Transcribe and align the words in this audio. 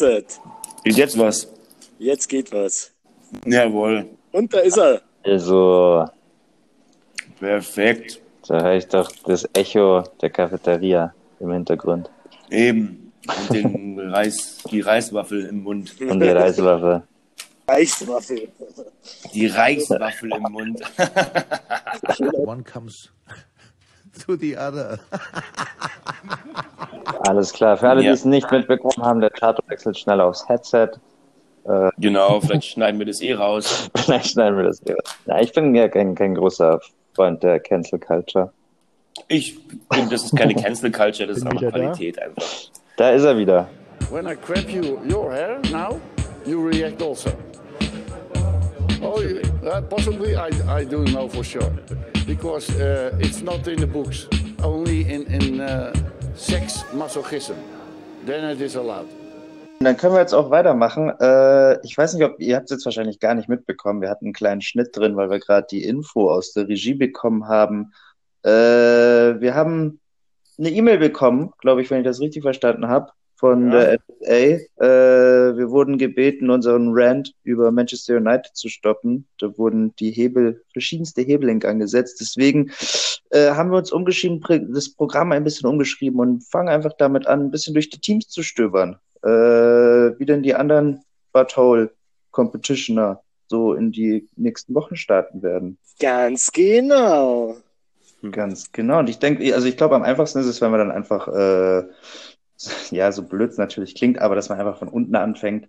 Jetzt, 0.00 0.38
äh, 0.40 0.40
Geht 0.84 0.96
jetzt 0.96 1.18
was? 1.18 1.48
jetzt 1.98 2.26
geht 2.28 2.52
was. 2.52 2.90
Jawohl. 3.44 4.06
Und 4.32 4.52
da 4.54 4.60
ist 4.60 4.78
er. 4.78 5.02
Also, 5.24 6.08
Perfekt. 7.38 8.20
da 8.48 8.62
höre 8.62 8.76
ich 8.76 8.86
doch 8.86 9.10
das 9.26 9.46
Echo 9.52 10.02
der 10.22 10.30
Cafeteria 10.30 11.14
im 11.38 11.50
Hintergrund. 11.52 12.10
Eben. 12.50 13.12
Und 13.26 13.54
den 13.54 14.00
Reis, 14.10 14.58
die 14.70 14.80
Reiswaffel 14.80 15.46
im 15.46 15.62
Mund. 15.62 15.94
Und 16.00 16.20
die 16.20 16.28
Reiswaffe. 16.28 17.02
Eiswaffel. 17.66 18.48
Die 19.34 19.46
Reiswaffel 19.46 20.32
im 20.32 20.42
Mund. 20.50 20.80
one 22.32 22.64
comes 22.64 23.10
to 24.24 24.34
the 24.36 24.56
other. 24.56 24.98
Alles 27.20 27.52
klar. 27.52 27.76
Für 27.76 27.88
alle, 27.90 28.02
Ja. 28.02 28.10
die 28.10 28.14
es 28.14 28.24
nicht 28.24 28.50
mitbekommen 28.50 29.04
haben, 29.04 29.20
der 29.20 29.30
Tato 29.30 29.62
wechselt 29.68 29.98
schnell 29.98 30.20
aufs 30.20 30.48
Headset. 30.48 30.90
Genau, 31.98 32.40
vielleicht 32.40 32.64
schneiden 32.64 32.98
wir 32.98 33.06
das 33.06 33.20
eh 33.20 33.34
raus. 33.34 33.90
Vielleicht 33.96 34.30
schneiden 34.32 34.56
wir 34.56 34.64
das 34.64 34.80
hier. 34.84 34.96
Ja, 35.26 35.40
ich 35.40 35.52
bin 35.52 35.74
ja 35.74 35.88
kein, 35.88 36.14
kein 36.14 36.34
großer 36.34 36.80
Freund 37.14 37.42
der 37.42 37.60
Cancel 37.60 37.98
Culture. 37.98 38.50
Ich 39.28 39.58
finde, 39.92 40.10
das 40.10 40.24
ist 40.24 40.36
keine 40.36 40.54
Cancel 40.54 40.90
Culture, 40.90 41.28
das 41.28 41.36
ist 41.38 41.44
einfach 41.46 41.60
wieder 41.60 41.70
da. 41.72 41.78
Qualität 41.78 42.18
einfach. 42.20 42.42
Da 42.96 43.10
ist 43.10 43.24
er 43.24 43.36
wieder. 43.36 43.68
When 44.10 44.26
I 44.26 44.34
grab 44.34 44.68
you 44.70 44.98
your 45.08 45.30
hair 45.32 45.58
now, 45.70 46.00
you 46.46 46.66
react 46.66 47.02
also. 47.02 47.30
Oh, 49.02 49.20
uh, 49.66 49.80
possibly 49.88 50.34
I, 50.36 50.50
I 50.68 50.84
do 50.84 51.04
know 51.04 51.28
for 51.28 51.44
sure, 51.44 51.70
because 52.26 52.68
uh, 52.80 53.12
it's 53.18 53.42
not 53.42 53.66
in 53.68 53.78
the 53.80 53.86
books. 53.86 54.26
Only 54.62 55.02
in 55.02 55.22
in 55.26 55.60
uh, 55.60 55.92
sex 56.40 56.84
masochism, 56.94 57.56
then 58.24 58.44
it 58.50 58.60
is 58.60 58.76
allowed. 58.76 59.06
Dann 59.80 59.96
können 59.96 60.14
wir 60.14 60.20
jetzt 60.20 60.34
auch 60.34 60.50
weitermachen. 60.50 61.10
Äh, 61.20 61.84
ich 61.86 61.96
weiß 61.96 62.14
nicht, 62.14 62.24
ob 62.24 62.38
ihr 62.40 62.56
habt 62.56 62.64
es 62.64 62.70
jetzt 62.70 62.84
wahrscheinlich 62.84 63.18
gar 63.18 63.34
nicht 63.34 63.48
mitbekommen. 63.48 64.00
Wir 64.00 64.10
hatten 64.10 64.26
einen 64.26 64.34
kleinen 64.34 64.60
Schnitt 64.60 64.94
drin, 64.94 65.16
weil 65.16 65.30
wir 65.30 65.38
gerade 65.38 65.66
die 65.70 65.84
Info 65.84 66.30
aus 66.30 66.52
der 66.52 66.68
Regie 66.68 66.94
bekommen 66.94 67.46
haben. 67.48 67.92
Äh, 68.42 68.50
wir 68.50 69.54
haben 69.54 70.00
eine 70.58 70.70
E-Mail 70.70 70.98
bekommen, 70.98 71.52
glaube 71.58 71.82
ich, 71.82 71.90
wenn 71.90 72.00
ich 72.00 72.06
das 72.06 72.20
richtig 72.20 72.42
verstanden 72.42 72.88
habe, 72.88 73.12
von 73.40 73.72
Ja. 73.72 73.80
der 73.80 73.98
FA. 73.98 74.84
Äh, 74.84 75.56
wir 75.56 75.70
wurden 75.70 75.98
gebeten, 75.98 76.50
unseren 76.50 76.90
Rant 76.92 77.32
über 77.42 77.72
Manchester 77.72 78.16
United 78.16 78.54
zu 78.54 78.68
stoppen. 78.68 79.26
Da 79.38 79.56
wurden 79.58 79.94
die 79.96 80.10
Hebel, 80.10 80.62
verschiedenste 80.72 81.22
Hebellenk 81.22 81.64
angesetzt. 81.64 82.20
Deswegen 82.20 82.70
äh, 83.30 83.50
haben 83.50 83.70
wir 83.70 83.78
uns 83.78 83.90
umgeschrieben, 83.90 84.40
das 84.72 84.94
Programm 84.94 85.32
ein 85.32 85.44
bisschen 85.44 85.68
umgeschrieben 85.68 86.20
und 86.20 86.44
fangen 86.44 86.68
einfach 86.68 86.92
damit 86.98 87.26
an, 87.26 87.40
ein 87.46 87.50
bisschen 87.50 87.74
durch 87.74 87.90
die 87.90 88.00
Teams 88.00 88.28
zu 88.28 88.42
stöbern 88.42 88.98
äh, 89.22 89.28
wie 90.18 90.24
denn 90.24 90.42
die 90.42 90.54
anderen 90.54 91.02
Butthole 91.32 91.90
Competitioner 92.30 93.22
so 93.48 93.74
in 93.74 93.92
die 93.92 94.28
nächsten 94.36 94.74
Wochen 94.74 94.96
starten 94.96 95.42
werden. 95.42 95.78
Ganz 95.98 96.52
genau. 96.52 97.56
Ganz 98.30 98.70
genau. 98.70 98.98
Und 99.00 99.08
ich 99.08 99.18
denke, 99.18 99.54
also 99.54 99.66
ich 99.66 99.76
glaube, 99.76 99.96
am 99.96 100.02
einfachsten 100.02 100.40
ist 100.40 100.46
es, 100.46 100.60
wenn 100.60 100.70
man 100.70 100.80
dann 100.80 100.90
einfach, 100.92 101.26
äh, 101.28 101.84
ja, 102.90 103.10
so 103.12 103.22
blöd 103.22 103.50
es 103.50 103.58
natürlich 103.58 103.94
klingt, 103.94 104.18
aber 104.18 104.34
dass 104.34 104.48
man 104.48 104.58
einfach 104.58 104.78
von 104.78 104.88
unten 104.88 105.14
anfängt 105.16 105.68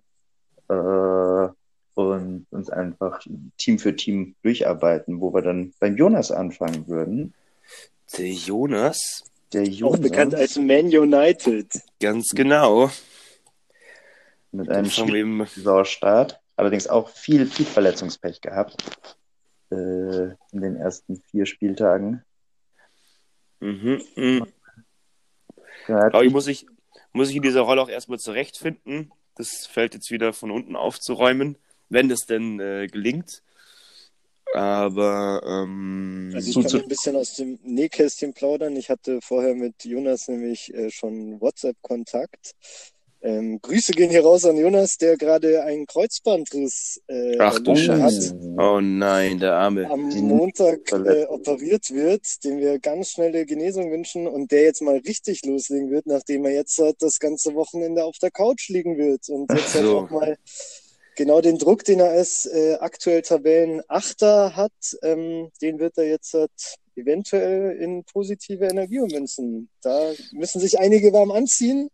äh, 0.68 1.48
und 1.94 2.46
uns 2.50 2.70
einfach 2.70 3.20
Team 3.58 3.78
für 3.78 3.94
Team 3.96 4.34
durcharbeiten, 4.42 5.20
wo 5.20 5.32
wir 5.34 5.42
dann 5.42 5.72
beim 5.80 5.96
Jonas 5.96 6.30
anfangen 6.30 6.88
würden. 6.88 7.34
Der 8.18 8.30
Jonas, 8.30 9.24
Der 9.52 9.62
Auch 9.62 9.66
Jonas 9.66 10.00
bekannt 10.00 10.34
als 10.34 10.56
Man 10.56 10.86
United. 10.86 11.68
ganz 12.00 12.28
genau. 12.30 12.90
mit 14.50 14.68
einem 14.68 14.84
Saisonstart. 15.46 16.40
Allerdings 16.56 16.86
auch 16.86 17.08
viel, 17.08 17.46
viel 17.46 17.64
Verletzungspech 17.64 18.40
gehabt 18.42 18.76
äh, 19.70 19.74
in 20.52 20.60
den 20.60 20.76
ersten 20.76 21.22
vier 21.30 21.46
Spieltagen. 21.46 22.22
mhm, 23.60 24.02
mhm. 24.16 24.46
Ja, 25.88 26.06
Aber 26.06 26.24
ich 26.24 26.32
muss 26.32 26.46
ich, 26.46 26.66
muss 27.12 27.30
ich 27.30 27.36
in 27.36 27.42
dieser 27.42 27.62
Rolle 27.62 27.82
auch 27.82 27.88
erstmal 27.88 28.18
zurechtfinden. 28.18 29.12
Das 29.34 29.66
Feld 29.66 29.94
jetzt 29.94 30.10
wieder 30.10 30.32
von 30.32 30.50
unten 30.50 30.76
aufzuräumen, 30.76 31.56
wenn 31.88 32.08
das 32.08 32.20
denn 32.26 32.60
äh, 32.60 32.86
gelingt. 32.86 33.42
Aber 34.54 35.40
ähm, 35.46 36.32
Also 36.34 36.50
ich 36.50 36.54
kann 36.56 36.68
zu- 36.68 36.82
ein 36.82 36.88
bisschen 36.88 37.16
aus 37.16 37.34
dem 37.34 37.58
Nähkästchen 37.62 38.34
plaudern. 38.34 38.76
Ich 38.76 38.90
hatte 38.90 39.20
vorher 39.22 39.54
mit 39.54 39.84
Jonas 39.84 40.28
nämlich 40.28 40.72
äh, 40.74 40.90
schon 40.90 41.40
WhatsApp-Kontakt. 41.40 42.52
Ähm, 43.24 43.60
Grüße 43.62 43.92
gehen 43.92 44.10
hier 44.10 44.24
raus 44.24 44.44
an 44.44 44.56
Jonas, 44.56 44.98
der 44.98 45.16
gerade 45.16 45.62
einen 45.62 45.86
Kreuzbandriss 45.86 47.00
äh, 47.06 47.38
Ach 47.38 47.56
du 47.60 47.72
hat. 47.76 48.12
Oh 48.58 48.80
nein, 48.80 49.38
der 49.38 49.54
Arme. 49.54 49.88
am 49.88 50.10
Die 50.10 50.20
Montag 50.20 50.90
äh, 50.90 51.26
operiert 51.26 51.90
wird, 51.90 52.22
dem 52.42 52.58
wir 52.58 52.80
ganz 52.80 53.10
schnelle 53.10 53.46
Genesung 53.46 53.92
wünschen 53.92 54.26
und 54.26 54.50
der 54.50 54.62
jetzt 54.62 54.82
mal 54.82 54.96
richtig 54.98 55.44
loslegen 55.44 55.90
wird, 55.90 56.06
nachdem 56.06 56.44
er 56.46 56.52
jetzt 56.52 56.76
halt 56.78 56.96
das 57.00 57.20
ganze 57.20 57.54
Wochenende 57.54 58.04
auf 58.04 58.18
der 58.18 58.32
Couch 58.32 58.68
liegen 58.68 58.98
wird 58.98 59.28
und 59.28 59.52
jetzt 59.52 59.74
halt 59.74 59.84
So. 59.84 59.98
auch 60.00 60.10
mal 60.10 60.36
genau 61.14 61.40
den 61.40 61.58
Druck, 61.58 61.84
den 61.84 62.00
er 62.00 62.10
als 62.10 62.46
äh, 62.46 62.74
aktuell 62.80 63.22
Tabellenachter 63.22 64.56
hat, 64.56 64.72
ähm, 65.02 65.50
den 65.60 65.78
wird 65.78 65.96
er 65.96 66.08
jetzt 66.08 66.34
halt 66.34 66.50
eventuell 66.96 67.76
in 67.76 68.04
positive 68.04 68.66
Energie 68.66 68.98
ummünzen. 68.98 69.68
Da 69.82 70.12
müssen 70.32 70.60
sich 70.60 70.78
einige 70.80 71.12
warm 71.12 71.30
anziehen. 71.30 71.88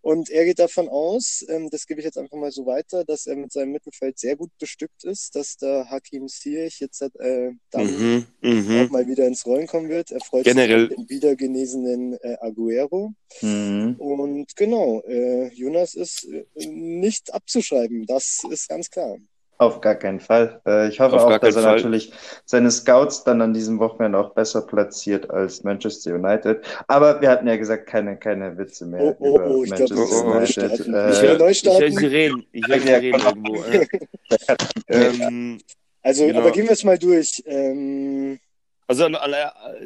Und 0.00 0.30
er 0.30 0.44
geht 0.44 0.58
davon 0.58 0.88
aus, 0.88 1.44
ähm, 1.48 1.68
das 1.70 1.86
gebe 1.86 2.00
ich 2.00 2.04
jetzt 2.04 2.18
einfach 2.18 2.36
mal 2.36 2.52
so 2.52 2.66
weiter, 2.66 3.04
dass 3.04 3.26
er 3.26 3.36
mit 3.36 3.52
seinem 3.52 3.72
Mittelfeld 3.72 4.18
sehr 4.18 4.36
gut 4.36 4.50
bestückt 4.58 5.04
ist, 5.04 5.34
dass 5.34 5.56
der 5.56 5.90
Hakim 5.90 6.28
Ziyech 6.28 6.78
jetzt 6.80 7.02
äh, 7.02 7.50
dann 7.70 7.86
Mhm, 7.86 8.26
auch 8.42 8.48
mhm. 8.48 8.88
mal 8.90 9.06
wieder 9.08 9.26
ins 9.26 9.44
Rollen 9.44 9.66
kommen 9.66 9.88
wird. 9.88 10.10
Er 10.10 10.20
freut 10.20 10.44
Generell- 10.44 10.88
sich 10.88 10.96
auf 10.98 11.04
den 11.06 11.08
wieder 11.10 11.36
genesenen 11.36 12.14
äh, 12.22 12.36
Aguero. 12.40 13.12
Mhm. 13.42 13.96
Und 13.98 14.56
genau, 14.56 15.02
äh, 15.02 15.48
Jonas 15.52 15.94
ist 15.94 16.24
äh, 16.24 16.44
nicht 16.66 17.34
abzuschreiben, 17.34 18.06
das 18.06 18.42
ist 18.50 18.68
ganz 18.68 18.90
klar. 18.90 19.16
Auf 19.60 19.80
gar 19.80 19.96
keinen 19.96 20.20
Fall. 20.20 20.60
Äh, 20.66 20.88
ich 20.88 21.00
hoffe 21.00 21.16
Auf 21.16 21.24
auch, 21.24 21.38
dass 21.38 21.56
er 21.56 21.62
Fall. 21.62 21.74
natürlich 21.76 22.12
seine 22.44 22.70
Scouts 22.70 23.24
dann 23.24 23.42
an 23.42 23.52
diesem 23.52 23.80
Wochenende 23.80 24.16
auch 24.16 24.30
besser 24.30 24.62
platziert 24.62 25.30
als 25.30 25.64
Manchester 25.64 26.14
United. 26.14 26.64
Aber 26.86 27.20
wir 27.20 27.28
hatten 27.28 27.48
ja 27.48 27.56
gesagt, 27.56 27.86
keine, 27.88 28.16
keine 28.16 28.56
Witze 28.56 28.86
mehr 28.86 29.02
Oh, 29.02 29.16
oh, 29.18 29.34
über 29.34 29.56
oh, 29.56 29.64
ich 29.64 29.74
glaub, 29.74 29.90
Manchester 29.90 29.96
müssen 29.96 30.28
neu 30.28 30.36
United. 30.36 30.52
starten. 30.52 31.10
Ich 31.10 31.22
Äh, 31.22 31.26
höre 31.26 31.38
neu 31.38 31.50
ich 31.50 31.64
hör 31.64 31.72
starten? 31.72 31.92
sie 31.98 32.06
reden. 32.06 32.46
Ich 32.52 32.68
höre 32.68 32.78
sie 32.80 32.88
Ja, 32.88 32.98
reden 32.98 33.20
komm. 33.20 33.44
irgendwo. 33.46 33.64
Ähm, 34.88 35.58
Also, 36.02 36.26
Genau. 36.26 36.38
aber 36.38 36.50
gehen 36.52 36.64
wir 36.64 36.72
es 36.72 36.84
mal 36.84 36.98
durch. 36.98 37.42
Ähm, 37.46 38.38
also 38.86 39.04
an 39.04 39.16
an 39.16 39.34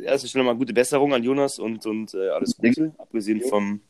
erster 0.04 0.28
Stelle 0.28 0.44
mal 0.44 0.54
gute 0.54 0.72
Besserung 0.74 1.12
an 1.14 1.24
Jonas 1.24 1.58
und, 1.58 1.84
und 1.86 2.12
äh, 2.14 2.28
alles 2.28 2.56
Gute, 2.56 2.92
abgesehen 2.98 3.40
Jo. 3.40 3.48
vom 3.48 3.80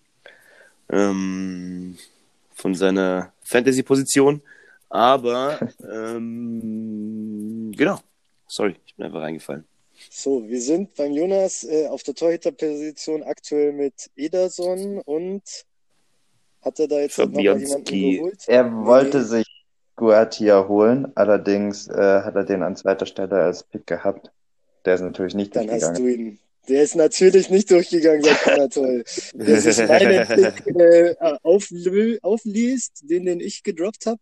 ähm, 0.91 1.99
von 2.55 2.75
seiner 2.75 3.33
Fantasy-Position. 3.43 4.41
Aber 4.95 5.59
ähm, 5.91 7.73
genau. 7.75 7.99
Sorry, 8.47 8.77
ich 8.85 8.95
bin 8.95 9.07
einfach 9.07 9.21
reingefallen. 9.23 9.65
so, 10.11 10.47
wir 10.47 10.61
sind 10.61 10.95
beim 10.95 11.13
Jonas 11.13 11.65
äh, 11.65 11.87
auf 11.89 12.03
der 12.03 12.15
Torhüterposition 12.15 13.23
aktuell 13.23 13.73
mit 13.73 14.11
Ederson 14.17 14.99
und 15.01 15.43
hat 16.61 16.79
er 16.79 16.89
da 16.89 16.99
jetzt 17.01 17.19
noch 17.19 17.31
mal 17.31 17.41
jemanden 17.41 17.85
geholt? 17.85 18.45
Er 18.47 18.71
wollte 18.85 19.19
Nee. 19.19 19.25
sich 19.25 19.47
Guatia 19.97 20.69
holen, 20.69 21.11
allerdings 21.15 21.89
äh, 21.89 22.21
hat 22.23 22.35
er 22.37 22.45
den 22.45 22.63
an 22.63 22.77
zweiter 22.77 23.07
Stelle 23.07 23.37
als 23.43 23.63
Pick 23.63 23.87
gehabt. 23.87 24.31
Der 24.85 24.95
ist 24.95 25.01
natürlich 25.01 25.35
nicht 25.35 25.55
Dann 25.57 25.71
hast 25.71 25.83
durchgegangen. 25.83 26.03
du 26.17 26.23
ihn. 26.31 26.39
Der 26.69 26.83
ist 26.85 26.95
natürlich 26.95 27.51
nicht 27.51 27.71
durchgegangen, 27.71 28.23
sagt 28.23 28.47
Anna 28.49 28.69
toll. 28.69 29.03
Der 29.35 29.61
sich 29.61 29.79
meinen 29.89 30.27
Pick 30.29 30.67
äh, 30.77 31.15
auflö- 31.43 32.19
aufliest, 32.23 33.03
den, 33.11 33.25
den 33.27 33.41
ich 33.41 33.63
gedroppt 33.65 34.07
habe. 34.07 34.21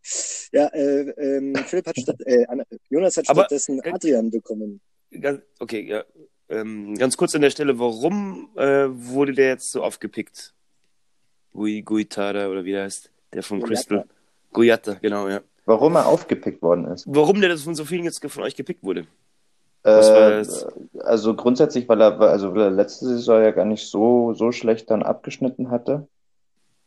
Ja, 0.53 0.67
äh, 0.69 1.11
ähm, 1.19 1.55
Philipp 1.67 1.87
hat 1.87 1.99
statt, 2.01 2.17
äh, 2.25 2.47
Jonas 2.89 3.17
hat 3.19 3.29
Aber- 3.29 3.43
stattdessen 3.43 3.81
Adrian 3.85 4.31
bekommen. 4.31 4.81
Ganz, 5.21 5.43
okay, 5.59 5.83
ja. 5.87 6.05
Ähm, 6.49 6.97
ganz 6.97 7.17
kurz 7.17 7.35
an 7.35 7.43
der 7.43 7.51
Stelle, 7.51 7.79
warum 7.79 8.49
äh, 8.57 8.87
wurde 8.89 9.33
der 9.35 9.49
jetzt 9.49 9.71
so 9.71 9.83
aufgepickt? 9.83 10.55
Gui, 11.53 11.83
Guitada 11.83 12.49
oder 12.49 12.65
wie 12.65 12.73
der 12.73 12.85
heißt? 12.85 13.11
Der 13.35 13.43
von. 13.43 13.63
Crystal. 13.63 14.05
Guiata, 14.53 14.95
genau, 14.95 15.29
ja. 15.29 15.43
Warum 15.67 15.95
er 15.95 16.07
aufgepickt 16.07 16.63
worden 16.63 16.87
ist. 16.87 17.05
Warum 17.07 17.41
der 17.41 17.51
das 17.51 17.63
von 17.63 17.75
so 17.77 17.85
vielen 17.85 18.05
jetzt 18.05 18.25
von 18.25 18.43
euch 18.43 18.57
gepickt 18.57 18.83
wurde? 18.83 19.07
Äh, 19.83 20.45
also 21.01 21.35
grundsätzlich, 21.35 21.89
weil 21.89 22.01
er, 22.03 22.21
also 22.21 22.55
weil 22.55 22.63
er 22.63 22.71
letzte 22.71 23.07
Saison 23.07 23.43
ja 23.43 23.51
gar 23.51 23.65
nicht 23.65 23.89
so, 23.89 24.35
so 24.35 24.53
schlecht 24.53 24.91
dann 24.91 25.03
abgeschnitten 25.03 25.71
hatte. 25.71 26.07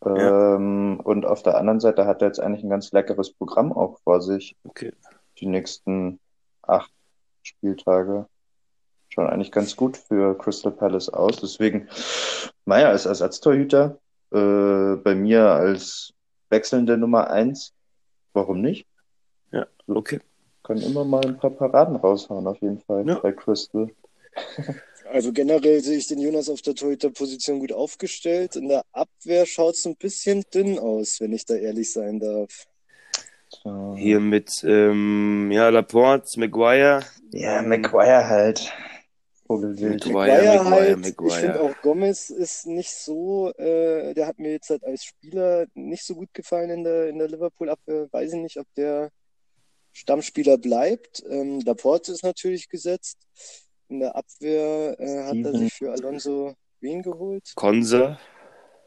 Ja. 0.06 0.56
Ähm, 0.56 1.00
und 1.04 1.26
auf 1.26 1.44
der 1.44 1.58
anderen 1.58 1.80
Seite 1.80 2.06
hat 2.06 2.22
er 2.22 2.28
jetzt 2.28 2.40
eigentlich 2.40 2.64
ein 2.64 2.70
ganz 2.70 2.92
leckeres 2.92 3.34
Programm 3.34 3.72
auch 3.72 4.00
vor 4.04 4.22
sich. 4.22 4.56
Okay. 4.64 4.94
Die 5.40 5.48
nächsten 5.48 6.20
acht 6.62 6.92
Spieltage. 7.42 8.28
Schon 9.10 9.28
eigentlich 9.28 9.52
ganz 9.52 9.76
gut 9.76 9.96
für 9.98 10.38
Crystal 10.38 10.72
Palace 10.72 11.10
aus. 11.10 11.38
Deswegen, 11.38 11.88
Meier 12.66 12.90
als 12.90 13.06
Ersatztorhüter, 13.06 14.00
äh, 14.32 14.96
bei 14.96 15.16
mir 15.16 15.46
als 15.52 16.14
wechselnde 16.50 16.98
Nummer 16.98 17.30
eins. 17.30 17.74
Warum 18.34 18.62
nicht? 18.62 18.88
Ja, 19.52 19.68
okay. 19.88 20.20
Kann 20.64 20.78
immer 20.82 21.04
mal 21.04 21.26
ein 21.26 21.38
paar 21.38 21.50
Paraden 21.52 21.96
raushauen, 21.98 22.48
auf 22.48 22.62
jeden 22.62 22.80
Fall, 22.80 23.08
Ja. 23.08 23.20
bei 23.20 23.32
Crystal. 23.34 23.90
Also 25.12 25.32
generell 25.34 25.82
sehe 25.82 25.98
ich 25.98 26.08
den 26.08 26.20
Jonas 26.20 26.50
auf 26.50 26.62
der 26.62 26.74
Torhüter-Position 26.74 27.60
gut 27.60 27.74
aufgestellt. 27.74 28.56
In 28.56 28.70
der 28.70 28.84
Abwehr 28.94 29.46
schaut 29.46 29.76
es 29.76 29.86
ein 29.86 29.96
bisschen 29.98 30.44
dünn 30.54 30.80
aus, 30.80 31.20
wenn 31.20 31.34
ich 31.34 31.46
da 31.46 31.56
ehrlich 31.56 31.92
sein 31.92 32.20
darf. 32.20 32.66
So. 33.50 33.94
Hier 33.96 34.20
mit 34.20 34.64
ähm, 34.64 35.52
ja, 35.52 35.70
Laporte, 35.70 36.40
Maguire. 36.40 37.02
Ja, 37.32 37.60
Ähm, 37.60 37.70
McGuire 37.70 38.28
halt. 38.28 38.72
Vogelwild. 39.46 40.06
Maguire, 40.08 40.32
Maguire 40.32 40.64
Maguire, 40.64 40.72
halt, 40.72 41.00
Maguire. 41.00 41.28
ich 41.28 41.36
finde 41.36 41.62
auch 41.62 41.82
Gomez 41.84 42.30
ist 42.32 42.66
nicht 42.66 42.96
so, 42.96 43.52
äh, 43.58 44.14
der 44.16 44.26
hat 44.26 44.40
mir 44.40 44.54
jetzt 44.54 44.70
halt 44.72 44.84
als 44.84 45.04
Spieler 45.04 45.66
nicht 45.76 46.04
so 46.06 46.16
gut 46.16 46.34
gefallen 46.34 46.70
in 46.72 46.84
der, 46.84 47.10
in 47.10 47.20
der 47.20 47.28
Liverpool-Abwehr. 47.28 48.08
Weiß 48.12 48.34
ich 48.34 48.40
nicht, 48.40 48.58
ob 48.58 48.66
der 48.76 49.10
Stammspieler 49.94 50.58
bleibt. 50.58 51.24
Ähm, 51.30 51.62
Laporte 51.62 52.12
ist 52.12 52.24
natürlich 52.24 52.70
gesetzt. 52.70 53.18
In 53.90 54.00
der 54.00 54.16
Abwehr 54.16 55.00
äh, 55.00 55.24
hat 55.24 55.38
er 55.38 55.58
sich 55.58 55.74
für 55.74 55.92
Alonso 55.92 56.56
wen 56.82 57.02
geholt? 57.02 57.52
Konsa 57.56 58.20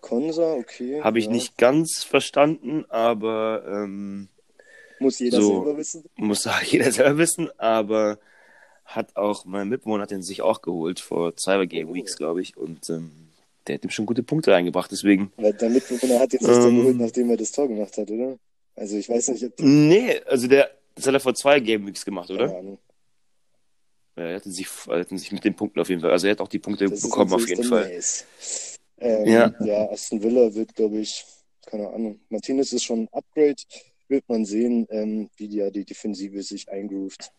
Konsa, 0.06 0.55
okay. 0.55 1.03
habe 1.03 1.19
ich 1.19 1.25
ja. 1.26 1.32
nicht 1.32 1.58
ganz 1.58 2.05
verstanden, 2.05 2.85
aber 2.88 3.64
ähm, 3.67 4.29
Muss 5.00 5.19
jeder 5.19 5.41
so. 5.41 5.64
selber 5.64 5.76
wissen. 5.76 6.05
muss 6.14 6.47
auch 6.47 6.61
jeder 6.62 6.93
selber 6.93 7.19
wissen, 7.19 7.50
aber 7.58 8.19
hat 8.85 9.17
auch, 9.17 9.44
mein 9.47 9.69
Mitbewohner 9.69 10.05
hat 10.05 10.12
den 10.12 10.23
sich 10.23 10.43
auch 10.43 10.62
geholt 10.62 11.00
vor 11.00 11.35
zwei 11.37 11.67
Game 11.67 11.93
Weeks, 11.93 12.17
glaube 12.17 12.41
ich, 12.41 12.56
und 12.56 12.88
ähm, 12.88 13.31
der 13.67 13.75
hat 13.75 13.85
ihm 13.85 13.91
schon 13.91 14.06
gute 14.06 14.23
Punkte 14.23 14.55
eingebracht, 14.55 14.93
deswegen. 14.93 15.32
Weil 15.38 15.55
der 15.55 15.70
Mitbewohner 15.70 16.20
hat 16.20 16.32
jetzt 16.32 16.43
nicht 16.43 16.55
dann 16.55 16.69
Ähm. 16.69 16.76
geholt, 16.76 16.99
nachdem 16.99 17.31
er 17.31 17.37
das 17.37 17.50
Tor 17.50 17.67
gemacht 17.67 17.99
hat, 17.99 18.08
oder? 18.08 18.38
Also 18.76 18.97
ich 18.97 19.08
weiß 19.08 19.29
nicht, 19.29 19.44
ob 19.44 19.58
Nee, 19.58 20.20
also 20.26 20.47
der, 20.47 20.70
das 20.96 21.06
hat 21.06 21.14
er 21.14 21.20
vor 21.20 21.34
zwei 21.34 21.60
Game 21.60 21.87
Weeks 21.87 22.04
gemacht, 22.04 22.28
oder? 22.31 22.46
Keine 22.48 22.58
Ahnung. 22.58 22.78
Ja, 24.16 24.25
er 24.25 24.37
hatte 24.37 24.50
sich, 24.50 24.66
sich 24.69 25.32
mit 25.32 25.44
den 25.44 25.54
Punkten 25.54 25.78
auf 25.78 25.88
jeden 25.88 26.00
Fall, 26.00 26.10
also 26.10 26.26
er 26.26 26.32
hat 26.32 26.40
auch 26.40 26.48
die 26.48 26.58
Punkte 26.58 26.88
Das 26.88 27.02
bekommen 27.02 27.32
auf 27.32 27.46
jeden 27.48 27.62
Fall. 27.64 27.87
nice. 27.88 28.25
Ähm, 28.98 29.26
Ja. 29.26 29.54
ja. 29.60 29.90
Aston 29.90 30.22
Villa 30.22 30.52
wird, 30.54 30.75
glaube 30.75 30.98
ich, 30.98 31.25
keine 31.66 31.88
Ahnung. 31.90 32.19
Martinez 32.31 32.72
ist 32.72 32.84
schon 32.84 33.00
ein 33.04 33.08
Upgrade. 33.12 33.62
Wird 34.08 34.25
man 34.28 34.44
sehen, 34.44 34.87
ähm, 34.90 35.28
wie 35.37 35.48
die, 35.48 35.56
ja 35.56 35.70
die 35.70 35.84
Defensive 35.84 36.43
sich 36.43 36.69
eingroovt. 36.70 37.31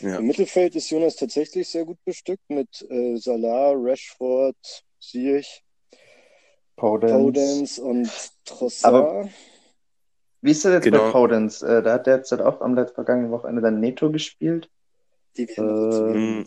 Ja. 0.00 0.18
Im 0.18 0.26
Mittelfeld 0.26 0.76
ist 0.76 0.90
Jonas 0.90 1.16
tatsächlich 1.16 1.66
sehr 1.68 1.84
gut 1.84 1.98
bestückt 2.04 2.48
mit 2.48 2.86
äh, 2.88 3.16
Salah, 3.16 3.72
Rashford, 3.74 4.56
Podence. 6.76 7.12
Podence 7.12 7.78
und 7.80 8.10
Trossard. 8.44 8.94
Aber- 8.94 9.28
Wie 10.40 10.50
ist 10.52 10.64
das 10.64 10.72
jetzt 10.74 10.84
Genau. 10.84 11.06
bei 11.06 11.10
Podence? 11.10 11.62
Äh, 11.62 11.82
da 11.82 11.94
hat 11.94 12.06
der 12.06 12.16
jetzt 12.16 12.30
halt 12.30 12.42
auch 12.42 12.60
am 12.60 12.74
letzten 12.74 12.94
vergangenen 12.94 13.30
Wochenende 13.30 13.62
dann 13.62 13.80
Neto 13.80 14.10
gespielt. 14.10 14.68
die 15.36 15.48
werden 15.48 16.42
äh. 16.42 16.44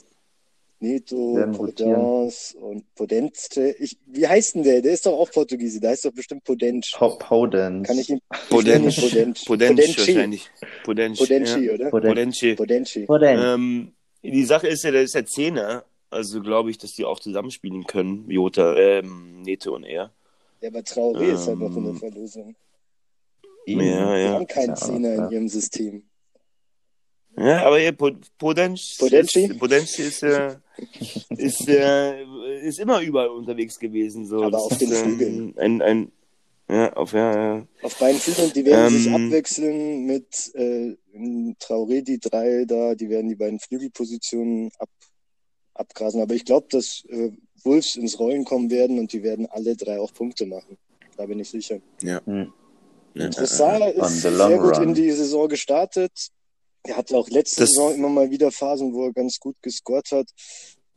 Neto. 0.84 1.38
Podence 1.56 2.56
und 2.60 2.84
Podence. 2.96 3.50
Ich, 3.78 3.98
wie 4.08 4.28
heißt 4.28 4.56
denn 4.56 4.64
der? 4.64 4.82
Der 4.82 4.94
ist 4.94 5.06
doch 5.06 5.14
auch 5.14 5.30
Portugiese. 5.30 5.80
Der 5.80 5.92
heißt 5.92 6.06
doch 6.06 6.12
bestimmt 6.12 6.44
Podence. 6.44 6.92
Po 6.98 7.18
Podence. 7.20 7.88
Kann 7.88 8.00
ich 8.00 8.10
ihn 8.10 8.20
Podenci, 8.50 9.02
Podenci. 9.02 9.46
Podenci 9.46 9.76
Podenci. 9.84 9.98
wahrscheinlich. 10.16 10.50
Podenci, 10.84 11.22
Podenci, 11.24 11.60
ja. 11.66 11.74
oder? 11.74 11.90
Podenci. 11.92 12.56
Podenci. 12.56 13.06
Podence. 13.06 13.42
Ähm, 13.46 13.92
die 14.24 14.44
Sache 14.44 14.68
ist 14.68 14.84
ja, 14.84 14.90
der 14.92 15.04
ist 15.04 15.14
ja 15.14 15.24
Zehner, 15.24 15.84
also 16.10 16.42
glaube 16.42 16.72
ich, 16.72 16.80
dass 16.80 16.94
die 16.94 17.06
auch 17.06 17.20
zusammenspielen 17.20 17.86
können, 17.86 18.26
Jota, 18.30 18.76
ähm, 18.76 19.44
Nete 19.44 19.72
und 19.72 19.84
er. 19.84 20.10
Ja, 20.62 20.70
aber 20.70 20.80
Traoré 20.80 21.34
ist 21.34 21.48
halt 21.48 21.60
noch 21.60 21.76
in 21.78 21.84
der 21.84 21.92
Ähm, 21.94 21.98
Verlosung. 22.00 22.56
Eben. 23.66 23.82
Ja, 23.82 24.16
Die 24.16 24.22
ja. 24.24 24.30
haben 24.34 24.48
keinen 24.48 24.70
ja 24.70 24.76
Zehner 24.76 25.14
in 25.16 25.32
ihrem 25.32 25.48
System. 25.48 26.04
Ja, 27.38 27.66
aber 27.66 27.80
Po- 27.94 28.12
Podenci, 28.38 28.98
Podenci? 29.00 29.46
ist, 29.46 29.60
Podenci 29.60 30.02
ist, 30.04 30.24
äh, 30.24 30.56
ist, 31.38 31.68
äh, 31.68 32.24
ist 32.62 32.80
immer 32.80 33.02
überall 33.02 33.30
unterwegs 33.30 33.80
gewesen. 33.80 34.26
So. 34.26 34.42
Aber 34.42 34.52
Das 34.52 34.64
auf 34.64 34.72
ist, 34.74 34.82
den 34.82 34.92
ähm, 34.92 34.96
Flügeln. 34.98 35.58
Ein, 35.58 35.82
ein, 35.82 36.12
ja, 36.70 36.94
auf, 36.94 37.14
ja, 37.14 37.34
ja. 37.58 37.68
Auf 37.82 37.98
beiden 37.98 38.20
Flügeln, 38.20 38.52
die 38.54 38.66
werden 38.66 38.98
sich 38.98 39.08
Ähm, 39.08 39.26
abwechseln 39.28 40.06
mit 40.06 40.52
äh, 40.56 40.96
Traoré, 41.60 42.02
die 42.02 42.20
drei 42.20 42.66
da, 42.66 42.96
die 42.96 43.10
werden 43.10 43.30
die 43.30 43.36
beiden 43.36 43.60
Flügelpositionen 43.60 44.72
ab, 44.78 44.90
abgrasen. 45.74 46.22
Aber 46.22 46.34
ich 46.34 46.46
glaube, 46.46 46.68
dass 46.70 47.06
äh, 47.10 47.32
Wolves 47.64 47.96
ins 47.96 48.20
Rollen 48.20 48.44
kommen 48.44 48.70
werden 48.70 49.00
und 49.00 49.14
die 49.14 49.24
werden 49.24 49.46
alle 49.48 49.76
drei 49.76 50.00
auch 50.00 50.14
Punkte 50.14 50.46
machen. 50.46 50.78
Da 51.16 51.26
bin 51.26 51.40
ich 51.40 51.50
sicher. 51.50 51.80
Ja, 52.02 52.20
Trossard 52.20 52.52
On 53.16 53.22
ist 53.22 53.38
the 54.16 54.20
sehr 54.22 54.32
long 54.32 54.58
gut 54.58 54.78
run. 54.78 54.84
in 54.84 54.94
die 54.94 55.12
Saison 55.12 55.48
gestartet. 55.50 56.12
Er 56.84 56.98
hatte 56.98 57.16
auch 57.18 57.30
letzte 57.30 57.62
Das- 57.62 57.70
Saison 57.70 57.94
immer 57.94 58.10
mal 58.10 58.32
wieder 58.32 58.52
Phasen, 58.52 58.94
wo 58.94 59.06
er 59.06 59.14
ganz 59.14 59.40
gut 59.40 59.56
gescored 59.62 60.10
hat. 60.12 60.28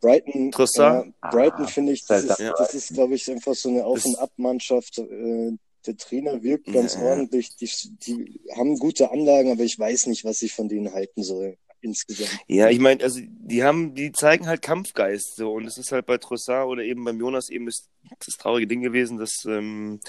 Brighton, 0.01 0.49
äh, 0.53 1.03
Brighton 1.31 1.65
Ah, 1.65 1.67
finde 1.67 1.93
ich, 1.93 2.01
ist 2.03 2.11
das 2.11 2.25
ist, 2.25 2.39
ja. 2.39 2.53
das 2.59 2.75
ist 2.75 2.93
glaube 2.93 3.15
ich, 3.15 3.31
einfach 3.31 3.55
so 3.55 3.71
eine 3.71 3.85
Auf- 3.87 4.05
und 4.05 4.19
Ab-Mannschaft. 4.19 4.99
Äh, 4.99 5.53
der 5.87 5.97
Trainer 5.97 6.43
wirkt 6.43 6.73
ganz 6.73 6.95
ja. 6.95 7.03
ordentlich. 7.03 7.57
Die, 7.57 7.69
die 8.07 8.41
haben 8.57 8.79
gute 8.79 9.11
Anlagen, 9.11 9.51
aber 9.51 9.63
ich 9.63 9.79
weiß 9.79 10.07
nicht, 10.07 10.25
was 10.25 10.43
ich 10.43 10.53
von 10.53 10.69
denen 10.69 10.93
halten 10.93 11.23
soll 11.23 11.57
insgesamt. 11.85 12.41
Ja, 12.49 12.69
ich 12.71 12.81
meine, 12.81 13.03
also 13.05 13.21
die 13.23 13.63
haben, 13.65 13.95
die 13.95 14.13
zeigen 14.13 14.47
halt 14.49 14.63
Kampfgeist 14.63 15.37
so 15.37 15.53
und 15.53 15.67
es 15.67 15.79
ist 15.79 15.93
halt 15.93 16.07
bei 16.07 16.19
Trossard 16.19 16.67
oder 16.67 16.83
eben 16.83 17.05
beim 17.05 17.21
Jonas 17.21 17.51
eben 17.51 17.67
das, 17.67 17.89
das 18.25 18.37
traurige 18.37 18.67
Ding 18.67 18.83
gewesen, 18.83 19.19
dass 19.19 19.45
ähm, 19.47 20.01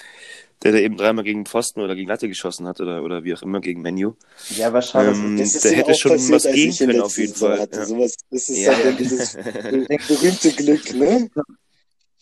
der 0.63 0.71
da 0.71 0.77
eben 0.79 0.97
dreimal 0.97 1.23
gegen 1.23 1.45
Pfosten 1.45 1.81
oder 1.81 1.95
gegen 1.95 2.09
Latte 2.09 2.27
geschossen 2.27 2.67
hat 2.67 2.81
oder, 2.81 3.03
oder 3.03 3.23
wie 3.23 3.33
auch 3.33 3.41
immer 3.41 3.61
gegen 3.61 3.81
Menu. 3.81 4.13
Ja, 4.49 4.67
aber 4.67 4.81
schade. 4.81 5.11
Ähm, 5.11 5.37
Das 5.37 5.53
ist 5.55 5.65
der 5.65 5.73
hätte 5.73 5.91
auch 5.91 5.97
schon 5.97 6.11
passiert, 6.13 6.31
was 6.31 6.43
gehen 6.43 6.75
können 6.75 7.01
auf 7.01 7.17
jeden 7.17 7.35
Fall. 7.35 7.59
Hatte. 7.59 7.79
Ja. 7.79 7.85
Sowas, 7.85 8.15
das 8.31 8.49
ist 8.49 8.57
Ja, 8.57 8.73
halt 8.73 8.85
ja. 8.85 8.91
dieses 8.93 9.33
berühmte 10.07 10.51
Glück, 10.51 10.93
ne? 10.95 11.29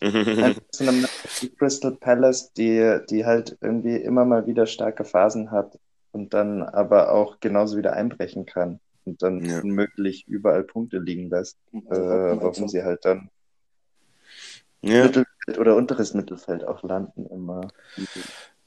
Am 0.02 1.06
Crystal 1.58 1.96
Palace, 1.96 2.52
die, 2.54 3.00
die 3.10 3.26
halt 3.26 3.58
irgendwie 3.62 3.96
immer 3.96 4.26
mal 4.26 4.48
wieder 4.48 4.66
starke 4.66 5.06
Phasen 5.06 5.52
hat 5.52 5.80
und 6.12 6.34
dann 6.34 6.64
aber 6.64 7.12
auch 7.12 7.40
genauso 7.40 7.78
wieder 7.78 7.94
einbrechen 7.94 8.46
kann 8.46 8.80
und 9.06 9.22
dann 9.22 9.44
Ja. 9.44 9.60
unmöglich 9.62 10.28
überall 10.28 10.64
Punkte 10.64 11.00
liegen 11.00 11.30
lässt, 11.30 11.58
äh, 11.74 11.80
warum 11.90 12.68
sie 12.68 12.84
halt 12.84 13.06
dann 13.06 13.30
ja. 14.82 15.04
Mittelfeld 15.04 15.58
oder 15.60 15.76
unteres 15.76 16.14
Mittelfeld 16.14 16.64
auch 16.66 16.84
landen 16.84 17.26
immer. 17.28 17.68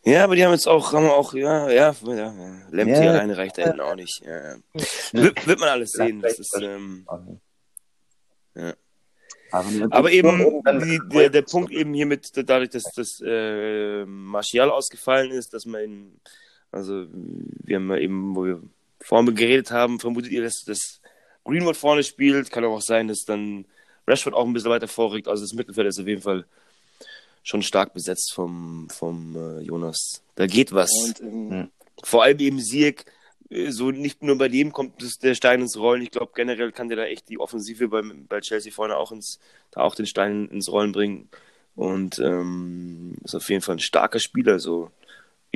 ja, 0.05 0.25
aber 0.25 0.37
die 0.37 0.45
haben 0.45 0.53
jetzt 0.53 0.67
auch, 0.69 0.93
haben 0.93 1.09
auch, 1.09 1.35
ja, 1.35 1.69
ja, 1.71 1.95
ja. 2.05 2.35
Lemty 2.71 2.93
Ja. 3.05 3.11
alleine 3.11 3.37
reicht 3.37 3.59
da 3.59 3.63
hinten 3.65 3.81
auch 3.81 3.95
nicht. 3.97 4.23
Ja, 4.25 4.53
ja. 4.53 4.57
Wird, 5.13 5.47
wird 5.47 5.61
man 5.61 5.69
alles 5.71 5.93
sehen. 5.93 6.21
Das 6.21 6.39
ist, 6.39 6.59
ähm, 6.61 7.07
Ja. 8.55 8.75
Aber, 9.53 9.69
Aber 9.91 10.11
eben 10.11 10.63
die, 10.83 10.99
der, 11.13 11.31
der 11.31 11.43
Punkt 11.43 11.71
eben 11.71 11.95
hier 11.95 12.07
mit, 12.07 12.33
dadurch, 12.49 12.71
dass 12.71 12.83
das 12.95 13.21
äh, 13.25 14.05
Martial 14.05 14.71
ausgefallen 14.71 15.31
ist, 15.31 15.55
dass 15.55 15.67
man 15.67 15.83
ihn, 15.83 16.21
also 16.73 17.07
wir 17.13 17.77
haben 17.77 17.89
ja 17.91 17.99
eben, 17.99 18.35
wo 18.35 18.45
wir 18.45 18.61
vorhin 19.07 19.35
geredet 19.37 19.71
haben, 19.71 20.01
vermutet 20.01 20.33
ihr, 20.33 20.43
dass 20.43 20.65
das 20.67 21.01
Greenwood 21.45 21.77
vorne 21.77 22.03
spielt, 22.03 22.51
kann 22.51 22.65
auch 22.65 22.81
sein, 22.81 23.07
dass 23.07 23.25
dann 23.25 23.65
Rashford 24.07 24.35
auch 24.35 24.45
ein 24.45 24.53
bisschen 24.53 24.71
weiter 24.71 24.89
vorrückt, 24.89 25.29
also 25.29 25.45
das 25.45 25.53
Mittelfeld 25.53 25.87
ist 25.87 26.01
auf 26.01 26.09
jeden 26.09 26.23
Fall 26.23 26.45
schon 27.45 27.63
stark 27.63 27.95
besetzt 27.95 28.33
vom, 28.35 28.89
vom 28.91 29.37
äh, 29.37 29.61
Jonas. 29.63 30.23
Da 30.35 30.47
geht 30.49 30.73
was. 30.73 30.91
Und 31.05 31.21
ähm, 31.21 31.51
Hm. 31.51 31.71
Vor 32.03 32.25
allem 32.25 32.41
eben 32.41 32.59
Sieg, 32.59 33.05
äh, 33.49 33.71
so 33.71 33.93
nicht 33.93 34.25
nur 34.25 34.37
bei 34.37 34.49
dem 34.49 34.73
kommt 34.73 35.23
der 35.23 35.35
Stein 35.37 35.61
ins 35.61 35.79
Rollen. 35.79 36.03
Ich 36.03 36.11
glaube, 36.11 36.33
generell 36.35 36.73
kann 36.73 36.89
der 36.89 36.97
da 36.97 37.05
echt 37.05 37.29
die 37.29 37.39
Offensive 37.39 37.87
beim, 37.87 38.27
bei 38.29 38.41
Chelsea 38.41 38.73
vorne 38.73 38.97
auch 38.97 39.13
ins, 39.13 39.39
da 39.71 39.83
auch 39.83 39.95
den 39.95 40.07
Stein 40.07 40.49
ins 40.49 40.69
Rollen 40.69 40.91
bringen. 40.91 41.29
Und 41.77 42.19
ähm, 42.19 43.15
ist 43.23 43.37
auf 43.37 43.49
jeden 43.49 43.63
Fall 43.63 43.77
ein 43.77 43.81
starker 43.81 44.19
Spieler, 44.19 44.59
so 44.59 44.91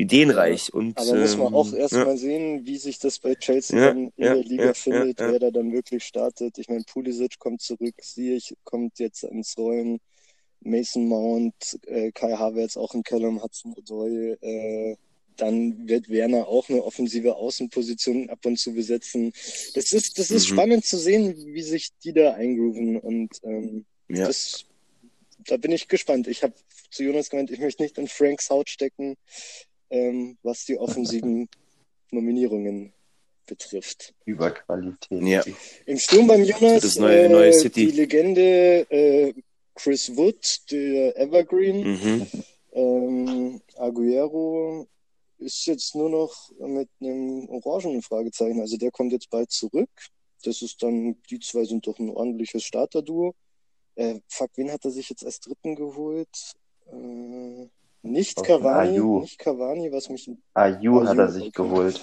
ideenreich. 0.01 0.73
Und, 0.73 0.99
Aber 0.99 1.15
muss 1.15 1.37
man 1.37 1.49
ähm, 1.49 1.55
auch 1.55 1.73
erst 1.73 1.95
ja. 1.95 2.05
mal 2.05 2.17
sehen, 2.17 2.67
wie 2.67 2.79
sich 2.79 2.99
das 2.99 3.19
bei 3.19 3.35
Chelsea 3.35 3.79
Ja, 3.79 3.89
dann 3.89 4.13
in 4.17 4.25
ja, 4.25 4.35
der 4.35 4.45
Liga 4.45 4.65
ja, 4.67 4.75
findet, 4.75 5.19
wer 5.19 5.39
da 5.39 5.51
dann 5.51 5.73
wirklich 5.73 6.05
startet. 6.05 6.59
Ich 6.59 6.69
meine, 6.69 6.85
Pulisic 6.85 7.39
kommt 7.39 7.61
zurück, 7.63 7.95
Ziyech 8.01 8.55
kommt 8.65 8.99
jetzt 8.99 9.25
ins 9.25 9.57
Rollen, 9.57 10.01
Mason 10.63 11.07
Mount, 11.07 11.55
äh, 11.87 12.13
Kai 12.13 12.33
Havertz 12.33 12.77
auch 12.77 12.95
in 12.95 13.03
Callum 13.03 13.43
Hudson-Odoi, 13.43 14.37
äh, 14.41 14.97
dann 15.37 15.89
wird 15.89 16.11
Werner 16.11 16.49
auch 16.49 16.69
eine 16.69 16.85
offensive 16.85 17.35
Außenposition 17.37 18.29
ab 18.29 18.45
und 18.45 18.59
zu 18.59 18.75
besetzen. 18.75 19.33
Das 19.75 19.93
ist, 19.93 20.19
das 20.19 20.31
ist 20.31 20.51
Mhm. 20.51 20.55
spannend 20.55 20.85
zu 20.85 20.99
sehen, 20.99 21.35
wie 21.55 21.63
sich 21.63 21.89
die 22.05 22.13
da 22.13 22.35
eingrooven 22.35 22.99
und 22.99 23.31
ähm, 23.43 23.87
das, 24.09 24.67
da 25.47 25.57
bin 25.57 25.73
ich 25.73 25.89
gespannt. 25.89 26.27
Ich 26.29 26.43
habe 26.43 26.53
zu 26.91 27.05
Jonas 27.05 27.31
gemeint, 27.31 27.51
ich 27.51 27.61
möchte 27.61 27.83
nicht 27.83 27.97
in 27.97 28.09
Franks 28.09 28.51
Haut 28.51 28.69
stecken, 28.69 29.17
ähm, 29.91 30.39
was 30.43 30.65
die 30.65 30.79
offensiven 30.79 31.49
Nominierungen 32.11 32.93
betrifft. 33.47 34.15
Überqualität. 34.25 35.23
Ja. 35.23 35.43
Im 35.87 35.99
Sturm 35.99 36.27
beim 36.29 36.43
Jonas 36.45 36.83
Das 36.83 36.97
neue- 36.99 37.25
äh, 37.25 37.29
neue 37.29 37.53
City. 37.53 37.87
die 37.87 37.93
Legende 37.93 38.87
äh, 38.91 39.35
Chris 39.75 40.15
Wood, 40.17 40.71
der 40.71 41.17
Evergreen, 41.19 41.93
Mhm. 41.95 42.27
ähm, 42.73 43.61
Aguero, 43.77 44.87
ist 45.39 45.67
jetzt 45.67 45.95
nur 45.95 46.11
noch 46.11 46.51
mit 46.61 46.89
einem 47.01 47.49
orangenen 47.49 48.03
Fragezeichen. 48.03 48.61
Also 48.61 48.77
der 48.77 48.91
kommt 48.91 49.13
jetzt 49.13 49.31
bald 49.31 49.51
zurück. 49.51 49.89
Das 50.45 50.61
ist 50.63 50.83
dann, 50.83 51.17
die 51.31 51.39
zwei 51.41 51.65
sind 51.65 51.87
doch 51.87 51.99
ein 51.99 52.11
ordentliches 52.11 52.63
Starterduo. 52.63 53.35
Äh, 53.97 54.21
fuck, 54.29 54.51
wen 54.57 54.71
hat 54.71 54.85
er 54.85 54.91
sich 54.91 55.09
jetzt 55.11 55.25
als 55.25 55.41
Dritten 55.41 55.75
geholt? 55.77 56.29
Äh, 56.93 57.67
nicht 58.03 58.43
Cavani, 58.43 58.99
nicht 58.99 59.39
Cavani, 59.39 59.93
was 59.93 60.09
mich, 60.09 60.31
Ayu 60.55 61.07
hat 61.07 61.19
er 61.19 61.29
sich 61.29 61.49
okay. 61.49 61.53
geholt. 61.53 62.01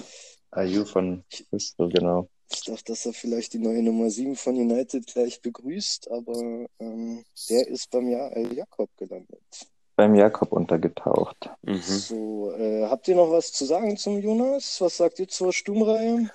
Ayu 0.52 0.86
von 0.86 1.24
Crystal, 1.30 1.90
genau. 1.90 2.30
ich 2.52 2.64
dachte, 2.64 2.86
dass 2.86 3.06
er 3.06 3.14
vielleicht 3.14 3.54
die 3.54 3.60
neue 3.60 3.84
Nummer 3.84 4.10
7 4.10 4.36
von 4.36 4.56
United 4.56 5.06
gleich 5.08 5.42
begrüßt, 5.42 6.10
aber 6.12 6.68
ähm, 6.80 7.24
der 7.50 7.68
ist 7.68 7.90
beim 7.92 8.08
El 8.08 8.54
Jakob 8.54 8.90
gelandet. 8.98 9.68
Beim 9.96 10.14
Jakob 10.16 10.52
untergetaucht. 10.52 11.50
Mhm. 11.64 11.82
So, 11.82 12.52
äh, 12.52 12.86
habt 12.86 13.08
ihr 13.08 13.16
noch 13.16 13.32
was 13.32 13.52
zu 13.52 13.66
sagen 13.66 13.98
zum 13.98 14.20
Jonas? 14.22 14.80
Was 14.80 14.98
sagt 14.98 15.20
ihr 15.20 15.28
zur 15.28 15.52
Sturmreihe? 15.52 16.30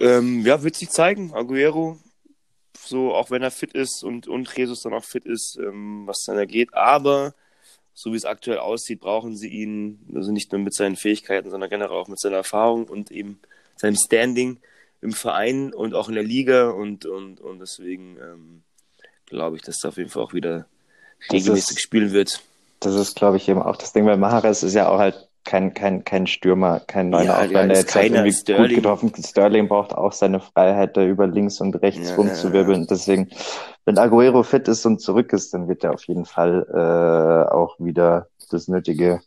Ähm, 0.00 0.44
ja, 0.44 0.62
wird 0.62 0.76
sich 0.76 0.90
zeigen. 0.90 1.32
Aguero, 1.34 1.98
so 2.76 3.14
auch 3.14 3.30
wenn 3.30 3.42
er 3.42 3.50
fit 3.50 3.72
ist 3.74 4.02
und, 4.02 4.28
und 4.28 4.56
Jesus 4.56 4.82
dann 4.82 4.94
auch 4.94 5.04
fit 5.04 5.24
ist, 5.24 5.56
ähm, 5.60 6.02
was 6.06 6.24
dann 6.24 6.36
da 6.36 6.44
geht. 6.44 6.74
Aber 6.74 7.34
so 8.00 8.12
wie 8.12 8.16
es 8.16 8.24
aktuell 8.24 8.58
aussieht, 8.58 9.00
brauchen 9.00 9.36
sie 9.36 9.48
ihn, 9.48 9.98
also 10.14 10.30
nicht 10.30 10.52
nur 10.52 10.60
mit 10.60 10.72
seinen 10.72 10.94
Fähigkeiten, 10.94 11.50
sondern 11.50 11.68
generell 11.68 11.96
auch 11.96 12.06
mit 12.06 12.20
seiner 12.20 12.36
Erfahrung 12.36 12.84
und 12.84 13.10
eben 13.10 13.40
seinem 13.74 13.96
Standing 13.96 14.58
im 15.00 15.10
Verein 15.10 15.74
und 15.74 15.94
auch 15.94 16.08
in 16.08 16.14
der 16.14 16.22
Liga. 16.22 16.70
Und, 16.70 17.06
und, 17.06 17.40
und 17.40 17.58
deswegen 17.58 18.16
ähm, 18.18 18.62
glaube 19.26 19.56
ich, 19.56 19.62
dass 19.62 19.82
er 19.82 19.88
auf 19.88 19.96
jeden 19.96 20.10
Fall 20.10 20.22
auch 20.22 20.32
wieder 20.32 20.66
regelmäßig 21.32 21.76
ist- 21.76 21.82
spielen 21.82 22.12
wird. 22.12 22.40
Das 22.78 22.94
ist, 22.94 23.16
glaube 23.16 23.36
ich, 23.36 23.48
eben 23.48 23.60
auch 23.60 23.76
das 23.76 23.92
Ding, 23.92 24.06
weil 24.06 24.16
Mahrez 24.16 24.62
ist 24.62 24.74
ja 24.74 24.88
auch 24.88 25.00
halt 25.00 25.27
kein, 25.48 25.72
kein, 25.72 26.04
kein 26.04 26.26
Stürmer, 26.26 26.80
kein 26.80 27.08
Neuner, 27.08 27.24
Ja, 27.24 27.38
auch 27.38 27.48
wenn 27.54 27.70
er 27.70 27.78
ist 27.78 27.94
jetzt 27.94 27.96
irgendwie 27.96 28.28
gut 28.28 28.34
Sterling- 28.38 28.76
getroffen 28.76 29.12
Sterling 29.18 29.66
braucht 29.68 29.94
auch 29.94 30.12
seine 30.12 30.40
Freiheit, 30.40 30.94
da 30.98 31.02
über 31.02 31.26
links 31.26 31.58
und 31.62 31.74
rechts 31.76 32.10
Ja, 32.10 32.16
rumzuwirbeln. 32.16 32.86
Deswegen, 32.86 33.30
wenn 33.86 33.96
Aguero 33.96 34.42
fit 34.42 34.68
ist 34.68 34.84
und 34.84 35.00
zurück 35.00 35.32
ist, 35.32 35.54
dann 35.54 35.66
wird 35.66 35.84
er 35.84 35.94
auf 35.94 36.04
jeden 36.04 36.26
Fall 36.26 36.66
äh, 36.70 37.50
auch 37.50 37.76
wieder 37.80 38.28
das 38.50 38.68
nötige 38.68 39.22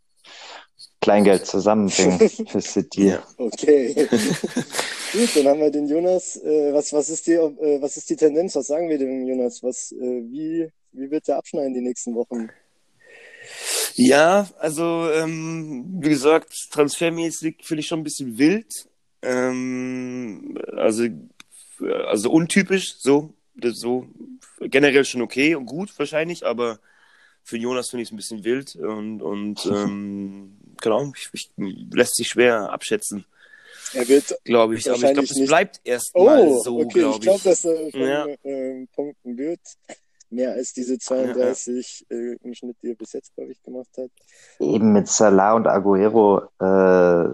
Kleingeld 1.02 1.48
zusammenbringen 1.48 2.20
für 2.48 2.62
City. 2.62 3.08
Ja. 3.10 3.24
Okay. 3.40 3.96
Gut, 5.14 5.36
dann 5.36 5.48
haben 5.48 5.60
wir 5.60 5.72
den 5.72 5.88
Jonas. 5.88 6.36
Äh, 6.38 6.72
was, 6.72 6.94
was, 6.94 7.10
ist 7.10 7.26
die, 7.26 7.34
äh, 7.34 7.82
was 7.82 7.98
ist 7.98 8.08
die 8.12 8.16
Tendenz? 8.16 8.56
Was 8.56 8.68
sagen 8.68 8.88
wir 8.90 9.00
dem 9.00 9.26
Jonas? 9.26 9.64
Was, 9.64 9.92
äh, 9.92 9.98
wie, 10.30 10.70
wie 10.92 11.10
wird 11.10 11.28
der 11.28 11.38
abschneiden 11.38 11.74
die 11.74 11.82
nächsten 11.82 12.14
Wochen? 12.14 12.50
Ja, 13.96 14.48
also 14.60 15.10
ähm, 15.12 15.86
wie 16.00 16.10
gesagt, 16.10 16.54
transfermäßig 16.72 17.58
finde 17.64 17.82
ich 17.82 17.88
schon 17.88 18.00
ein 18.00 18.04
bisschen 18.04 18.38
wild. 18.38 18.88
Ähm, 19.22 20.58
also, 20.76 21.06
also 22.08 22.32
untypisch, 22.32 22.96
so, 22.98 23.34
das 23.56 23.78
so 23.80 24.08
generell 24.60 25.06
schon 25.06 25.22
okay 25.22 25.56
und 25.56 25.66
gut 25.66 25.98
wahrscheinlich, 25.98 26.46
aber 26.46 26.80
für 27.44 27.58
Jonas 27.58 27.90
finde 27.90 28.04
ich 28.04 28.10
es 28.10 28.14
ein 28.14 28.18
bisschen 28.18 28.44
wild 28.44 28.76
und, 28.76 29.22
und 29.22 29.66
ähm, 29.66 30.58
genau, 30.82 31.12
ich, 31.16 31.30
ich, 31.34 31.52
lässt 31.92 32.16
sich 32.16 32.28
schwer 32.28 32.72
abschätzen, 32.72 33.26
Er 33.94 34.08
wird. 34.08 34.36
glaube 34.44 34.76
ich. 34.76 34.90
Aber 34.90 35.04
ich 35.04 35.14
glaube, 35.14 35.28
es 35.30 35.46
bleibt 35.46 35.82
erstmal 35.84 36.40
Oh, 36.48 36.62
so, 36.64 36.80
okay, 36.80 37.00
ich 37.00 37.04
glaube 37.04 37.20
glaube, 37.20 37.38
ich. 37.38 37.44
dass 37.44 37.66
er 37.66 37.92
schon 37.92 38.02
Ja. 38.02 38.28
ähm, 38.44 38.88
punkten 38.94 39.38
wird. 39.38 39.60
Mehr 40.32 40.54
als 40.54 40.74
diese 40.74 40.98
32 40.98 42.06
äh, 42.10 42.36
im 42.42 42.54
Schnitt, 42.54 42.78
die 42.82 42.90
er 42.90 42.96
bis 42.96 43.14
jetzt, 43.14 43.36
glaube 43.36 43.52
ich, 43.52 43.62
gemacht 43.62 43.90
hat. 43.98 44.10
Eben 44.60 44.94
mit 44.94 45.08
Salah 45.08 45.54
und 45.54 45.68
Aguero 45.68 46.44
äh, 46.60 47.28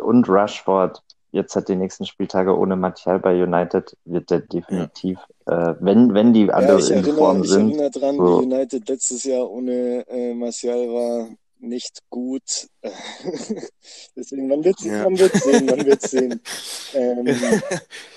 und 0.00 0.28
Rashford 0.28 1.02
jetzt 1.32 1.54
hat 1.56 1.68
die 1.68 1.76
nächsten 1.76 2.06
Spieltage 2.06 2.56
ohne 2.56 2.76
Martial 2.76 3.18
bei 3.18 3.42
United 3.42 3.96
wird 4.04 4.30
er 4.30 4.40
definitiv, 4.40 5.18
äh, 5.46 5.74
wenn, 5.80 6.14
wenn 6.14 6.32
die 6.32 6.50
alle 6.50 6.68
ja, 6.68 6.78
ich 6.78 6.90
in 6.90 6.96
erinnere, 6.96 7.16
Form 7.16 7.42
ich 7.42 7.50
sind, 7.50 7.68
erinnere 7.70 7.90
dran, 7.90 8.16
so. 8.16 8.40
wie 8.40 8.44
United 8.46 8.88
letztes 8.88 9.24
Jahr 9.24 9.50
ohne 9.50 10.04
äh, 10.08 10.34
Martial 10.34 10.88
war 10.88 11.28
nicht 11.58 12.00
gut. 12.08 12.68
Deswegen, 14.16 14.48
man 14.48 14.64
wird, 14.64 14.80
Ja. 14.80 15.04
man 15.04 15.18
wird 15.18 15.34
sehen, 15.34 15.66
man 15.66 15.86
wird 15.86 16.02
sehen. 16.02 16.40
Ähm, 16.92 17.24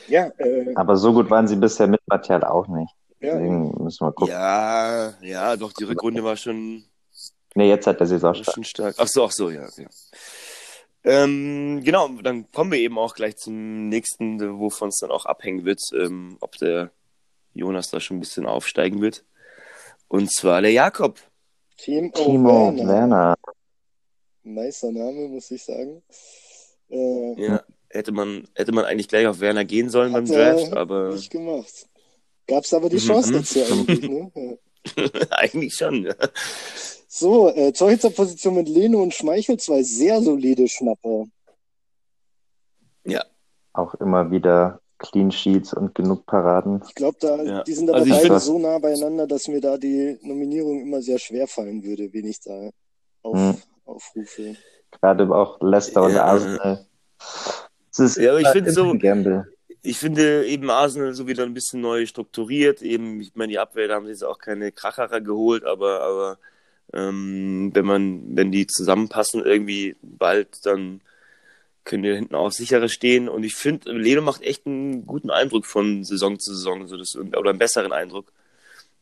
ja, 0.07 0.31
äh, 0.39 0.73
aber 0.73 0.97
so 0.97 1.13
gut 1.13 1.29
waren 1.29 1.47
sie 1.47 1.55
bisher 1.57 1.85
mit 1.85 2.01
Martial 2.07 2.43
auch 2.43 2.67
nicht. 2.67 2.91
Ja, 3.23 3.33
Deswegen 3.35 3.83
müssen 3.83 4.05
wir 4.05 4.11
gucken. 4.11 4.33
Ja, 4.33 5.13
ja, 5.21 5.55
doch, 5.57 5.71
die 5.73 5.83
Rückrunde 5.85 6.23
war 6.23 6.35
schon, 6.37 6.83
Nee, 7.55 7.69
jetzt 7.69 7.85
hat 7.87 7.99
der 7.99 8.07
Saison 8.07 8.29
war 8.29 8.35
stark. 8.35 8.53
schon 8.55 8.63
stark. 8.63 8.95
Ach 8.97 9.07
so, 9.07 9.23
ach 9.25 9.31
so, 9.31 9.49
ja. 9.49 9.67
ja. 9.77 9.87
Ähm, 11.05 11.81
genau, 11.83 12.07
dann 12.21 12.49
kommen 12.51 12.71
wir 12.71 12.79
eben 12.79 12.97
auch 12.97 13.13
gleich 13.13 13.35
zum 13.37 13.89
nächsten, 13.89 14.39
wovon 14.59 14.89
es 14.89 14.97
dann 14.99 15.11
auch 15.11 15.25
abhängen 15.25 15.65
wird, 15.65 15.81
ähm, 15.93 16.37
ob 16.39 16.57
der 16.57 16.91
Jonas 17.53 17.89
da 17.89 17.99
schon 17.99 18.17
ein 18.17 18.19
bisschen 18.21 18.45
aufsteigen 18.45 19.01
wird. 19.01 19.23
Und 20.07 20.31
zwar 20.33 20.61
der 20.61 20.71
Jakob. 20.71 21.19
Team 21.77 22.11
Timo 22.13 22.73
Werner. 22.75 22.87
Werner. 22.87 23.35
Nicer 24.43 24.91
Name, 24.91 25.27
muss 25.27 25.51
ich 25.51 25.63
sagen. 25.63 26.01
Äh, 26.89 27.41
Ja, 27.45 27.63
hätte 27.89 28.11
man, 28.11 28.47
hätte 28.55 28.71
man 28.71 28.85
eigentlich 28.85 29.07
gleich 29.07 29.27
auf 29.27 29.39
Werner 29.41 29.65
gehen 29.65 29.89
sollen 29.89 30.13
beim 30.13 30.25
Draft, 30.25 30.73
aber 30.73 31.13
nicht 31.13 31.31
gemacht. 31.31 31.87
Gab's 32.47 32.73
aber 32.73 32.89
die 32.89 32.95
Mhm, 32.97 32.99
Chance 33.01 33.29
mhm. 33.31 33.33
dazu 33.37 33.59
eigentlich, 33.63 34.09
ne? 34.09 34.31
Ja. 34.35 34.57
eigentlich 35.31 35.73
schon. 35.75 36.03
Ja. 36.05 36.13
So, 37.07 37.49
äh, 37.49 37.71
Torhüterposition 37.71 38.55
mit 38.55 38.67
Leno 38.67 39.01
und 39.01 39.13
Schmeichel, 39.13 39.57
zwei 39.57 39.83
sehr 39.83 40.21
solide 40.21 40.67
Schnapper. 40.67 41.25
Auch 43.75 43.95
immer 43.95 44.29
wieder 44.29 44.81
Clean 44.99 45.31
Sheets 45.31 45.73
und 45.73 45.95
genug 45.95 46.27
Paraden. 46.27 46.83
Ich 46.87 46.93
glaube, 46.93 47.17
da, 47.19 47.41
Ja. 47.41 47.63
die 47.63 47.73
sind 47.73 47.89
aber 47.89 47.97
Also 48.01 48.11
beide 48.11 48.27
find- 48.27 48.41
so 48.41 48.59
nah 48.59 48.77
beieinander, 48.77 49.25
dass 49.25 49.47
mir 49.47 49.59
da 49.59 49.77
die 49.77 50.19
Nominierung 50.21 50.79
immer 50.81 51.01
sehr 51.01 51.17
schwer 51.17 51.47
fallen 51.47 51.83
würde, 51.83 52.13
wen 52.13 52.27
ich 52.27 52.39
da 52.41 52.69
auf, 53.23 53.35
Mhm. 53.35 53.55
aufrufe. 53.85 54.55
Gerade 54.91 55.27
auch 55.35 55.59
Leicester 55.59 56.03
und 56.03 56.13
Ja. 56.13 56.23
Arsenal. 56.23 56.85
Es 57.91 57.97
ist 57.99 58.17
Ja, 58.17 58.29
aber 58.29 58.41
ich 58.41 58.45
immer- 58.45 58.53
find 58.53 58.67
immer 58.67 58.75
so- 58.75 58.97
Gamble. 58.99 59.53
Ich 59.85 59.97
finde 59.97 60.45
eben 60.47 60.69
Arsenal 60.69 61.13
so 61.13 61.27
wieder 61.27 61.43
ein 61.43 61.53
bisschen 61.53 61.81
neu 61.81 62.05
strukturiert. 62.05 62.81
Eben, 62.81 63.19
ich 63.19 63.35
meine, 63.35 63.51
die 63.51 63.59
Abwehr, 63.59 63.87
da 63.89 63.95
haben 63.95 64.05
sie 64.05 64.11
jetzt 64.11 64.23
auch 64.23 64.37
keine 64.39 64.71
Kracherer 64.71 65.19
geholt, 65.19 65.65
aber, 65.65 66.01
aber 66.01 66.37
ähm, 66.93 67.71
wenn 67.73 67.85
man, 67.85 68.35
wenn 68.37 68.51
die 68.51 68.65
zusammenpassen 68.65 69.43
irgendwie 69.43 69.97
bald, 70.01 70.65
dann 70.65 71.01
können 71.83 72.03
die 72.03 72.13
hinten 72.13 72.33
auch 72.35 72.51
sicherer 72.53 72.87
stehen. 72.87 73.27
Und 73.27 73.43
ich 73.43 73.55
finde, 73.55 73.91
Leno 73.91 74.21
macht 74.21 74.41
echt 74.41 74.65
einen 74.65 75.05
guten 75.05 75.29
Eindruck 75.29 75.65
von 75.65 76.05
Saison 76.05 76.39
zu 76.39 76.53
Saison, 76.55 76.87
so 76.87 76.95
das, 76.95 77.17
oder 77.17 77.49
einen 77.49 77.59
besseren 77.59 77.91
Eindruck. 77.91 78.31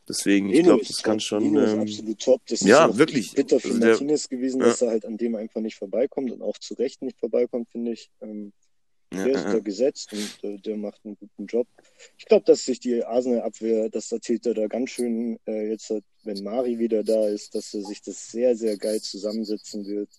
Deswegen, 0.10 0.50
ich 0.50 0.56
Leno 0.56 0.70
glaube, 0.70 0.82
ist 0.82 0.90
das 0.90 1.04
kann 1.04 1.20
schon. 1.20 1.44
Leno 1.44 1.62
ist 1.62 1.74
Ähm, 1.74 1.82
absolut 1.82 2.20
top. 2.20 2.42
Das 2.48 2.62
ist 2.62 2.68
ja, 2.68 2.88
auch 2.88 2.98
wirklich. 2.98 3.34
bitter 3.36 3.60
für 3.60 3.68
Also 3.68 3.80
der- 3.80 3.90
Martinez 3.92 4.28
gewesen, 4.30 4.62
Ja. 4.62 4.66
dass 4.66 4.82
er 4.82 4.90
halt 4.90 5.06
an 5.06 5.16
dem 5.18 5.36
einfach 5.36 5.62
nicht 5.62 5.78
vorbeikommt 5.78 6.32
und 6.32 6.42
auch 6.42 6.58
zu 6.58 6.74
Recht 6.74 7.04
nicht 7.04 7.20
vorbeikommt, 7.20 7.70
finde 7.70 7.92
ich. 7.92 8.10
Ähm, 8.22 8.52
ja, 9.14 9.26
Der 9.26 9.36
ist 9.36 9.46
da 9.46 9.54
ja, 9.54 9.60
gesetzt 9.60 10.14
und 10.14 10.44
äh, 10.44 10.58
der 10.60 10.78
macht 10.78 11.02
einen 11.04 11.18
guten 11.18 11.46
Job. 11.46 11.68
Ich 12.18 12.26
glaube, 12.26 12.46
dass 12.46 12.66
sich 12.66 12.80
die 12.80 13.04
Arsenal-Abwehr, 13.04 13.90
dass 13.90 14.10
der 14.10 14.20
Täter 14.20 14.54
da 14.54 14.68
ganz 14.68 14.92
schön 14.92 15.40
äh, 15.48 15.70
jetzt, 15.70 15.90
hat, 15.90 16.04
wenn 16.24 16.44
Mari 16.44 16.80
wieder 16.80 17.04
da 17.04 17.28
ist, 17.28 17.56
dass 17.56 17.74
er 17.74 17.82
sich 17.82 18.02
das 18.02 18.32
sehr, 18.32 18.56
sehr 18.56 18.78
geil 18.78 19.02
zusammensetzen 19.02 19.86
wird. 19.86 20.10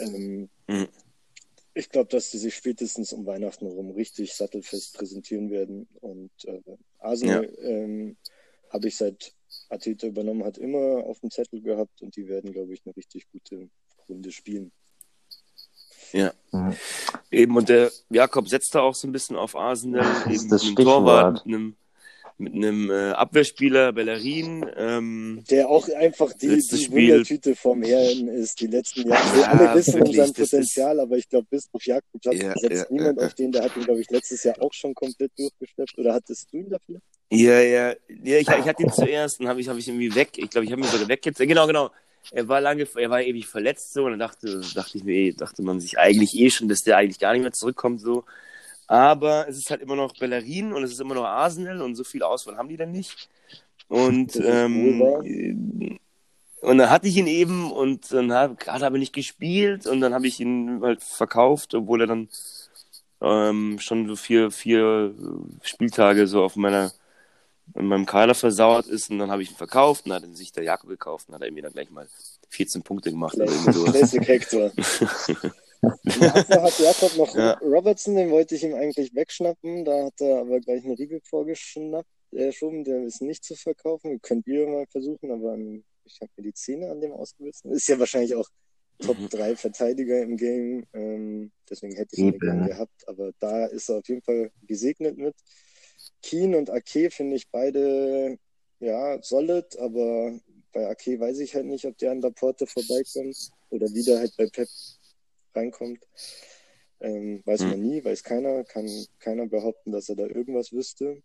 Ähm, 0.00 0.48
Mhm. 0.72 0.88
Ich 1.74 1.88
glaube, 1.88 2.08
dass 2.10 2.30
die 2.30 2.38
sich 2.38 2.54
spätestens 2.54 3.12
um 3.12 3.24
Weihnachten 3.24 3.66
herum 3.66 3.92
richtig 3.92 4.34
sattelfest 4.34 4.94
präsentieren 4.94 5.50
werden. 5.50 5.88
Und 6.00 6.30
äh, 6.44 6.60
Arsenal 6.98 7.50
ähm, 7.60 8.16
habe 8.68 8.88
ich 8.88 8.96
seit 8.96 9.34
Ateta 9.70 10.06
übernommen 10.06 10.44
hat, 10.44 10.58
immer 10.58 11.04
auf 11.04 11.20
dem 11.20 11.30
Zettel 11.30 11.62
gehabt 11.62 12.02
und 12.02 12.14
die 12.16 12.28
werden, 12.28 12.52
glaube 12.52 12.74
ich, 12.74 12.82
eine 12.84 12.94
richtig 12.94 13.26
gute 13.30 13.70
Runde 14.08 14.32
spielen. 14.32 14.70
Mhm. 16.52 16.76
Eben, 17.30 17.56
und 17.56 17.68
der 17.68 17.90
Jakob 18.10 18.48
setzt 18.48 18.74
da 18.74 18.80
auch 18.80 18.94
so 18.94 19.08
ein 19.08 19.12
bisschen 19.12 19.36
auf 19.36 19.56
Arsenal, 19.56 20.04
ist 20.30 20.42
eben 20.42 20.50
das 20.50 20.64
mit 20.64 20.78
einem 20.78 20.86
Torwart, 20.86 21.46
einem, 21.46 21.76
mit 22.38 22.54
einem 22.54 22.90
äh, 22.90 23.10
Abwehrspieler, 23.12 23.92
Bellerin. 23.92 24.66
Ähm, 24.76 25.44
Der 25.50 25.68
auch 25.68 25.88
einfach 25.88 26.32
die, 26.34 26.48
die 26.58 26.76
Spiel. 26.84 27.12
Wundertüte 27.12 27.56
vom 27.56 27.82
Herrn 27.82 28.28
ist, 28.28 28.60
die 28.60 28.66
letzten 28.66 29.08
Jahre. 29.08 29.34
Wir 29.34 29.42
Ja, 29.42 29.48
alle 29.48 29.74
wissen 29.78 29.94
um 29.94 30.00
wirklich, 30.00 30.16
sein 30.16 30.32
das 30.34 30.50
Potenzial, 30.50 31.00
aber 31.00 31.16
ich 31.16 31.28
glaube, 31.28 31.46
bis 31.50 31.68
auf 31.72 31.84
Jakob 31.84 32.26
hat 32.26 32.34
Ja, 32.34 32.54
setzt 32.58 32.70
ja, 32.70 32.84
niemand 32.90 33.20
ja, 33.20 33.26
auf 33.26 33.34
den. 33.34 33.52
Der 33.52 33.64
hat 33.64 33.76
ihn, 33.76 33.84
glaube 33.84 34.00
ich, 34.00 34.10
letztes 34.10 34.44
Jahr 34.44 34.60
auch 34.60 34.72
schon 34.72 34.94
komplett 34.94 35.32
durchgeschleppt. 35.38 35.98
Oder 35.98 36.14
hattest 36.14 36.52
du 36.52 36.58
ihn 36.58 36.68
dafür? 36.68 37.00
ja, 37.30 37.60
ja, 37.60 37.88
ja, 38.22 38.36
ich, 38.38 38.48
ich 38.48 38.48
hatte 38.48 38.82
ihn 38.82 38.92
zuerst 38.92 39.40
und 39.40 39.48
habe 39.48 39.60
ich, 39.60 39.68
hab 39.68 39.78
ich 39.78 39.88
irgendwie 39.88 40.14
weg. 40.14 40.30
Ich 40.36 40.50
glaube, 40.50 40.66
ich 40.66 40.72
habe 40.72 40.82
ihn 40.82 40.88
sogar 40.88 41.08
weg 41.08 41.24
jetzt. 41.24 41.38
Genau, 41.38 41.66
genau. 41.66 41.90
Er 42.30 42.48
war 42.48 42.60
lange, 42.60 42.86
er 42.94 43.10
war 43.10 43.22
ewig 43.22 43.46
verletzt 43.46 43.92
so 43.92 44.04
und 44.04 44.12
dann 44.12 44.20
dachte, 44.20 44.62
dachte 44.74 44.98
ich 44.98 45.04
mir, 45.04 45.34
dachte 45.34 45.62
man 45.62 45.80
sich 45.80 45.98
eigentlich 45.98 46.34
eh 46.38 46.50
schon, 46.50 46.68
dass 46.68 46.82
der 46.82 46.96
eigentlich 46.96 47.18
gar 47.18 47.32
nicht 47.32 47.42
mehr 47.42 47.52
zurückkommt 47.52 48.00
so. 48.00 48.24
Aber 48.86 49.48
es 49.48 49.58
ist 49.58 49.70
halt 49.70 49.82
immer 49.82 49.96
noch 49.96 50.16
Bellerin 50.18 50.72
und 50.72 50.82
es 50.84 50.92
ist 50.92 51.00
immer 51.00 51.14
noch 51.14 51.24
Arsenal 51.24 51.82
und 51.82 51.94
so 51.96 52.04
viel 52.04 52.22
Auswahl 52.22 52.56
haben 52.56 52.68
die 52.68 52.76
dann 52.76 52.92
nicht. 52.92 53.28
Und 53.88 54.36
ähm, 54.36 55.98
Und 56.60 56.78
dann 56.78 56.90
hatte 56.90 57.08
ich 57.08 57.16
ihn 57.16 57.26
eben 57.26 57.72
und 57.72 58.12
dann 58.12 58.32
hat, 58.32 58.66
hat 58.68 58.82
er 58.82 58.86
aber 58.86 58.98
nicht 58.98 59.12
gespielt 59.12 59.86
und 59.86 60.00
dann 60.00 60.14
habe 60.14 60.28
ich 60.28 60.38
ihn 60.38 60.80
halt 60.82 61.02
verkauft, 61.02 61.74
obwohl 61.74 62.02
er 62.02 62.06
dann 62.06 62.28
ähm, 63.20 63.78
schon 63.80 64.06
so 64.06 64.14
vier, 64.16 64.50
vier 64.52 65.12
Spieltage 65.62 66.26
so 66.28 66.42
auf 66.44 66.54
meiner 66.56 66.92
in 67.74 67.86
meinem 67.86 68.06
Kader 68.06 68.34
versauert 68.34 68.86
ist 68.86 69.10
und 69.10 69.18
dann 69.18 69.30
habe 69.30 69.42
ich 69.42 69.50
ihn 69.50 69.56
verkauft 69.56 70.04
und 70.04 70.10
dann 70.10 70.22
hat 70.22 70.36
sich 70.36 70.52
der 70.52 70.64
Jakob 70.64 70.88
gekauft 70.90 71.28
und 71.28 71.34
hat 71.34 71.42
er 71.42 71.50
mir 71.52 71.62
dann 71.62 71.72
gleich 71.72 71.90
mal 71.90 72.06
14 72.50 72.82
Punkte 72.82 73.10
gemacht. 73.10 73.34
Classic 73.36 74.26
Hector. 74.26 74.70
Dafür 76.04 76.62
hat 76.62 76.78
Jakob 76.78 77.16
noch 77.16 77.34
Ja. 77.34 77.52
Robertson, 77.62 78.14
den 78.14 78.30
wollte 78.30 78.54
ich 78.54 78.62
ihm 78.62 78.74
eigentlich 78.74 79.14
wegschnappen. 79.14 79.84
Da 79.84 80.04
hat 80.06 80.20
er 80.20 80.40
aber 80.40 80.60
gleich 80.60 80.84
einen 80.84 80.94
Riegel 80.94 81.20
vorgeschnappt, 81.24 82.06
äh, 82.32 82.52
schon, 82.52 82.84
der 82.84 83.02
ist 83.04 83.20
nicht 83.22 83.44
zu 83.44 83.54
verkaufen. 83.56 84.20
Könnt 84.22 84.46
ihr 84.46 84.66
mal 84.68 84.86
versuchen, 84.86 85.30
aber 85.32 85.54
ähm, 85.54 85.82
ich 86.04 86.20
habe 86.20 86.30
mir 86.36 86.44
die 86.44 86.54
Zähne 86.54 86.90
an 86.90 87.00
dem 87.00 87.12
ausgebissen. 87.12 87.72
Ist 87.72 87.88
ja 87.88 87.98
wahrscheinlich 87.98 88.34
auch 88.34 88.48
Top 89.00 89.18
Mhm. 89.18 89.28
3 89.30 89.56
Verteidiger 89.56 90.22
im 90.22 90.36
Game. 90.36 90.84
Ähm, 90.92 91.50
deswegen 91.68 91.96
hätte 91.96 92.14
ich 92.14 92.18
ihn 92.20 92.38
gern 92.38 92.66
gehabt. 92.66 93.08
Aber 93.08 93.32
da 93.40 93.66
ist 93.66 93.88
er 93.88 93.96
auf 93.98 94.08
jeden 94.08 94.22
Fall 94.22 94.52
gesegnet 94.66 95.16
mit. 95.18 95.34
Keen 96.22 96.54
und 96.54 96.70
Ake 96.70 97.10
finde 97.10 97.36
ich 97.36 97.48
beide 97.50 98.38
ja 98.80 99.22
solid, 99.22 99.78
aber 99.78 100.38
bei 100.72 100.88
Ake 100.88 101.18
weiß 101.20 101.38
ich 101.40 101.54
halt 101.54 101.66
nicht, 101.66 101.84
ob 101.84 101.96
der 101.98 102.12
an 102.12 102.20
der 102.20 102.30
Porte 102.30 102.66
vorbeikommt 102.66 103.36
oder 103.70 103.88
wieder 103.92 104.18
halt 104.18 104.34
bei 104.36 104.46
Pep 104.46 104.68
reinkommt. 105.54 106.00
Ähm, 107.00 107.42
weiß 107.44 107.62
Hm. 107.62 107.70
man 107.70 107.80
nie, 107.80 108.04
weiß 108.04 108.22
keiner, 108.22 108.64
kann 108.64 108.88
keiner 109.18 109.46
behaupten, 109.46 109.90
dass 109.92 110.08
er 110.08 110.16
da 110.16 110.26
irgendwas 110.26 110.72
wüsste. 110.72 111.20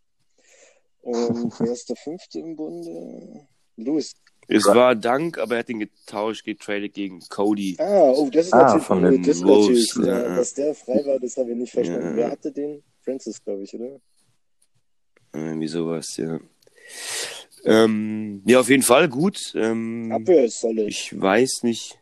Und 1.02 1.54
wer 1.60 1.72
ist 1.72 1.88
der 1.90 1.96
fünfte 1.96 2.40
im 2.40 2.56
Bunde? 2.56 3.48
Louis. 3.78 4.14
Es 4.50 4.66
war 4.66 4.96
Dank, 4.96 5.38
aber 5.38 5.56
er 5.56 5.60
hat 5.60 5.70
ihn 5.70 5.80
getauscht, 5.80 6.44
getradet 6.46 6.94
gegen 6.94 7.20
Cody. 7.30 7.76
Ah, 7.80 8.12
oh, 8.12 8.30
das 8.32 8.48
ist 8.48 8.54
Ah, 8.54 8.64
natürlich 8.64 8.84
von 8.86 9.04
den 9.04 9.24
Das 9.24 9.38
ist 9.38 9.46
Wolves, 9.46 9.96
natürlich, 9.96 10.08
ja. 10.08 10.36
dass 10.36 10.54
der 10.54 10.74
frei 10.74 11.06
war, 11.06 11.20
das 11.20 11.38
habe 11.38 11.52
ich 11.52 11.58
nicht 11.58 11.72
verstanden. 11.74 12.10
Ja. 12.12 12.16
Wer 12.16 12.32
hatte 12.32 12.52
den? 12.52 12.82
Francis, 13.04 13.44
glaube 13.44 13.64
ich, 13.64 13.74
oder? 13.76 14.00
Irgendwie 15.38 15.68
sowas, 15.68 16.18
ja. 16.18 16.40
Ähm, 17.64 18.42
ja, 18.46 18.60
auf 18.60 18.70
jeden 18.70 18.84
Fall 18.84 19.10
gut. 19.10 19.54
Ähm, 19.56 20.12
Abwehr 20.12 20.46
ist 20.46 20.62
solid. 20.62 20.88
ich 20.88 21.20
weiß 21.20 21.64
nicht, 21.64 22.00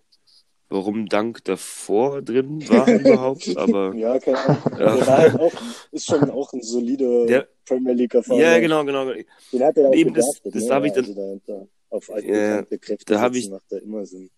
warum 0.69 1.07
Dank 1.07 1.43
davor 1.43 2.21
drin 2.21 2.67
war 2.69 2.87
überhaupt, 2.99 3.55
aber 3.57 3.93
Ja, 3.95 4.19
keine 4.19 4.37
Ahnung. 4.37 4.61
Ja. 4.79 4.95
Der 4.95 5.07
war 5.07 5.17
halt 5.17 5.39
auch, 5.39 5.53
ist 5.91 6.05
schon 6.05 6.29
auch 6.29 6.53
ein 6.53 6.61
solider 6.61 7.25
Der- 7.25 7.47
Premier 7.65 7.93
League-Erfahrener. 7.93 8.43
ja, 8.43 8.59
genau, 8.59 8.85
genau. 8.85 9.05
Den 9.51 9.63
hat 9.63 9.75
er 9.77 9.89
auch 9.89 9.93
Eben, 9.95 10.13
das- 10.13 10.23
gedraftet, 10.25 10.55
das 10.55 10.63
ne? 10.65 10.73
hab 10.75 10.83
ich 10.85 10.91
dann- 10.93 11.05
Also 11.05 11.41
da, 11.47 11.53
da 11.53 11.67
auf 11.89 12.11
alte 12.11 12.27
Ja, 12.27 12.61
Kräfte 12.77 13.05
da 13.13 13.19
hab 13.21 13.33
setzen 13.33 13.45
ich- 13.47 13.51
macht 13.51 13.71
er 13.71 13.81
immer 13.81 14.05
Sinn. 14.05 14.29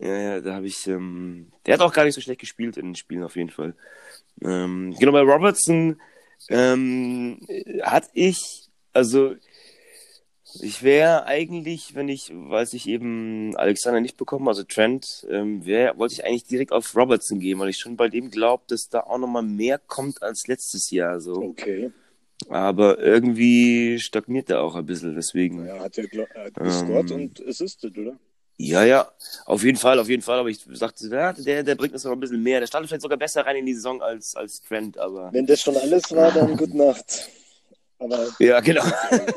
Ja, 0.00 0.16
ja, 0.16 0.40
da 0.40 0.54
habe 0.54 0.66
ich, 0.66 0.86
ähm, 0.86 1.50
der 1.66 1.74
hat 1.74 1.80
auch 1.80 1.92
gar 1.92 2.04
nicht 2.04 2.14
so 2.14 2.20
schlecht 2.20 2.40
gespielt 2.40 2.76
in 2.76 2.86
den 2.86 2.94
Spielen 2.94 3.22
auf 3.24 3.34
jeden 3.36 3.50
Fall. 3.50 3.74
Ähm, 4.42 4.94
genau, 4.98 5.10
bei 5.12 5.20
Robertson 5.22 6.00
ähm, 6.48 7.40
hatte 7.82 8.08
ich, 8.14 8.68
also 8.92 9.34
ich 10.60 10.82
wäre 10.82 11.26
eigentlich, 11.26 11.94
wenn 11.94 12.08
ich, 12.08 12.30
weiß 12.32 12.72
ich 12.72 12.88
eben 12.88 13.54
Alexander 13.56 14.00
nicht 14.00 14.16
bekommen, 14.16 14.48
also 14.48 14.62
Trent, 14.62 15.26
ähm, 15.30 15.64
wär, 15.66 15.98
wollte 15.98 16.14
ich 16.14 16.24
eigentlich 16.24 16.44
direkt 16.44 16.72
auf 16.72 16.96
Robertson 16.96 17.38
gehen, 17.38 17.58
weil 17.58 17.68
ich 17.68 17.78
schon 17.78 17.96
bei 17.96 18.08
dem 18.08 18.30
glaube, 18.30 18.64
dass 18.68 18.88
da 18.88 19.00
auch 19.00 19.18
nochmal 19.18 19.42
mehr 19.42 19.78
kommt 19.78 20.22
als 20.22 20.46
letztes 20.46 20.90
Jahr. 20.90 21.20
So. 21.20 21.34
Okay. 21.34 21.92
Aber 22.48 22.98
irgendwie 22.98 23.98
stagniert 23.98 24.48
er 24.48 24.62
auch 24.62 24.74
ein 24.74 24.86
bisschen, 24.86 25.14
deswegen. 25.14 25.66
Ja, 25.66 25.80
hat 25.80 25.98
er 25.98 26.06
er 26.12 26.44
hat 26.46 26.54
gescored 26.54 27.10
Ähm. 27.10 27.16
und 27.16 27.46
assisted, 27.46 27.98
oder? 27.98 28.18
Ja, 28.60 28.84
ja, 28.84 29.08
auf 29.46 29.62
jeden 29.62 29.78
Fall, 29.78 30.00
auf 30.00 30.08
jeden 30.08 30.22
Fall. 30.22 30.40
Aber 30.40 30.48
ich 30.48 30.66
sagte, 30.72 31.06
ja, 31.08 31.32
der, 31.32 31.62
der 31.62 31.74
bringt 31.76 31.94
uns 31.94 32.02
noch 32.02 32.10
ein 32.12 32.18
bisschen 32.18 32.42
mehr. 32.42 32.58
Der 32.58 32.66
startet 32.66 32.88
vielleicht 32.88 33.02
sogar 33.02 33.16
besser 33.16 33.46
rein 33.46 33.54
in 33.56 33.66
die 33.66 33.74
Saison 33.74 34.02
als, 34.02 34.34
als 34.34 34.60
Trent, 34.62 34.98
aber. 34.98 35.32
Wenn 35.32 35.46
das 35.46 35.60
schon 35.60 35.76
alles 35.76 36.10
war, 36.10 36.32
dann 36.32 36.56
gute 36.56 36.76
Nacht. 36.76 37.28
Aber 38.00 38.28
Ja, 38.40 38.58
genau. 38.60 38.82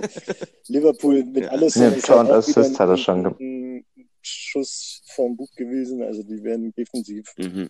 Liverpool 0.67 1.23
mit 1.23 1.43
Ja. 1.45 1.51
alles 1.51 1.75
Ja, 1.75 1.89
ist 1.89 2.09
halt 2.09 2.29
Assist 2.31 2.79
hat 2.79 2.89
er 2.89 2.97
schon 2.97 3.23
ge- 3.23 3.33
ein 3.39 3.85
Schuss 4.21 5.01
vom 5.15 5.35
Buch 5.37 5.49
gewesen. 5.55 6.01
Also 6.03 6.23
die 6.23 6.43
werden 6.43 6.73
defensiv, 6.75 7.31
mhm. 7.37 7.69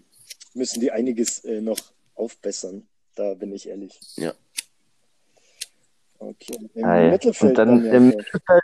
müssen 0.53 0.79
die 0.79 0.91
einiges 0.91 1.43
äh, 1.45 1.59
noch 1.61 1.79
aufbessern. 2.15 2.87
Da 3.15 3.33
bin 3.33 3.53
ich 3.53 3.67
ehrlich. 3.67 3.99
Ja. 4.15 4.33
Okay. 6.19 6.69
Im. 6.75 7.09
Mittelfeld 7.09 7.51
Und 7.51 7.57
dann 7.57 7.67
dann 7.83 7.85
ja 7.85 7.93
im. 7.93 8.07
Mittelfeld 8.09 8.63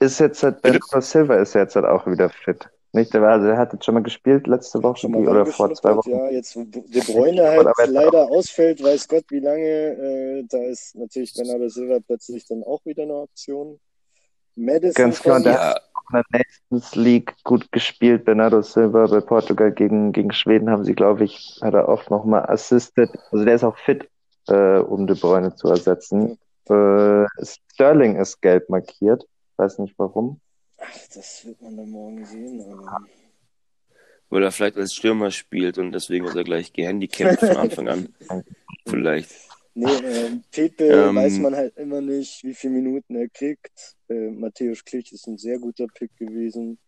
ist 0.00 0.18
jetzt 0.18 0.42
halt 0.42 0.62
Bernardo 0.62 1.00
Silva 1.00 1.36
ist 1.36 1.54
jetzt 1.54 1.76
halt 1.76 1.86
auch 1.86 2.06
wieder 2.06 2.28
fit. 2.30 2.68
Nicht? 2.92 3.14
Der, 3.14 3.22
war, 3.22 3.32
also 3.32 3.46
der 3.46 3.56
hat 3.56 3.72
jetzt 3.72 3.84
schon 3.84 3.94
mal 3.94 4.02
gespielt 4.02 4.48
letzte 4.48 4.82
Woche 4.82 4.96
schon 5.02 5.12
mal 5.12 5.28
oder 5.28 5.46
vor 5.46 5.72
zwei 5.74 5.94
Wochen. 5.96 6.10
Ja, 6.10 6.28
jetzt 6.30 6.56
wo 6.56 6.64
De 6.64 7.00
Bruyne 7.02 7.48
halt 7.48 7.68
leider 7.86 8.28
ausfällt, 8.28 8.82
weiß 8.82 9.06
Gott 9.06 9.24
wie 9.28 9.38
lange. 9.38 9.62
Äh, 9.62 10.44
da 10.48 10.58
ist 10.64 10.96
natürlich 10.96 11.32
Bernardo 11.34 11.68
Silva 11.68 11.98
plötzlich 12.04 12.46
dann 12.48 12.64
auch 12.64 12.84
wieder 12.84 13.04
eine 13.04 13.14
Option. 13.14 13.78
Madison 14.56 14.94
Ganz 15.04 15.22
genau, 15.22 15.34
kommt. 15.36 15.46
der- 15.46 15.52
Ja, 15.54 15.76
in 16.12 16.22
der 16.32 16.40
Nations 16.40 16.94
League 16.96 17.34
gut 17.44 17.70
gespielt. 17.70 18.24
Bernardo 18.24 18.60
Silva 18.62 19.06
bei 19.06 19.20
Portugal 19.20 19.70
gegen, 19.70 20.10
gegen 20.10 20.32
Schweden 20.32 20.68
haben 20.68 20.82
sie, 20.84 20.94
glaube 20.94 21.22
ich, 21.22 21.60
hat 21.62 21.74
er 21.74 21.88
auch 21.88 22.10
nochmal 22.10 22.46
assisted. 22.46 23.10
Also 23.30 23.44
der 23.44 23.54
ist 23.54 23.62
auch 23.62 23.78
fit, 23.78 24.08
äh, 24.48 24.78
um 24.78 25.06
De 25.06 25.16
Bruyne 25.16 25.54
zu 25.54 25.68
ersetzen. 25.68 26.38
Äh, 26.68 27.26
Sterling 27.44 28.16
ist 28.16 28.40
gelb 28.42 28.68
markiert. 28.68 29.24
Weiß 29.60 29.78
nicht 29.78 29.94
warum. 29.98 30.40
Ach, 30.78 31.08
das 31.14 31.44
wird 31.44 31.60
man 31.60 31.76
dann 31.76 31.90
morgen 31.90 32.24
sehen. 32.24 32.62
Aber... 32.62 33.06
weil 34.30 34.42
er 34.42 34.52
vielleicht 34.52 34.78
als 34.78 34.94
Stürmer 34.94 35.30
spielt 35.30 35.76
und 35.76 35.92
deswegen 35.92 36.24
ist 36.24 36.34
er 36.34 36.44
gleich 36.44 36.72
gehandicapt 36.72 37.40
von 37.40 37.56
Anfang 37.58 37.88
an. 37.88 38.14
Vielleicht. 38.88 39.30
Nee, 39.74 39.92
äh, 39.92 40.30
Pepe 40.50 40.84
Ähm, 40.84 41.14
weiß 41.14 41.38
man 41.40 41.54
halt 41.54 41.76
immer 41.76 42.00
nicht, 42.00 42.42
wie 42.42 42.54
viele 42.54 42.72
Minuten 42.72 43.14
er 43.16 43.28
kriegt. 43.28 43.96
Äh, 44.08 44.30
Matthäus 44.30 44.82
Klich 44.82 45.12
ist 45.12 45.26
ein 45.26 45.36
sehr 45.36 45.58
guter 45.58 45.86
Pick 45.88 46.16
gewesen. 46.16 46.78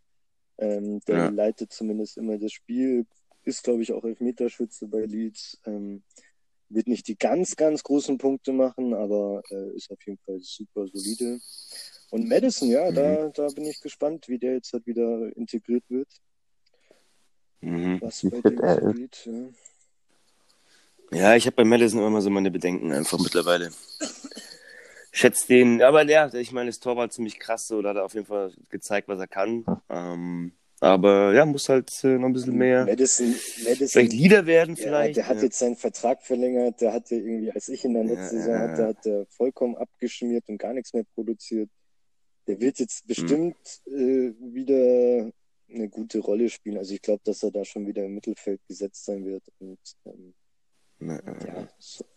Ähm, 0.57 1.01
der 1.01 1.17
Ja. 1.17 1.29
leitet 1.29 1.73
zumindest 1.73 2.17
immer 2.17 2.39
das 2.39 2.53
Spiel. 2.53 3.05
Ist, 3.45 3.63
glaube 3.65 3.83
ich, 3.83 3.93
auch 3.93 4.03
Elfmeterschütze 4.05 4.87
bei 4.87 5.05
Leeds. 5.05 5.61
Ähm, 5.67 6.03
wird 6.71 6.89
nicht 6.89 7.07
die 7.07 7.19
ganz, 7.19 7.55
ganz 7.55 7.83
großen 7.83 8.17
Punkte 8.17 8.55
machen, 8.55 8.95
aber 8.95 9.43
äh, 9.51 9.77
ist 9.77 9.91
auf 9.91 9.99
jeden 10.07 10.19
Fall 10.25 10.41
super 10.41 10.87
solide. 10.87 11.39
Und 12.13 12.29
Madison, 12.29 12.69
ja, 12.69 12.91
Mhm. 12.91 12.95
da, 12.95 13.29
da 13.29 13.47
bin 13.49 13.65
ich 13.65 13.81
gespannt, 13.81 14.29
wie 14.29 14.39
der 14.39 14.53
jetzt 14.53 14.73
halt 14.75 14.87
wieder 14.87 15.35
integriert 15.35 15.83
wird. 15.89 16.09
Mhm. 17.63 18.01
Was 18.03 18.21
bei 18.23 18.41
dem 18.51 18.61
er 18.61 18.93
geht. 18.93 19.27
Ja. 19.27 19.49
Ja, 21.19 21.37
ich 21.37 21.47
habe 21.47 21.57
bei 21.57 21.65
Madison 21.65 22.07
immer 22.07 22.21
so 22.21 22.29
meine 22.29 22.51
Bedenken 22.51 22.93
einfach 22.93 23.19
mittlerweile. 23.19 23.71
Schätzt 25.11 25.49
den, 25.49 25.81
aber 25.83 26.05
der, 26.05 26.33
ich 26.35 26.53
meine, 26.53 26.69
das 26.71 26.81
Tor 26.81 26.97
war 26.97 27.09
ziemlich 27.11 27.39
krass, 27.39 27.67
so, 27.67 27.81
da 27.83 27.91
hat 27.91 27.97
er 27.97 28.05
auf 28.05 28.15
jeden 28.15 28.27
Fall 28.27 28.53
gezeigt, 28.71 29.09
was 29.09 29.19
er 29.19 29.27
kann. 29.27 29.65
Ähm, 29.91 30.53
aber 30.81 31.33
ja, 31.35 31.45
muss 31.47 31.69
halt 31.71 31.93
äh, 32.05 32.19
noch 32.19 32.27
ein 32.29 32.33
bisschen 32.35 32.57
mehr, 32.57 32.85
Madison, 32.87 33.35
Madison 33.65 33.89
vielleicht 33.89 34.13
Leader 34.13 34.45
werden 34.47 34.75
Ja, 34.77 34.83
vielleicht. 34.83 35.17
der 35.17 35.29
hat 35.29 35.37
ja. 35.39 35.43
jetzt 35.45 35.59
seinen 35.59 35.77
Vertrag 35.77 36.23
verlängert. 36.23 36.81
Der 36.81 36.93
hatte 36.93 37.15
irgendwie, 37.15 37.53
als 37.53 37.69
ich 37.69 37.85
in 37.85 37.95
der 37.95 38.05
letzten 38.05 38.37
Ja, 38.39 38.43
Saison 38.43 38.55
ja, 38.55 38.61
hatte, 38.69 38.83
ja. 38.83 38.89
hat 38.89 39.05
der 39.05 39.27
vollkommen 39.27 39.77
abgeschmiert 39.77 40.49
und 40.49 40.59
gar 40.59 40.73
nichts 40.75 40.93
mehr 40.93 41.05
produziert. 41.15 41.71
Der 42.47 42.61
wird 42.61 42.79
Hm. 42.79 42.83
jetzt 42.85 43.07
bestimmt 43.07 43.57
äh, 43.87 44.33
wieder 44.41 45.31
eine 45.69 45.89
gute 45.89 46.19
Rolle 46.19 46.49
spielen. 46.51 46.77
Also 46.79 46.95
ich 46.95 47.03
glaube, 47.03 47.23
dass 47.25 47.43
er 47.43 47.51
da 47.51 47.65
schon 47.65 47.87
wieder 47.87 48.05
im 48.05 48.15
Mittelfeld 48.15 48.61
gesetzt 48.69 49.05
sein 49.05 49.25
wird 49.25 49.43
und 49.59 49.79
ähm, 50.05 50.35
Ja, 51.01 51.15
ja. 51.25 51.47
ja, 51.47 51.69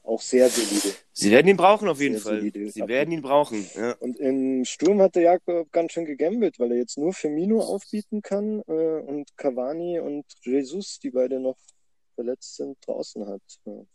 auch 0.04 0.22
sehr 0.22 0.50
solide. 0.50 0.96
Sie 1.14 1.32
werden 1.32 1.48
ihn 1.48 1.58
brauchen 1.58 1.88
auf 1.88 2.00
jeden 2.02 2.16
Sehr 2.16 2.24
Fall. 2.24 2.38
solide. 2.40 2.70
Sie 2.70 2.88
werden 2.88 3.12
ihn 3.14 3.22
brauchen. 3.22 3.66
Ja. 3.76 3.94
Und 3.94 4.20
im 4.20 4.64
Sturm 4.66 5.02
hat 5.02 5.16
der 5.16 5.24
Jakob 5.24 5.72
ganz 5.72 5.94
schön 5.94 6.06
gegambelt, 6.06 6.60
weil 6.60 6.72
er 6.72 6.78
jetzt 6.78 6.98
nur 6.98 7.14
Firmino 7.14 7.62
aufbieten 7.62 8.22
kann 8.22 8.62
äh, 8.68 9.00
und 9.02 9.36
Cavani 9.38 10.00
und 10.00 10.26
Jesus, 10.44 11.00
die 11.00 11.12
beide 11.12 11.40
noch 11.40 11.58
verletzt 12.16 12.56
sind, 12.58 12.78
draußen 12.86 13.26
hat. 13.28 13.42
Ja. 13.66 13.86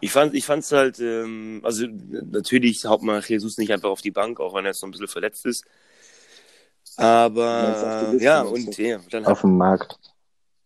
Ich 0.00 0.12
fand, 0.12 0.34
ich 0.34 0.44
fand's 0.44 0.72
halt, 0.72 0.98
ähm, 1.00 1.60
also 1.64 1.86
natürlich 1.86 2.84
haut 2.84 3.02
man 3.02 3.22
Jesus 3.22 3.58
nicht 3.58 3.72
einfach 3.72 3.90
auf 3.90 4.02
die 4.02 4.10
Bank, 4.10 4.40
auch 4.40 4.54
wenn 4.54 4.64
er 4.64 4.70
jetzt 4.70 4.82
noch 4.82 4.88
ein 4.88 4.92
bisschen 4.92 5.08
verletzt 5.08 5.46
ist. 5.46 5.64
Aber 6.96 8.10
Liste, 8.12 8.24
ja, 8.24 8.42
und 8.42 8.76
ja, 8.76 8.98
dann 9.10 9.24
Auf 9.24 9.42
dem 9.42 9.56
Markt. 9.56 9.98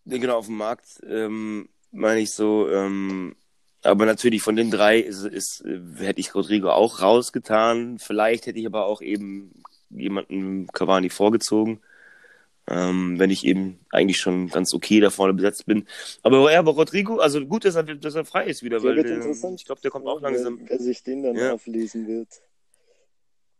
Genau, 0.05 0.37
auf 0.37 0.47
dem 0.47 0.57
Markt, 0.57 1.01
ähm, 1.07 1.69
meine 1.91 2.19
ich 2.19 2.31
so. 2.31 2.69
Ähm, 2.69 3.35
aber 3.83 4.05
natürlich 4.05 4.41
von 4.41 4.55
den 4.55 4.71
drei 4.71 4.99
ist, 4.99 5.25
ist, 5.25 5.63
äh, 5.65 5.79
hätte 5.99 6.19
ich 6.19 6.35
Rodrigo 6.35 6.71
auch 6.71 7.01
rausgetan. 7.01 7.99
Vielleicht 7.99 8.47
hätte 8.47 8.59
ich 8.59 8.65
aber 8.65 8.85
auch 8.85 9.01
eben 9.01 9.63
jemanden 9.89 10.67
Cavani 10.67 11.09
vorgezogen. 11.09 11.81
Ähm, 12.67 13.19
wenn 13.19 13.29
ich 13.29 13.45
eben 13.45 13.79
eigentlich 13.91 14.17
schon 14.17 14.47
ganz 14.49 14.73
okay 14.73 14.99
da 14.99 15.11
vorne 15.11 15.33
besetzt 15.33 15.67
bin. 15.67 15.85
Aber 16.23 16.51
ja, 16.51 16.57
aber 16.59 16.71
Rodrigo, 16.71 17.17
also 17.19 17.45
gut, 17.45 17.63
dass 17.63 17.75
er, 17.75 17.83
dass 17.83 18.15
er 18.15 18.25
frei 18.25 18.45
ist 18.47 18.63
wieder, 18.63 18.79
Der 18.79 18.89
weil 18.89 18.95
wird 18.97 19.07
ähm, 19.11 19.17
interessant. 19.17 19.59
ich 19.59 19.65
glaube, 19.65 19.81
der 19.81 19.91
kommt 19.91 20.07
auch 20.07 20.19
langsam. 20.19 20.59
Wer, 20.61 20.69
wer 20.71 20.79
sich 20.79 21.03
den 21.03 21.21
dann 21.21 21.35
Ja. 21.35 21.53
auflesen 21.53 22.07
wird. 22.07 22.27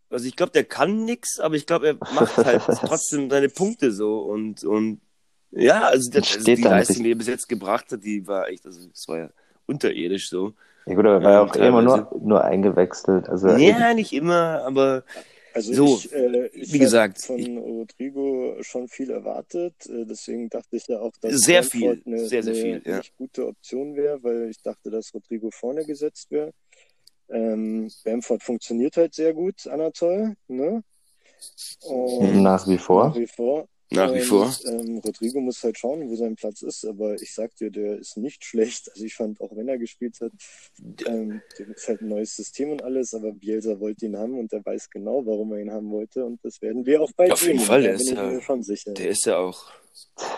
also 0.10 0.26
ich 0.28 0.36
glaube, 0.36 0.54
der 0.54 0.64
kann 0.64 1.06
nix, 1.06 1.40
aber 1.40 1.56
ich 1.56 1.66
glaube, 1.68 1.88
er 1.90 1.94
macht 2.14 2.38
halt 2.38 2.62
trotzdem 2.86 3.30
seine 3.30 3.50
Punkte 3.50 3.92
so 3.92 4.22
und, 4.22 4.64
und 4.64 5.02
ja, 5.52 5.84
also, 5.84 6.10
das, 6.12 6.34
also 6.34 6.56
die 6.56 6.64
Leistung, 6.64 7.04
die 7.04 7.12
er 7.12 7.16
bis 7.18 7.28
jetzt 7.28 7.48
gebracht 7.48 7.92
hat, 7.92 8.04
die 8.04 8.26
war 8.28 8.48
echt, 8.50 8.66
also 8.66 8.88
das 8.90 9.08
war 9.08 9.18
ja 9.20 9.30
unterirdisch 9.68 10.30
so. 10.30 10.54
Ja 10.88 10.96
gut, 10.96 11.06
aber 11.06 11.16
er 11.16 11.24
war 11.24 11.32
ja 11.32 11.38
Ja, 11.40 11.52
auch 11.52 11.56
immer 11.56 11.82
nur, 11.82 12.20
nur 12.22 12.44
eingewechselt. 12.44 13.30
Also 13.30 13.50
Ja, 13.50 13.94
nicht 13.94 14.14
immer, 14.14 14.64
aber 14.66 15.04
Also 15.56 15.74
So, 15.74 15.86
ich, 15.96 16.12
äh, 16.12 16.48
ich 16.48 16.74
wie 16.74 16.80
gesagt, 16.80 17.22
von 17.22 17.40
ich- 17.40 17.48
Rodrigo 17.48 18.58
schon 18.62 18.90
viel 18.90 19.10
erwartet. 19.10 19.74
Äh, 19.88 20.06
deswegen 20.06 20.50
dachte 20.50 20.76
ich 20.76 20.86
ja 20.88 21.00
auch, 21.00 21.14
dass 21.22 21.32
Sehr 21.40 21.64
viel, 21.64 22.04
eine, 22.06 22.20
sehr, 22.28 22.44
sehr 22.44 22.54
eine 22.54 22.62
viel, 22.82 22.92
ja. 22.92 23.00
echt 23.00 23.16
gute 23.16 23.48
Option 23.48 23.96
wäre, 23.96 24.22
weil 24.22 24.50
ich 24.50 24.62
dachte, 24.62 24.90
dass 24.92 25.14
Rodrigo 25.14 25.50
vorne 25.52 25.86
gesetzt 25.86 26.30
wäre. 26.30 26.52
Ähm, 27.30 27.90
Bamford 28.04 28.44
funktioniert 28.44 28.98
halt 28.98 29.14
sehr 29.14 29.34
gut, 29.34 29.66
Anatol, 29.68 30.36
ne? 30.50 30.84
Und 31.86 32.42
nach 32.44 32.68
wie 32.68 32.78
vor. 32.78 33.08
Nach 33.10 33.16
wie 33.16 33.28
vor. 33.28 33.66
Nach 33.92 34.14
wie 34.14 34.20
Und, 34.20 34.26
vor. 34.26 34.54
Ähm, 34.66 34.98
Rodrigo 35.00 35.40
muss 35.40 35.64
halt 35.64 35.78
schauen, 35.78 36.10
wo 36.10 36.16
sein 36.16 36.36
Platz 36.36 36.62
ist, 36.64 36.86
aber 36.86 37.16
ich 37.22 37.34
sag 37.34 37.56
dir, 37.56 37.70
der 37.72 37.98
ist 38.00 38.18
nicht 38.18 38.44
schlecht. 38.46 38.90
Also 38.92 39.06
ich 39.06 39.14
fand, 39.16 39.40
auch 39.42 39.56
wenn 39.56 39.68
er 39.68 39.78
gespielt 39.78 40.20
hat, 40.22 40.32
ähm, 41.06 41.42
der 41.60 41.68
ist 41.70 41.88
halt 41.88 42.02
ein 42.02 42.10
neues 42.10 42.36
System 42.36 42.72
und 42.72 42.84
alles, 42.84 43.14
aber 43.14 43.32
Bielsa 43.32 43.80
wollte 43.80 44.06
ihn 44.06 44.18
haben 44.18 44.38
und 44.40 44.52
er 44.54 44.66
weiß 44.66 44.90
genau, 44.90 45.26
warum 45.26 45.54
er 45.54 45.60
ihn 45.60 45.72
haben 45.72 45.92
wollte 45.92 46.26
und 46.26 46.44
das 46.44 46.62
werden 46.62 46.86
wir 46.86 47.02
auch 47.02 47.12
bald 47.14 47.32
Auf 47.32 47.46
jeden. 47.46 47.60
Fall, 47.60 47.82
da 47.82 47.88
der 47.90 47.96
ist 47.96 48.10
ja- 48.12 48.28
mir 48.30 48.42
schon 48.42 48.64
sicher. 48.64 48.94
Der 48.94 49.10
ist 49.10 49.26
ja 49.26 49.38
auch, 49.38 49.72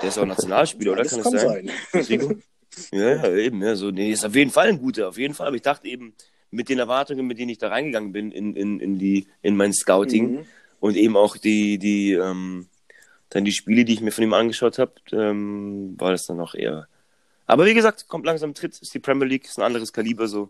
der 0.01 0.09
ist 0.09 0.17
auch 0.17 0.25
Nationalspieler, 0.25 0.91
oder? 0.93 1.03
das 1.03 1.13
Kann 1.13 1.23
kann 1.23 1.33
das 1.33 1.41
sein? 1.43 1.67
sein. 1.91 2.01
Rodrigo? 2.01 2.33
Ja, 2.91 3.15
ja, 3.15 3.35
eben, 3.35 3.63
ja, 3.63 3.75
so, 3.75 3.89
nee, 3.89 4.11
ist 4.11 4.23
auf 4.23 4.35
jeden 4.35 4.51
Fall 4.51 4.67
ein 4.67 4.77
guter, 4.79 5.07
auf 5.09 5.17
jeden 5.17 5.33
Fall. 5.33 5.47
Aber 5.47 5.55
ich 5.55 5.63
dachte 5.63 5.87
eben, 5.87 6.13
mit 6.51 6.69
den 6.69 6.77
Erwartungen, 6.77 7.25
mit 7.25 7.39
denen 7.39 7.49
ich 7.49 7.57
da 7.57 7.69
reingegangen 7.69 8.11
bin 8.11 8.31
in, 8.31 8.55
in, 8.55 8.79
in 8.79 8.99
die, 8.99 9.25
in 9.41 9.55
mein 9.57 9.73
Scouting 9.73 10.31
Mhm. 10.31 10.45
und 10.79 10.95
eben 10.95 11.17
auch 11.17 11.37
die, 11.37 11.79
die, 11.79 12.11
ähm, 12.11 12.67
dann 13.29 13.45
die 13.45 13.51
Spiele, 13.51 13.85
die 13.85 13.93
ich 13.93 14.01
mir 14.01 14.11
von 14.11 14.23
ihm 14.23 14.33
angeschaut 14.33 14.79
habe, 14.79 14.93
ähm, 15.11 15.95
war 15.97 16.11
das 16.11 16.25
dann 16.25 16.39
auch 16.39 16.55
eher. 16.55 16.87
Aber 17.45 17.65
wie 17.65 17.73
gesagt, 17.73 18.07
kommt 18.07 18.25
langsam 18.25 18.53
Tritt, 18.53 18.79
ist 18.79 18.93
die 18.93 18.99
Premier 18.99 19.27
League, 19.27 19.45
ist 19.45 19.57
ein 19.57 19.63
anderes 19.63 19.93
Kaliber 19.93 20.27
so. 20.27 20.49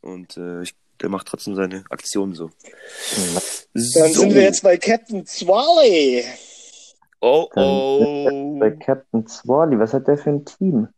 Und 0.00 0.36
äh, 0.36 0.62
ich, 0.62 0.74
der 1.00 1.08
macht 1.08 1.26
trotzdem 1.26 1.54
seine 1.54 1.84
Aktion 1.90 2.34
so. 2.34 2.50
Dann 3.74 4.12
so. 4.12 4.20
sind 4.20 4.34
wir 4.34 4.42
jetzt 4.42 4.62
bei 4.62 4.76
Captain 4.76 5.26
Swally. 5.26 6.24
Oh, 7.20 7.48
oh. 7.56 8.58
Bei 8.58 8.70
Captain 8.70 9.26
Swally, 9.26 9.78
was 9.78 9.92
hat 9.92 10.06
der 10.06 10.18
für 10.18 10.30
ein 10.30 10.44
Team? 10.44 10.88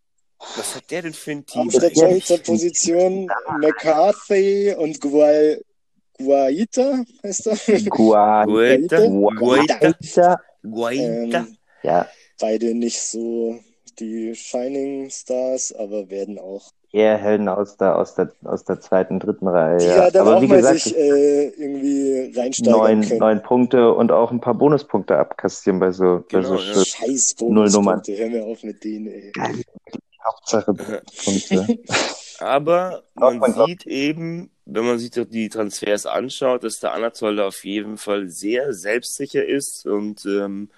Was 0.56 0.74
hat 0.74 0.90
der 0.90 1.02
denn 1.02 1.12
für 1.12 1.32
ein 1.32 1.46
Team? 1.46 1.68
Auf 1.68 1.78
der? 1.78 1.92
Torhüterposition 1.92 3.30
McCarthy 3.60 4.74
und 4.76 5.00
Gual 5.00 5.60
Guaita 6.18 7.02
heißt 7.22 7.46
er. 7.46 7.80
Guaita. 7.90 8.44
Guaita. 8.46 9.92
Guaita. 9.92 10.40
Guaita. 10.62 11.46
Ähm, 11.46 11.56
Ja, 11.82 12.08
beide 12.38 12.74
nicht 12.74 13.00
so 13.02 13.60
die 13.98 14.34
Shining 14.34 15.10
Stars, 15.10 15.72
aber 15.72 16.10
werden 16.10 16.38
auch. 16.38 16.72
eher 16.92 17.16
Helden 17.18 17.48
aus 17.48 17.76
der, 17.76 17.96
aus 17.96 18.14
der, 18.14 18.32
aus 18.44 18.64
der 18.64 18.80
zweiten, 18.80 19.20
dritten 19.20 19.46
Reihe. 19.48 19.78
Die 19.78 19.86
ja. 19.86 20.10
dann 20.10 20.26
Aber 20.26 20.36
auch 20.36 20.42
wie 20.42 20.48
gesagt, 20.48 20.80
sich 20.80 20.96
äh, 20.96 21.48
irgendwie 21.48 22.32
reinsteigern 22.36 22.80
neun, 22.80 23.00
können. 23.02 23.18
neun 23.18 23.42
Punkte 23.42 23.92
und 23.94 24.10
auch 24.12 24.30
ein 24.32 24.40
paar 24.40 24.54
Bonuspunkte 24.54 25.16
abkassieren 25.16 25.78
bei 25.80 25.92
so, 25.92 26.24
bei 26.32 26.40
Genau, 26.40 26.56
so 26.56 26.56
ja. 26.56 26.84
Scheiß. 26.84 27.34
Bonuspunkte, 27.38 28.16
hör 28.16 28.28
mir 28.30 28.44
auf 28.44 28.62
mit 28.62 28.82
denen, 28.84 29.06
ey. 29.08 29.32
Hauptsache 30.24 30.74
Punkte. 31.24 31.78
Aber 32.38 33.04
man 33.14 33.52
Gott. 33.52 33.66
sieht 33.68 33.86
eben, 33.86 34.50
wenn 34.72 34.84
man 34.84 34.98
sich 34.98 35.10
die 35.10 35.48
Transfers 35.48 36.06
anschaut, 36.06 36.64
dass 36.64 36.80
der 36.80 36.92
Anatol 36.92 37.36
da 37.36 37.48
auf 37.48 37.64
jeden 37.64 37.96
Fall 37.96 38.28
sehr 38.28 38.72
selbstsicher 38.72 39.44
ist 39.44 39.86
und 39.86 40.24
ähm, 40.26 40.70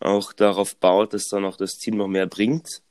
auch 0.00 0.32
darauf 0.32 0.76
baut, 0.76 1.14
dass 1.14 1.28
dann 1.28 1.44
auch 1.44 1.56
das 1.56 1.78
Team 1.78 1.96
noch 1.96 2.08
mehr 2.08 2.26
bringt. 2.26 2.82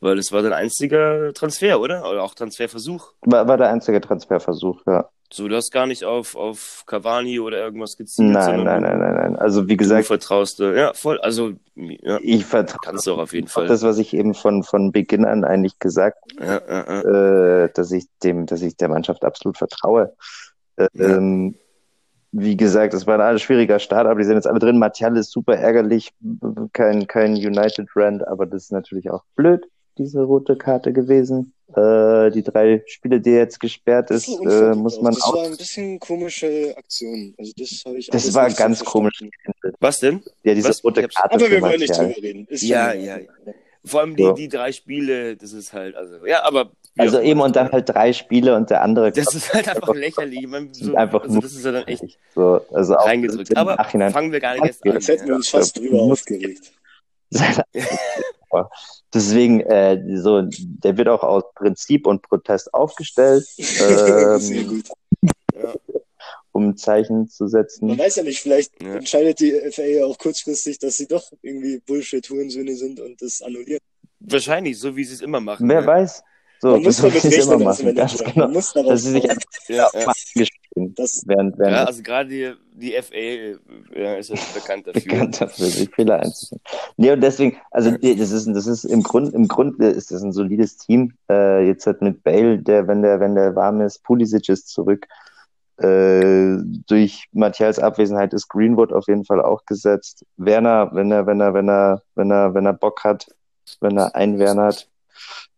Weil 0.00 0.18
es 0.18 0.32
war 0.32 0.42
dein 0.42 0.54
einziger 0.54 1.32
Transfer, 1.34 1.78
oder? 1.78 2.08
Oder 2.10 2.22
auch 2.22 2.34
Transferversuch. 2.34 3.12
War, 3.22 3.46
war 3.46 3.58
der 3.58 3.70
einzige 3.70 4.00
Transferversuch, 4.00 4.80
ja. 4.86 5.10
So, 5.32 5.46
du 5.46 5.54
hast 5.54 5.70
gar 5.70 5.86
nicht 5.86 6.04
auf, 6.04 6.34
auf 6.34 6.82
Cavani 6.86 7.38
oder 7.38 7.58
irgendwas 7.58 7.96
gezielt, 7.96 8.30
Nein, 8.30 8.64
nein, 8.64 8.82
nein, 8.82 8.98
nein, 8.98 9.14
nein. 9.14 9.36
Also 9.36 9.66
wie 9.68 9.72
du 9.72 9.76
gesagt, 9.76 10.06
vertraust. 10.06 10.58
äh, 10.58 10.76
Ja, 10.76 10.92
voll. 10.92 11.20
Also, 11.20 11.52
ja, 11.76 12.18
ich 12.20 12.44
vertraue 12.44 12.78
kannst 12.82 13.06
du 13.06 13.14
auch 13.14 13.18
auf 13.18 13.32
jeden 13.32 13.46
Fall. 13.46 13.68
das, 13.68 13.82
was 13.82 13.98
ich 13.98 14.12
eben 14.12 14.34
von, 14.34 14.64
von 14.64 14.90
Beginn 14.90 15.24
an 15.24 15.44
eigentlich 15.44 15.78
gesagt 15.78 16.18
Ja, 16.40 16.60
ja, 16.68 16.84
ja. 17.02 17.64
äh, 17.64 17.70
dass 17.72 17.92
ich 17.92 18.06
dem, 18.24 18.46
dass 18.46 18.60
ich 18.62 18.76
der 18.76 18.88
Mannschaft 18.88 19.24
absolut 19.24 19.56
vertraue. 19.56 20.14
Äh, 20.76 20.88
ähm, 20.98 21.54
wie 22.32 22.56
gesagt, 22.56 22.94
es 22.94 23.06
war 23.06 23.20
ein 23.20 23.38
schwieriger 23.38 23.78
Start, 23.78 24.06
aber 24.06 24.18
die 24.20 24.24
sind 24.26 24.34
jetzt 24.34 24.46
alle 24.46 24.58
drin. 24.58 24.78
Martial 24.78 25.16
ist 25.16 25.30
super 25.30 25.56
ärgerlich, 25.56 26.12
kein, 26.72 27.06
kein 27.06 27.34
United 27.34 27.88
Rand, 27.94 28.26
aber 28.26 28.46
das 28.46 28.64
ist 28.64 28.72
natürlich 28.72 29.10
auch 29.10 29.22
blöd, 29.36 29.64
diese 29.98 30.22
rote 30.22 30.56
Karte 30.56 30.92
gewesen. 30.92 31.52
Äh, 31.76 32.30
die 32.30 32.42
drei 32.42 32.82
Spiele, 32.86 33.20
die 33.20 33.30
jetzt 33.30 33.60
gesperrt 33.60 34.10
ist, 34.10 34.28
äh, 34.28 34.74
muss 34.74 34.96
auch. 34.98 35.02
man 35.02 35.14
das 35.14 35.22
auch. 35.22 35.34
war 35.36 35.44
ein 35.44 35.56
bisschen 35.56 35.98
komische 36.00 36.74
Aktion. 36.76 37.34
Also 37.38 37.52
das 37.56 37.82
habe 37.86 37.98
ich 37.98 38.06
Das 38.08 38.34
war 38.34 38.50
ganz 38.50 38.84
komisch. 38.84 39.20
Was 39.78 40.00
denn? 40.00 40.22
Ja, 40.42 40.54
diese 40.54 40.70
Was? 40.70 40.82
rote 40.82 41.06
Karte 41.06 41.34
Aber 41.34 41.50
wir 41.50 41.60
wollen 41.60 41.78
nicht 41.80 41.96
drüber 41.96 42.16
reden. 42.16 42.46
Ist 42.48 42.62
Ja, 42.62 42.92
ja, 42.92 43.14
Ordnung. 43.14 43.54
Vor 43.84 44.00
allem 44.00 44.14
die, 44.16 44.22
So. 44.24 44.32
die 44.32 44.48
drei 44.48 44.72
Spiele, 44.72 45.36
das 45.36 45.52
ist 45.54 45.72
halt, 45.72 45.96
also, 45.96 46.26
ja, 46.26 46.42
aber. 46.44 46.70
wie 46.96 47.00
Also 47.00 47.18
eben 47.20 47.30
immer. 47.30 47.44
und 47.44 47.56
dann 47.56 47.72
halt 47.72 47.88
drei 47.88 48.12
Spiele 48.12 48.54
und 48.54 48.68
der 48.68 48.82
andere 48.82 49.10
Das 49.10 49.34
ist 49.34 49.54
halt 49.54 49.68
einfach 49.68 49.94
lächerlich. 49.94 50.40
Ich 50.42 50.46
meine, 50.48 50.68
so, 50.72 50.94
einfach 50.94 51.22
also 51.22 51.40
das 51.40 51.52
ist 51.52 51.64
ja 51.64 51.72
dann 51.72 51.86
echt 51.88 52.02
so, 52.34 52.60
also 52.72 52.96
auch 52.96 53.06
reingedrückt. 53.06 53.56
Aber 53.56 53.76
fangen 54.10 54.32
wir 54.32 54.40
gar 54.40 54.52
nicht 54.54 54.64
erst 54.66 54.84
an. 54.86 54.92
Jetzt 54.92 55.08
hätten 55.08 55.28
wir 55.28 55.34
uns 55.36 55.48
fast 55.48 55.76
Ja. 55.78 55.82
drüber 55.82 56.02
aufgeregt. 56.02 56.72
Deswegen, 59.12 59.60
äh, 59.60 60.00
so, 60.16 60.42
der 60.42 60.96
wird 60.96 61.08
auch 61.08 61.22
aus 61.22 61.44
Prinzip 61.54 62.06
und 62.06 62.22
Protest 62.22 62.72
aufgestellt, 62.74 63.46
ähm, 63.58 64.68
gut. 64.68 64.88
um 66.52 66.70
ein 66.70 66.76
Zeichen 66.76 67.28
zu 67.28 67.46
setzen. 67.46 67.88
Man 67.88 67.98
weiß 67.98 68.16
ja 68.16 68.22
nicht, 68.22 68.40
vielleicht 68.40 68.72
Ja. 68.82 68.96
entscheidet 68.96 69.40
die 69.40 69.52
FA 69.72 69.82
ja 69.82 70.04
auch 70.04 70.18
kurzfristig, 70.18 70.78
dass 70.78 70.96
sie 70.96 71.06
doch 71.06 71.30
irgendwie 71.42 71.80
Bullshit-Hurensöhne 71.86 72.74
sind 72.74 73.00
und 73.00 73.20
das 73.22 73.42
annullieren. 73.42 73.80
Wahrscheinlich, 74.20 74.78
so 74.78 74.96
wie 74.96 75.04
sie 75.04 75.14
es 75.14 75.20
immer 75.22 75.40
machen. 75.40 75.68
Wer 75.68 75.80
ne? 75.80 75.86
weiß. 75.86 76.22
So, 76.62 76.72
Man 76.72 76.82
muss 76.82 76.96
so 76.98 77.08
damit 77.08 77.24
rechnen 77.24 77.50
als 77.66 77.82
machen. 77.82 77.94
Ganz 77.94 78.12
Manager. 78.18 78.32
genau. 78.32 78.44
Man 78.46 78.52
muss 78.52 78.72
Dass 78.74 79.02
sie 79.02 79.10
sich 79.12 79.30
einfach 79.30 79.42
Ja, 79.68 79.88
ja. 79.94 80.12
Das- 80.94 81.22
während, 81.26 81.58
während 81.58 81.76
ja, 81.76 81.84
also 81.84 82.02
gerade 82.02 82.28
die, 82.28 82.52
die 82.74 82.92
FA 83.02 83.14
äh, 83.14 83.56
ja, 83.96 84.14
ist 84.16 84.28
ja 84.30 84.36
bekannt 84.54 84.86
dafür. 84.86 85.02
bekannt 85.02 85.40
dafür, 85.40 85.66
sich 85.66 85.90
Fehler 85.94 86.20
einzuführen. 86.20 86.60
Nee, 86.96 87.10
und 87.12 87.20
deswegen, 87.22 87.56
also 87.70 87.90
nee, 88.00 88.14
das 88.14 88.30
ist, 88.30 88.46
das 88.46 88.66
ist 88.66 88.84
im 88.84 89.02
Grund, 89.02 89.34
im 89.34 89.48
Grund 89.48 89.80
ist 89.80 90.10
das 90.12 90.22
ein 90.22 90.32
solides 90.32 90.76
Team. 90.76 91.14
Äh, 91.30 91.66
jetzt 91.66 91.86
hat 91.86 92.02
mit 92.02 92.22
Bale, 92.22 92.58
der, 92.58 92.86
wenn 92.86 93.02
der, 93.02 93.20
wenn 93.20 93.34
der 93.34 93.56
warm 93.56 93.80
ist, 93.80 94.04
Pulisic 94.04 94.48
ist 94.48 94.68
zurück. 94.68 95.06
Äh, 95.78 96.58
durch 96.86 97.24
Matthias 97.32 97.78
Abwesenheit 97.78 98.34
ist 98.34 98.48
Greenwood 98.48 98.92
auf 98.92 99.08
jeden 99.08 99.24
Fall 99.24 99.40
auch 99.40 99.64
gesetzt. 99.64 100.26
Werner, 100.36 100.90
wenn 100.92 101.10
er, 101.10 101.26
wenn 101.26 101.40
er, 101.40 101.54
wenn 101.54 101.68
er, 101.70 102.02
wenn 102.14 102.30
er, 102.30 102.52
wenn 102.54 102.66
er 102.66 102.74
Bock 102.74 103.02
hat, 103.02 103.26
wenn 103.80 103.96
er 103.96 104.14
einen 104.14 104.38
hat. 104.58 104.89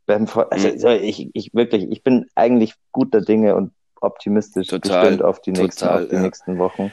Bamford, 0.06 0.52
also 0.52 0.76
so, 0.76 0.88
ich, 0.88 1.30
ich 1.34 1.54
wirklich, 1.54 1.90
ich 1.90 2.02
bin 2.02 2.26
eigentlich 2.34 2.74
guter 2.90 3.20
Dinge 3.20 3.54
und 3.54 3.72
optimistisch 4.00 4.66
Total, 4.66 5.02
gestimmt 5.02 5.22
auf 5.22 5.40
die 5.40 5.52
nächsten, 5.52 5.80
total, 5.80 6.02
auf 6.02 6.08
die 6.08 6.14
ja. 6.16 6.22
nächsten 6.22 6.58
Wochen. 6.58 6.92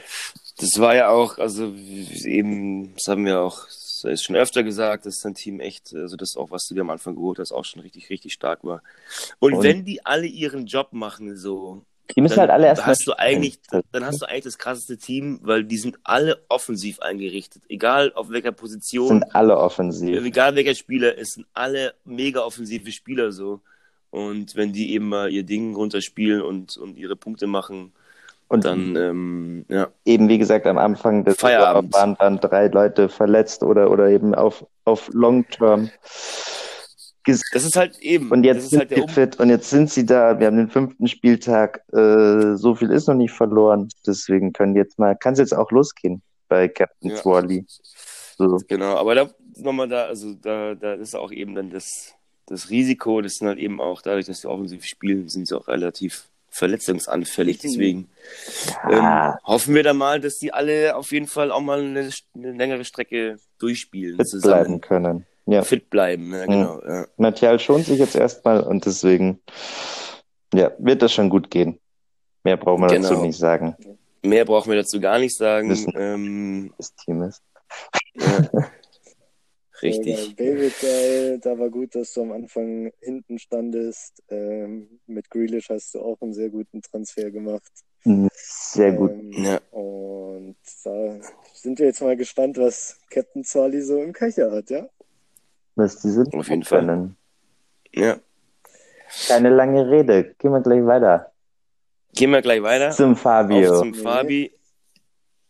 Das 0.58 0.78
war 0.78 0.94
ja 0.94 1.08
auch, 1.08 1.38
also 1.38 1.72
eben, 2.24 2.94
das 2.94 3.08
haben 3.08 3.24
wir 3.24 3.40
auch 3.40 3.66
ist 4.04 4.24
schon 4.24 4.36
öfter 4.36 4.62
gesagt, 4.62 5.06
dass 5.06 5.20
dein 5.20 5.34
Team 5.34 5.60
echt, 5.60 5.94
also 5.94 6.16
das 6.16 6.36
auch, 6.36 6.50
was 6.50 6.66
du 6.66 6.74
dir 6.74 6.80
am 6.82 6.90
Anfang 6.90 7.16
geholt 7.16 7.38
hast, 7.38 7.52
auch 7.52 7.64
schon 7.64 7.82
richtig, 7.82 8.08
richtig 8.10 8.32
stark 8.32 8.64
war. 8.64 8.82
Und, 9.38 9.54
Und- 9.54 9.62
wenn 9.62 9.84
die 9.84 10.04
alle 10.06 10.26
ihren 10.26 10.66
Job 10.66 10.92
machen, 10.92 11.36
so, 11.36 11.82
Die 12.16 12.20
müssen 12.20 12.34
dann 12.34 12.42
halt 12.42 12.50
alle 12.50 12.66
erst 12.66 12.86
hast 12.86 13.06
du 13.06 13.12
eigentlich, 13.18 13.60
dann 13.92 14.04
hast 14.04 14.20
du 14.20 14.26
eigentlich 14.26 14.44
das 14.44 14.58
krasseste 14.58 14.98
Team, 14.98 15.40
weil 15.42 15.64
die 15.64 15.78
sind 15.78 15.98
alle 16.04 16.38
offensiv 16.48 17.00
eingerichtet, 17.00 17.62
egal 17.68 18.12
auf 18.14 18.30
welcher 18.30 18.52
Position, 18.52 19.08
sind 19.08 19.34
alle 19.34 19.56
offensiv. 19.56 20.24
egal 20.24 20.54
welcher 20.56 20.74
Spieler, 20.74 21.18
es 21.18 21.30
sind 21.30 21.46
alle 21.54 21.94
mega 22.04 22.40
offensive 22.40 22.90
Spieler 22.92 23.32
so. 23.32 23.60
Und 24.10 24.56
wenn 24.56 24.72
die 24.72 24.92
eben 24.94 25.08
mal 25.08 25.30
ihr 25.30 25.44
Ding 25.44 25.74
runterspielen 25.74 26.42
und, 26.42 26.76
und 26.76 26.98
ihre 26.98 27.14
Punkte 27.14 27.46
machen, 27.46 27.92
Und 28.48 28.64
dann, 28.64 28.96
ähm, 28.96 29.64
ja, 29.68 29.88
eben, 30.04 30.28
wie 30.28 30.38
gesagt, 30.38 30.66
am 30.66 30.78
Anfang 30.78 31.24
des 31.24 31.36
Feierabend. 31.36 31.94
waren 31.94 32.16
dann 32.18 32.40
drei 32.40 32.66
Leute 32.66 33.08
verletzt 33.08 33.62
oder, 33.62 33.88
oder 33.92 34.08
eben 34.08 34.34
auf, 34.34 34.66
auf 34.84 35.08
Long 35.12 35.48
Term. 35.48 35.90
Das 37.26 37.64
ist 37.64 37.76
halt 37.76 37.98
eben, 37.98 38.30
Und 38.30 38.44
jetzt 38.44 38.70
sind 38.70 38.78
halt 38.80 38.90
sie 38.94 39.00
um 39.00 39.08
fit 39.08 39.38
und 39.38 39.48
jetzt 39.50 39.70
sind 39.70 39.90
sie 39.90 40.06
da. 40.06 40.38
Wir 40.38 40.46
haben 40.46 40.56
den 40.56 40.70
fünften 40.70 41.06
Spieltag. 41.06 41.82
Äh, 41.92 42.56
so 42.56 42.74
viel 42.74 42.90
ist 42.90 43.08
noch 43.08 43.14
nicht 43.14 43.32
verloren. 43.32 43.88
Deswegen 44.06 44.52
können 44.52 44.74
jetzt 44.74 44.98
mal, 44.98 45.14
kann 45.16 45.34
es 45.34 45.38
jetzt 45.38 45.54
auch 45.54 45.70
losgehen 45.70 46.22
bei 46.48 46.68
Captain 46.68 47.10
Ja. 47.10 47.16
Swally. 47.16 47.64
So. 48.38 48.58
Genau, 48.68 48.96
aber 48.96 49.14
da 49.14 49.30
nochmal 49.56 49.88
da, 49.88 50.04
also 50.04 50.34
da, 50.34 50.74
da 50.74 50.94
ist 50.94 51.14
auch 51.14 51.30
eben 51.30 51.54
dann 51.54 51.70
das, 51.70 52.14
das 52.46 52.70
Risiko, 52.70 53.20
das 53.20 53.34
sind 53.34 53.48
halt 53.48 53.58
eben 53.58 53.80
auch 53.80 54.00
dadurch, 54.02 54.26
dass 54.26 54.40
sie 54.40 54.48
offensiv 54.48 54.84
spielen, 54.84 55.28
sind 55.28 55.46
sie 55.46 55.54
auch 55.56 55.68
relativ 55.68 56.24
verletzungsanfällig. 56.48 57.58
Deswegen 57.58 58.08
Ja. 58.90 59.32
ähm, 59.32 59.38
hoffen 59.44 59.74
wir 59.74 59.82
da 59.82 59.92
mal, 59.94 60.20
dass 60.20 60.38
die 60.38 60.52
alle 60.52 60.96
auf 60.96 61.12
jeden 61.12 61.26
Fall 61.26 61.52
auch 61.52 61.60
mal 61.60 61.80
eine, 61.80 62.08
eine 62.34 62.52
längere 62.52 62.84
Strecke 62.84 63.38
durchspielen. 63.58 64.24
zusammen. 64.24 64.64
bleiben 64.64 64.80
können. 64.80 65.26
Ja. 65.50 65.62
Fit 65.62 65.90
bleiben, 65.90 66.32
ja, 66.32 66.46
genau. 66.46 66.80
Ja. 66.86 67.06
Martial 67.16 67.58
schont 67.58 67.84
sich 67.86 67.98
jetzt 67.98 68.14
erstmal 68.14 68.62
und 68.62 68.86
deswegen 68.86 69.40
ja, 70.54 70.70
wird 70.78 71.02
das 71.02 71.12
schon 71.12 71.28
gut 71.30 71.50
gehen. 71.50 71.80
Mehr 72.44 72.56
brauchen 72.56 72.82
wir 72.82 72.88
dazu 72.88 73.10
Genau. 73.14 73.22
nicht 73.26 73.38
sagen, 73.38 73.76
Mehr 74.22 74.44
brauchen 74.44 74.70
wir 74.70 74.76
dazu 74.76 75.00
gar 75.00 75.18
nicht 75.18 75.34
sagen. 75.36 75.70
Wissen. 75.70 75.92
Ähm, 75.96 76.72
das 76.76 76.94
Team 76.94 77.22
ist. 77.22 77.42
ja. 78.14 78.48
Richtig. 79.82 80.36
geil. 80.36 80.54
David 80.56 80.72
geil, 80.80 81.38
da 81.40 81.58
war 81.58 81.70
gut, 81.70 81.94
dass 81.94 82.12
du 82.12 82.20
am 82.22 82.32
Anfang 82.32 82.92
hinten 83.00 83.38
standest. 83.38 84.22
Ähm, 84.28 85.00
mit 85.06 85.30
Grealish 85.30 85.70
hast 85.70 85.94
du 85.94 86.00
auch 86.00 86.20
einen 86.20 86.34
sehr 86.34 86.50
guten 86.50 86.82
Transfer 86.82 87.30
gemacht. 87.30 87.72
Sehr 88.34 88.92
gut. 88.92 89.12
Ähm, 89.12 89.32
Ja. 89.42 89.58
Und 89.70 90.56
da 90.84 91.18
sind 91.54 91.78
wir 91.78 91.86
jetzt 91.86 92.02
mal 92.02 92.14
gespannt, 92.16 92.58
was 92.58 92.98
Captain 93.08 93.42
Zolli 93.42 93.80
so 93.80 94.02
im 94.02 94.12
Köcher 94.12 94.50
hat, 94.50 94.68
ja? 94.68 94.86
Was 95.80 96.00
die 96.00 96.10
sind 96.10 96.34
Auf 96.34 96.48
jeden 96.48 96.62
Fall. 96.62 97.10
Ja. 97.94 98.16
Keine 99.26 99.48
lange 99.48 99.90
Rede. 99.90 100.34
Gehen 100.38 100.52
wir 100.52 100.60
gleich 100.60 100.84
weiter. 100.84 101.32
Gehen 102.14 102.30
wir 102.30 102.42
gleich 102.42 102.62
weiter. 102.62 102.90
Zum 102.90 103.16
Fabio. 103.16 103.72
Auf 103.72 103.78
zum 103.78 103.90
Nee. 103.92 103.98
Fabi. 103.98 104.52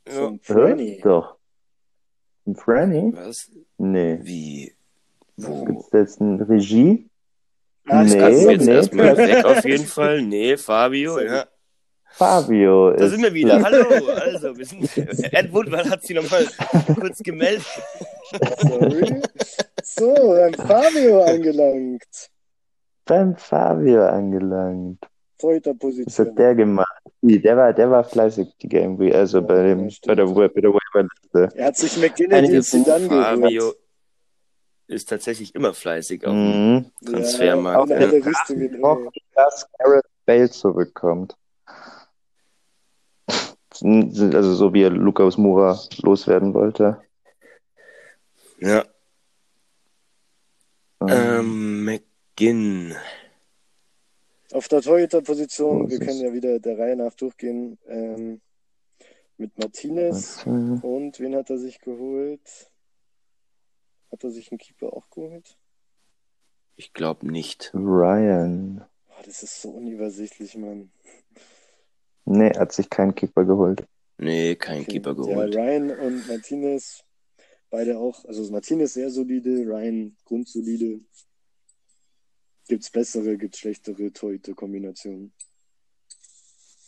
Ja. 0.06 0.14
Zum 0.14 0.34
Hä? 0.34 0.52
Franny. 0.52 1.00
Doch. 1.02 1.36
Ein 2.46 2.54
Franny? 2.54 3.12
Was? 3.14 3.50
Nee. 3.78 4.20
Wie? 4.22 4.74
Wo? 5.36 5.64
Gibt's 5.64 5.88
jetzt 5.92 6.20
eine 6.20 6.48
Regie? 6.48 7.08
Nee, 7.84 8.04
das 8.04 8.16
Kannst 8.16 8.44
du 8.44 8.50
jetzt 8.50 8.66
nee. 8.66 8.72
erstmal 8.72 9.16
weg 9.16 9.44
auf 9.44 9.64
jeden 9.64 9.86
Fall. 9.86 10.22
Nee, 10.22 10.56
Fabio, 10.56 11.18
ja. 11.18 11.46
Fabio 12.12 12.92
Da 12.92 13.04
ist 13.04 13.10
sind 13.12 13.22
wir 13.22 13.34
wieder. 13.34 13.62
Hallo. 13.64 13.84
Also, 14.12 14.56
wir 14.56 14.64
sind. 14.64 14.96
Ed 14.96 15.52
Woodward 15.52 15.90
hat 15.90 16.02
sich 16.02 16.14
nochmal 16.14 16.46
kurz 16.94 17.18
gemeldet. 17.18 17.64
Sorry. 18.58 19.22
So, 19.82 20.14
beim 20.14 20.54
Fabio 20.54 21.22
angelangt. 21.24 22.30
beim 23.06 23.36
Fabio 23.36 24.06
angelangt. 24.06 24.98
Was 25.02 25.10
Torhüterposition. 25.42 26.28
hat 26.28 26.38
der 26.38 26.54
gemacht? 26.54 27.02
Der 27.22 27.56
war, 27.56 27.72
der 27.72 27.90
war 27.90 28.04
fleißig, 28.04 28.54
die 28.62 28.68
Game 28.68 29.00
also 29.12 29.38
Ja, 29.38 29.46
bei 29.46 29.62
dem, 29.62 29.88
ja, 29.88 29.96
bei 30.06 30.14
der, 30.14 30.26
bei 30.26 30.60
der 30.60 30.70
Waiver-Liste. 30.70 31.48
Er 31.56 31.66
hat 31.66 31.76
sich 31.76 31.96
McGinnity 31.96 32.34
Einige 32.36 32.62
Zidane 32.62 33.08
Fabio 33.08 33.72
ist 34.86 35.08
tatsächlich 35.08 35.54
immer 35.54 35.72
fleißig 35.72 36.26
auf 36.26 36.32
dem 36.32 36.74
Mhm. 36.74 36.84
Transfermarkt. 37.04 37.90
Ja, 37.90 37.96
Ja, 38.00 38.06
alle 38.08 38.24
Richtungen. 38.26 38.84
Auch 38.84 38.98
dass 39.34 39.66
Gareth 39.78 40.04
Bale 40.26 40.50
zurückkommt. 40.50 41.36
Also 43.82 44.54
so 44.54 44.74
wie 44.74 44.82
er 44.82 44.90
Lukas 44.90 45.38
Moura 45.38 45.78
loswerden 46.02 46.52
wollte. 46.54 47.00
Ja. 48.60 48.84
Ähm, 51.02 51.08
Ähm, 51.08 51.84
McGinn. 51.84 52.94
Auf 54.52 54.68
der 54.68 54.82
Torhüterposition, 54.82 55.88
wir 55.88 55.98
können 55.98 56.20
ja 56.20 56.32
wieder 56.32 56.58
der 56.58 56.78
Reihe 56.78 56.96
nach 56.96 57.14
durchgehen. 57.14 57.78
Ähm, 57.86 58.40
mit 59.38 59.56
Martinez. 59.58 60.44
warte. 60.44 60.86
Und 60.86 61.18
wen 61.20 61.34
hat 61.36 61.48
er 61.50 61.58
sich 61.58 61.80
geholt? 61.80 62.70
Hat 64.12 64.24
er 64.24 64.30
sich 64.30 64.50
einen 64.50 64.58
Keeper 64.58 64.92
auch 64.92 65.08
geholt? 65.08 65.56
Ich 66.76 66.92
glaube 66.92 67.26
nicht. 67.30 67.70
Ryan. 67.72 68.84
Boah, 69.06 69.22
das 69.24 69.42
ist 69.42 69.62
so 69.62 69.70
unübersichtlich, 69.70 70.56
Mann. 70.56 70.90
Nee, 72.26 72.50
hat 72.58 72.72
sich 72.72 72.90
keinen 72.90 73.14
Keeper 73.14 73.44
geholt. 73.44 73.86
Nee, 74.18 74.56
kein 74.56 74.82
Okay. 74.82 74.92
Keeper 74.92 75.14
geholt. 75.14 75.54
Ja, 75.54 75.60
Ryan 75.62 75.90
und 75.98 76.28
Martinez, 76.28 77.02
beide 77.70 77.98
auch. 77.98 78.24
Also 78.24 78.50
Martinez 78.50 78.94
sehr 78.94 79.10
solide, 79.10 79.64
Ryan 79.66 80.16
grundsolide. 80.24 81.00
Gibt's 82.68 82.90
bessere, 82.90 83.36
gibt's 83.36 83.58
schlechtere 83.58 84.12
Torhüter-Kombinationen. 84.12 85.32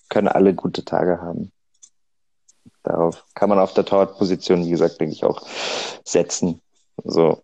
Können 0.09 0.29
alle 0.29 0.55
gute 0.55 0.85
Tage 0.85 1.21
haben. 1.21 1.53
Darauf 2.83 3.25
kann 3.35 3.49
man 3.49 3.59
auf 3.59 3.75
der 3.75 3.85
Torwartposition, 3.85 4.65
wie 4.65 4.71
gesagt, 4.71 5.01
denke 5.01 5.15
ich 5.15 5.25
auch 5.25 5.47
setzen. 6.05 6.61
So 7.05 7.43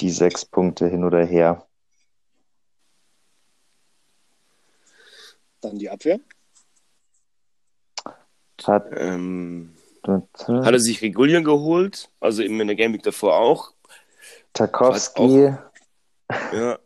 die 0.00 0.10
sechs 0.10 0.44
Punkte 0.44 0.88
hin 0.88 1.04
oder 1.04 1.24
her. 1.24 1.66
Dann 5.60 5.78
die 5.78 5.88
Abwehr. 5.88 6.20
Hat, 8.62 8.86
Ähm, 8.96 9.76
hat 10.06 10.72
er 10.72 10.78
sich 10.78 11.02
Regulien 11.02 11.44
geholt? 11.44 12.10
Also 12.20 12.42
eben 12.42 12.60
in 12.60 12.66
der 12.66 12.76
Game 12.76 12.92
Week 12.92 13.02
davor 13.02 13.36
auch. 13.36 13.72
Tarkowski, 14.52 15.54
Ja. 16.52 16.78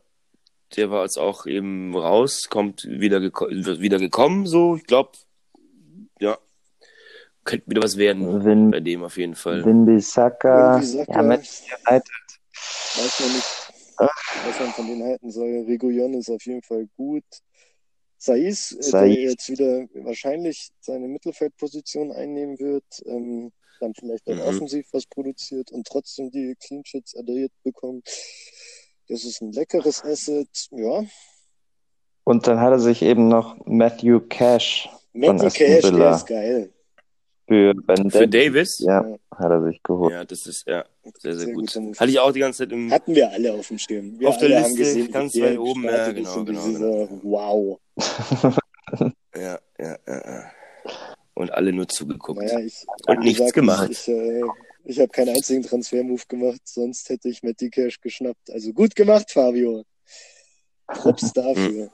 Der 0.76 0.90
war 0.90 1.02
jetzt 1.02 1.18
auch 1.18 1.46
eben 1.46 1.96
raus, 1.96 2.48
kommt 2.50 2.84
wieder, 2.84 3.20
geko 3.20 3.46
wird 3.48 3.80
wieder 3.80 3.98
gekommen, 3.98 4.46
so. 4.46 4.76
Ich 4.76 4.84
glaube, 4.84 5.12
ja. 6.20 6.36
Könnte 7.44 7.70
wieder 7.70 7.82
was 7.82 7.96
werden 7.96 8.44
Win, 8.44 8.70
bei 8.70 8.80
dem 8.80 9.02
auf 9.02 9.16
jeden 9.16 9.34
Fall. 9.34 9.64
Windisaka, 9.64 10.74
Wan-Bissaka, 10.74 11.12
ja, 11.12 11.22
Manchester 11.22 11.76
United. 11.88 12.10
weiß 12.96 13.20
man 13.20 13.32
nicht, 13.32 13.72
was 14.46 14.60
man 14.60 14.72
von 14.72 14.86
denen 14.86 15.02
halten 15.04 15.30
soll. 15.30 15.64
Reguilon 15.66 16.14
ist 16.14 16.28
auf 16.28 16.44
jeden 16.44 16.62
Fall 16.62 16.86
gut. 16.96 17.24
Saiz, 18.18 18.72
äh, 18.72 18.82
Saiz. 18.82 18.92
der 19.14 19.22
jetzt 19.22 19.48
wieder 19.48 19.86
wahrscheinlich 20.04 20.70
seine 20.80 21.08
Mittelfeldposition 21.08 22.12
einnehmen 22.12 22.58
wird, 22.58 22.84
ähm, 23.06 23.52
dann 23.80 23.94
vielleicht 23.94 24.26
auch 24.28 24.34
Mhm. 24.34 24.40
offensiv 24.40 24.86
was 24.92 25.06
produziert 25.06 25.70
und 25.70 25.86
trotzdem 25.86 26.30
die 26.30 26.56
Clean 26.60 26.84
Sheets 26.84 27.16
addiert 27.16 27.52
bekommt. 27.62 28.06
Das 29.08 29.24
ist 29.24 29.40
ein 29.40 29.52
leckeres 29.52 30.02
Asset. 30.04 30.48
Ja, 30.72 31.04
Und 32.24 32.46
dann 32.46 32.60
hat 32.60 32.72
er 32.72 32.78
sich 32.80 33.02
eben 33.02 33.28
noch 33.28 33.56
Matthew 33.64 34.20
Cash 34.28 34.88
Aston 35.14 35.38
Cash, 35.38 35.58
der 35.82 35.82
Villa. 35.92 36.16
ist 36.16 36.26
geil. 36.26 36.72
für 37.46 37.72
Ben 37.74 38.10
Für. 38.10 38.28
Davis? 38.28 38.78
Ja, 38.80 39.16
hat 39.30 39.50
er 39.50 39.62
sich 39.64 39.82
geholt. 39.82 40.12
Ja, 40.12 40.24
das 40.24 40.46
ist 40.46 40.66
ja 40.68 40.84
sehr, 41.22 41.34
sehr, 41.34 41.46
Sehr 41.46 41.54
gut. 41.54 41.74
Move. 41.76 41.96
Hatte 41.98 42.10
ich 42.10 42.18
auch 42.18 42.32
die 42.32 42.40
ganze 42.40 42.58
Zeit 42.58 42.72
im. 42.72 42.90
Hatten 42.90 43.14
wir 43.14 43.30
alle 43.30 43.54
auf 43.54 43.68
dem 43.68 43.78
Schirm. 43.78 44.20
Wir 44.20 44.28
Auf 44.28 44.36
der 44.36 44.50
Liste, 44.50 44.74
gesehen, 44.76 45.10
ganz 45.10 45.32
der 45.32 45.52
weit 45.52 45.58
oben, 45.58 45.84
ja, 45.84 46.12
genau, 46.12 46.38
die 46.40 46.44
genau, 46.44 46.60
Saison. 46.60 47.20
Wow. 47.22 47.80
Ja, 49.34 49.58
ja, 49.78 49.98
ja. 50.06 50.50
Und 51.34 51.52
alle 51.52 51.72
nur 51.72 51.86
zugeguckt. 51.86 52.40
Naja, 52.40 52.58
ich, 52.60 52.84
Und 53.06 53.20
nichts 53.20 53.38
gesagt, 53.38 53.54
gemacht. 53.54 53.90
Ich, 53.90 54.08
äh, 54.08 54.42
ich 54.84 54.98
habe 54.98 55.08
keinen 55.10 55.36
einzigen 55.36 55.62
Transfermove 55.62 56.24
gemacht, 56.26 56.60
sonst 56.64 57.08
hätte 57.10 57.28
ich 57.28 57.42
Matty 57.42 57.70
Cash 57.70 58.00
geschnappt. 58.00 58.50
Also 58.50 58.72
gut 58.72 58.96
gemacht, 58.96 59.30
Fabio. 59.30 59.84
Props 60.88 61.32
dafür. 61.34 61.90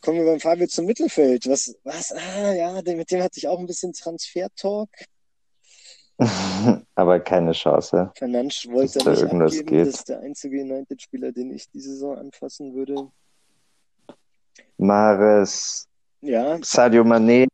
Kommen 0.00 0.18
wir 0.18 0.24
beim 0.26 0.40
Fabio 0.40 0.66
zum 0.66 0.86
Mittelfeld. 0.86 1.48
Was, 1.48 1.76
was? 1.84 2.12
Ah, 2.12 2.52
ja, 2.54 2.72
mit 2.82 3.10
dem 3.10 3.22
hatte 3.22 3.38
ich 3.38 3.46
auch 3.46 3.58
ein 3.60 3.66
bisschen 3.66 3.92
Transfer-Talk. 3.92 4.88
Aber 6.94 7.20
keine 7.20 7.52
Chance. 7.52 8.10
Fernandes 8.16 8.66
wollte 8.68 8.98
nicht 8.98 9.22
abgeben. 9.22 9.66
geht. 9.66 9.86
Das 9.86 9.94
ist 9.94 10.08
der 10.08 10.20
einzige 10.20 10.60
United-Spieler, 10.60 11.30
den 11.32 11.52
ich 11.52 11.70
die 11.70 11.80
Saison 11.80 12.16
anfassen 12.16 12.74
würde. 12.74 13.10
Mares, 14.78 15.86
Ja, 16.20 16.58
Sadio 16.62 17.02
Mané 17.04 17.46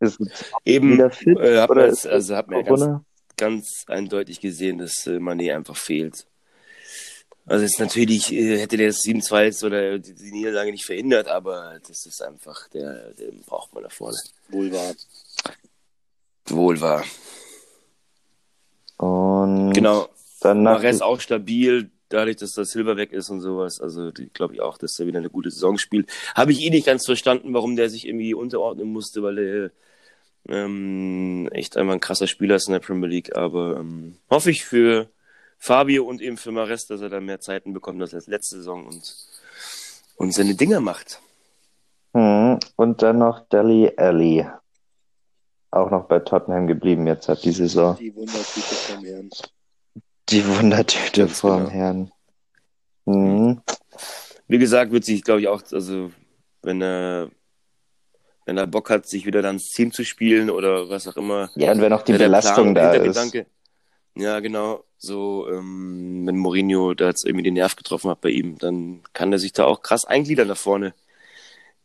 ist 0.00 0.18
Eben, 0.64 0.92
wieder 0.94 1.10
fit 1.10 1.38
äh, 1.38 1.60
hat 1.60 1.70
oder 1.70 1.82
man 1.82 1.90
ist 1.90 2.04
jetzt, 2.04 2.12
also 2.12 2.36
hat 2.36 2.48
man 2.48 2.64
ja 2.64 2.64
ganz, 2.66 3.04
ganz 3.36 3.84
eindeutig 3.86 4.40
gesehen, 4.40 4.78
dass 4.78 5.06
äh, 5.06 5.16
Mané 5.18 5.54
einfach 5.54 5.76
fehlt. 5.76 6.26
Also 7.46 7.64
jetzt 7.64 7.78
natürlich 7.80 8.32
äh, 8.32 8.58
hätte 8.58 8.76
der 8.76 8.88
das 8.88 9.00
7-2 9.02 9.44
jetzt 9.44 9.64
oder 9.64 9.98
die, 9.98 10.14
die 10.14 10.32
Niederlage 10.32 10.70
nicht 10.72 10.84
verhindert, 10.86 11.28
aber 11.28 11.78
das 11.86 12.06
ist 12.06 12.22
einfach, 12.22 12.68
der, 12.68 13.12
den 13.14 13.42
braucht 13.42 13.72
man 13.74 13.82
da 13.82 13.88
vorne. 13.90 14.16
wohl 14.48 14.72
wahr. 14.72 14.94
Wohl 16.46 16.80
wahr. 16.80 17.04
Und 18.96 19.72
Genau. 19.72 20.08
dann 20.40 20.62
nach 20.62 20.82
Mares 20.82 21.02
auch 21.02 21.20
stabil, 21.20 21.90
dadurch, 22.08 22.36
dass 22.36 22.52
das 22.52 22.70
Silber 22.70 22.96
weg 22.96 23.12
ist 23.12 23.30
und 23.30 23.40
sowas. 23.40 23.80
Also 23.80 24.10
glaube 24.32 24.54
ich 24.54 24.60
auch, 24.60 24.78
dass 24.78 24.98
er 24.98 25.06
wieder 25.06 25.18
eine 25.18 25.30
gute 25.30 25.50
Saison 25.50 25.78
spielt. 25.78 26.10
Habe 26.34 26.52
ich 26.52 26.62
eh 26.62 26.70
nicht 26.70 26.86
ganz 26.86 27.06
verstanden, 27.06 27.54
warum 27.54 27.76
der 27.76 27.90
sich 27.90 28.06
irgendwie 28.06 28.34
unterordnen 28.34 28.92
musste, 28.92 29.22
weil 29.22 29.38
er 29.38 29.70
ähm, 30.48 31.48
echt 31.52 31.76
einfach 31.76 31.94
ein 31.94 32.00
krasser 32.00 32.26
Spieler 32.26 32.56
ist 32.56 32.68
in 32.68 32.72
der 32.72 32.80
Premier 32.80 33.08
League. 33.08 33.36
Aber 33.36 33.76
ähm, 33.78 34.18
hoffe 34.30 34.50
ich 34.50 34.64
für 34.64 35.08
Fabio 35.58 36.04
und 36.04 36.20
eben 36.20 36.36
für 36.36 36.52
Mares, 36.52 36.86
dass 36.86 37.00
er 37.00 37.08
da 37.08 37.20
mehr 37.20 37.40
Zeiten 37.40 37.72
bekommt 37.72 38.00
als 38.02 38.26
letzte 38.26 38.56
Saison 38.56 38.86
und, 38.86 39.16
und 40.16 40.34
seine 40.34 40.54
Dinger 40.54 40.80
macht. 40.80 41.20
Hm, 42.12 42.60
und 42.76 43.02
dann 43.02 43.18
noch 43.18 43.40
Deli 43.48 43.92
Alli. 43.96 44.46
Auch 45.70 45.90
noch 45.90 46.04
bei 46.04 46.20
Tottenham 46.20 46.68
geblieben 46.68 47.06
jetzt 47.08 47.28
hat 47.28 47.42
die 47.44 47.50
Saison. 47.50 47.96
Die 47.98 48.14
Wundertüte 48.14 48.60
vom. 48.60 49.04
Die 50.30 50.46
Wundertüte 50.46 51.22
Ganz 51.22 51.40
vom 51.40 51.58
genau. 51.58 51.70
Herrn. 51.70 52.12
Hm. 53.06 53.60
Wie 54.48 54.58
gesagt, 54.58 54.92
wird 54.92 55.04
sich, 55.04 55.22
glaube 55.22 55.40
ich, 55.40 55.48
auch, 55.48 55.62
also 55.72 56.10
wenn 56.62 56.82
er 56.82 57.30
wenn 58.46 58.58
er 58.58 58.66
Bock 58.66 58.90
hat, 58.90 59.06
sich 59.06 59.26
wieder 59.26 59.42
dann 59.42 59.56
ins 59.56 59.70
Team 59.70 59.92
zu 59.92 60.04
spielen 60.04 60.50
oder 60.50 60.88
was 60.90 61.08
auch 61.08 61.16
immer. 61.16 61.50
Ja, 61.54 61.72
und 61.72 61.80
wenn 61.80 61.92
auch 61.92 62.02
die 62.02 62.12
Ja, 62.12 62.18
Belastung 62.18 62.74
Plan, 62.74 62.74
da 62.74 62.92
ist. 62.92 63.02
Hintergedanke. 63.02 63.46
Ja, 64.16 64.40
genau. 64.40 64.84
So, 64.98 65.48
ähm, 65.50 66.22
wenn 66.26 66.36
Mourinho 66.36 66.94
da 66.94 67.08
jetzt 67.08 67.26
irgendwie 67.26 67.44
den 67.44 67.54
Nerv 67.54 67.74
getroffen 67.76 68.10
hat 68.10 68.20
bei 68.20 68.28
ihm, 68.30 68.58
dann 68.58 69.02
kann 69.12 69.32
er 69.32 69.38
sich 69.38 69.52
da 69.52 69.64
auch 69.64 69.82
krass 69.82 70.04
eingliedern 70.04 70.48
da 70.48 70.54
vorne 70.54 70.94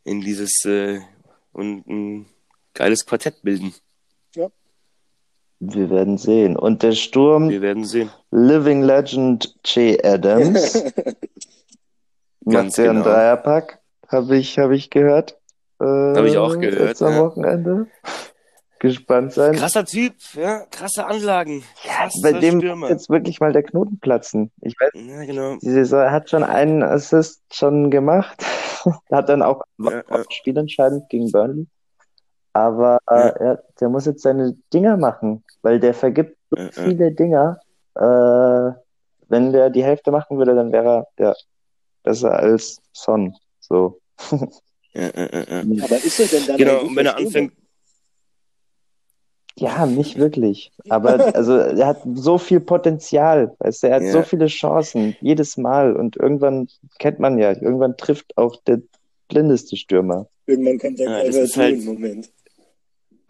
in 0.04 0.20
dieses 0.20 0.64
äh, 0.64 1.00
und 1.52 1.86
ein 1.86 2.26
geiles 2.74 3.04
Quartett 3.04 3.42
bilden. 3.42 3.74
Wir 5.60 5.90
werden 5.90 6.16
sehen. 6.18 6.56
Und 6.56 6.82
der 6.82 6.92
Sturm, 6.92 7.50
Wir 7.50 7.60
werden 7.60 7.84
sehen. 7.84 8.10
Living 8.30 8.82
Legend 8.82 9.54
Che 9.62 9.98
Adams, 10.02 10.82
Ganz 12.46 12.76
ja 12.78 12.92
genau. 12.92 13.04
Dreierpack, 13.04 13.78
habe 14.08 14.36
ich, 14.38 14.58
hab 14.58 14.70
ich 14.70 14.88
gehört. 14.90 15.36
Äh, 15.80 15.84
Hab 15.84 16.24
ich 16.24 16.36
auch 16.38 16.58
gehört, 16.58 16.88
Jetzt 16.88 17.02
am 17.02 17.12
ja. 17.12 17.20
Wochenende. 17.20 17.86
Gespannt 18.78 19.34
sein. 19.34 19.54
Krasser 19.54 19.84
Typ, 19.84 20.14
ja, 20.34 20.60
krasse 20.70 21.04
Anlagen. 21.06 21.62
Krasser 21.84 22.20
Bei 22.22 22.32
dem 22.32 22.60
Stürmer. 22.60 22.88
jetzt 22.88 23.10
wirklich 23.10 23.38
mal 23.40 23.52
der 23.52 23.62
Knoten 23.62 23.98
platzen. 23.98 24.50
Ich 24.62 24.74
weiß, 24.80 24.90
Ja, 24.94 25.24
genau. 25.26 25.56
die 25.60 25.68
Saison 25.70 26.00
er 26.00 26.10
hat 26.12 26.30
schon 26.30 26.42
einen 26.42 26.82
Assist 26.82 27.42
schon 27.52 27.90
gemacht. 27.90 28.42
hat 29.12 29.28
dann 29.28 29.42
auch 29.42 29.62
Ja, 29.78 30.02
ja. 30.08 30.24
spielentscheidend 30.30 31.10
gegen 31.10 31.30
Burnley. 31.30 31.66
Aber 32.52 32.98
äh, 33.08 33.14
Ja. 33.14 33.28
er, 33.28 33.64
der 33.80 33.88
muss 33.88 34.06
jetzt 34.06 34.22
seine 34.22 34.56
Dinger 34.72 34.96
machen, 34.96 35.44
weil 35.62 35.78
der 35.80 35.94
vergibt 35.94 36.36
so 36.50 36.56
Ja, 36.56 36.64
ja. 36.64 36.70
viele 36.72 37.12
Dinger. 37.12 37.60
Äh, 37.94 38.72
wenn 39.28 39.52
der 39.52 39.70
die 39.70 39.84
Hälfte 39.84 40.10
machen 40.10 40.38
würde, 40.38 40.54
dann 40.54 40.72
wäre 40.72 41.06
er 41.16 41.24
ja, 41.26 41.34
besser 42.02 42.32
als 42.32 42.80
Son. 42.92 43.34
So. 43.60 44.00
Ja, 44.92 45.02
ja, 45.02 45.28
ja, 45.32 45.62
ja. 45.62 45.84
Aber 45.84 45.96
ist 45.98 46.18
er 46.18 46.26
denn 46.26 46.46
dann 46.48 46.56
Genau, 46.56 46.80
und 46.82 46.96
wenn 46.96 47.06
er 47.06 47.16
anfängt, 47.16 47.52
Ja, 49.56 49.86
nicht 49.86 50.18
wirklich. 50.18 50.72
Aber 50.88 51.32
also 51.34 51.58
er 51.58 51.86
hat 51.86 52.02
so 52.14 52.38
viel 52.38 52.58
Potenzial, 52.58 53.54
weißt 53.60 53.84
du, 53.84 53.86
er 53.86 53.94
hat 53.96 54.02
Ja. 54.02 54.10
so 54.10 54.22
viele 54.22 54.46
Chancen 54.46 55.14
jedes 55.20 55.56
Mal 55.56 55.94
und 55.94 56.16
irgendwann 56.16 56.66
kennt 56.98 57.20
man 57.20 57.38
ja, 57.38 57.50
irgendwann 57.50 57.96
trifft 57.96 58.36
auch 58.36 58.56
der 58.66 58.80
blindeste 59.28 59.76
Stürmer. 59.76 60.26
Irgendwann 60.46 60.78
kommt 60.80 60.98
der 60.98 61.08
Ja, 61.08 61.24
das 61.24 61.36
ist 61.36 61.56
halt... 61.56 61.84
Moment. 61.84 62.28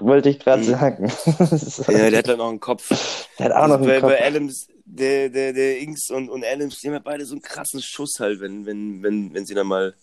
Wollte 0.01 0.29
ich 0.31 0.39
gerade 0.39 0.63
Mhm. 0.63 0.67
sagen. 0.67 1.13
ja, 1.89 2.11
der 2.11 2.19
hat 2.19 2.29
dann 2.29 2.41
auch 2.41 2.49
einen 2.49 2.61
Kopf. 2.61 3.27
Der 3.39 3.47
hat 3.47 3.53
auch 3.53 3.69
noch 3.69 3.79
bei, 3.85 3.93
einen 3.93 4.01
Kopf. 4.01 4.11
bei 4.11 4.27
Adams, 4.27 4.69
der, 4.85 5.29
der, 5.29 5.53
der 5.53 5.79
Inks 5.79 6.11
und, 6.11 6.29
und 6.29 6.45
Adams, 6.45 6.79
die 6.81 6.89
haben 6.89 6.95
ja 6.95 7.01
beide 7.01 7.25
so 7.27 7.35
einen 7.35 7.43
krassen 7.43 7.81
Schuss 7.83 8.19
halt, 8.19 8.41
wenn, 8.41 8.67
wenn, 8.67 9.03
wenn, 9.03 9.33
wenn 9.35 9.47
sie 9.47 9.55
dann 9.55 9.67
mal 9.67 9.95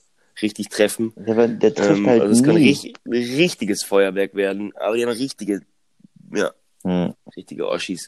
richtig 0.41 0.69
treffen. 0.69 1.13
Der, 1.15 1.47
der 1.47 1.73
trifft 1.73 1.89
Ähm, 1.99 2.07
halt 2.07 2.21
also 2.21 2.33
es 2.33 2.43
kann 2.43 2.55
richtig, 2.55 2.93
richtiges 3.07 3.83
Feuerwerk 3.83 4.35
werden, 4.35 4.71
aber 4.77 4.95
die 4.95 5.03
haben 5.05 5.11
richtige, 5.11 5.61
ja, 6.33 6.51
Hm. 6.83 7.13
richtige 7.35 7.67
Oschis 7.67 8.07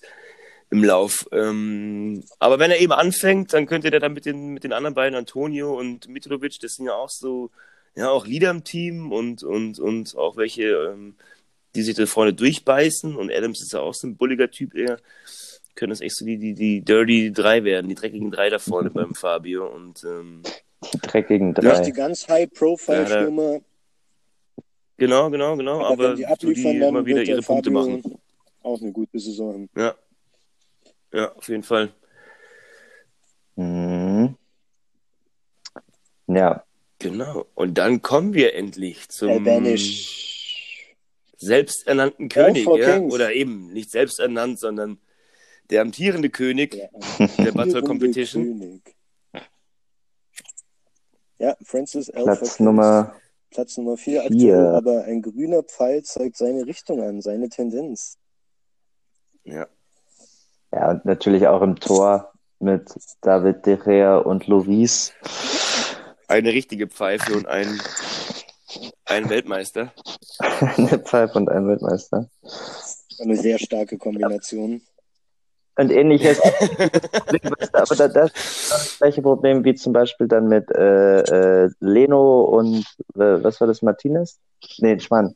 im 0.69 0.83
Lauf. 0.83 1.27
Ähm, 1.31 2.23
aber 2.37 2.59
wenn 2.59 2.69
er 2.69 2.79
eben 2.79 2.93
anfängt, 2.93 3.51
dann 3.53 3.65
könnte 3.65 3.89
der 3.89 3.99
dann 3.99 4.13
mit 4.13 4.25
den, 4.25 4.49
mit 4.49 4.63
den 4.63 4.73
anderen 4.73 4.93
beiden, 4.93 5.17
Antonio 5.17 5.77
und 5.77 6.07
Mitrovic, 6.07 6.59
das 6.61 6.73
sind 6.75 6.85
ja 6.85 6.93
auch 6.93 7.09
so, 7.09 7.49
ja, 7.95 8.09
auch 8.11 8.27
Leader 8.27 8.51
im 8.51 8.63
Team 8.63 9.11
und, 9.11 9.41
und, 9.43 9.79
und 9.79 10.15
auch 10.15 10.37
welche, 10.37 10.65
ähm, 10.93 11.15
die 11.75 11.81
sich 11.83 11.95
da 11.95 12.05
vorne 12.05 12.33
durchbeißen. 12.33 13.15
Und 13.15 13.31
Adams 13.31 13.61
ist 13.61 13.73
ja 13.73 13.79
auch 13.81 13.93
so 13.93 14.07
ein 14.07 14.17
bulliger 14.17 14.49
Typ 14.49 14.75
eher. 14.75 14.97
Können 15.75 15.91
das 15.91 16.01
echt 16.01 16.15
so 16.17 16.25
die, 16.25 16.37
die, 16.37 16.53
die 16.53 16.81
Dirty 16.81 17.31
drei 17.31 17.63
werden, 17.63 17.87
die 17.87 17.95
dreckigen 17.95 18.31
drei 18.31 18.49
da 18.49 18.59
vorne 18.59 18.89
beim 18.89 19.13
Fabio. 19.15 19.67
Und 19.67 20.03
ähm, 20.03 20.41
Die 20.93 20.97
dreckigen 20.99 21.53
Du 21.53 21.61
hast 21.67 21.79
drei. 21.79 21.85
die 21.85 21.93
ganz 21.93 22.27
High-Profile-Stürmer, 22.27 23.59
genau, 24.97 25.29
genau, 25.29 25.55
genau. 25.55 25.77
aber, 25.79 25.87
Aber, 25.87 26.09
wenn 26.09 26.15
die 26.17 26.25
abliefern, 26.25 26.73
die 26.73 26.79
dann 26.79 26.89
immer 26.89 27.05
wieder 27.05 27.23
ihre 27.23 27.41
Punkte 27.41 27.71
Fabio 27.71 27.97
machen. 27.97 28.19
auch 28.63 28.81
eine 28.81 28.91
gute 28.91 29.19
Saison. 29.19 29.69
Ja. 29.75 29.95
Ja, 31.13 31.31
auf 31.33 31.47
jeden 31.47 31.63
Fall. 31.63 31.91
Mhm. 33.55 34.35
Ja, 36.27 36.63
Genau. 37.01 37.45
Und 37.55 37.77
dann 37.77 38.01
kommen 38.01 38.33
wir 38.33 38.55
endlich 38.55 39.07
zum 39.07 39.29
Albanisch. 39.29 40.28
Selbsternannten 41.39 42.29
König, 42.29 42.67
ja? 42.67 42.99
Oder 42.99 43.33
eben 43.33 43.73
nicht 43.73 43.91
selbst 43.91 44.19
ernannt, 44.19 44.59
sondern 44.59 44.99
der 45.69 45.81
amtierende 45.81 46.29
König 46.29 46.75
Ja, 46.75 46.87
der 47.19 47.27
Butler 47.27 47.61
amtierende 47.61 47.83
Competition. 47.83 48.43
König. 48.43 48.95
Ja, 51.39 51.55
Francis 51.63 52.09
Alpha 52.09 52.35
Platz 52.35 52.39
Kings. 52.39 52.59
Nummer 52.59 53.15
Platz 53.51 53.77
Nummer 53.77 53.97
4 53.97 54.21
vier. 54.21 54.23
aktuell, 54.25 54.75
aber 54.75 55.03
ein 55.05 55.21
grüner 55.21 55.63
Pfeil 55.63 56.03
zeigt 56.03 56.37
seine 56.37 56.65
Richtung 56.65 57.01
an, 57.01 57.21
seine 57.21 57.49
Tendenz. 57.49 58.17
Ja. 59.43 59.67
Ja, 60.71 60.91
und 60.91 61.05
natürlich 61.05 61.47
auch 61.47 61.61
im 61.61 61.79
Tor 61.79 62.31
mit 62.59 62.93
David 63.21 63.65
De 63.65 63.77
Gea 63.77 64.17
und 64.17 64.45
Loris. 64.47 65.13
Eine 66.27 66.49
richtige 66.49 66.87
Pfeife 66.87 67.33
und 67.33 67.47
ein, 67.47 67.81
ein 69.09 69.29
Weltmeister. 69.29 69.91
Eine 70.77 70.99
Pfeife 70.99 71.37
und 71.37 71.49
ein 71.49 71.67
Weltmeister. 71.67 72.29
Eine 73.19 73.35
sehr 73.35 73.59
starke 73.59 73.97
Kombination. 73.97 74.81
Und 75.77 75.91
ähnliches. 75.91 76.39
aber 77.73 77.95
da, 77.95 78.07
das 78.07 78.31
ist 78.33 78.71
das 78.71 78.97
gleiche 78.99 79.21
Problem 79.21 79.63
wie 79.63 79.75
zum 79.75 79.93
Beispiel 79.93 80.27
dann 80.27 80.47
mit 80.47 80.69
äh, 80.71 81.63
äh, 81.65 81.69
Leno 81.79 82.41
und 82.43 82.79
äh, 83.15 83.43
was 83.43 83.59
war 83.61 83.67
das, 83.67 83.81
Martinez? 83.81 84.39
Nee, 84.79 84.99
Schmarrn. 84.99 85.35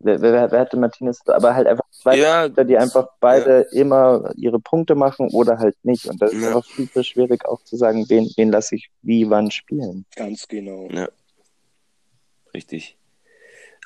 Wer, 0.00 0.20
wer, 0.20 0.50
wer 0.50 0.60
hatte 0.60 0.76
Martinez? 0.76 1.20
Aber 1.28 1.54
halt 1.54 1.68
einfach 1.68 1.84
zwei 1.92 2.16
Ja, 2.16 2.48
die 2.48 2.76
einfach 2.76 3.08
beide 3.20 3.68
immer 3.70 4.32
ihre 4.34 4.58
Punkte 4.58 4.96
machen 4.96 5.28
oder 5.32 5.58
halt 5.58 5.76
nicht. 5.84 6.06
Und 6.06 6.20
das 6.20 6.32
ist 6.32 6.42
Ja. 6.42 6.56
auch 6.56 6.64
super 6.64 7.04
schwierig 7.04 7.46
auch 7.46 7.62
zu 7.62 7.76
sagen, 7.76 8.04
wen, 8.08 8.28
wen 8.36 8.50
lasse 8.50 8.74
ich 8.74 8.90
wie 9.02 9.30
wann 9.30 9.52
spielen. 9.52 10.04
Ganz 10.16 10.48
genau. 10.48 10.88
ja. 10.90 11.08
Richtig. 12.54 12.96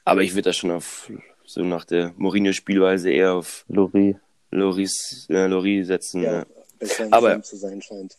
Aber 0.04 0.22
ich 0.22 0.32
würde 0.32 0.42
da 0.42 0.52
schon 0.52 0.70
auf, 0.70 1.10
so 1.44 1.62
nach 1.62 1.84
der 1.84 2.12
Mourinho-Spielweise 2.16 3.10
eher 3.10 3.34
auf 3.34 3.64
Lori. 3.68 4.16
Loris, 4.50 5.26
äh, 5.28 5.46
Lori 5.46 5.84
setzen. 5.84 6.22
Ja, 6.22 6.32
Ja. 6.40 6.46
besser 6.78 7.08
Aber- 7.10 7.42
zu 7.42 7.56
sein 7.56 7.82
scheint. 7.82 8.16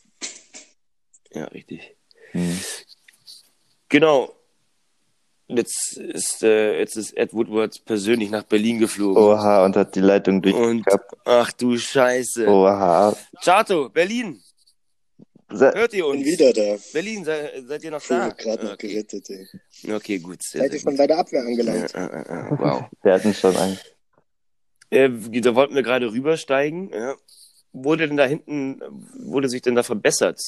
ja, 1.34 1.46
richtig. 1.46 1.96
Hm. 2.32 2.60
Genau. 3.90 4.34
Jetzt 5.50 5.96
ist, 5.98 6.44
äh, 6.44 6.78
jetzt 6.80 6.98
ist 6.98 7.16
Ed 7.16 7.34
Woodward 7.34 7.86
persönlich 7.86 8.30
nach 8.30 8.44
Berlin 8.44 8.80
geflogen. 8.80 9.16
Oha, 9.24 9.64
und 9.64 9.78
hat 9.78 9.96
die 9.96 10.02
Leitung 10.02 10.36
Und, 10.36 10.46
durchgehabt. 10.46 11.14
ach 11.24 11.54
du 11.54 11.78
Scheiße. 11.78 12.46
Oha. 12.50 13.16
Chato, 13.42 13.88
Berlin, 13.88 14.42
Se 15.50 15.72
hört 15.74 15.94
ihr 15.94 16.04
Bin 16.04 16.18
uns? 16.18 16.26
wieder 16.26 16.52
da. 16.54 16.76
Berlin, 16.94 17.24
sei, 17.24 17.64
seid 17.66 17.84
ihr 17.84 17.92
noch 17.92 18.02
Puh, 18.02 18.14
da? 18.14 18.30
gerade 18.30 18.66
noch 18.66 18.74
okay. 18.74 18.90
gerettet, 18.90 19.30
ey. 19.30 19.94
okay, 19.94 20.20
gut. 20.20 20.44
Sehr, 20.44 20.62
Seid 20.64 20.74
ihr 20.74 20.80
schon 20.80 20.98
bei 20.98 21.08
der 21.08 21.17
Abwehr 21.19 21.42
Ja, 21.42 21.48
angelangt? 21.48 21.96
äh, 21.96 22.00
äh, 22.06 22.50
äh, 22.50 22.60
wow. 22.60 22.84
Wir 23.04 23.13
hatten 23.13 23.34
schon 23.34 23.56
einen. 23.56 23.80
Äh, 24.90 25.10
da 25.42 25.56
wollten 25.56 25.76
wir 25.76 25.84
gerade 25.84 26.12
rübersteigen. 26.12 26.90
Ja. 26.94 27.15
Wurde 27.74 28.08
denn 28.08 28.17
da 28.17 28.26
hinten, 28.26 28.82
wurde 29.19 29.50
sich 29.50 29.62
denn 29.62 29.76
da 29.76 29.84
verbessert? 29.84 30.40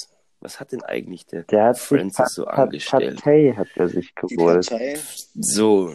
Was 0.42 0.60
hat 0.60 0.72
denn 0.72 0.82
eigentlich 0.84 1.26
der, 1.26 1.44
Der 1.44 1.66
hat 1.66 1.78
Francis 1.80 2.28
sich 2.28 2.36
so 2.36 2.46
angestellt? 2.46 3.16
Partei 3.18 3.54
hat 3.56 3.68
er 3.76 3.90
sich 3.90 4.16
geholt. 4.16 4.70
So, 5.36 5.94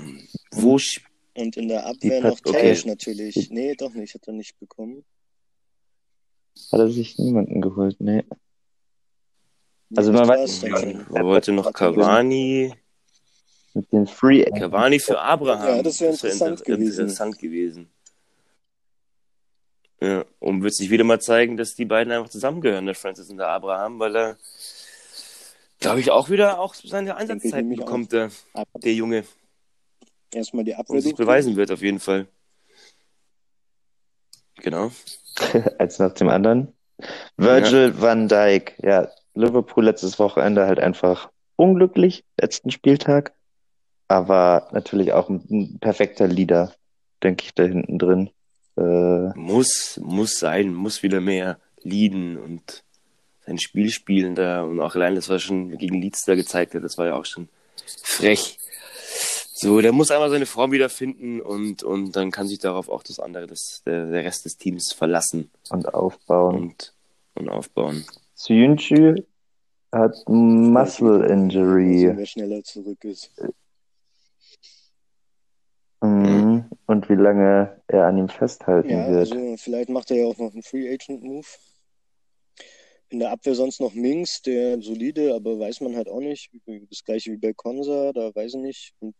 wo 0.52 0.76
sp- 0.76 1.04
und 1.36 1.56
in 1.56 1.68
der 1.68 1.86
Abwehr 1.86 2.20
noch 2.20 2.40
Pat- 2.42 2.54
okay. 2.54 2.78
Natürlich. 2.84 3.48
Nee, 3.50 3.74
doch 3.74 3.94
nicht, 3.94 4.14
hat 4.14 4.26
er 4.28 4.34
nicht 4.34 4.58
bekommen. 4.60 5.04
Hat 6.70 6.80
er 6.80 6.88
sich 6.90 7.18
niemanden 7.18 7.60
geholt, 7.62 7.96
nee. 8.00 8.22
Also 9.96 10.12
Das 10.12 10.26
man 10.26 10.38
weiß- 10.38 10.68
schon. 10.80 11.06
wo 11.08 11.24
wollte 11.24 11.52
noch 11.52 11.72
Cavani? 11.72 12.74
Mit 13.74 13.92
den 13.92 14.06
Free 14.06 14.44
Cavani 14.44 14.98
für 15.00 15.20
Abraham. 15.20 15.76
Ja, 15.76 15.82
das 15.82 16.00
wäre 16.00 16.12
interessant 16.12 16.60
inter- 16.60 16.64
gewesen. 16.64 17.00
interessant 17.00 17.38
gewesen. 17.38 17.90
Ja, 20.00 20.24
und 20.38 20.62
wird 20.62 20.74
sich 20.74 20.90
wieder 20.90 21.04
mal 21.04 21.20
zeigen, 21.20 21.56
dass 21.56 21.74
die 21.74 21.84
beiden 21.84 22.12
einfach 22.12 22.28
zusammengehören, 22.28 22.86
der 22.86 22.94
Francis 22.94 23.30
und 23.30 23.38
der 23.38 23.48
Abraham, 23.48 23.98
weil 23.98 24.14
er, 24.16 24.36
glaube 25.80 26.00
ich, 26.00 26.10
auch 26.10 26.28
wieder 26.30 26.58
auch 26.60 26.74
seine 26.74 27.16
nämlich 27.18 27.78
bekommt, 27.80 28.12
der, 28.12 28.30
der 28.76 28.92
Junge. 28.92 29.24
Erstmal 30.32 30.64
die 30.64 30.74
Abwehr 30.74 30.96
Und 30.96 31.00
sich 31.00 31.14
beweisen 31.14 31.56
wird, 31.56 31.70
auf 31.70 31.80
jeden 31.80 32.00
Fall. 32.00 32.26
Genau. 34.56 34.90
als 35.78 35.98
nach 35.98 36.12
dem 36.12 36.28
anderen. 36.28 36.72
Virgil 37.36 38.00
van 38.00 38.28
Dijk, 38.28 38.74
ja, 38.82 39.08
Liverpool 39.34 39.84
letztes 39.84 40.18
Wochenende 40.18 40.66
halt 40.66 40.78
einfach 40.78 41.30
unglücklich, 41.56 42.24
letzten 42.40 42.70
Spieltag. 42.70 43.32
Aber 44.08 44.68
natürlich 44.72 45.12
auch 45.12 45.28
ein, 45.28 45.78
perfekter 45.80 46.26
Leader, 46.26 46.72
denke 47.22 47.44
ich, 47.44 47.54
da 47.54 47.64
hinten 47.64 47.98
drin. 47.98 48.30
Äh, 48.76 49.36
Muss, 49.38 50.00
muss 50.02 50.38
sein, 50.38 50.74
muss 50.74 51.02
wieder 51.02 51.20
mehr 51.20 51.58
leaden 51.82 52.36
und 52.36 52.82
sein 53.46 53.58
Spiel 53.58 53.90
spielen 53.90 54.34
da 54.34 54.62
und 54.62 54.80
auch 54.80 54.94
allein 54.94 55.14
das, 55.14 55.28
was 55.28 55.42
schon 55.42 55.76
gegen 55.78 56.00
Leeds 56.00 56.22
da 56.24 56.34
gezeigt 56.34 56.74
hat, 56.74 56.82
das 56.82 56.96
war 56.98 57.06
ja 57.06 57.14
auch 57.14 57.26
schon 57.26 57.48
frech. 58.02 58.58
So, 59.54 59.80
der 59.80 59.92
muss 59.92 60.10
einmal 60.10 60.30
seine 60.30 60.46
Form 60.46 60.72
wiederfinden 60.72 61.40
und, 61.40 61.82
und 61.82 62.16
dann 62.16 62.30
kann 62.30 62.48
sich 62.48 62.58
darauf 62.58 62.88
auch 62.88 63.02
das 63.02 63.20
andere, 63.20 63.46
das, 63.46 63.82
der, 63.86 64.06
der 64.06 64.24
Rest 64.24 64.44
des 64.44 64.56
Teams 64.56 64.92
verlassen 64.92 65.50
Und 65.70 65.94
aufbauen. 65.94 66.56
und, 66.56 66.92
und 67.34 67.48
aufbauen. 67.48 68.04
Suyunchu 68.34 69.14
hat 69.92 70.16
Muscle 70.28 71.24
Injury. 71.26 72.06
Also, 72.08 72.18
wer 72.18 72.26
schneller 72.26 72.62
zurück 72.64 73.04
ist. 73.04 73.30
Mhm. 76.02 76.68
Und 76.86 77.08
wie 77.08 77.14
lange 77.14 77.80
er 77.86 78.06
an 78.06 78.18
ihm 78.18 78.28
festhalten 78.28 78.90
Ja, 78.90 79.08
wird. 79.08 79.32
also 79.32 79.56
vielleicht 79.56 79.88
macht 79.88 80.10
er 80.10 80.18
ja 80.18 80.26
auch 80.26 80.36
noch 80.36 80.52
einen 80.52 80.62
Free 80.62 80.92
Agent 80.92 81.22
Move. 81.22 81.46
In 83.08 83.20
der 83.20 83.30
Abwehr 83.30 83.54
sonst 83.54 83.80
noch 83.80 83.94
Minks, 83.94 84.42
der 84.42 84.80
solide, 84.82 85.34
aber 85.34 85.58
weiß 85.58 85.80
man 85.82 85.94
halt 85.96 86.08
auch 86.08 86.20
nicht. 86.20 86.50
Das 86.90 87.04
gleiche 87.04 87.32
wie 87.32 87.36
bei 87.36 87.52
Konsa, 87.52 88.12
da 88.12 88.34
weiß 88.34 88.54
ich 88.54 88.60
nicht. 88.60 88.94
Und, 88.98 89.14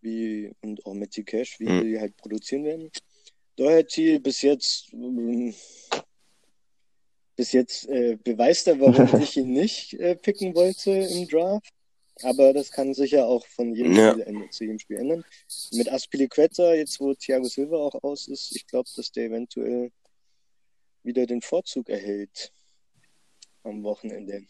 wie, 0.00 0.52
und 0.60 0.84
auch 0.84 0.94
mit 0.94 1.14
Cash, 1.26 1.60
wie 1.60 1.68
Mhm. 1.68 1.80
die 1.82 2.00
halt 2.00 2.16
produzieren 2.16 2.64
werden. 2.64 2.90
Doherty 3.56 4.18
bis 4.18 4.42
jetzt, 4.42 4.92
ähm, 4.92 5.54
bis 7.40 7.52
jetzt 7.52 7.88
äh, 7.88 8.16
beweist 8.22 8.66
er, 8.66 8.78
warum 8.80 8.92
ich 9.22 9.34
ihn 9.38 9.52
nicht 9.54 9.94
äh, 9.94 10.14
picken 10.14 10.54
wollte 10.54 10.90
im 10.90 11.26
Draft. 11.26 11.70
Aber 12.22 12.52
das 12.52 12.70
kann 12.70 12.92
sich 12.92 13.12
ja 13.12 13.24
auch 13.24 13.46
von 13.46 13.74
jedem 13.74 13.94
Ja. 13.94 14.10
Spiel 14.12 14.24
ändern, 14.24 14.52
zu 14.52 14.64
jedem 14.64 14.78
Spiel 14.78 14.98
ändern. 14.98 15.24
Mit 15.72 15.90
Aspilicueta, 15.90 16.74
jetzt 16.74 17.00
wo 17.00 17.14
Thiago 17.14 17.46
Silva 17.46 17.78
auch 17.78 18.02
aus 18.04 18.28
ist, 18.28 18.54
ich 18.54 18.66
glaube, 18.66 18.90
dass 18.94 19.10
der 19.10 19.24
eventuell 19.24 19.90
wieder 21.02 21.24
den 21.24 21.40
Vorzug 21.40 21.88
erhält 21.88 22.52
am 23.62 23.82
Wochenende. 23.84 24.42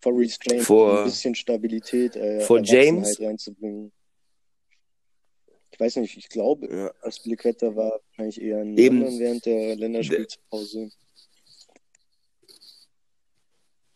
Vor 0.00 0.16
Restraint, 0.18 0.62
Vor- 0.62 1.00
ein 1.00 1.04
bisschen 1.04 1.34
Stabilität, 1.34 2.16
äh, 2.16 2.40
vor 2.40 2.60
James? 2.62 3.08
Erwachsenheit 3.08 3.28
reinzubringen. 3.28 3.92
Ich 5.70 5.80
weiß 5.80 5.96
nicht, 5.96 6.16
ich 6.16 6.28
glaube, 6.30 6.66
Ja. 6.74 6.94
Aspilicueta 7.02 7.76
war 7.76 8.00
wahrscheinlich 8.08 8.40
eher 8.40 8.62
in 8.62 8.78
Eben. 8.78 9.18
Während 9.18 9.44
der 9.44 9.76
Länderspielpause. 9.76 10.90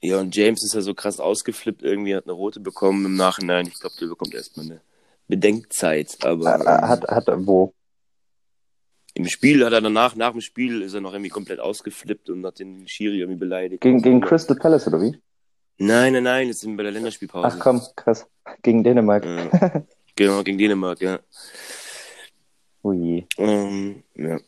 Ja, 0.00 0.20
und 0.20 0.34
James 0.36 0.62
ist 0.62 0.74
ja 0.74 0.80
so 0.80 0.94
krass 0.94 1.18
ausgeflippt, 1.18 1.82
irgendwie 1.82 2.14
hat 2.14 2.24
eine 2.24 2.32
rote 2.32 2.60
bekommen 2.60 3.04
im 3.04 3.16
Nachhinein. 3.16 3.66
Ich 3.66 3.80
glaube, 3.80 3.96
der 4.00 4.06
bekommt 4.06 4.34
erstmal 4.34 4.66
eine 4.66 4.80
Bedenkzeit. 5.26 6.16
Aber 6.22 6.54
Äh, 6.54 6.60
ähm, 6.60 6.88
Hat, 6.88 7.04
hat 7.08 7.28
er 7.28 7.46
wo? 7.46 7.74
im 9.14 9.26
Spiel 9.26 9.64
hat 9.64 9.72
er 9.72 9.80
danach, 9.80 10.14
nach 10.14 10.30
dem 10.30 10.40
Spiel, 10.40 10.82
ist 10.82 10.94
er 10.94 11.00
noch 11.00 11.12
irgendwie 11.12 11.30
komplett 11.30 11.58
ausgeflippt 11.58 12.30
und 12.30 12.46
hat 12.46 12.60
den 12.60 12.86
Schiri 12.86 13.18
irgendwie 13.18 13.38
beleidigt. 13.40 13.80
Gegen, 13.80 14.00
gegen 14.00 14.20
Crystal 14.20 14.56
Palace 14.56 14.86
oder 14.86 15.00
wie? 15.02 15.18
Nein, 15.78 16.12
nein, 16.12 16.22
nein, 16.22 16.46
jetzt 16.48 16.60
sind 16.60 16.70
wir 16.72 16.76
bei 16.78 16.82
der 16.84 16.92
Länderspielpause. 16.92 17.48
Ach 17.48 17.58
komm, 17.58 17.82
krass. 17.96 18.26
Gegen 18.62 18.84
Dänemark. 18.84 19.24
Ja. 19.24 19.82
genau, 20.14 20.42
gegen 20.44 20.58
Dänemark, 20.58 21.00
ja. 21.00 21.18
Ui, 22.84 23.26
Ähm, 23.38 24.04
ja. 24.14 24.38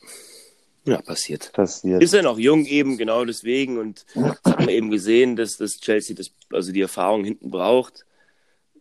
Ja, 0.91 1.01
passiert. 1.03 1.53
passiert. 1.53 2.03
Ist 2.03 2.15
er 2.15 2.23
noch 2.23 2.39
jung 2.39 2.65
eben, 2.67 2.99
genau 2.99 3.25
deswegen. 3.25 3.79
Und 3.79 4.05
das 4.15 4.39
hat 4.45 4.59
man 4.61 4.69
eben 4.69 4.91
gesehen, 4.91 5.37
dass, 5.37 5.57
dass 5.57 5.73
Chelsea 5.81 6.17
das, 6.17 6.31
also 6.53 6.73
die 6.73 6.81
Erfahrung 6.81 7.25
hinten 7.25 7.51
braucht. 7.51 8.05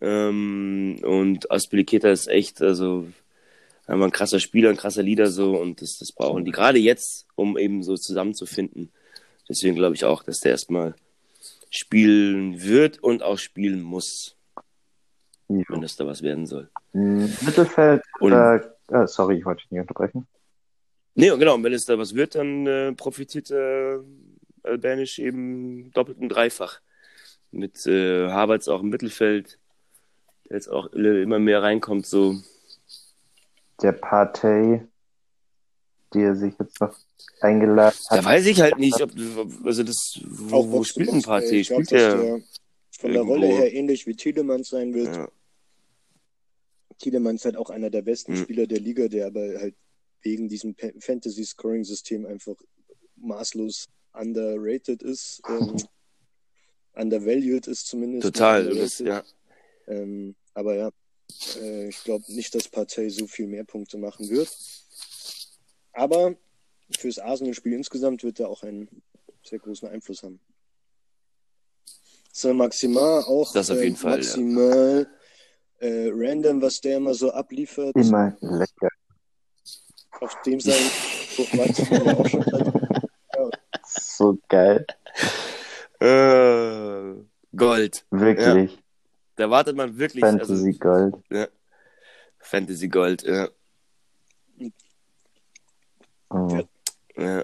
Ähm, 0.01 0.99
und 1.03 1.51
Aspilicueta 1.51 2.09
ist 2.09 2.27
echt, 2.27 2.61
also 2.61 3.07
einfach 3.85 4.05
ein 4.05 4.11
krasser 4.11 4.39
Spieler, 4.39 4.69
ein 4.69 4.77
krasser 4.77 5.03
Leader 5.03 5.27
so. 5.27 5.57
Und 5.57 5.81
das, 5.81 5.97
das 5.99 6.11
brauchen 6.11 6.45
die 6.45 6.51
gerade 6.51 6.79
jetzt, 6.79 7.27
um 7.35 7.57
eben 7.57 7.83
so 7.83 7.95
zusammenzufinden. 7.95 8.91
Deswegen 9.47 9.75
glaube 9.75 9.95
ich 9.95 10.05
auch, 10.05 10.23
dass 10.23 10.39
der 10.39 10.51
erstmal 10.51 10.95
spielen 11.69 12.63
wird 12.63 13.03
und 13.03 13.21
auch 13.21 13.37
spielen 13.37 13.81
muss, 13.81 14.35
wenn 15.47 15.81
das 15.81 15.95
da 15.95 16.05
was 16.05 16.21
werden 16.23 16.45
soll. 16.47 16.69
Mittelfeld 16.93 18.01
Und- 18.19 18.31
oder, 18.33 18.75
äh, 18.89 19.05
sorry, 19.07 19.37
ich 19.37 19.45
wollte 19.45 19.61
dich 19.63 19.71
nicht 19.71 19.81
unterbrechen. 19.81 20.27
Nee, 21.15 21.29
genau, 21.37 21.55
und 21.55 21.63
wenn 21.63 21.73
es 21.73 21.85
da 21.85 21.97
was 21.97 22.13
wird, 22.15 22.35
dann 22.35 22.65
äh, 22.67 22.93
profitiert 22.93 23.51
äh, 23.51 23.97
Albanisch 24.63 25.19
eben 25.19 25.91
doppelt 25.91 26.17
und 26.19 26.29
dreifach. 26.29 26.79
Mit 27.51 27.85
äh, 27.87 28.27
Havertz 28.29 28.67
auch 28.67 28.81
im 28.81 28.89
Mittelfeld, 28.89 29.57
der 30.47 30.57
jetzt 30.57 30.67
auch 30.69 30.87
immer 30.93 31.39
mehr 31.39 31.61
reinkommt, 31.63 32.05
so. 32.05 32.35
Der 33.81 33.91
Partey, 33.93 34.81
die 36.13 36.21
er 36.21 36.35
sich 36.35 36.53
jetzt 36.59 36.79
noch 36.81 36.95
eingeladen 37.41 37.97
Da 38.09 38.17
hat. 38.17 38.25
weiß 38.25 38.45
ich 38.45 38.61
halt 38.61 38.77
nicht, 38.77 39.01
ob, 39.01 39.11
also 39.65 39.83
das, 39.83 40.19
wo, 40.25 40.55
Auch 40.57 40.67
wo 40.69 40.83
spielt 40.83 41.09
ein 41.11 41.21
Partey? 41.21 41.63
Spielt 41.63 41.79
dass 41.79 41.87
der? 41.89 42.15
der 42.17 42.41
von 42.99 43.11
der 43.13 43.21
irgendwo? 43.21 43.33
Rolle 43.33 43.47
her 43.47 43.73
ähnlich 43.73 44.05
wie 44.05 44.15
Tielemans 44.15 44.69
sein 44.69 44.93
wird. 44.93 45.15
Ja, 45.15 45.27
Tielemans 46.97 47.41
ist 47.41 47.45
halt 47.45 47.55
auch 47.57 47.69
einer 47.69 47.89
der 47.89 48.01
besten 48.01 48.33
Mhm. 48.33 48.37
Spieler 48.43 48.67
der 48.67 48.79
Liga, 48.79 49.07
der 49.07 49.27
aber 49.27 49.39
halt 49.59 49.75
wegen 50.21 50.47
diesem 50.47 50.75
Fantasy-Scoring-System 50.75 52.25
einfach 52.25 52.55
maßlos 53.15 53.87
underrated 54.13 55.03
ist. 55.03 55.41
Ähm, 55.49 55.77
undervalued 56.93 57.67
ist 57.67 57.87
zumindest. 57.87 58.23
total. 58.23 58.65
Das, 58.65 58.99
underrated. 58.99 59.07
ja. 59.07 59.23
Ähm, 59.87 60.35
aber 60.53 60.75
ja, 60.75 60.91
äh, 61.61 61.87
ich 61.87 62.03
glaube 62.03 62.25
nicht, 62.33 62.53
dass 62.55 62.67
Partey 62.67 63.09
so 63.09 63.27
viel 63.27 63.47
mehr 63.47 63.63
Punkte 63.63 63.97
machen 63.97 64.29
wird. 64.29 64.49
Aber 65.93 66.35
fürs 66.97 67.19
Arsenal-Spiel 67.19 67.73
insgesamt 67.73 68.23
wird 68.23 68.39
er 68.39 68.49
auch 68.49 68.63
einen 68.63 69.01
sehr 69.43 69.59
großen 69.59 69.87
Einfluss 69.87 70.23
haben. 70.23 70.39
So 72.31 72.53
Maximal 72.53 73.23
auch 73.23 73.51
Das 73.53 73.69
auf 73.69 73.77
äh, 73.77 73.85
jeden 73.85 73.95
Fall, 73.95 74.11
ja. 74.11 74.17
maximal 74.17 75.07
äh, 75.79 76.09
random, 76.11 76.61
was 76.61 76.81
der 76.81 76.97
immer 76.97 77.13
so 77.13 77.31
abliefert. 77.31 77.95
Immer 77.95 78.37
lecker. 78.41 78.89
Auf 80.21 80.41
dem 80.43 80.59
sein 80.59 80.75
ja 81.37 82.13
auch 82.13 82.27
schon 82.27 82.45
halt, 82.45 83.59
So 83.85 84.37
geil. 84.49 84.85
Äh, 85.99 87.23
Gold. 87.55 88.05
Wirklich. 88.11 88.77
Da 89.35 89.49
wartet 89.49 89.75
man 89.75 89.97
wirklich. 89.97 90.23
Also, 90.23 90.37
Fantasy 90.39 90.73
Gold. 90.73 91.15
ja. 91.29 91.47
Fantasy 92.39 92.87
Gold, 92.89 93.23
ja. 93.23 93.49
Oh. 96.29 96.59
Ja. 97.17 97.43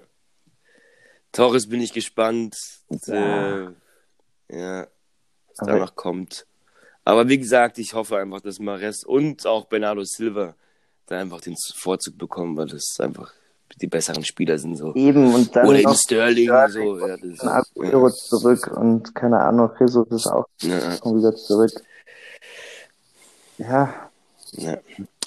Torres 1.31 1.67
bin 1.67 1.81
ich 1.81 1.91
gespannt. 1.93 2.57
Ja. 3.07 3.67
Äh, 3.67 3.71
ja, 4.49 4.87
was 5.49 5.59
Aber- 5.59 5.71
da 5.71 5.77
noch 5.77 5.95
kommt. 5.95 6.45
Aber 7.03 7.27
wie 7.29 7.37
gesagt, 7.37 7.77
ich 7.77 7.93
hoffe 7.93 8.17
einfach, 8.17 8.41
dass 8.41 8.59
Mares 8.59 9.03
und 9.03 9.45
auch 9.45 9.65
Bernardo 9.65 10.03
Silva 10.03 10.55
da 11.07 11.19
einfach 11.19 11.41
den 11.41 11.55
Vorzug 11.75 12.17
bekommen, 12.17 12.57
weil 12.57 12.67
das 12.67 12.99
einfach 12.99 13.33
die 13.81 13.87
besseren 13.87 14.23
Spieler 14.23 14.57
sind 14.57 14.77
so. 14.77 14.93
Eben, 14.95 15.33
und 15.33 15.55
dann 15.55 15.67
Oder 15.67 15.79
eben 15.79 15.95
Sterling, 15.95 16.45
Sterling 16.45 16.99
so. 16.99 17.07
Ja, 17.07 17.17
das 17.17 17.39
ein 17.41 17.49
Aguero 17.49 18.09
zurück 18.09 18.67
und 18.67 19.13
keine 19.13 19.39
Ahnung, 19.39 19.71
Jesus 19.79 20.07
ist 20.11 20.27
auch 20.27 20.45
ja, 20.61 20.97
schon 20.97 21.17
wieder 21.17 21.35
zurück. 21.35 21.71
Ja, 23.57 24.09
ja. 24.51 24.77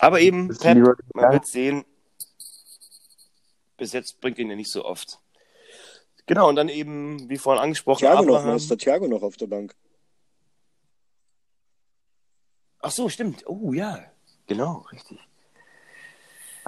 Aber 0.00 0.20
eben, 0.20 0.50
ist 0.50 0.62
Pep, 0.62 0.78
man 1.14 1.32
wird 1.32 1.46
sehen. 1.46 1.84
Bis 3.76 3.92
jetzt 3.92 4.20
bringt 4.20 4.38
ihn 4.38 4.50
ja 4.50 4.56
nicht 4.56 4.72
so 4.72 4.84
oft. 4.84 5.18
Genau, 6.26 6.48
und 6.48 6.56
dann 6.56 6.68
eben, 6.68 7.28
wie 7.28 7.38
vorhin 7.38 7.62
angesprochen, 7.62 8.00
Thiago 8.00 8.22
noch, 8.22 8.36
Abraham. 8.40 8.56
ist 8.56 8.70
der 8.70 8.78
Thiago 8.78 9.08
noch 9.08 9.22
auf 9.22 9.36
der 9.36 9.46
Bank. 9.46 9.74
Ach 12.80 12.90
so, 12.90 13.08
stimmt. 13.08 13.44
Oh 13.46 13.72
ja, 13.72 13.98
genau, 14.46 14.86
richtig. 14.92 15.18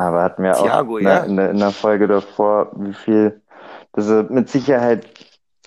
Aber 0.01 0.23
hatten 0.23 0.43
wir 0.43 0.55
Thiago, 0.55 0.95
auch 0.95 0.99
in, 0.99 1.05
ja. 1.05 1.19
der, 1.19 1.25
in, 1.27 1.37
der, 1.37 1.51
in 1.51 1.59
der 1.59 1.73
Folge 1.73 2.07
davor, 2.09 2.73
wie 2.75 2.95
viel, 2.95 3.43
dass 3.93 4.09
er 4.09 4.23
mit 4.31 4.49
Sicherheit 4.49 5.07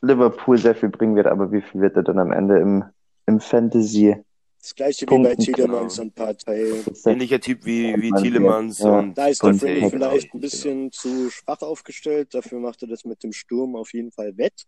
Liverpool 0.02 0.58
sehr 0.58 0.74
viel 0.74 0.90
bringen 0.90 1.16
wird, 1.16 1.28
aber 1.28 1.52
wie 1.52 1.62
viel 1.62 1.82
wird 1.82 1.96
er 1.98 2.02
dann 2.02 2.18
am 2.18 2.32
Ende 2.32 2.58
im, 2.58 2.84
im 3.28 3.40
Fantasy? 3.40 4.18
Das 4.60 4.74
gleiche 4.74 5.02
wie 5.02 5.06
Punkten, 5.06 5.36
bei 5.38 5.44
Tielemans 5.44 5.98
genau. 5.98 6.06
und 6.08 6.16
Partey. 6.16 6.84
Ähnlicher 7.06 7.40
Typ 7.40 7.64
wie, 7.64 7.96
wie 8.02 8.10
Tielemans 8.10 8.80
ja. 8.80 8.98
und 8.98 9.16
Da 9.16 9.28
ist 9.28 9.44
der 9.44 9.54
Heck. 9.54 9.92
vielleicht 9.92 10.34
ein 10.34 10.40
bisschen 10.40 10.92
zu 10.92 11.30
schwach 11.30 11.62
aufgestellt. 11.62 12.34
Dafür 12.34 12.60
macht 12.60 12.82
er 12.82 12.88
das 12.88 13.06
mit 13.06 13.22
dem 13.22 13.34
Sturm 13.34 13.76
auf 13.76 13.94
jeden 13.94 14.12
Fall 14.12 14.36
wett. 14.36 14.64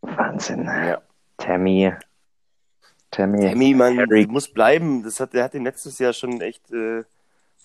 Wahnsinn. 0.00 0.64
Ja. 0.64 1.02
Tammy. 1.38 1.92
Tammy. 3.10 3.40
Tammy, 3.40 3.74
man 3.74 3.98
Harry. 3.98 4.28
muss 4.28 4.46
bleiben. 4.48 5.02
Das 5.02 5.18
hat, 5.18 5.32
der 5.32 5.42
hat 5.42 5.54
ihm 5.54 5.64
letztes 5.64 5.98
Jahr 5.98 6.12
schon 6.12 6.40
echt 6.40 6.70
äh, 6.70 7.02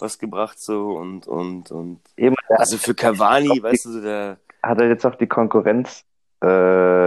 was 0.01 0.17
gebracht 0.19 0.59
so 0.59 0.91
und 0.97 1.27
und 1.27 1.71
und 1.71 1.99
Eben, 2.17 2.35
also 2.49 2.77
für 2.77 2.93
Cavani, 2.95 3.61
weißt 3.61 3.85
du, 3.85 4.01
der 4.01 4.37
hat 4.63 4.79
er 4.81 4.87
jetzt 4.89 5.05
auch 5.05 5.15
die 5.15 5.27
Konkurrenz 5.27 6.03
äh, 6.43 6.47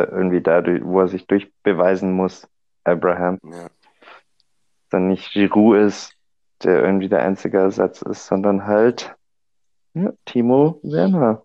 irgendwie 0.05 0.40
dadurch, 0.40 0.82
wo 0.84 1.01
er 1.01 1.09
sich 1.09 1.26
durchbeweisen 1.26 2.12
muss, 2.12 2.47
Abraham. 2.84 3.38
ja, 3.51 3.68
Dann 4.90 5.09
nicht 5.09 5.32
Giroud 5.32 5.76
ist, 5.78 6.12
der 6.62 6.82
irgendwie 6.82 7.09
der 7.09 7.22
einzige 7.22 7.59
Ersatz 7.59 8.03
ist, 8.03 8.26
sondern 8.26 8.66
halt 8.66 9.14
ja, 9.95 10.12
Timo 10.24 10.80
Werner. 10.82 11.45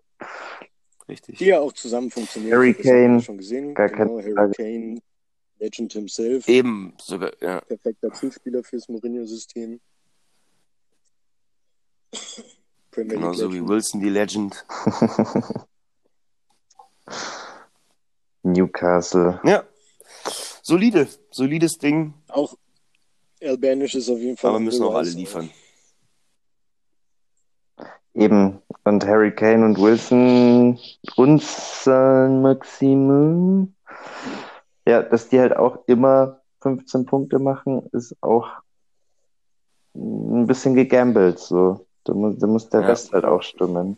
richtig. 1.08 1.38
Die 1.38 1.46
ja 1.46 1.60
auch 1.60 1.72
zusammen 1.72 2.10
funktionieren. 2.10 2.56
Harry 2.56 2.74
Das 2.74 2.84
haben 2.86 2.92
wir 2.94 3.06
Kane, 3.08 3.20
schon 3.20 3.38
gesehen. 3.38 3.74
gar 3.74 3.88
genau, 3.88 4.18
Harry 4.18 4.32
Frage. 4.32 4.52
Kane 4.52 5.00
Legend 5.58 5.92
himself. 5.92 6.48
Eben, 6.48 6.94
sogar, 7.00 7.32
ja. 7.40 7.60
Perfekter 7.60 8.12
Zielspieler 8.12 8.62
fürs 8.64 8.88
Mourinho-System. 8.88 9.78
Premier 12.90 13.16
Genauso 13.16 13.52
wie. 13.52 13.66
Wilson, 13.66 14.00
die 14.00 14.08
Legend. 14.08 14.64
Newcastle. 18.42 19.40
Ja. 19.44 19.64
Solide, 20.62 21.08
solides 21.30 21.78
Ding, 21.78 22.14
Auch 22.28 22.54
Albanisch 23.42 23.94
ist 23.94 24.08
auf 24.10 24.18
jeden 24.18 24.36
Fall. 24.36 24.50
aber 24.50 24.58
ein 24.60 24.64
müssen 24.64 24.84
auch 24.84 24.94
alle 24.94 25.10
liefern. 25.10 25.50
Eben. 28.14 28.60
Und 28.84 29.06
Harry 29.06 29.34
Kane 29.34 29.64
und 29.64 29.78
Wilson, 29.78 30.78
Runzan 31.16 32.42
Maxime. 32.42 33.68
Ja, 34.86 35.02
dass 35.02 35.28
die 35.28 35.38
halt 35.38 35.56
auch 35.56 35.78
immer 35.86 36.40
15 36.62 37.06
Punkte 37.06 37.38
machen, 37.38 37.88
ist 37.92 38.16
auch 38.22 38.48
ein 39.94 40.46
bisschen 40.46 40.74
gegambelt. 40.74 41.38
So. 41.38 41.86
Da 42.04 42.14
muss, 42.14 42.38
da 42.38 42.46
muss 42.46 42.68
der 42.68 42.80
Ja. 42.80 42.86
Rest 42.88 43.12
halt 43.12 43.24
auch 43.24 43.42
stimmen, 43.42 43.96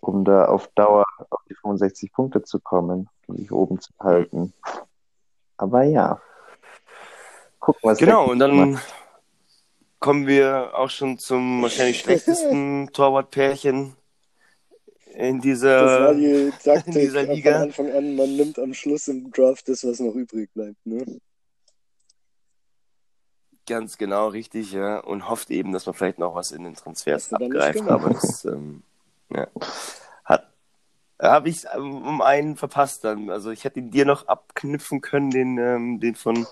um 0.00 0.24
da 0.24 0.46
auf 0.46 0.68
Dauer 0.74 1.04
auf 1.30 1.40
die 1.48 1.54
65 1.54 2.12
Punkte 2.12 2.42
zu 2.42 2.60
kommen 2.60 3.08
und 3.26 3.38
sich 3.38 3.52
oben 3.52 3.80
zu 3.80 3.92
halten. 4.00 4.52
Aber 5.56 5.82
ja. 5.84 6.20
Gucken, 7.60 7.80
was 7.84 7.98
Genau, 7.98 8.30
und 8.30 8.38
dann 8.38 8.78
kommen 10.00 10.26
wir 10.26 10.72
auch 10.74 10.90
schon 10.90 11.18
zum 11.18 11.62
wahrscheinlich 11.62 11.98
schlechtesten 12.00 12.90
Torwartpärchen 12.92 13.96
in 15.14 15.40
Das 15.40 15.62
war 15.62 16.12
dieser. 16.12 16.14
die 16.14 16.52
Taktik 16.62 16.86
in 16.96 17.00
dieser 17.00 17.24
von 17.26 17.34
Liga. 17.34 17.60
Anfang 17.62 17.90
an. 17.92 18.16
Man 18.16 18.36
nimmt 18.36 18.58
am 18.58 18.74
Schluss 18.74 19.08
im 19.08 19.30
Draft 19.30 19.68
das, 19.68 19.84
was 19.86 20.00
noch 20.00 20.14
übrig 20.14 20.52
bleibt. 20.52 20.84
Ne? 20.84 21.20
Ganz 23.66 23.96
genau, 23.96 24.28
richtig, 24.28 24.72
ja. 24.72 24.98
Und 24.98 25.28
hofft 25.28 25.50
eben, 25.50 25.72
dass 25.72 25.86
man 25.86 25.94
vielleicht 25.94 26.18
noch 26.18 26.34
was 26.34 26.52
in 26.52 26.64
den 26.64 26.74
Transfers 26.74 27.32
abgreift. 27.32 27.88
Aber 27.88 28.10
das 28.10 28.44
ähm, 28.44 28.82
ja. 29.30 29.46
hat 30.24 30.48
habe 31.20 31.48
ich 31.48 31.64
um 31.74 32.20
einen 32.20 32.56
verpasst 32.56 33.04
dann. 33.04 33.30
Also 33.30 33.50
ich 33.50 33.64
hätte 33.64 33.80
ihn 33.80 33.90
dir 33.90 34.04
noch 34.04 34.26
abknüpfen 34.28 35.00
können, 35.00 35.30
den, 35.30 35.58
ähm, 35.58 36.00
den 36.00 36.14
von 36.14 36.46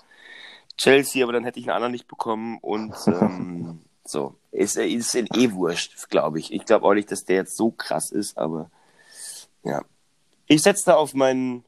Chelsea, 0.77 1.23
aber 1.23 1.33
dann 1.33 1.43
hätte 1.43 1.59
ich 1.59 1.67
einen 1.67 1.75
anderen 1.75 1.91
nicht 1.91 2.07
bekommen. 2.07 2.57
Und 2.61 2.95
ähm, 3.07 3.81
so. 4.05 4.35
Ist, 4.51 4.77
äh, 4.77 4.87
ist 4.87 5.15
in 5.15 5.27
eh 5.33 5.51
wurscht, 5.53 6.09
glaube 6.09 6.39
ich. 6.39 6.53
Ich 6.53 6.65
glaube 6.65 6.85
auch 6.85 6.93
nicht, 6.93 7.11
dass 7.11 7.25
der 7.25 7.37
jetzt 7.37 7.57
so 7.57 7.71
krass 7.71 8.11
ist, 8.11 8.37
aber 8.37 8.69
ja. 9.63 9.81
Ich 10.45 10.61
setze 10.61 10.85
da 10.85 10.95
auf 10.95 11.13
meinen, 11.13 11.63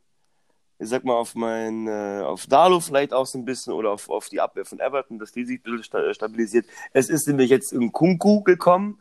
ich 0.78 0.90
sag 0.90 1.04
mal, 1.06 1.14
auf 1.16 1.36
mein, 1.36 1.88
äh, 1.88 2.22
auf 2.24 2.48
Darlow 2.48 2.80
vielleicht 2.82 3.14
auch 3.14 3.26
so 3.26 3.38
ein 3.38 3.46
bisschen 3.46 3.74
oder 3.74 3.92
auf, 3.92 4.10
auf 4.10 4.28
die 4.30 4.42
Abwehr 4.42 4.66
von 4.66 4.80
Everton, 4.80 5.20
dass 5.20 5.32
die 5.32 5.46
sich 5.46 5.60
ein 5.60 5.64
bisschen 5.64 5.84
sta- 5.84 6.14
stabilisiert. 6.14 6.66
Es 6.92 7.10
ist 7.10 7.28
nämlich 7.28 7.50
jetzt 7.50 7.72
in 7.72 7.92
Kunku 7.92 8.42
gekommen, 8.44 9.00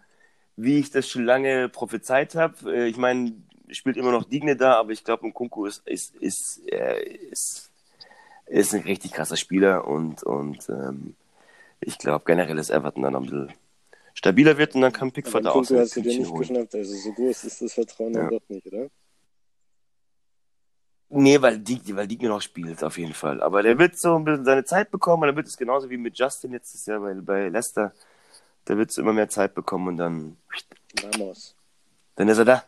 wie 0.57 0.79
ich 0.79 0.91
das 0.91 1.09
schon 1.09 1.25
lange 1.25 1.69
prophezeit 1.69 2.35
habe. 2.37 2.73
Äh, 2.73 2.87
ich 2.89 2.97
meine, 2.97 3.33
spielt 3.71 3.97
immer 3.97 4.13
noch 4.13 4.25
Digne 4.25 4.57
da, 4.57 4.75
aber 4.79 4.93
ich 4.93 5.03
glaube, 5.05 5.31
Kunku 5.33 5.67
ist, 5.67 5.87
ist, 5.87 6.15
ist, 6.17 6.63
äh, 6.71 7.03
ist, 7.31 7.71
ist 8.47 8.75
ein 8.75 8.83
richtig 8.83 9.13
krasser 9.13 9.37
Spieler 9.37 9.87
und, 9.89 10.23
und 10.23 10.69
ähm, 10.69 11.17
ich 11.81 11.99
glaube 11.99 12.25
generell, 12.27 12.57
dass 12.57 12.71
Everton 12.71 13.03
dann 13.03 13.15
noch 13.15 13.21
ein 13.21 13.27
bisschen 13.27 13.53
stabiler 14.15 14.59
wird 14.59 14.77
und 14.77 14.83
dann 14.83 14.93
kann 14.93 15.11
Pickford 15.11 15.43
den 15.43 15.49
auch 15.49 15.55
Kunku 15.55 15.69
sein 15.75 15.81
hast 15.81 15.97
du 15.97 16.03
dir 16.03 16.07
Pünktchen 16.07 16.23
nicht 16.23 16.33
holen. 16.33 16.49
geschnappt. 16.49 16.75
Also 16.77 16.95
so 16.95 17.13
groß 17.13 17.45
ist 17.45 17.63
das 17.63 17.73
Vertrauen 17.75 18.13
dann 18.13 18.23
Ja. 18.25 18.31
doch 18.31 18.49
nicht, 18.49 18.67
oder? 18.67 18.89
Nee, 21.11 21.41
weil 21.41 21.59
Digne, 21.59 21.97
weil 21.97 22.09
Digne 22.09 22.29
noch 22.29 22.41
spielt, 22.41 22.83
auf 22.83 22.99
jeden 22.99 23.15
Fall. 23.15 23.43
Aber 23.43 23.63
der 23.63 23.79
wird 23.79 23.99
so 23.99 24.17
ein 24.17 24.25
bisschen 24.25 24.45
seine 24.45 24.65
Zeit 24.65 24.91
bekommen 24.91 25.23
und 25.23 25.29
dann 25.29 25.37
wird 25.37 25.47
es 25.47 25.57
genauso 25.57 25.89
wie 25.91 25.97
mit 25.97 26.19
Justin 26.19 26.53
letztes 26.53 26.87
Jahr 26.87 27.01
bei, 27.01 27.15
bei 27.15 27.49
Leicester. 27.49 27.93
Da 28.65 28.77
wird 28.77 28.91
es 28.91 28.99
immer 28.99 29.13
mehr 29.13 29.29
Zeit 29.29 29.55
bekommen 29.55 29.89
und 29.89 29.97
dann, 29.99 30.37
Vamos. 31.03 31.55
dann 32.17 32.29
ist 32.29 32.39
er 32.39 32.45
da. 32.45 32.65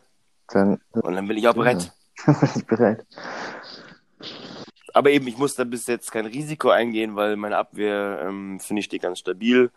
Dann 0.49 0.79
Und 0.91 1.15
dann 1.15 1.27
bin 1.27 1.37
ich 1.37 1.47
auch 1.47 1.55
bereit. 1.55 1.91
bin 2.25 2.49
ich 2.55 2.65
bereit. 2.65 3.05
Aber 4.93 5.11
eben, 5.11 5.27
ich 5.27 5.37
muss 5.37 5.55
da 5.55 5.63
bis 5.63 5.85
jetzt 5.87 6.11
kein 6.11 6.25
Risiko 6.25 6.69
eingehen, 6.69 7.15
weil 7.15 7.35
meine 7.35 7.57
Abwehr, 7.57 8.23
ähm, 8.23 8.59
finde 8.59 8.79
ich, 8.79 8.85
steht 8.85 9.01
ganz 9.01 9.19
stabil. 9.19 9.71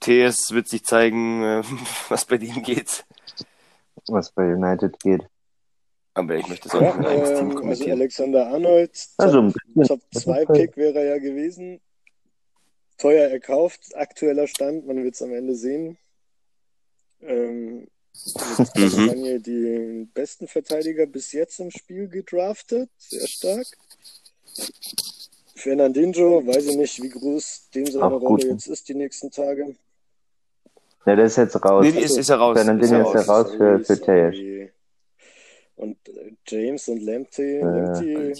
TS 0.00 0.52
wird 0.52 0.68
sich 0.68 0.84
zeigen, 0.84 1.42
äh, 1.42 1.62
was 2.08 2.24
bei 2.24 2.38
dem 2.38 2.62
geht. 2.62 3.04
Was 4.06 4.30
bei 4.32 4.54
United 4.54 4.98
geht. 5.00 5.22
Aber 6.14 6.34
ich 6.36 6.46
möchte 6.48 6.68
es 6.68 6.74
auch 6.74 6.80
Ja, 6.82 6.96
nicht 6.96 7.10
ins 7.10 7.28
Team 7.28 7.38
ähm, 7.38 7.46
also 7.50 7.58
kommentieren. 7.60 7.92
Alexander 8.00 8.46
Arnold, 8.48 8.90
Also 9.16 9.38
ein 9.40 9.52
Top, 9.52 9.62
bisschen. 9.74 10.00
Top 10.00 10.00
2 10.22 10.44
Pick 10.46 10.76
wäre 10.76 10.98
er 10.98 11.04
ja 11.04 11.18
gewesen. 11.18 11.80
Teuer 12.98 13.28
erkauft, 13.28 13.80
aktueller 13.96 14.46
Stand, 14.46 14.86
man 14.86 15.02
wird 15.02 15.14
es 15.14 15.22
am 15.22 15.32
Ende 15.32 15.54
sehen. 15.54 15.96
Ähm, 17.22 17.86
mit. 18.74 18.74
Castagne 18.74 19.40
die 19.40 20.08
besten 20.12 20.48
Verteidiger 20.48 21.06
bis 21.06 21.32
jetzt 21.32 21.60
im 21.60 21.70
Spiel 21.70 22.08
gedraftet, 22.08 22.90
sehr 22.98 23.26
stark. 23.26 23.66
Fernandinho, 25.54 26.46
weiß 26.46 26.66
ich 26.66 26.76
nicht, 26.76 27.02
wie 27.02 27.08
groß 27.08 27.68
dem 27.74 27.86
seine 27.86 28.04
Auch 28.04 28.10
Rolle 28.20 28.24
gut. 28.26 28.44
jetzt 28.44 28.66
ist 28.66 28.88
die 28.88 28.94
nächsten 28.94 29.30
Tage. 29.30 29.76
Ja, 31.06 31.16
der 31.16 31.24
ist 31.26 31.36
jetzt 31.36 31.62
raus. 31.64 31.86
Nee, 31.90 31.98
ist, 32.00 32.18
ist 32.18 32.28
er 32.28 32.36
raus. 32.36 32.56
Fernandinho 32.56 33.00
Ist 33.08 33.14
er 33.14 33.20
ist 33.20 33.26
ja 33.26 33.32
raus. 33.32 33.46
raus 33.46 33.56
für, 33.56 33.80
für 33.80 34.00
Tejes. 34.00 34.59
Und 35.80 35.96
äh, 36.10 36.32
James 36.46 36.88
und 36.88 37.00
Lamptey, 37.00 37.58
Äh, 37.58 38.34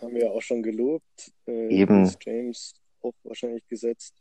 haben 0.00 0.14
wir 0.14 0.26
ja 0.26 0.30
auch 0.30 0.42
schon 0.42 0.62
gelobt. 0.62 1.32
Äh, 1.48 1.68
Eben. 1.68 2.08
James 2.20 2.74
auch 3.02 3.12
wahrscheinlich 3.24 3.66
gesetzt. 3.66 4.14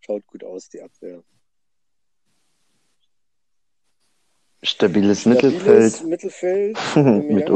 Schaut 0.00 0.26
gut 0.26 0.44
aus, 0.44 0.68
die 0.68 0.82
Abwehr. 0.82 1.22
Stabiles 4.62 5.22
Stabiles 5.22 5.26
Mittelfeld 5.26 6.04
Mittelfeld. 6.04 6.78
mit 6.96 7.48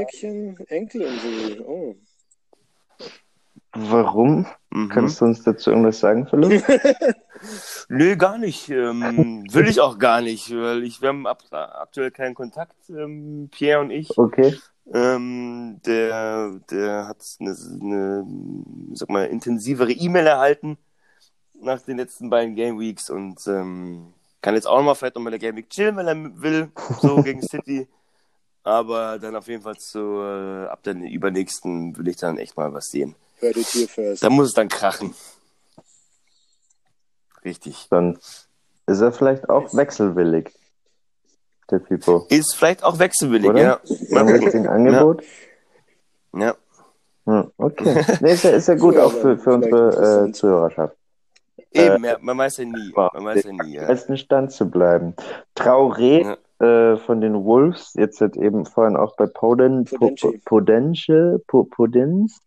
Häkchen, 0.00 0.56
Enkel 0.68 1.02
und 1.02 1.20
so. 1.20 1.64
Oh. 1.66 1.96
Warum? 3.74 4.46
Mhm. 4.70 4.88
Kannst 4.90 5.20
du 5.20 5.24
uns 5.24 5.42
dazu 5.42 5.70
irgendwas 5.70 6.00
sagen, 6.00 6.26
Philipp? 6.26 6.62
Nö, 7.88 8.16
gar 8.16 8.38
nicht. 8.38 8.68
Ähm, 8.68 9.44
will 9.52 9.68
ich 9.68 9.80
auch 9.80 9.98
gar 9.98 10.20
nicht, 10.20 10.50
weil 10.54 10.84
ich, 10.84 11.00
wir 11.00 11.08
haben 11.08 11.26
ab, 11.26 11.42
aktuell 11.50 12.10
keinen 12.10 12.34
Kontakt, 12.34 12.76
ähm, 12.90 13.48
Pierre 13.50 13.80
und 13.80 13.90
ich. 13.90 14.16
Okay. 14.16 14.54
Ähm, 14.92 15.80
der, 15.86 16.60
der 16.70 17.08
hat 17.08 17.24
eine, 17.40 17.56
eine, 17.80 18.26
sag 18.94 19.08
mal, 19.08 19.24
intensivere 19.26 19.92
E-Mail 19.92 20.26
erhalten 20.26 20.76
nach 21.60 21.80
den 21.80 21.96
letzten 21.96 22.28
beiden 22.28 22.54
Game 22.56 22.78
Weeks 22.78 23.08
und 23.08 23.40
ähm, 23.46 24.12
kann 24.40 24.54
jetzt 24.54 24.66
auch 24.66 24.78
noch 24.78 24.84
mal 24.84 24.94
vielleicht 24.94 25.14
noch 25.14 25.22
mal 25.22 25.30
der 25.30 25.38
Game 25.38 25.56
Week 25.56 25.70
chillen, 25.70 25.96
wenn 25.96 26.08
er 26.08 26.42
will, 26.42 26.72
so 27.00 27.16
gegen 27.22 27.42
City. 27.42 27.88
Aber 28.64 29.18
dann 29.18 29.36
auf 29.36 29.48
jeden 29.48 29.62
Fall 29.62 29.76
zu, 29.76 29.98
äh, 29.98 30.66
ab 30.66 30.82
der 30.82 30.94
übernächsten 30.94 31.96
will 31.96 32.08
ich 32.08 32.16
dann 32.16 32.38
echt 32.38 32.56
mal 32.56 32.72
was 32.72 32.86
sehen. 32.86 33.14
Hört 33.42 33.56
it 33.56 33.66
here 33.66 33.88
first. 33.88 34.22
Da 34.22 34.30
muss 34.30 34.48
es 34.48 34.52
dann 34.54 34.68
krachen. 34.68 35.14
Richtig. 37.44 37.88
Dann 37.90 38.18
ist 38.86 39.00
er 39.00 39.12
vielleicht 39.12 39.48
auch 39.48 39.74
wechselwillig. 39.74 40.52
Der 41.70 41.80
Pipo. 41.80 42.26
Ist 42.28 42.54
vielleicht 42.54 42.84
auch 42.84 42.98
wechselwillig, 42.98 43.50
Oder? 43.50 43.60
ja. 43.60 43.80
Mal 44.10 44.38
gucken. 44.38 44.68
Angebot? 44.68 45.24
Ja. 46.34 46.54
Hm, 47.26 47.50
okay. 47.56 48.04
Nee, 48.20 48.32
ist 48.32 48.44
ja, 48.44 48.50
ist 48.50 48.68
ja 48.68 48.74
gut 48.74 48.94
Ja, 48.94 49.04
auch 49.04 49.12
für, 49.12 49.36
für 49.38 49.54
unsere 49.54 50.26
äh. 50.28 50.32
Zuhörerschaft. 50.32 50.96
Eben, 51.72 52.04
ja, 52.04 52.18
man 52.20 52.38
weiß 52.38 52.58
ja 52.58 52.64
nie. 52.66 52.92
Man 52.94 53.24
weiß 53.24 53.44
ja 53.44 53.52
nie, 53.52 53.74
ja. 53.74 53.86
besten 53.86 54.16
Stand 54.16 54.52
zu 54.52 54.70
bleiben. 54.70 55.14
Traoré 55.56 56.36
äh, 56.58 56.96
von 56.98 57.20
den 57.20 57.44
Wolves, 57.44 57.94
jetzt 57.94 58.20
hat 58.20 58.36
eben 58.36 58.66
vorhin 58.66 58.96
auch 58.96 59.16
bei 59.16 59.26
Poden. 59.26 59.86
Podence, 60.44 61.40
po, 61.46 61.64
Podence. 61.64 62.40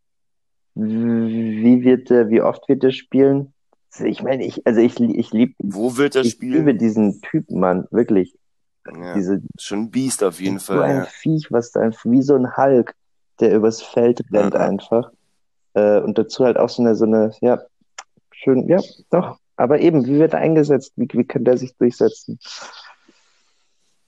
Wie 0.76 1.84
wird 1.84 2.10
der, 2.10 2.30
wie 2.30 2.42
oft 2.42 2.68
wird 2.68 2.84
der 2.84 2.92
spielen? 2.92 3.54
Ich 4.04 4.22
meine, 4.22 4.46
ich, 4.46 4.68
also 4.68 4.82
ich, 4.82 5.00
ich 5.00 5.32
liebe 5.32 5.54
Wo 5.60 5.96
wird 5.96 6.16
er 6.16 6.24
ich 6.24 6.32
spielen? 6.32 6.66
liebe 6.66 6.76
diesen 6.76 7.22
Typen, 7.22 7.60
Mann, 7.60 7.88
wirklich. 7.92 8.36
Ja, 8.86 9.16
Diese, 9.16 9.42
schon 9.58 9.84
ein 9.84 9.92
Biest 9.92 10.22
auf 10.24 10.40
jeden 10.40 10.60
so 10.60 10.74
Fall. 10.74 10.84
ein 10.84 10.98
Ja. 10.98 11.06
Viech, 11.06 11.48
was 11.50 11.72
da 11.72 11.80
einfach, 11.80 12.04
wie 12.06 12.22
so 12.22 12.36
ein 12.36 12.56
Hulk, 12.58 12.94
der 13.40 13.56
übers 13.56 13.82
Feld 13.82 14.22
rennt 14.34 14.54
Ja. 14.54 14.60
einfach. 14.60 15.12
Äh, 15.74 16.02
und 16.02 16.18
dazu 16.18 16.44
halt 16.46 16.58
auch 16.58 16.70
so 16.70 16.84
eine, 16.84 16.96
so 16.96 17.06
eine, 17.06 17.32
ja, 17.42 17.62
schön, 18.32 18.68
ja, 18.68 18.80
doch. 19.10 19.40
Aber 19.56 19.80
eben, 19.80 20.06
wie 20.06 20.20
wird 20.20 20.34
er 20.34 20.40
eingesetzt? 20.40 20.92
Wie, 20.98 21.08
wie 21.14 21.24
kann 21.24 21.46
der 21.46 21.58
sich 21.58 21.74
durchsetzen? 21.78 22.38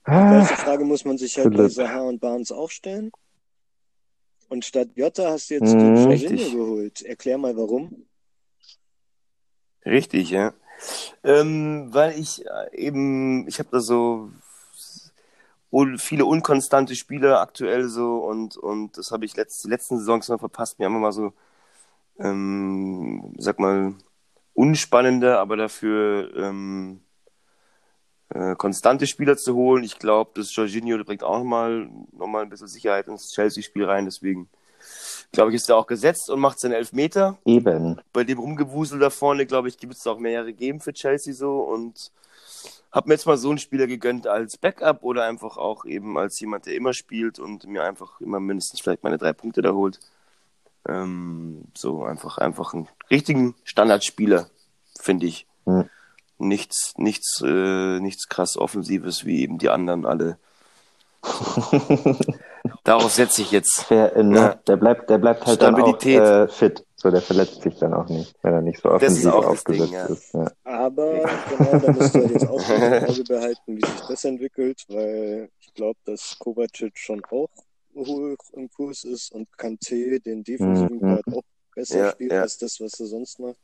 Die 0.06 0.12
Ah, 0.12 0.34
erste 0.34 0.56
Frage 0.56 0.84
muss 0.84 1.04
man 1.04 1.18
sich 1.18 1.36
halt 1.38 1.50
bei 1.50 1.56
Philipp. 1.56 1.72
Saha 1.72 2.00
und 2.02 2.20
Barnes 2.20 2.52
auch 2.52 2.70
stellen. 2.70 3.10
Und 4.48 4.64
statt 4.64 4.88
Jota 4.94 5.30
hast 5.30 5.50
du 5.50 5.54
jetzt 5.54 5.72
den 5.72 5.96
Jorginho 5.96 6.50
geholt. 6.50 7.02
Erklär 7.02 7.38
mal 7.38 7.56
warum. 7.56 8.06
Richtig, 9.84 10.30
ja. 10.30 10.54
Ähm, 11.24 11.88
weil 11.92 12.18
ich 12.18 12.44
äh, 12.46 12.76
eben, 12.76 13.46
ich 13.48 13.58
habe 13.58 13.68
da 13.72 13.80
so 13.80 14.30
un 15.70 15.98
viele 15.98 16.24
unkonstante 16.24 16.94
Spieler 16.94 17.40
aktuell 17.40 17.88
so 17.88 18.18
und, 18.18 18.56
und 18.56 18.96
das 18.96 19.10
habe 19.10 19.24
ich 19.24 19.36
letzt, 19.36 19.64
die 19.64 19.68
letzten 19.68 19.98
Saisons 19.98 20.28
noch 20.28 20.38
verpasst. 20.38 20.78
Wir 20.78 20.86
haben 20.86 20.96
immer 20.96 21.12
so, 21.12 21.32
ähm, 22.18 23.34
sag 23.38 23.58
mal, 23.58 23.94
unspannende, 24.54 25.38
aber 25.38 25.56
dafür 25.56 26.34
ähm, 26.36 27.00
äh, 28.30 28.54
konstante 28.56 29.06
Spieler 29.06 29.36
zu 29.36 29.54
holen. 29.54 29.84
Ich 29.84 29.98
glaube, 29.98 30.32
das 30.34 30.54
Jorginho 30.54 31.02
bringt 31.04 31.22
auch 31.22 31.38
nochmal 31.38 31.88
noch 32.12 32.26
mal 32.26 32.42
ein 32.42 32.50
bisschen 32.50 32.68
Sicherheit 32.68 33.08
ins 33.08 33.32
Chelsea-Spiel 33.32 33.84
rein. 33.84 34.04
Deswegen 34.04 34.48
glaube 35.32 35.50
ich, 35.50 35.56
ist 35.56 35.68
er 35.68 35.76
auch 35.76 35.86
gesetzt 35.86 36.30
und 36.30 36.40
macht 36.40 36.60
seinen 36.60 36.72
Elfmeter. 36.72 37.38
Eben. 37.44 38.00
Bei 38.12 38.24
dem 38.24 38.38
Rumgewusel 38.38 38.98
da 38.98 39.10
vorne, 39.10 39.46
glaube 39.46 39.68
ich, 39.68 39.78
gibt 39.78 39.94
es 39.94 40.06
auch 40.06 40.18
mehrere 40.18 40.52
geben 40.52 40.80
für 40.80 40.92
Chelsea 40.92 41.34
so 41.34 41.60
und 41.60 42.10
habe 42.90 43.08
mir 43.08 43.14
jetzt 43.14 43.26
mal 43.26 43.36
so 43.36 43.50
einen 43.50 43.58
Spieler 43.58 43.86
gegönnt 43.86 44.26
als 44.26 44.56
Backup 44.56 45.02
oder 45.02 45.24
einfach 45.24 45.56
auch 45.56 45.84
eben 45.84 46.16
als 46.16 46.40
jemand, 46.40 46.66
der 46.66 46.74
immer 46.74 46.94
spielt 46.94 47.38
und 47.38 47.66
mir 47.66 47.84
einfach 47.84 48.20
immer 48.20 48.40
mindestens 48.40 48.80
vielleicht 48.80 49.04
meine 49.04 49.18
drei 49.18 49.32
Punkte 49.32 49.62
da 49.62 49.72
holt. 49.72 50.00
Ähm, 50.88 51.64
so 51.74 52.04
einfach, 52.04 52.38
einfach 52.38 52.72
einen 52.72 52.88
richtigen 53.10 53.54
Standardspieler, 53.64 54.48
finde 54.98 55.26
ich. 55.26 55.46
Hm. 55.64 55.88
Nichts, 56.38 56.92
nichts, 56.96 57.42
äh, 57.44 58.00
nichts 58.00 58.28
krass 58.28 58.56
Offensives 58.56 59.24
wie 59.24 59.42
eben 59.42 59.58
die 59.58 59.68
anderen 59.70 60.06
alle. 60.06 60.38
Darauf 62.84 63.12
setze 63.12 63.42
ich 63.42 63.50
jetzt. 63.50 63.82
Fair 63.82 64.14
enough. 64.16 64.36
Ja. 64.36 64.54
Der 64.66 64.76
bleibt, 64.76 65.10
der 65.10 65.18
bleibt 65.18 65.46
halt 65.46 65.60
dann 65.62 65.74
auch 65.74 65.78
Stabilität. 65.78 66.20
äh, 66.20 66.48
fit. 66.48 66.84
So, 66.96 67.10
der 67.10 67.20
verletzt 67.22 67.62
sich 67.62 67.76
dann 67.78 67.94
auch 67.94 68.08
nicht, 68.08 68.34
wenn 68.42 68.54
er 68.54 68.62
nicht 68.62 68.80
so 68.82 68.88
ist 68.88 68.94
offensiv 68.96 69.24
das 69.24 69.34
aufgesetzt 69.44 69.92
Ding, 69.92 69.98
ja. 69.98 70.06
ist. 70.06 70.34
Ja. 70.34 70.50
Aber 70.64 71.30
genau, 71.48 71.78
da 71.78 71.92
müsst 71.92 72.14
ihr 72.14 72.22
halt 72.22 72.30
jetzt 72.32 72.48
auch 72.48 72.68
im 72.70 73.08
Auge 73.08 73.24
behalten, 73.28 73.76
wie 73.76 73.86
sich 73.86 74.00
das 74.08 74.24
entwickelt, 74.24 74.84
weil 74.88 75.48
ich 75.60 75.74
glaube, 75.74 75.98
dass 76.06 76.36
Kovacic 76.38 76.96
schon 76.98 77.22
auch 77.30 77.48
hoch 77.94 78.36
im 78.52 78.68
Kurs 78.70 79.04
ist 79.04 79.32
und 79.32 79.48
Kanté 79.56 80.20
den 80.22 80.42
defensiven 80.44 80.96
Mhm. 80.96 81.00
Part 81.00 81.26
auch 81.36 81.42
besser 81.74 81.98
Ja, 81.98 82.10
spielt 82.10 82.32
ja. 82.32 82.42
als 82.42 82.58
das, 82.58 82.80
was 82.80 82.98
er 82.98 83.06
sonst 83.06 83.38
macht. 83.38 83.58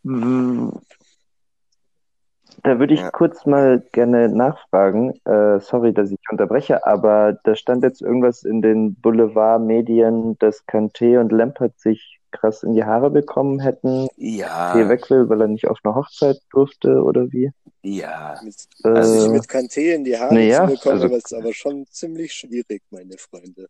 Da 2.63 2.79
würde 2.79 2.95
ich 2.95 3.01
Ja. 3.01 3.11
kurz 3.11 3.45
mal 3.47 3.83
gerne 3.93 4.29
nachfragen. 4.29 5.13
Äh, 5.25 5.61
sorry, 5.61 5.93
dass 5.93 6.11
ich 6.11 6.19
unterbreche, 6.31 6.87
aber 6.87 7.39
da 7.45 7.57
stand 7.57 7.83
jetzt 7.83 8.01
irgendwas 8.01 8.43
in 8.45 8.63
den 8.63 8.95
Boulevardmedien, 8.95 10.39
dass 10.39 10.67
Kanté 10.67 11.21
und 11.21 11.31
Lampert 11.33 11.79
sich 11.79 12.21
krass 12.31 12.63
in 12.63 12.75
die 12.75 12.85
Haare 12.85 13.11
bekommen 13.11 13.61
hätten. 13.61 14.09
Ja, 14.17 14.73
Kanté 14.73 14.89
weg 14.89 15.11
will, 15.11 15.29
weil 15.29 15.43
er 15.43 15.49
nicht 15.49 15.67
auf 15.69 15.79
eine 15.85 15.95
Hochzeit 15.95 16.39
durfte 16.53 17.03
oder 17.03 17.31
wie? 17.33 17.51
ja. 17.83 18.41
Mit, 18.43 18.55
Äh, 18.85 18.89
also 18.89 19.21
sich 19.21 19.31
mit 19.31 19.43
Kanté 19.45 19.95
in 19.95 20.05
die 20.05 20.17
Haare 20.19 20.35
naja, 20.35 20.67
zu 20.67 20.75
bekommen, 20.75 20.95
also- 20.95 21.07
aber 21.07 21.17
ist 21.17 21.35
aber 21.35 21.53
schon 21.53 21.87
ziemlich 21.91 22.33
schwierig, 22.33 22.83
meine 22.91 23.17
Freunde. 23.19 23.69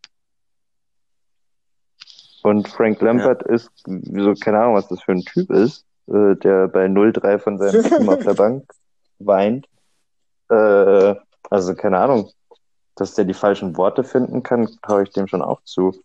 Und 2.42 2.68
Frank 2.68 3.00
Lampert 3.00 3.42
ist, 3.44 3.70
so 3.86 4.34
keine 4.34 4.60
Ahnung, 4.60 4.74
was 4.74 4.88
das 4.88 5.02
für 5.02 5.12
ein 5.12 5.22
Typ 5.22 5.50
ist, 5.50 5.84
äh, 6.08 6.36
der 6.36 6.68
bei 6.68 6.86
0-3 6.86 7.38
von 7.38 7.58
seinem 7.58 7.82
Team 7.98 8.08
auf 8.08 8.22
der 8.22 8.34
Bank 8.34 8.70
weint. 9.18 9.66
Äh, 10.50 11.14
also 11.50 11.74
keine 11.74 11.98
Ahnung, 11.98 12.30
dass 12.96 13.14
der 13.14 13.24
die 13.24 13.34
falschen 13.34 13.76
Worte 13.76 14.04
finden 14.04 14.42
kann, 14.42 14.68
traue 14.82 15.04
ich 15.04 15.10
dem 15.10 15.26
schon 15.26 15.42
auch 15.42 15.62
zu. 15.64 16.02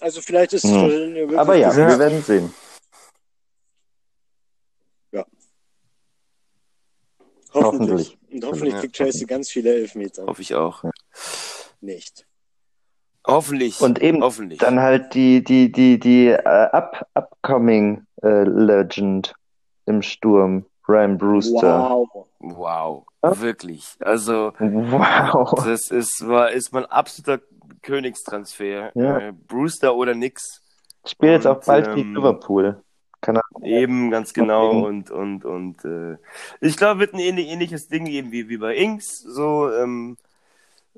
Also 0.00 0.20
vielleicht 0.20 0.52
ist 0.52 0.64
Hm. 0.64 0.74
Jorginho 0.74 1.14
wirklich 1.20 1.38
Aber 1.38 1.56
ja, 1.56 1.72
Ja. 1.72 1.88
wir 1.88 1.98
werden 1.98 2.22
sehen. 2.22 2.52
hoffentlich. 7.54 8.18
Und 8.30 8.44
hoffentlich 8.44 8.74
Ja. 8.74 8.80
kriegt 8.80 8.96
Chelsea 8.96 9.26
ganz 9.26 9.50
viele 9.50 9.74
Elfmeter. 9.74 10.26
Hoffe 10.26 10.42
ich 10.42 10.54
auch. 10.54 10.84
Nicht. 11.80 12.26
Hoffentlich. 13.26 13.80
Und 13.80 14.00
eben 14.00 14.22
Hoffentlich. 14.22 14.58
dann 14.58 14.80
halt 14.80 15.14
die, 15.14 15.42
die, 15.42 15.72
die, 15.72 15.98
die 15.98 16.28
äh, 16.28 16.38
up, 16.44 17.06
upcoming 17.14 18.06
äh, 18.22 18.44
Legend 18.44 19.34
im 19.86 20.02
Sturm, 20.02 20.64
Ryan 20.88 21.18
Brewster. 21.18 21.90
Wow. 21.90 22.26
Wow. 22.38 23.06
Ja. 23.22 23.40
Wirklich. 23.40 23.84
Also, 24.00 24.52
Wow. 24.58 25.64
das 25.64 25.90
ist, 25.90 26.26
war, 26.26 26.50
ist 26.52 26.72
mein 26.72 26.86
absoluter 26.86 27.42
Königstransfer. 27.82 28.92
Ja. 28.94 29.18
Äh, 29.18 29.32
Brewster 29.32 29.94
oder 29.96 30.14
nix. 30.14 30.62
Spielt 31.06 31.32
jetzt 31.32 31.46
auch 31.46 31.64
bald 31.64 31.88
ähm, 31.88 31.94
gegen 31.94 32.14
Liverpool. 32.14 32.82
Kann 33.20 33.36
er, 33.36 33.42
Eben, 33.62 34.10
ganz 34.10 34.32
genau. 34.32 34.84
Und, 34.84 35.10
und, 35.10 35.44
und 35.44 35.84
äh, 35.84 36.16
ich 36.60 36.76
glaube, 36.76 37.00
wird 37.00 37.14
ein 37.14 37.20
ähnlich, 37.20 37.48
ähnliches 37.48 37.88
Ding 37.88 38.04
geben 38.04 38.30
wie, 38.30 38.48
wie 38.48 38.58
bei 38.58 38.76
Ings. 38.76 39.18
So, 39.20 39.72
ähm, 39.72 40.16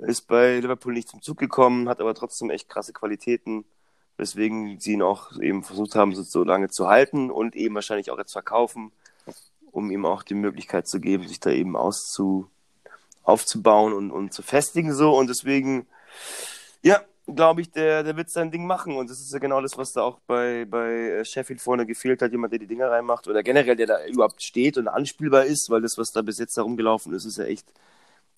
ist 0.03 0.23
bei 0.27 0.61
Liverpool 0.61 0.93
nicht 0.93 1.09
zum 1.09 1.23
Zug 1.23 1.39
gekommen, 1.39 1.89
hat 1.89 2.01
aber 2.01 2.15
trotzdem 2.15 2.51
echt 2.51 2.69
krasse 2.69 2.93
Qualitäten, 2.93 3.65
weswegen 4.17 4.79
sie 4.81 4.93
ihn 4.93 5.03
auch 5.03 5.39
eben 5.41 5.63
versucht 5.63 5.95
haben, 5.95 6.15
so, 6.15 6.45
lange 6.45 6.69
zu 6.69 6.89
halten 6.89 7.31
und 7.31 7.57
eben 7.57 7.75
wahrscheinlich 7.75 8.11
auch 8.11 8.19
jetzt 8.19 8.33
verkaufen, 8.33 8.93
um 9.71 9.91
ihm 9.91 10.05
auch 10.07 10.23
die 10.23 10.35
Möglichkeit 10.35 10.89
zu 10.89 11.01
geben, 11.01 11.27
sich 11.27 11.41
da 11.41 11.51
eben 11.51 11.77
auszu, 11.77 12.49
aufzubauen 13.23 13.93
und, 13.93 14.11
und 14.11 14.33
zu 14.33 14.43
festigen 14.43 14.93
so. 14.93 15.17
Und 15.17 15.29
deswegen, 15.29 15.87
ja, 16.83 17.01
glaube 17.35 17.61
ich, 17.61 17.71
der, 17.71 18.03
der 18.03 18.17
wird 18.17 18.31
sein 18.31 18.51
Ding 18.51 18.67
machen. 18.67 18.97
Und 18.97 19.11
das 19.11 19.21
ist 19.21 19.33
ja 19.33 19.39
genau 19.39 19.61
das, 19.61 19.77
was 19.77 19.93
da 19.93 20.03
auch 20.03 20.19
bei, 20.27 20.65
bei 20.65 20.91
äh, 20.91 21.25
Sheffield 21.25 21.61
vorne 21.61 21.87
gefehlt 21.87 22.23
hat, 22.23 22.33
jemand, 22.33 22.53
der 22.53 22.59
die 22.59 22.67
Dinger 22.67 22.91
reinmacht 22.91 23.29
oder 23.29 23.43
generell, 23.43 23.77
der 23.77 23.87
da 23.87 24.07
überhaupt 24.07 24.43
steht 24.43 24.79
und 24.79 24.89
anspielbar 24.89 25.45
ist, 25.45 25.69
weil 25.71 25.83
das, 25.83 25.99
was 25.99 26.11
da 26.11 26.23
bis 26.23 26.39
jetzt 26.39 26.57
herumgelaufen 26.57 27.13
ist, 27.13 27.25
ist 27.25 27.39
ja 27.39 27.45
echt, 27.45 27.67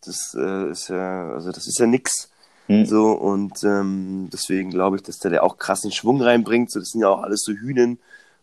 das 0.05 0.35
äh, 0.39 0.71
ist 0.71 0.89
ja, 0.89 1.31
also 1.33 1.53
das 1.53 1.67
ist 1.67 1.79
ja 1.79 1.87
nix. 1.87 2.31
Hm. 2.67 2.87
So, 2.87 3.13
und 3.13 3.63
ähm, 3.65 4.29
deswegen 4.33 4.71
glaube 4.71 4.97
ich, 4.97 5.03
dass 5.03 5.19
der, 5.19 5.31
der 5.31 5.43
auch 5.45 5.59
krassen 5.59 5.91
Schwung 5.93 6.23
reinbringt. 6.23 6.71
So, 6.71 6.79
das 6.79 6.91
sind 6.91 7.01
ja 7.01 7.09
auch 7.09 7.23
alles 7.23 7.43
so 7.43 7.53
Hühnen 7.53 7.99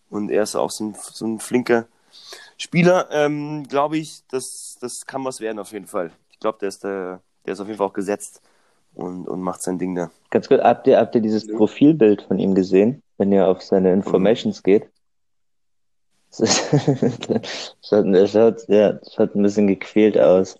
und 0.10 0.30
er 0.30 0.44
ist 0.44 0.56
auch 0.56 0.72
so 0.72 0.86
ein, 0.86 0.96
so 1.14 1.26
ein 1.26 1.40
flinker 1.40 1.86
Spieler. 2.58 3.08
Ähm, 3.12 3.68
glaube 3.68 3.98
ich, 3.98 4.24
das, 4.32 4.78
das 4.82 5.06
kann 5.06 5.24
was 5.24 5.40
werden 5.40 5.60
auf 5.60 5.72
jeden 5.72 5.88
Fall. 5.88 6.12
Ich 6.32 6.40
glaube, 6.40 6.58
der 6.60 6.70
ist 6.70 6.84
der, 6.84 7.22
der 7.46 7.54
ist 7.54 7.60
auf 7.60 7.68
jeden 7.68 7.78
Fall 7.78 7.88
auch 7.88 7.94
gesetzt 7.94 8.42
und, 8.96 9.28
und 9.28 9.42
macht 9.42 9.62
sein 9.64 9.80
Ding 9.80 9.96
da. 9.96 10.12
Ganz 10.30 10.50
gut, 10.50 10.60
habt 10.60 10.88
ihr, 10.88 10.98
habt 10.98 11.16
ihr 11.16 11.22
dieses 11.22 11.48
Profilbild 11.48 12.24
von 12.24 12.40
ihm 12.40 12.54
gesehen, 12.56 13.02
wenn 13.18 13.32
ihr 13.32 13.48
auf 13.48 13.62
seine 13.62 13.94
Informations 13.94 14.62
geht? 14.64 14.90
Das, 16.30 16.40
ist- 16.42 17.30
das, 17.30 17.76
schaut, 17.88 18.06
das, 18.14 18.32
schaut, 18.32 18.68
ja, 18.68 18.94
das 18.94 19.14
schaut 19.14 19.34
ein 19.34 19.42
bisschen 19.44 19.68
gequält 19.68 20.18
aus. 20.20 20.58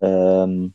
Ähm, 0.00 0.74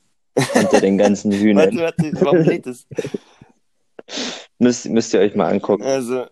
unter 0.53 0.81
den 0.81 0.97
ganzen 0.97 1.31
Hühnern. 1.39 1.77
Warte, 1.77 2.11
warte, 2.11 2.25
warum 2.25 2.41
lädt 2.41 2.65
das? 2.67 2.85
Müsst, 4.59 4.87
müsst 4.87 5.13
ihr 5.13 5.19
euch 5.19 5.35
mal 5.35 5.51
angucken. 5.51 5.83
Also, 5.83 6.25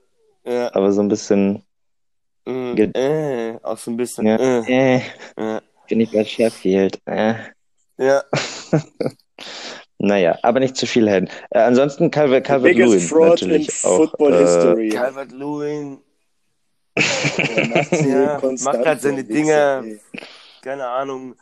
ja, 0.46 0.74
Aber 0.74 0.92
so 0.92 1.02
ein 1.02 1.08
bisschen, 1.08 1.64
Ge- 2.46 2.92
äh, 2.94 3.58
auch 3.64 3.78
so 3.78 3.92
ein 3.92 3.98
bisschen, 3.98 4.28
ja, 4.28 4.36
äh, 4.38 5.02
äh, 5.38 5.62
bin 5.88 6.02
ich 6.02 6.12
bei 6.12 6.24
Sheffield. 6.24 7.00
Äh. 7.06 7.36
ja. 7.98 8.24
Naja, 10.00 10.38
aber 10.44 10.60
nicht 10.60 10.76
zu 10.76 10.86
viel 10.86 11.10
hin. 11.10 11.30
Äh, 11.52 11.60
ansonsten 11.60 12.12
Calvert, 12.12 12.46
Calvert 12.46 12.74
Lewin 12.76 12.90
biggest 12.90 13.10
fraud 13.10 13.42
in 13.42 13.48
natürlich 13.50 13.86
auch. 13.86 13.98
football 13.98 14.34
Äh, 14.34 14.38
history. 14.40 14.90
Calvert 14.90 15.32
Lewin, 15.32 16.00
ja, 18.06 18.42
macht 18.62 18.86
halt 18.86 19.02
seine 19.02 19.24
Dinger. 19.24 19.84
Keine 20.62 20.88
Ahnung. 20.88 21.36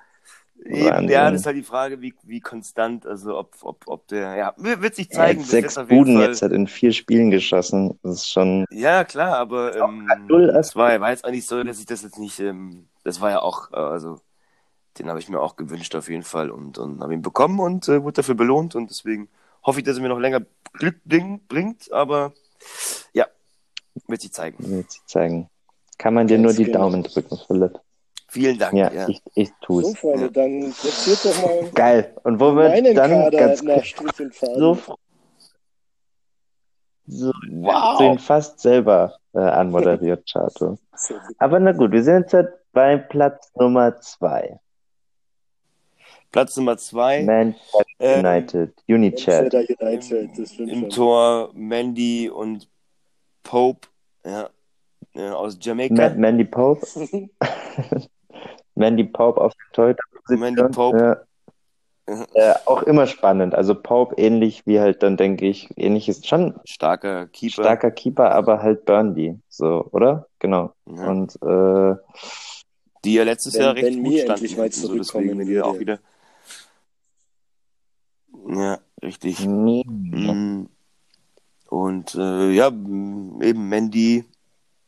Eben, 0.63 1.09
ja, 1.09 1.31
das 1.31 1.41
ist 1.41 1.45
halt 1.47 1.57
die 1.57 1.63
Frage, 1.63 2.01
wie, 2.01 2.13
wie 2.23 2.39
konstant, 2.39 3.07
also 3.07 3.37
ob, 3.37 3.55
ob, 3.61 3.83
ob 3.87 4.07
der, 4.07 4.35
ja, 4.35 4.53
wird 4.57 4.93
sich 4.93 5.09
zeigen. 5.09 5.41
bis 5.41 5.49
sechs 5.49 5.75
jetzt 5.75 5.89
Buden 5.89 6.17
Fall. 6.17 6.27
jetzt 6.27 6.43
hat 6.43 6.51
in 6.51 6.67
vier 6.67 6.93
Spielen 6.93 7.31
geschossen. 7.31 7.97
Das 8.03 8.17
ist 8.17 8.29
schon. 8.29 8.65
Ja, 8.69 9.03
klar, 9.03 9.37
aber 9.37 9.75
ähm, 9.75 10.07
null 10.27 10.47
das 10.47 10.75
war, 10.75 10.99
war 11.01 11.09
jetzt 11.09 11.25
auch 11.25 11.31
nicht 11.31 11.47
so, 11.47 11.63
dass 11.63 11.79
ich 11.79 11.87
das 11.87 12.03
jetzt 12.03 12.19
nicht, 12.19 12.39
ähm, 12.39 12.87
das 13.03 13.21
war 13.21 13.31
ja 13.31 13.41
auch, 13.41 13.71
äh, 13.71 13.77
also 13.77 14.19
den 14.99 15.09
habe 15.09 15.19
ich 15.19 15.29
mir 15.29 15.39
auch 15.39 15.55
gewünscht 15.55 15.95
auf 15.95 16.09
jeden 16.09 16.23
Fall 16.23 16.51
und, 16.51 16.77
und 16.77 17.01
habe 17.01 17.13
ihn 17.13 17.23
bekommen 17.23 17.59
und 17.59 17.87
äh, 17.87 18.03
wurde 18.03 18.17
dafür 18.17 18.35
belohnt 18.35 18.75
und 18.75 18.89
deswegen 18.91 19.29
hoffe 19.63 19.79
ich, 19.79 19.85
dass 19.85 19.97
er 19.97 20.03
mir 20.03 20.09
noch 20.09 20.19
länger 20.19 20.41
Glück 20.73 21.03
bring, 21.05 21.41
bringt, 21.47 21.91
aber 21.91 22.33
ja, 23.13 23.25
wird 24.07 24.21
sich 24.21 24.31
zeigen. 24.31 24.57
Wird 24.59 24.91
sich 24.91 25.05
zeigen. 25.05 25.49
Kann 25.97 26.13
man 26.13 26.27
dir 26.27 26.37
Ganz 26.37 26.43
nur 26.43 26.53
die 26.53 26.71
genau. 26.71 26.79
Daumen 26.79 27.03
drücken, 27.03 27.37
Philipp. 27.47 27.79
Vielen 28.31 28.57
Dank. 28.57 28.73
Ja, 28.73 28.89
Ja, 28.93 29.09
ich, 29.09 29.21
ich 29.35 29.51
tue 29.61 29.83
So, 29.83 29.89
es. 29.91 29.99
Freunde, 29.99 30.23
Ja. 30.23 30.29
dann 30.29 30.61
platziert 30.71 31.25
doch 31.25 31.41
mal 31.41 31.69
Geil. 31.73 32.15
Und 32.23 32.39
wo 32.39 32.55
wird 32.55 32.69
meinen 32.71 32.95
dann 32.95 33.11
Kader 33.11 33.37
ganz 33.37 33.61
nach 33.61 33.83
so, 34.55 34.77
so, 37.07 37.31
Wow. 37.49 37.97
so 37.97 38.03
ihn 38.05 38.19
fast 38.19 38.61
selber 38.61 39.17
äh, 39.33 39.39
anmoderiert, 39.39 40.25
Chato. 40.31 40.77
Aber 41.39 41.59
na 41.59 41.73
gut, 41.73 41.91
wir 41.91 42.03
sind 42.05 42.21
jetzt 42.21 42.33
halt 42.33 42.53
bei 42.71 42.95
Platz 42.95 43.51
Nummer 43.55 43.99
zwei. 43.99 44.61
Platz 46.31 46.55
Nummer 46.55 46.77
zwei. 46.77 47.23
Manchester 47.25 47.83
ähm, 47.99 48.19
United, 48.25 48.73
Unichat. 48.87 49.51
Manchester 49.51 50.19
United, 50.19 50.59
Im 50.59 50.79
schon. 50.83 50.89
Tor 50.89 51.49
Mandy 51.53 52.29
und 52.29 52.69
Pope, 53.43 53.89
ja, 54.23 54.49
ja 55.15 55.33
aus 55.33 55.55
Ma 55.55 55.59
Jamaika. 55.61 56.09
Mandy 56.15 56.45
Pope. 56.45 56.87
Mandy 58.75 59.03
Pope 59.03 59.39
auf 59.41 59.53
der 59.53 59.71
Torhüterposition. 59.73 60.39
Mandy 60.39 60.63
Pope. 60.73 60.97
Ja. 60.97 62.25
Äh, 62.33 62.55
auch 62.65 62.83
immer 62.83 63.07
spannend. 63.07 63.53
Also 63.55 63.75
Pope 63.75 64.15
ähnlich 64.17 64.65
wie 64.65 64.79
halt 64.79 65.01
dann, 65.03 65.17
denke 65.17 65.47
ich, 65.47 65.69
ähnlich 65.77 66.09
ist 66.09 66.27
schon 66.27 66.59
Starker 66.65 67.27
Keeper. 67.27 67.63
starker 67.63 67.91
Keeper, 67.91 68.31
aber 68.31 68.61
halt 68.61 68.85
Burnley. 68.85 69.39
So, 69.49 69.87
oder? 69.91 70.27
Genau. 70.39 70.73
Ja. 70.87 71.07
Und 71.09 71.35
äh, 71.41 71.95
die 73.05 73.13
ja 73.13 73.23
letztes 73.23 73.53
Wenn- 73.55 73.61
Jahr 73.61 73.75
recht 73.75 73.85
wenn 73.85 74.03
gut 74.03 74.19
standen. 74.19 74.57
mal 74.57 74.71
so 74.71 74.95
deswegen 74.95 75.37
wenn 75.39 75.47
die 75.47 75.55
da 75.55 75.63
auch 75.63 75.79
wieder. 75.79 75.99
Ja, 78.47 78.79
richtig. 79.03 79.45
nee. 79.45 79.83
Mm. 79.85 80.67
Und 81.69 82.15
äh, 82.15 82.51
ja, 82.51 82.67
eben 82.67 83.69
Mandy 83.69 84.25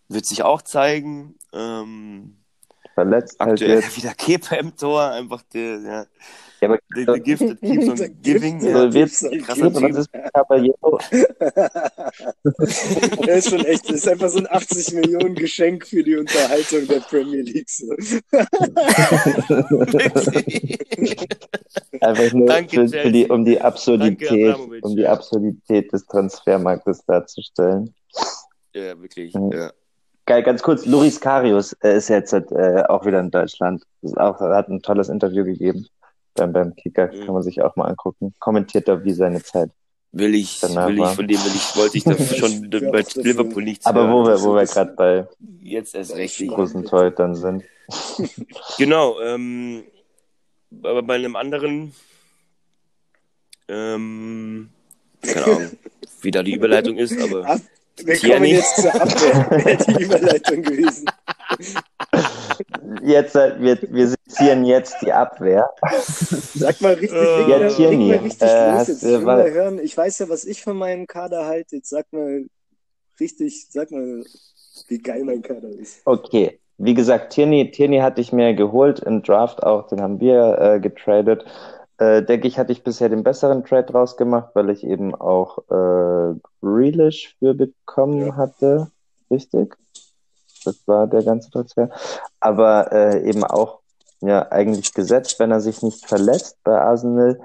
wird 0.10 0.26
sich 0.26 0.44
auch 0.44 0.62
zeigen. 0.62 1.36
Ähm, 1.54 2.43
verletzt 2.94 3.40
halt 3.40 3.52
aktuell 3.54 3.80
jetzt. 3.80 3.98
wieder 3.98 4.14
Keeper 4.14 4.60
im 4.60 4.76
Tor, 4.76 5.12
einfach 5.12 5.42
der, 5.54 5.80
ja, 5.80 6.06
Ja, 6.64 6.70
aber 6.70 6.80
the, 6.96 7.06
the 7.06 7.20
gift 7.20 7.42
that 7.42 7.60
keeps 7.60 7.90
on 7.90 7.98
Der 7.98 8.08
giving. 8.10 8.66
Also 8.74 8.94
wird 8.94 9.10
krasser 9.44 9.74
Typ. 9.74 9.98
ist 9.98 10.10
Caballero? 10.34 10.98
Er 13.28 13.36
ist 13.36 13.50
schon 13.50 13.66
echt, 13.66 13.90
das 13.90 13.98
ist 13.98 14.08
einfach 14.08 14.30
so 14.30 14.38
ein 14.40 14.48
80 14.50 14.94
Millionen 14.94 15.36
Geschenk 15.36 15.86
für 15.86 16.02
die 16.04 16.16
Unterhaltung 16.16 16.88
der 16.88 17.02
Premier 17.02 17.42
League. 17.42 17.70
So. 17.70 17.92
Einfach 22.00 22.34
nur 22.34 22.48
Danke, 22.48 22.88
für, 22.88 23.02
für 23.02 23.12
die, 23.12 23.28
um 23.28 23.44
die 23.44 23.56
Danke, 23.56 23.66
Absurdität, 23.66 24.54
Abramovic, 24.54 24.86
um 24.86 24.96
die. 24.96 25.06
Absurdität 25.06 25.92
des 25.92 26.06
Transfermarktes 26.06 27.04
darzustellen. 27.06 27.94
ja, 28.74 28.98
wirklich. 29.02 29.34
Mhm. 29.34 29.52
Ja. 29.52 29.74
Geil, 30.26 30.42
ganz 30.44 30.62
kurz, 30.64 30.86
Loris 30.86 31.20
Karius 31.20 31.74
äh, 31.84 31.98
ist 31.98 32.08
jetzt 32.10 32.32
äh, 32.34 32.84
auch 32.88 33.06
wieder 33.06 33.20
in 33.20 33.30
Deutschland. 33.32 33.84
Das 34.02 34.12
ist 34.12 34.18
auch, 34.18 34.40
er 34.40 34.56
hat 34.56 34.70
ein 34.70 34.82
tolles 34.82 35.10
Interview 35.10 35.44
gegeben 35.44 35.88
beim, 36.36 36.54
beim 36.54 36.76
Kicker, 36.76 37.08
Mhm. 37.12 37.26
kann 37.26 37.34
man 37.34 37.44
sich 37.44 37.62
auch 37.62 37.76
mal 37.76 37.86
angucken. 37.86 38.34
Kommentiert 38.40 38.88
da 38.88 39.04
wie 39.04 39.12
seine 39.14 39.44
Zeit. 39.44 39.70
Will 40.14 40.36
ich, 40.36 40.60
Danach 40.62 40.88
will 40.88 41.00
ich, 41.00 41.08
von 41.08 41.28
dem 41.28 41.38
will 41.44 41.52
ich, 41.56 41.76
wollte 41.76 41.98
ich 41.98 42.04
da 42.04 42.16
schon 42.18 42.70
bei. 42.70 43.04
Liverpool 43.16 43.64
nichts 43.64 43.86
Aber 43.86 44.10
wo 44.12 44.26
wir, 44.26 44.42
wo 44.44 44.56
wir 44.56 44.64
gerade 44.66 44.94
bei 44.94 45.28
Jetzt 45.62 45.96
erst 45.96 46.16
recht. 46.16 46.48
großen 46.48 46.86
Torhütern 46.86 47.36
sind. 47.36 47.64
Genau, 48.78 49.20
ähm, 49.20 49.84
aber 50.84 51.04
bei 51.04 51.16
einem 51.16 51.36
anderen, 51.36 51.94
ähm, 53.68 54.70
keine 55.22 55.46
Ahnung, 55.46 55.72
wie 56.22 56.32
da 56.32 56.44
die 56.44 56.54
Überleitung 56.54 56.98
ist, 56.98 57.20
aber 57.22 57.46
Ab, 57.46 57.60
wir 57.98 58.14
Tierney. 58.16 58.34
kommen 58.34 58.46
jetzt 58.46 58.76
zur 58.78 58.96
Abwehr. 58.96 59.48
Wäre 59.66 59.78
die 59.78 60.04
Überleitung 60.04 60.62
gewesen. 60.62 61.06
Jetzt, 63.02 63.36
äh, 63.36 63.60
wir, 63.60 63.78
wir 63.90 64.08
sezieren 64.08 64.66
jetzt 64.66 64.96
die 65.02 65.12
Abwehr. 65.12 65.70
Sag 66.56 66.80
mal 66.82 66.94
richtig, 66.94 67.12
Äh, 67.18 67.50
Ja, 67.50 67.60
mal, 67.60 67.68
Tierney, 67.70 68.08
mal 68.10 68.18
richtig 68.18 68.42
äh, 68.50 68.72
los 68.72 68.88
jetzt. 68.88 69.04
du- 69.04 69.08
Ich 69.08 69.14
will 69.20 69.26
war- 69.26 69.38
mal 69.38 69.52
hören. 69.52 69.80
Ich 69.80 69.96
weiß 69.98 70.20
ja, 70.20 70.30
was 70.30 70.46
ich 70.46 70.62
von 70.64 70.78
meinem 70.78 71.08
Kader 71.08 71.46
halte. 71.46 71.78
Jetzt 71.78 71.90
sag 71.90 72.12
mal 72.12 72.46
richtig, 73.20 73.68
sag 73.70 73.92
mal, 73.92 74.24
wie 74.88 74.98
geil 75.00 75.24
mein 75.24 75.42
Kader 75.42 75.70
ist. 75.70 76.02
Okay, 76.06 76.60
wie 76.78 76.94
gesagt, 76.94 77.34
Tierney, 77.34 77.72
Tierney 77.72 78.00
hatte 78.00 78.22
ich 78.22 78.32
mir 78.34 78.54
geholt 78.54 79.00
im 79.00 79.22
Draft 79.24 79.64
auch, 79.64 79.88
den 79.88 80.02
haben 80.02 80.20
wir 80.20 80.58
äh, 80.60 80.80
getradet. 80.80 81.46
Äh, 81.98 82.24
denke 82.24 82.48
ich, 82.48 82.58
hatte 82.58 82.72
ich 82.72 82.84
bisher 82.84 83.10
den 83.10 83.24
besseren 83.24 83.64
Trade 83.64 83.94
rausgemacht, 83.94 84.56
weil 84.56 84.70
ich 84.72 84.84
eben 84.84 85.14
auch 85.14 85.60
äh, 85.70 86.36
Grealish 86.62 87.36
für 87.40 87.54
bekommen 87.54 88.28
Ja. 88.28 88.36
hatte. 88.36 88.88
Richtig? 89.30 89.76
Das 90.66 90.88
war 90.88 91.08
der 91.08 91.24
ganze 91.24 91.52
Transfer. 91.52 91.90
Aber 92.40 92.92
äh, 92.92 93.28
eben 93.28 93.44
auch 93.44 93.80
ja 94.22 94.52
eigentlich 94.52 94.94
gesetzt, 94.94 95.40
wenn 95.40 95.52
er 95.52 95.60
sich 95.60 95.82
nicht 95.84 96.06
verletzt 96.06 96.58
bei 96.64 96.80
Arsenal. 96.80 97.40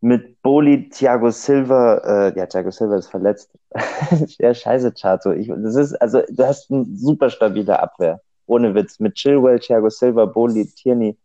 Mit 0.00 0.42
Boli, 0.42 0.90
Thiago 0.90 1.30
Silva, 1.30 1.96
äh, 2.28 2.38
ja, 2.38 2.46
Thiago 2.46 2.70
Silva 2.70 2.96
ist 2.96 3.08
verletzt. 3.08 3.50
ja, 4.38 4.52
scheiße, 4.52 4.92
Chato. 4.92 5.32
Ich, 5.32 5.48
das 5.48 5.76
ist, 5.76 5.94
also, 5.94 6.20
du 6.28 6.46
hast 6.46 6.70
eine 6.70 6.84
super 6.94 7.30
stabile 7.30 7.80
Abwehr. 7.80 8.20
Ohne 8.46 8.74
Witz. 8.74 9.00
Mit 9.00 9.14
Chilwell, 9.14 9.58
Thiago 9.58 9.88
Silva, 9.88 10.26
Boli, 10.26 10.66
Tierney. 10.66 11.16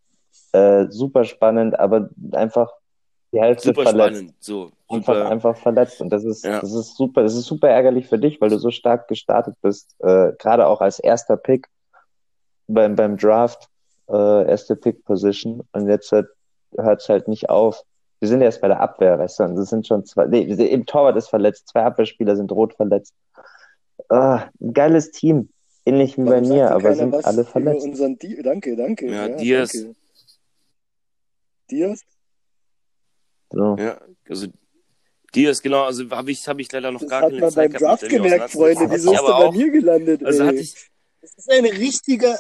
Äh, 0.51 0.87
super 0.89 1.23
spannend, 1.25 1.79
aber 1.79 2.09
einfach 2.31 2.71
die 3.31 3.39
Hälfte 3.39 3.67
super 3.69 3.83
verletzt. 3.83 4.15
spannend. 4.17 4.33
So, 4.39 4.71
Einfach, 4.89 5.15
super. 5.15 5.29
einfach 5.29 5.57
verletzt. 5.57 6.01
Und 6.01 6.09
das 6.09 6.23
ist, 6.23 6.43
Ja. 6.45 6.59
das 6.61 6.73
ist 6.73 6.95
super, 6.97 7.21
das 7.21 7.35
ist 7.35 7.45
super 7.45 7.69
ärgerlich 7.69 8.07
für 8.07 8.17
dich, 8.17 8.41
weil 8.41 8.49
du 8.49 8.57
so 8.57 8.71
stark 8.71 9.07
gestartet 9.07 9.55
bist, 9.61 9.95
äh, 9.99 10.31
gerade 10.39 10.65
auch 10.65 10.81
als 10.81 10.99
erster 10.99 11.37
Pick 11.37 11.67
beim, 12.67 12.95
beim 12.95 13.17
Draft, 13.17 13.67
äh, 14.09 14.47
erste 14.49 14.75
Pick-Position. 14.75 15.61
Und 15.73 15.87
jetzt 15.87 16.11
hört 16.11 16.29
es 17.01 17.07
halt 17.09 17.27
nicht 17.27 17.49
auf. 17.49 17.83
Wir 18.19 18.27
sind 18.27 18.41
erst 18.41 18.61
bei 18.61 18.67
der 18.67 18.79
Abwehr, 18.81 19.17
weißt 19.19 19.39
du, 19.39 19.43
und 19.43 19.55
das 19.55 19.69
sind 19.69 19.87
schon 19.87 20.05
zwei, 20.05 20.25
nee, 20.25 20.41
im 20.41 20.85
Torwart 20.85 21.15
ist 21.15 21.29
verletzt, 21.29 21.69
zwei 21.69 21.83
Abwehrspieler 21.83 22.35
sind 22.35 22.51
rot 22.51 22.73
verletzt. 22.73 23.13
Ah, 24.09 24.45
ein 24.59 24.73
geiles 24.73 25.11
Team. 25.11 25.49
Ähnlich 25.85 26.17
wie 26.17 26.23
bei 26.23 26.41
Warum 26.41 26.49
mir, 26.49 26.71
aber 26.71 26.93
sind 26.95 27.13
alle 27.25 27.45
verletzt. 27.45 27.85
Unseren 27.85 28.17
Di 28.19 28.41
danke, 28.41 28.75
danke. 28.75 29.11
Ja, 29.11 29.27
Diaz. 29.29 29.71
Danke. 29.71 29.95
Diaz? 31.71 32.01
So. 33.51 33.75
Ja, 33.79 33.99
also 34.27 34.47
Diaz, 35.35 35.61
genau, 35.61 35.83
also 35.83 36.09
habe 36.11 36.31
ich, 36.31 36.47
hab 36.47 36.59
ich 36.59 36.71
leider 36.71 36.91
noch 36.91 37.01
Das 37.01 37.09
gar 37.09 37.21
hat 37.21 37.29
keine 37.29 37.41
man 37.41 37.51
Zeit 37.51 37.71
beim 37.71 37.79
gehabt, 37.79 38.01
Draft 38.01 38.01
mich 38.03 38.11
damit 38.11 38.31
gemerkt, 38.31 38.51
Freunde. 38.51 38.89
Wieso 38.91 39.13
ist 39.13 39.19
er 39.19 39.49
bei 39.49 39.51
mir 39.51 39.71
gelandet? 39.71 40.25
also 40.25 40.41
ey? 40.41 40.47
hatte 40.47 40.57
ich, 40.59 40.75
das 41.21 41.33
ist 41.37 41.51
ein 41.51 41.65
richtiger. 41.65 42.39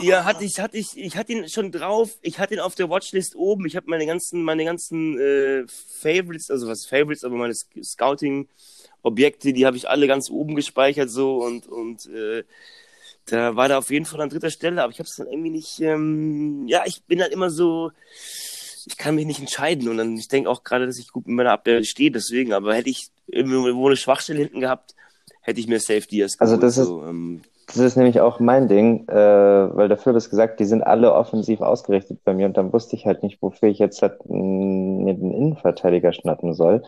Ja, 0.00 0.24
hatte 0.24 0.44
ich, 0.44 0.58
hatte 0.60 0.76
ich, 0.76 0.96
ich 0.98 1.16
hatte 1.16 1.32
ihn 1.32 1.48
schon 1.48 1.70
drauf. 1.70 2.18
Ich 2.22 2.38
hatte 2.38 2.54
ihn 2.54 2.60
auf 2.60 2.74
der 2.74 2.88
Watchlist 2.88 3.36
oben. 3.36 3.66
Ich 3.66 3.76
habe 3.76 3.88
meine 3.88 4.06
ganzen, 4.06 4.42
meine 4.42 4.64
ganzen 4.64 5.18
äh, 5.20 5.66
Favorites, 5.68 6.50
also 6.50 6.66
was 6.66 6.84
Favorites, 6.86 7.22
aber 7.22 7.36
meine 7.36 7.52
Sc- 7.52 7.84
Scouting-Objekte, 7.84 9.52
die 9.52 9.66
habe 9.66 9.76
ich 9.76 9.88
alle 9.88 10.06
ganz 10.08 10.30
oben 10.30 10.56
gespeichert 10.56 11.10
so 11.10 11.44
und 11.44 11.66
und 11.68 12.06
äh, 12.06 12.44
da 13.26 13.56
war 13.56 13.68
da 13.68 13.78
auf 13.78 13.90
jeden 13.90 14.04
Fall 14.04 14.20
an 14.20 14.28
dritter 14.28 14.50
Stelle, 14.50 14.82
aber 14.82 14.92
ich 14.92 14.98
habe 14.98 15.08
es 15.08 15.16
dann 15.16 15.26
irgendwie 15.28 15.50
nicht. 15.50 15.80
Ähm, 15.80 16.64
ja, 16.66 16.82
ich 16.86 17.04
bin 17.04 17.20
halt 17.20 17.32
immer 17.32 17.50
so. 17.50 17.90
Ich 18.86 18.98
kann 18.98 19.14
mich 19.14 19.24
nicht 19.24 19.40
entscheiden 19.40 19.88
und 19.88 19.96
dann 19.96 20.14
ich 20.16 20.28
denke 20.28 20.50
auch 20.50 20.62
gerade, 20.62 20.86
dass 20.86 20.98
ich 20.98 21.08
gut 21.10 21.26
mit 21.26 21.36
meiner 21.36 21.52
Abwehr 21.52 21.82
stehe, 21.84 22.10
deswegen. 22.10 22.52
Aber 22.52 22.74
hätte 22.74 22.90
ich 22.90 23.08
irgendwo 23.26 23.86
eine 23.86 23.96
Schwachstelle 23.96 24.40
hinten 24.40 24.60
gehabt, 24.60 24.94
hätte 25.40 25.58
ich 25.58 25.66
mir 25.68 25.80
Safe 25.80 26.02
Diaz 26.02 26.36
Also 26.38 26.56
das 26.58 26.76
ist- 26.76 26.86
so, 26.86 27.02
ähm, 27.02 27.40
Das 27.68 27.78
ist 27.78 27.96
nämlich 27.96 28.20
auch 28.20 28.40
mein 28.40 28.68
Ding, 28.68 29.08
äh, 29.08 29.14
weil 29.14 29.96
Philipp 29.96 30.16
es 30.18 30.28
gesagt, 30.28 30.60
die 30.60 30.66
sind 30.66 30.82
alle 30.82 31.14
offensiv 31.14 31.62
ausgerichtet 31.62 32.22
bei 32.22 32.34
mir 32.34 32.44
und 32.44 32.58
dann 32.58 32.74
wusste 32.74 32.94
ich 32.94 33.06
halt 33.06 33.22
nicht, 33.22 33.40
wofür 33.40 33.70
ich 33.70 33.78
jetzt 33.78 34.02
halt 34.02 34.20
den 34.28 35.06
Innenverteidiger 35.08 36.12
schnappen 36.12 36.52
soll. 36.52 36.82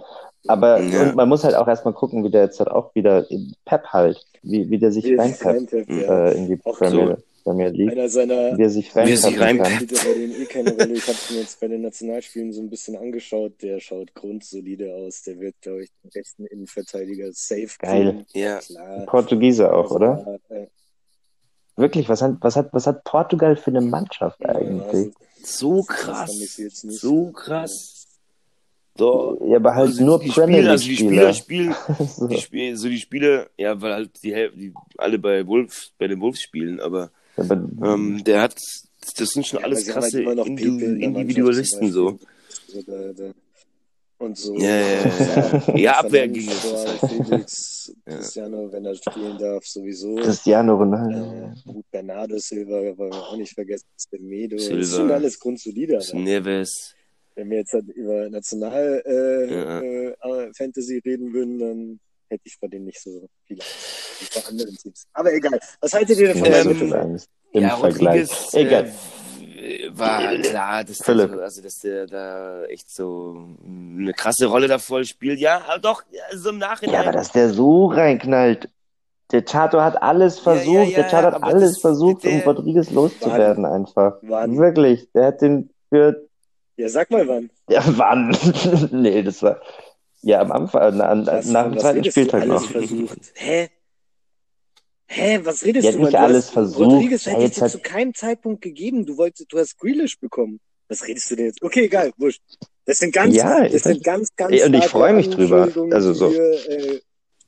Aber 0.49 0.81
Ja. 0.81 1.03
und 1.03 1.17
man 1.17 1.29
muss 1.29 1.45
halt 1.45 1.55
auch 1.55 1.69
erstmal 1.69 1.95
gucken, 1.95 2.25
wie 2.25 2.31
der 2.31 2.45
jetzt 2.45 2.59
halt 2.59 2.71
auch 2.71 2.95
wieder 2.95 3.31
in 3.31 3.55
Pep 3.65 3.85
halt, 3.89 4.25
wie, 4.43 4.69
wie 4.71 4.79
der 4.79 4.93
sich 4.93 5.07
reinpeppt 5.19 5.73
ja. 5.91 6.29
äh, 6.29 6.37
in 6.37 6.49
die 6.49 6.59
Auch 6.65 6.77
Premier, 6.79 7.19
Premier 7.45 7.69
League, 7.69 7.93
Einer 7.93 8.09
seiner 8.09 8.57
wie 8.59 8.63
er 8.63 8.71
sich 8.71 8.95
reinpeppen 8.95 9.35
kann. 9.37 9.43
reinpeppt. 9.43 9.73
spielt 9.75 9.93
ja 9.93 9.99
bei 10.05 10.15
denen 10.19 10.33
eh 10.43 10.45
keine 10.47 10.71
Rolle. 10.73 10.93
Ich 10.95 11.07
habe 11.07 11.19
ihn 11.31 11.39
jetzt 11.39 11.61
bei 11.61 11.69
den 11.69 11.83
Nationalspielen 11.83 12.53
so 12.53 12.61
ein 12.61 12.71
bisschen 12.71 12.97
angeschaut. 12.97 13.53
Der 13.63 13.81
schaut 13.81 14.15
grundsolide 14.15 14.93
aus. 14.95 15.23
Der 15.23 15.39
wird, 15.41 15.55
glaube 15.61 15.85
ich, 15.85 15.91
den 16.03 16.11
besten 16.13 16.47
Innenverteidiger 16.47 17.29
safe 17.33 17.69
Geil. 17.79 18.25
ja. 18.35 18.59
Klar. 18.59 19.07
Portugiese 19.07 19.73
auch, 19.73 19.85
Also, 19.85 19.95
oder? 19.97 20.39
äh, 20.51 20.67
Wirklich, 21.79 22.09
was 22.09 22.23
hat, 22.23 22.37
was 22.41 22.57
hat, 22.57 22.71
was 22.73 22.87
hat 22.87 23.05
Portugal 23.05 23.55
für 23.55 23.71
eine 23.71 23.83
Mannschaft 23.83 24.41
ja, 24.41 24.49
eigentlich? 24.49 25.13
So 25.45 25.85
Das 25.87 25.87
krass. 25.89 26.59
So 26.73 27.33
krass. 27.33 27.96
So. 28.99 29.39
Ja, 29.49 29.57
aber 29.57 29.75
halt 29.75 29.89
Also 29.89 30.05
nur 30.05 30.19
die 30.21 30.29
Premier 30.31 30.59
Spieler, 30.59 30.71
also 30.73 30.85
die. 30.89 30.97
Spieler 30.97 31.35
spielen, 31.35 31.75
So. 32.17 32.27
die 32.29 32.39
Spiel, 32.39 32.77
so 32.77 32.89
die 32.89 32.99
Spiele, 32.99 33.51
ja, 33.59 33.81
weil 33.81 33.93
halt 33.93 34.11
die, 34.23 34.33
die 34.55 34.73
alle 34.99 35.19
bei 35.19 35.47
Wolves, 35.47 35.93
bei 35.99 36.07
den 36.09 36.21
Wolves 36.21 36.41
spielen, 36.41 36.81
aber 36.81 37.11
Aber, 37.37 37.55
ähm, 37.55 38.23
der 38.25 38.43
hat, 38.43 38.55
das 39.17 39.29
sind 39.29 39.47
schon 39.47 39.61
Ja, 39.61 39.67
alles 39.67 39.85
halt 39.87 39.95
krasse 39.95 40.23
immer 40.23 40.35
noch 40.35 40.47
Indu 40.47 40.63
Pepe 40.63 40.85
in 40.85 41.01
der 41.01 41.09
Individualisten 41.11 41.93
so. 41.93 42.13
Beispiel. 42.13 42.29
Also 42.69 42.83
da, 42.91 43.13
da. 43.25 43.31
Und 44.19 44.39
so. 44.39 44.57
Ja, 44.57 44.81
ja, 44.81 45.03
ja. 45.67 45.77
Ja, 45.77 45.93
Abwehr 46.01 46.27
ging 46.29 46.49
es. 46.49 47.01
Felix, 47.01 47.93
Ja. 48.07 48.15
Cristiano, 48.17 48.73
wenn 48.73 48.87
er 48.87 48.95
spielen 48.95 49.37
darf, 49.39 49.63
sowieso. 49.67 50.15
Cristiano 50.15 50.75
Ronaldo. 50.75 51.19
Äh, 51.19 51.71
gut, 51.71 51.85
Bernardo 51.91 52.39
Silva 52.39 52.77
wollen 52.97 52.97
wir 53.13 53.13
auch 53.13 53.37
nicht 53.37 53.53
vergessen. 53.53 53.85
Semedo. 53.95 54.57
Silva. 54.57 54.79
Das 54.79 54.89
ist 54.89 54.97
schon 54.97 55.11
alles 55.11 55.39
grundsolide. 55.39 55.93
Das 55.97 56.13
aber 56.13 56.21
Neves. 56.23 56.95
Wenn 57.37 57.51
wir 57.51 57.59
jetzt 57.59 57.73
halt 57.75 57.87
über 57.91 58.29
National 58.31 59.03
äh, 59.05 59.55
Ja. 59.55 59.81
äh, 59.81 60.09
äh, 60.47 60.53
Fantasy 60.57 61.01
reden 61.05 61.33
würden, 61.33 61.59
dann 61.59 62.01
hätte 62.29 62.43
ich 62.45 62.57
vor 62.59 62.69
denen 62.69 62.87
nicht 62.87 63.01
so 63.01 63.29
viel 63.47 63.59
Angst 63.61 64.21
wie 64.21 64.25
vor 64.41 64.49
anderen 64.51 64.75
Teams. 64.77 65.07
Aber 65.13 65.33
egal. 65.33 65.61
Was 65.81 65.93
haltet 65.93 66.19
ihr 66.19 66.33
denn 66.33 66.39
von 66.39 66.51
Ja, 66.91 67.03
Ähm. 67.03 67.21
Im 67.53 67.63
ja, 67.63 67.77
Vergleich. 67.77 68.29
Rodriguez, 68.31 68.55
Egal. 68.55 68.93
Äh, 69.57 69.89
war 69.93 70.35
klar, 70.39 70.85
dass 70.85 70.99
der, 70.99 71.05
Philipp. 71.07 71.31
so, 71.33 71.41
also, 71.41 71.63
dass 71.63 71.79
der 71.79 72.07
da 72.07 72.65
echt 72.65 72.91
so 72.95 73.49
eine 73.65 74.13
krasse 74.13 74.47
Rolle 74.47 74.67
da 74.69 74.79
voll 74.79 75.05
spielt. 75.05 75.39
Ja, 75.39 75.63
aber 75.67 75.79
doch, 75.79 76.03
ja, 76.11 76.23
so 76.37 76.51
im 76.51 76.59
Nachhinein. 76.59 76.95
Ja, 76.95 77.01
aber 77.03 77.13
dass 77.13 77.33
der 77.33 77.51
so 77.51 77.87
reinknallt. 77.87 78.69
Der 79.33 79.43
Chato 79.43 79.81
hat 79.81 80.01
alles 80.03 80.37
Ja, 80.37 80.43
versucht. 80.43 80.75
ja, 80.75 80.83
ja, 80.83 80.95
der 80.97 81.05
Chato 81.09 81.27
hat 81.37 81.43
alles 81.43 81.73
das- 81.73 81.81
versucht, 81.81 82.25
der- 82.25 82.33
um 82.33 82.41
Rodriguez 82.41 82.91
loszuwerden 82.91 83.65
einfach. 83.65 84.19
Wann? 84.23 84.57
Wirklich. 84.59 85.11
Der 85.13 85.27
hat 85.27 85.41
den 85.43 85.71
für 85.89 86.26
Ja, 86.77 86.89
sag 86.89 87.11
mal 87.11 87.27
wann. 87.27 87.51
Ja, 87.69 87.83
wann? 87.99 88.37
nee, 88.93 89.23
das 89.23 89.43
war 89.43 89.61
ja 90.23 90.41
am 90.41 90.53
Anfang, 90.53 90.97
na, 90.97 91.15
na, 91.15 91.27
Was, 91.39 91.47
nach 91.47 91.65
dem 91.71 91.79
zweiten? 91.79 92.05
Spieltag 92.05 92.43
alles 92.43 92.63
noch. 92.63 92.71
versucht. 92.71 93.19
Hä? 93.35 93.69
Hä, 95.09 95.41
was 95.45 95.65
redest 95.65 95.85
Ja, 95.87 95.93
du? 95.93 95.99
nicht? 96.01 96.13
Du 96.15 96.19
alles 96.19 96.47
hast, 96.47 96.53
versucht. 96.53 96.81
Rodriguez 96.93 97.25
Ja, 97.25 97.33
hätte 97.33 97.43
ich 97.43 97.49
jetzt 97.51 97.63
hat- 97.63 97.71
zu 97.71 97.79
keinem 97.79 98.13
Zeitpunkt 98.15 98.61
gegeben. 98.61 99.07
Du 99.07 99.17
wolltest, 99.17 99.53
du 99.53 99.59
hast 99.59 99.79
Grealish 99.79 100.19
bekommen. 100.19 100.59
Was 100.89 101.07
redest 101.07 101.31
du 101.31 101.37
denn 101.37 101.47
jetzt? 101.47 101.63
Okay, 101.63 101.85
egal, 101.85 102.13
wurscht. 102.17 102.43
Das 102.85 102.99
sind 102.99 103.13
ganz, 103.15 103.35
Ja, 103.35 103.69
das 103.69 103.83
sind 103.83 104.03
ganz, 104.05 104.35
ganz 104.37 104.53
Ey, 104.53 104.65
und 104.65 104.75
ich 104.75 104.85
starke 104.85 104.91
freu 104.91 105.13
mich 105.15 105.31
drüber. 105.31 105.69
Also 105.93 106.13
so. 106.13 106.31
hier, 106.31 106.71
äh, 106.71 107.01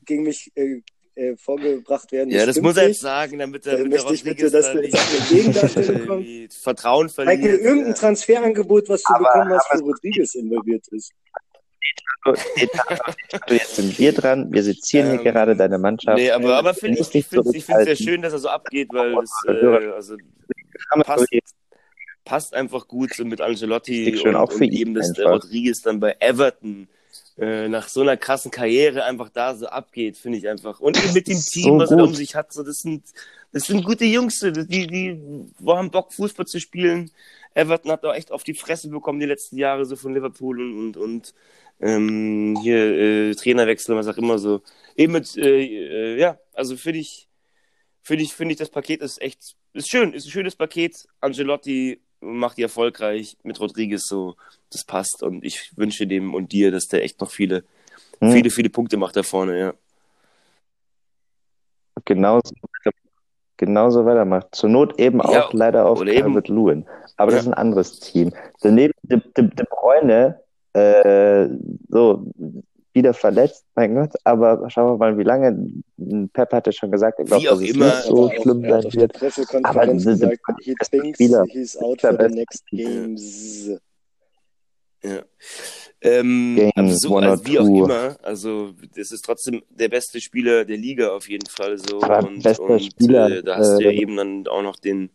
gegen 0.05 0.23
mich 0.23 0.51
äh, 0.55 0.81
äh, 1.19 1.37
vorgebracht 1.37 2.13
werden. 2.13 2.31
Ja, 2.31 2.47
das 2.47 2.61
muss 2.61 2.77
er 2.77 2.89
jetzt 2.89 3.01
sagen, 3.01 3.39
damit 3.39 3.67
Da 3.67 3.73
er 3.73 3.79
damit 3.79 3.93
der 3.93 3.99
möchte 4.05 4.15
ich 4.15 4.25
bitte, 4.25 4.51
dass 4.51 4.67
da 4.67 4.75
du 4.75 4.81
nicht 4.81 4.95
jetzt 4.95 5.31
eine 5.33 5.39
Gegendarstellung 5.41 6.07
kommst. 6.07 6.63
Vertrauen 6.63 7.09
verliert. 7.09 7.43
irgendein 7.61 7.89
Ja. 7.89 7.93
Transferangebot, 7.95 8.89
was 8.89 9.03
du 9.03 9.15
Aber- 9.15 9.25
bekommen 9.25 9.51
hast, 9.53 9.81
wo 9.83 9.87
Rodriguez 9.87 10.35
involviert 10.35 10.87
ist. 10.89 11.13
Du, 12.25 13.55
jetzt 13.55 13.77
sind 13.77 13.99
wir 13.99 14.13
dran. 14.13 14.53
Wir 14.53 14.63
sezieren 14.63 15.11
hier 15.11 15.19
Ähm, 15.19 15.25
gerade 15.25 15.57
deine 15.57 15.79
Mannschaft. 15.79 16.19
Nee, 16.19 16.31
aber, 16.31 16.57
aber 16.57 16.75
find, 16.75 16.99
ich, 16.99 17.15
ich 17.15 17.27
finde 17.27 17.51
es 17.57 17.67
sehr 17.67 17.97
schön, 17.97 18.23
dass 18.23 18.33
er 18.33 18.39
so 18.39 18.49
abgeht, 18.49 18.89
weil 18.93 19.15
es 19.23 19.31
äh, 19.47 19.93
also 19.95 20.17
passt, 21.05 21.27
passt 22.25 22.55
einfach 22.55 22.87
gut 22.89 23.15
so 23.15 23.25
mit 23.25 23.41
Ancelotti 23.41 24.17
schön, 24.19 24.31
und, 24.31 24.37
auch 24.37 24.53
für 24.53 24.59
und 24.65 24.73
ihn 24.73 24.73
eben, 24.73 24.95
dass 24.95 25.13
der. 25.13 25.27
Rodriguez 25.27 25.81
dann 25.83 26.01
bei 26.01 26.17
Everton 26.21 26.89
äh, 27.39 27.69
nach 27.69 27.89
so 27.89 28.03
einer 28.03 28.17
krassen 28.17 28.51
Karriere 28.51 29.05
einfach 29.05 29.29
da 29.29 29.55
so 29.55 29.67
abgeht, 29.67 30.17
finde 30.17 30.39
ich 30.39 30.49
einfach. 30.49 30.81
Und 30.81 31.03
eben 31.03 31.13
mit 31.13 31.29
dem 31.29 31.37
So 31.37 31.51
Team, 31.51 31.79
was 31.79 31.91
er 31.91 32.03
um 32.03 32.15
sich 32.15 32.35
hat, 32.35 32.53
so 32.53 32.63
das 32.63 32.79
sind 32.79 33.05
das 33.53 33.65
sind 33.65 33.85
gute 33.85 34.05
Jungs, 34.05 34.41
so, 34.41 34.51
die 34.51 34.87
die 34.87 35.21
haben 35.67 35.91
Bock 35.91 36.13
Fußball 36.13 36.47
zu 36.47 36.61
spielen. 36.61 37.11
Everton 37.55 37.93
hat 37.93 38.05
da 38.05 38.15
echt 38.15 38.31
auf 38.33 38.45
die 38.45 38.55
Fresse 38.55 38.89
bekommen 38.89 39.21
die 39.21 39.27
letzten 39.27 39.57
Jahre 39.57 39.85
so 39.85 39.97
von 39.97 40.15
Liverpool 40.15 40.61
und 40.61 40.79
und, 40.79 40.97
und 40.97 41.35
ähm, 41.81 42.59
hier 42.63 42.77
äh, 42.77 43.35
Trainerwechsel, 43.35 43.97
was 43.97 44.09
auch 44.09 44.19
immer 44.19 44.39
so. 44.39 44.63
Eben 44.97 45.13
mit 45.13 45.37
äh, 45.37 46.15
äh, 46.15 46.19
ja, 46.19 46.39
also 46.53 46.77
finde 46.77 47.01
ich 47.01 47.29
finde 48.09 48.25
ich, 48.25 48.33
finde 48.33 48.53
ich, 48.53 48.59
das 48.59 48.71
Paket 48.71 49.03
ist 49.03 49.21
echt, 49.21 49.55
ist 49.75 49.91
schön, 49.91 50.15
ist 50.15 50.27
ein 50.27 50.31
schönes 50.31 50.57
Paket. 50.57 51.07
Angelotti 51.21 52.01
macht 52.21 52.59
die 52.59 52.63
erfolgreich 52.63 53.37
mit 53.43 53.61
Rodriguez 53.61 54.07
so, 54.07 54.37
das 54.71 54.85
passt 54.85 55.23
und 55.23 55.45
ich 55.45 55.77
wünsche 55.77 56.07
dem 56.07 56.35
und 56.35 56.53
dir, 56.53 56.71
dass 56.71 56.89
der 56.89 57.03
echt 57.05 57.21
noch 57.21 57.31
viele, 57.31 57.65
Hm. 58.21 58.33
viele, 58.33 58.51
viele 58.51 58.71
Punkte 58.71 58.97
macht 58.97 59.17
da 59.17 59.23
vorne, 59.23 59.59
ja. 59.59 59.75
genauso, 62.05 62.53
genauso 63.57 64.05
weitermacht. 64.07 64.55
Zur 64.55 64.71
Not 64.71 64.99
eben 64.99 65.19
Ja, 65.19 65.47
auch 65.47 65.53
leider 65.53 65.87
auf 65.87 66.01
Calvert 66.01 66.49
Lewin. 66.49 66.87
Aber 67.17 67.31
das 67.33 67.45
Ja. 67.45 67.51
ist 67.51 67.57
ein 67.57 67.61
anderes 67.63 68.01
Team. 68.01 68.33
Daneben 68.61 68.95
De, 69.03 69.21
De, 69.37 69.49
De 69.49 69.67
Bruyne, 69.69 70.41
äh, 70.75 71.49
so 71.89 72.31
wieder 72.99 73.15
verletzt, 73.15 73.65
mein 73.75 73.95
Gott, 73.95 74.13
aber 74.25 74.69
schauen 74.71 74.93
wir 74.93 74.97
mal, 74.99 75.19
wie 75.19 75.23
lange. 75.25 75.73
Pep 76.33 76.53
hat 76.53 76.67
ja 76.67 76.73
schon 76.73 76.91
gesagt, 76.91 77.19
Wie 77.19 77.49
auch 77.49 77.59
dass 77.59 77.61
es 77.63 77.71
immer. 77.75 77.87
nicht 77.87 78.03
so 78.05 78.31
schlimm 78.31 78.63
sein 78.63 78.85
wird. 78.93 79.13
Pressekonferenz 79.15 80.07
Aber 80.07 80.17
De 80.17 80.29
gesagt, 80.37 80.41
he 80.63 80.75
thinks 80.91 81.17
Spieler. 81.17 81.45
he's 81.49 81.77
out 81.79 82.03
Der 82.03 82.15
for 82.15 82.29
the 82.29 82.35
next 82.35 82.65
games. 82.71 83.71
ja. 85.03 85.23
Ähm, 86.01 86.55
Game 86.57 86.73
or 87.11 87.23
also 87.23 87.47
wie 87.47 87.59
auch 87.59 87.67
immer, 87.67 88.17
also 88.23 88.73
das 88.95 89.11
ist 89.11 89.23
trotzdem 89.25 89.63
der 89.69 89.89
beste 89.89 90.21
Spieler 90.21 90.65
der 90.65 90.77
Liga 90.77 91.09
auf 91.11 91.29
jeden 91.29 91.47
Fall 91.49 91.77
so. 91.79 92.01
Aber 92.03 92.27
und 92.29 92.43
bester 92.43 92.63
und 92.65 92.85
Spieler, 92.85 93.31
äh, 93.39 93.43
da 93.43 93.57
hast 93.57 93.79
du 93.79 93.85
ja 93.85 93.91
äh, 93.91 94.01
eben 94.01 94.17
dann 94.17 94.47
auch 94.47 94.63
noch 94.63 94.77
den, 94.77 95.11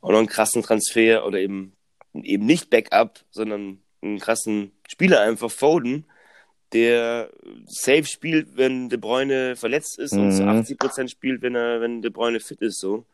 auch 0.00 0.10
noch 0.10 0.18
einen 0.18 0.28
krassen 0.28 0.62
Transfer 0.62 1.26
oder 1.26 1.38
eben, 1.40 1.74
eben 2.14 2.46
nicht 2.46 2.70
Backup, 2.70 3.20
sondern 3.30 3.80
einen 4.00 4.18
krassen 4.18 4.72
Spieler 4.88 5.20
einfach, 5.20 5.50
Foden, 5.50 6.06
der 6.74 7.30
safe 7.66 8.04
spielt, 8.04 8.56
wenn 8.56 8.88
De 8.90 8.98
Bruyne 8.98 9.56
verletzt 9.56 9.98
ist 9.98 10.12
und 10.12 10.32
zu 10.32 10.42
Mhm. 10.42 10.48
80% 10.48 11.08
spielt, 11.08 11.40
wenn 11.42 11.54
er, 11.54 11.80
wenn 11.80 12.02
De 12.02 12.10
Bruyne 12.10 12.40
fit 12.40 12.60
ist, 12.60 12.80
so. 12.80 13.04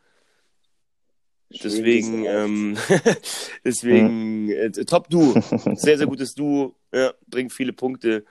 Deswegen, 1.63 2.25
ähm, 2.25 2.77
deswegen, 3.65 4.49
äh, 4.49 4.71
Top-Duo. 4.71 5.33
Sehr, 5.75 5.97
sehr 5.97 6.07
gutes 6.07 6.33
Duo. 6.33 6.75
Ja, 6.93 7.13
bringt 7.27 7.51
viele 7.51 7.73
Punkte. 7.73 8.23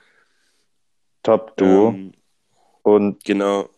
Top-Duo. 1.23 1.89
Ähm, 1.89 2.11
Und 2.83 3.23
genau. 3.23 3.69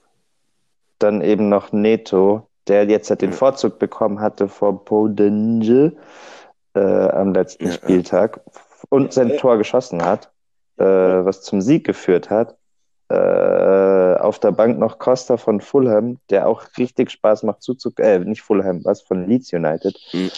dann 0.99 1.21
eben 1.21 1.49
noch 1.49 1.73
Neto, 1.73 2.47
der 2.67 2.85
jetzt 2.85 3.09
halt 3.09 3.21
den 3.21 3.31
Ja. 3.31 3.35
Vorzug 3.37 3.79
bekommen 3.79 4.21
hatte 4.21 4.47
vor 4.47 4.85
Podenge 4.85 5.91
äh, 6.73 6.79
am 6.79 7.33
letzten 7.33 7.65
Ja. 7.67 7.73
Spieltag 7.73 8.39
und 8.89 9.11
sein 9.11 9.31
Ja. 9.31 9.37
Tor 9.37 9.57
geschossen 9.57 10.03
hat, 10.03 10.31
äh, 10.77 10.83
was 10.85 11.41
zum 11.41 11.61
Sieg 11.61 11.85
geführt 11.85 12.29
hat. 12.29 12.55
Äh, 13.09 14.15
auf 14.19 14.39
der 14.39 14.51
Bank 14.51 14.79
noch 14.79 14.97
Costa 14.97 15.37
von 15.37 15.61
Fulham, 15.61 16.17
der 16.29 16.47
auch 16.47 16.63
richtig 16.77 17.11
Spaß 17.11 17.43
macht 17.43 17.61
zuzugucken, 17.61 18.05
äh, 18.05 18.19
nicht 18.19 18.41
Fulham, 18.41 18.83
was 18.85 19.01
von 19.01 19.27
Leeds 19.27 19.53
United, 19.53 19.95
Mhm. 20.13 20.31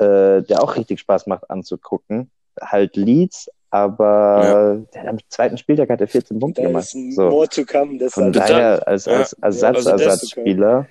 äh, 0.00 0.42
der 0.42 0.62
auch 0.62 0.76
richtig 0.76 1.00
Spaß 1.00 1.26
macht 1.26 1.48
anzugucken. 1.48 2.30
Halt 2.60 2.96
Leeds, 2.96 3.48
aber 3.70 4.80
der, 4.92 5.08
am 5.08 5.18
zweiten 5.28 5.56
Spieltag 5.58 5.88
hat 5.90 6.00
er 6.00 6.08
14 6.08 6.38
Punkte 6.38 6.62
Da 6.62 6.68
gemacht. 6.68 6.84
ist 6.84 7.14
So. 7.14 7.30
more 7.30 7.48
to 7.48 7.64
come. 7.64 7.98
Von 8.10 8.32
Deshalb. 8.32 8.32
da- 8.34 8.46
daher 8.46 8.88
als, 8.88 9.04
Ja, 9.06 9.12
als 9.12 9.34
also 9.42 9.60
das- 9.66 9.86
Ersatz-Ersatzspieler, 9.86 10.86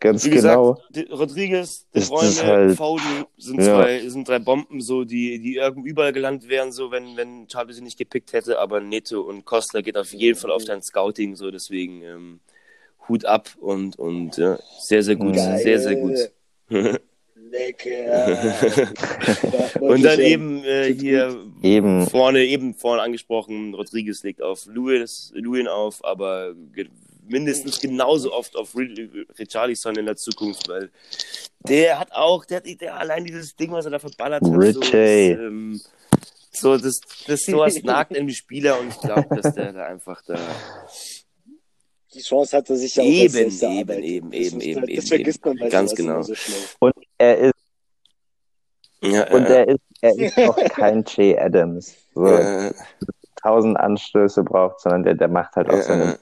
ganz 0.00 0.24
Wie 0.24 0.30
gesagt, 0.30 0.56
genau. 0.56 0.78
De 0.90 1.10
Rodriguez, 1.12 1.86
De 1.94 2.04
Bruyne, 2.04 2.42
halt- 2.42 2.76
Foden 2.76 3.24
sind 3.36 3.60
Ja. 3.60 3.64
zwei, 3.82 4.08
sind 4.08 4.28
drei 4.28 4.38
Bomben, 4.38 4.80
so, 4.80 5.04
die, 5.04 5.38
die 5.40 5.56
irgendwie 5.56 5.90
überall 5.90 6.12
gelandet 6.12 6.48
wären, 6.48 6.72
so, 6.72 6.90
wenn, 6.90 7.16
wenn 7.16 7.46
Charlie 7.48 7.72
sie 7.72 7.82
nicht 7.82 7.98
gepickt 7.98 8.32
hätte, 8.32 8.58
aber 8.58 8.80
Neto 8.80 9.20
und 9.20 9.44
Costa 9.44 9.80
geht 9.80 9.96
auf 9.96 10.12
jeden 10.12 10.38
Fall 10.38 10.50
auf 10.50 10.64
dein 10.64 10.82
Scouting, 10.82 11.36
so, 11.36 11.50
deswegen, 11.50 12.02
ähm, 12.02 12.40
Hut 13.08 13.24
ab 13.24 13.50
und, 13.60 13.98
und, 13.98 14.36
ja, 14.36 14.58
sehr, 14.80 15.02
sehr 15.02 15.16
gut, 15.16 15.36
Geil. 15.36 15.58
sehr, 15.58 15.78
sehr 15.80 15.94
gut. 15.96 16.16
Lecker. 17.48 18.54
und 19.80 20.02
dann 20.02 20.18
eben, 20.20 20.64
äh, 20.64 20.92
hier, 20.92 21.44
Eben. 21.62 22.06
vorne, 22.08 22.44
eben 22.44 22.74
vorne 22.74 23.02
angesprochen, 23.02 23.74
Rodriguez 23.74 24.22
legt 24.24 24.42
auf 24.42 24.66
Lewis, 24.66 25.32
Lewin 25.34 25.68
auf, 25.68 26.04
aber 26.04 26.54
mindestens 27.28 27.80
genauso 27.80 28.32
oft 28.32 28.56
auf 28.56 28.74
Ri- 28.74 29.26
Richarlison 29.38 29.96
in 29.96 30.06
der 30.06 30.16
Zukunft, 30.16 30.68
weil 30.68 30.90
der 31.60 31.98
hat 31.98 32.12
auch, 32.12 32.44
der 32.44 32.58
hat 32.58 32.80
der 32.80 32.96
allein 32.96 33.24
dieses 33.24 33.54
Ding, 33.56 33.72
was 33.72 33.84
er 33.84 33.90
da 33.92 33.98
verballert 33.98 34.42
hat, 34.42 34.48
so, 34.48 34.54
das, 34.60 34.76
Richie. 34.76 34.96
ähm, 35.32 35.80
so 36.52 36.76
das, 36.78 37.00
das 37.26 37.40
sowas 37.40 37.74
nagt 37.82 38.16
in 38.16 38.26
die 38.26 38.34
Spieler 38.34 38.78
und 38.80 38.88
ich 38.88 39.00
glaube, 39.00 39.28
dass 39.40 39.54
der 39.54 39.72
da 39.72 39.86
einfach 39.86 40.22
da 40.26 40.38
Die 42.14 42.20
Chance 42.22 42.56
hat 42.56 42.70
er 42.70 42.76
sich 42.76 42.94
ja 42.96 43.02
auch 43.02 43.06
Eben, 43.06 43.36
eben, 43.36 43.60
erarbeitet. 43.60 44.04
eben, 44.04 44.30
Das 44.30 44.40
eben, 44.40 44.60
eben, 44.60 44.80
Das 44.80 44.88
eben, 44.90 45.02
vergisst 45.06 45.44
man 45.44 45.56
bei 45.58 45.68
Ganz 45.68 45.94
genau. 45.94 46.22
so. 46.22 46.34
Und 46.78 46.94
er 47.18 47.38
ist, 47.38 47.54
ja, 49.02 49.30
und 49.32 49.44
äh, 49.44 49.64
er 49.64 49.68
ist, 49.68 49.80
er 50.00 50.18
ist 50.18 50.38
auch 50.38 50.56
kein 50.70 51.04
Jay 51.06 51.36
Adams, 51.38 51.94
so 52.14 52.26
äh, 52.26 52.72
tausend 53.46 53.78
Anstöße 53.78 54.42
braucht, 54.42 54.80
sondern 54.80 55.04
der, 55.04 55.14
der 55.14 55.28
macht 55.28 55.54
halt 55.54 55.70
auch 55.70 55.80
seine 55.80 56.18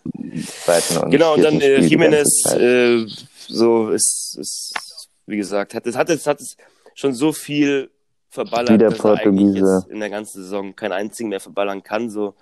zweiten 0.63 0.99
und 0.99 1.11
Genau, 1.11 1.35
und 1.35 1.43
dann 1.43 1.61
äh, 1.61 1.81
Jimenez, 1.81 2.45
äh, 2.53 3.07
so 3.49 3.91
ist, 3.91 4.37
ist, 4.39 5.09
wie 5.27 5.39
gesagt, 5.39 5.75
hat 5.75 5.87
es, 5.87 5.97
hat 5.97 6.11
es, 6.11 6.27
hat 6.27 6.41
es 6.41 6.57
schon 6.95 7.15
so 7.15 7.33
viel 7.33 7.91
verballert, 8.29 8.73
Wieder 8.73 8.91
dass 8.91 8.99
er 8.99 9.13
eigentlich 9.13 9.25
Portugiese. 9.25 9.83
jetzt 9.85 9.91
in 9.91 10.01
der 10.01 10.11
ganzen 10.11 10.43
Saison 10.43 10.77
keinen 10.77 10.93
einzigen 10.93 11.31
mehr 11.31 11.41
verballern 11.41 11.83
kann, 11.83 12.11
so. 12.11 12.35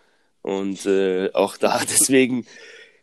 Und 0.42 0.84
äh, 0.86 1.30
auch 1.32 1.56
da, 1.56 1.78
deswegen 1.82 2.44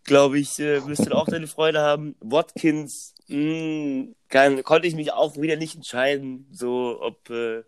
glaube 0.03 0.39
ich, 0.39 0.59
äh, 0.59 0.85
wirst 0.85 1.05
du 1.05 1.15
auch 1.15 1.27
deine 1.27 1.47
Freude 1.47 1.79
haben. 1.79 2.15
Watkins, 2.19 3.13
mh, 3.27 4.07
kann, 4.27 4.63
konnte 4.63 4.87
ich 4.87 4.95
mich 4.95 5.13
auch 5.13 5.37
wieder 5.37 5.55
nicht 5.55 5.75
entscheiden, 5.75 6.47
so 6.51 6.97
ob 7.01 7.29
äh, 7.29 7.63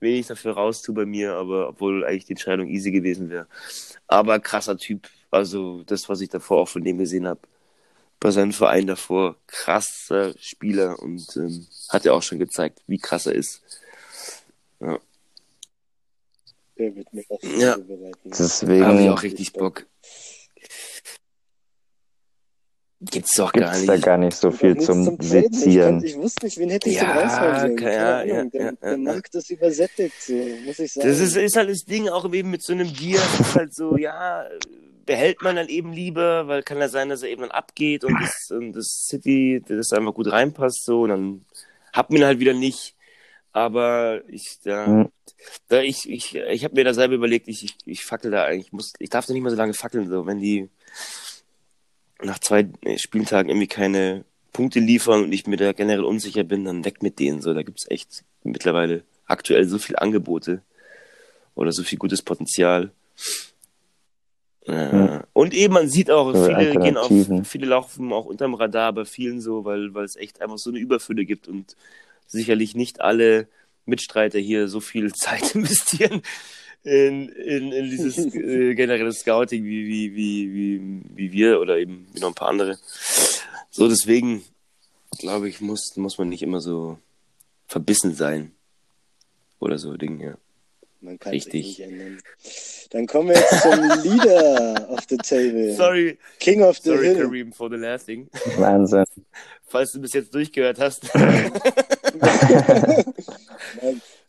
wen 0.00 0.20
ich 0.20 0.26
dafür 0.26 0.52
raustue 0.52 0.94
bei 0.94 1.06
mir, 1.06 1.34
aber 1.34 1.68
obwohl 1.68 2.04
eigentlich 2.04 2.26
die 2.26 2.32
Entscheidung 2.32 2.68
easy 2.68 2.90
gewesen 2.90 3.30
wäre. 3.30 3.46
Aber 4.06 4.38
krasser 4.40 4.76
Typ, 4.76 5.08
also 5.30 5.82
das, 5.84 6.08
was 6.08 6.20
ich 6.20 6.28
davor 6.28 6.62
auch 6.62 6.68
von 6.68 6.84
dem 6.84 6.98
gesehen 6.98 7.26
habe, 7.26 7.40
bei 8.20 8.30
seinem 8.30 8.52
Verein 8.52 8.86
davor, 8.86 9.36
krasser 9.46 10.34
Spieler 10.38 10.98
und 11.00 11.36
ähm, 11.36 11.66
hat 11.90 12.04
ja 12.04 12.12
auch 12.12 12.22
schon 12.22 12.38
gezeigt, 12.38 12.80
wie 12.86 12.98
krass 12.98 13.26
er 13.26 13.34
ist. 13.34 13.62
Der 16.78 16.94
wird 16.94 17.12
mir 17.12 17.24
auch 17.28 17.42
Ja. 17.42 17.76
Deswegen 18.24 18.84
Habe 18.84 19.02
ich 19.02 19.08
auch 19.08 19.22
richtig 19.22 19.52
Bock. 19.52 19.86
Gibt's 23.00 23.34
doch 23.34 23.52
gar 23.52 23.72
gibt's 23.72 23.86
da 23.86 23.92
nicht. 23.92 24.04
gar 24.04 24.16
nicht 24.16 24.36
so 24.36 24.50
viel 24.50 24.78
zum. 24.78 25.18
Ich, 25.20 25.28
Sezieren. 25.28 25.96
konnte, 25.96 26.06
ich 26.06 26.16
wusste 26.16 26.46
nicht, 26.46 26.56
wen 26.58 26.70
hätte 26.70 26.88
ich 26.88 26.96
Ja, 26.96 27.66
denn 27.66 27.76
Keine 27.76 27.94
ja, 27.94 28.22
ja, 28.24 28.44
der, 28.44 28.62
ja, 28.62 28.72
der. 28.72 28.96
Markt 28.96 29.34
ist 29.34 29.50
übersättigt, 29.50 30.14
so, 30.22 30.32
muss 30.64 30.78
ich 30.78 30.92
sagen. 30.94 31.06
Das 31.06 31.20
ist, 31.20 31.36
ist 31.36 31.56
halt 31.56 31.68
das 31.68 31.84
Ding, 31.84 32.08
auch 32.08 32.32
eben 32.32 32.50
mit 32.50 32.62
so 32.62 32.72
einem 32.72 32.90
Diaz, 32.92 33.38
ist 33.38 33.54
halt 33.54 33.74
so, 33.74 33.96
ja, 33.98 34.46
behält 35.04 35.42
man 35.42 35.56
dann 35.56 35.68
eben 35.68 35.92
lieber, 35.92 36.48
weil 36.48 36.62
kann 36.62 36.78
ja 36.78 36.88
sein, 36.88 37.10
dass 37.10 37.22
er 37.22 37.28
eben 37.28 37.42
dann 37.42 37.50
abgeht 37.50 38.02
und 38.02 38.18
das, 38.18 38.50
und 38.50 38.72
das 38.72 38.86
City, 39.06 39.62
das 39.68 39.92
einfach 39.92 40.14
gut 40.14 40.32
reinpasst, 40.32 40.84
so, 40.84 41.02
und 41.02 41.10
dann 41.10 41.44
hat 41.92 42.10
man 42.10 42.20
ihn 42.20 42.26
halt 42.26 42.40
wieder 42.40 42.54
nicht. 42.54 42.94
Aber 43.52 44.22
ich, 44.28 44.58
ja, 44.64 44.86
Hm. 44.86 45.08
da 45.68 45.80
ich, 45.80 46.08
ich, 46.10 46.34
ich 46.34 46.64
habe 46.64 46.74
mir 46.74 46.84
da 46.84 46.94
selber 46.94 47.14
überlegt, 47.14 47.46
ich, 47.48 47.62
ich, 47.64 47.76
ich 47.84 48.04
fackel 48.04 48.30
da 48.30 48.44
eigentlich, 48.44 48.66
ich 48.66 48.72
muss, 48.72 48.92
ich 48.98 49.10
darf 49.10 49.26
da 49.26 49.32
nicht 49.34 49.42
mehr 49.42 49.50
so 49.50 49.56
lange 49.56 49.74
fackeln, 49.74 50.08
so, 50.08 50.26
wenn 50.26 50.40
die 50.40 50.68
nach 52.22 52.38
zwei 52.38 52.68
äh, 52.82 52.98
Spieltagen 52.98 53.50
irgendwie 53.50 53.66
keine 53.66 54.24
Punkte 54.52 54.80
liefern 54.80 55.24
und 55.24 55.32
ich 55.32 55.46
mir 55.46 55.56
da 55.56 55.72
generell 55.72 56.04
unsicher 56.04 56.44
bin, 56.44 56.64
dann 56.64 56.84
weg 56.84 57.02
mit 57.02 57.18
denen, 57.18 57.42
so, 57.42 57.52
da 57.52 57.62
gibt's 57.62 57.90
echt 57.90 58.24
mittlerweile 58.42 59.02
aktuell 59.26 59.68
so 59.68 59.78
viel 59.78 59.96
Angebote 59.96 60.62
oder 61.54 61.72
so 61.72 61.82
viel 61.82 61.98
gutes 61.98 62.22
Potenzial. 62.22 62.90
Äh, 64.64 64.90
Hm. 64.90 65.20
Und 65.32 65.54
eben, 65.54 65.74
man 65.74 65.88
sieht 65.88 66.10
auch, 66.10 66.34
So 66.34 66.44
viele 66.46 66.74
gehen 66.76 66.96
auf, 66.96 67.10
viele 67.44 67.66
laufen 67.66 68.12
auch 68.12 68.24
unterm 68.24 68.54
Radar 68.54 68.92
bei 68.92 69.04
vielen 69.04 69.40
so, 69.40 69.64
weil, 69.64 69.94
weil 69.94 70.04
es 70.04 70.16
echt 70.16 70.40
einfach 70.40 70.58
so 70.58 70.70
eine 70.70 70.78
Überfülle 70.78 71.24
gibt 71.24 71.48
und 71.48 71.76
sicherlich 72.26 72.74
nicht 72.74 73.00
alle 73.00 73.46
Mitstreiter 73.84 74.38
hier 74.38 74.68
so 74.68 74.80
viel 74.80 75.12
Zeit 75.14 75.54
investieren 75.54 76.22
in, 76.86 77.28
in, 77.30 77.72
in 77.72 77.90
dieses 77.90 78.16
äh, 78.34 78.74
generelle 78.74 79.12
Scouting 79.12 79.64
wie, 79.64 79.86
wie, 79.86 80.14
wie, 80.14 80.54
wie, 80.54 81.00
wie 81.16 81.32
wir 81.32 81.60
oder 81.60 81.78
eben 81.78 82.06
wie 82.12 82.20
noch 82.20 82.28
ein 82.28 82.34
paar 82.34 82.48
andere. 82.48 82.78
So, 83.70 83.88
deswegen 83.88 84.44
glaube 85.18 85.48
ich, 85.48 85.60
muss, 85.60 85.96
muss 85.96 86.16
man 86.18 86.28
nicht 86.28 86.42
immer 86.42 86.60
so 86.60 86.98
verbissen 87.66 88.14
sein. 88.14 88.52
Oder 89.58 89.78
so 89.78 89.96
Dinge, 89.96 90.24
ja. 90.24 90.34
Man 91.00 91.18
kann 91.18 91.32
Richtig. 91.32 91.76
sich 91.76 91.78
nicht 91.78 91.80
ändern. 91.80 92.20
Dann 92.90 93.06
kommen 93.06 93.28
wir 93.30 93.36
jetzt 93.36 93.62
zum 93.62 93.72
Leader 94.02 94.90
of 94.90 95.00
the 95.08 95.16
Table. 95.16 95.74
Sorry, 95.74 96.18
King 96.38 96.62
of 96.62 96.78
the 96.78 96.90
sorry 96.90 97.06
Hill. 97.06 97.26
Kareem 97.26 97.52
for 97.52 97.68
the 97.68 97.76
laughing. 97.76 98.28
Wahnsinn. 98.56 99.04
Falls 99.68 99.92
du 99.92 100.00
bis 100.00 100.12
jetzt 100.14 100.32
durchgehört 100.34 100.78
hast. 100.78 101.04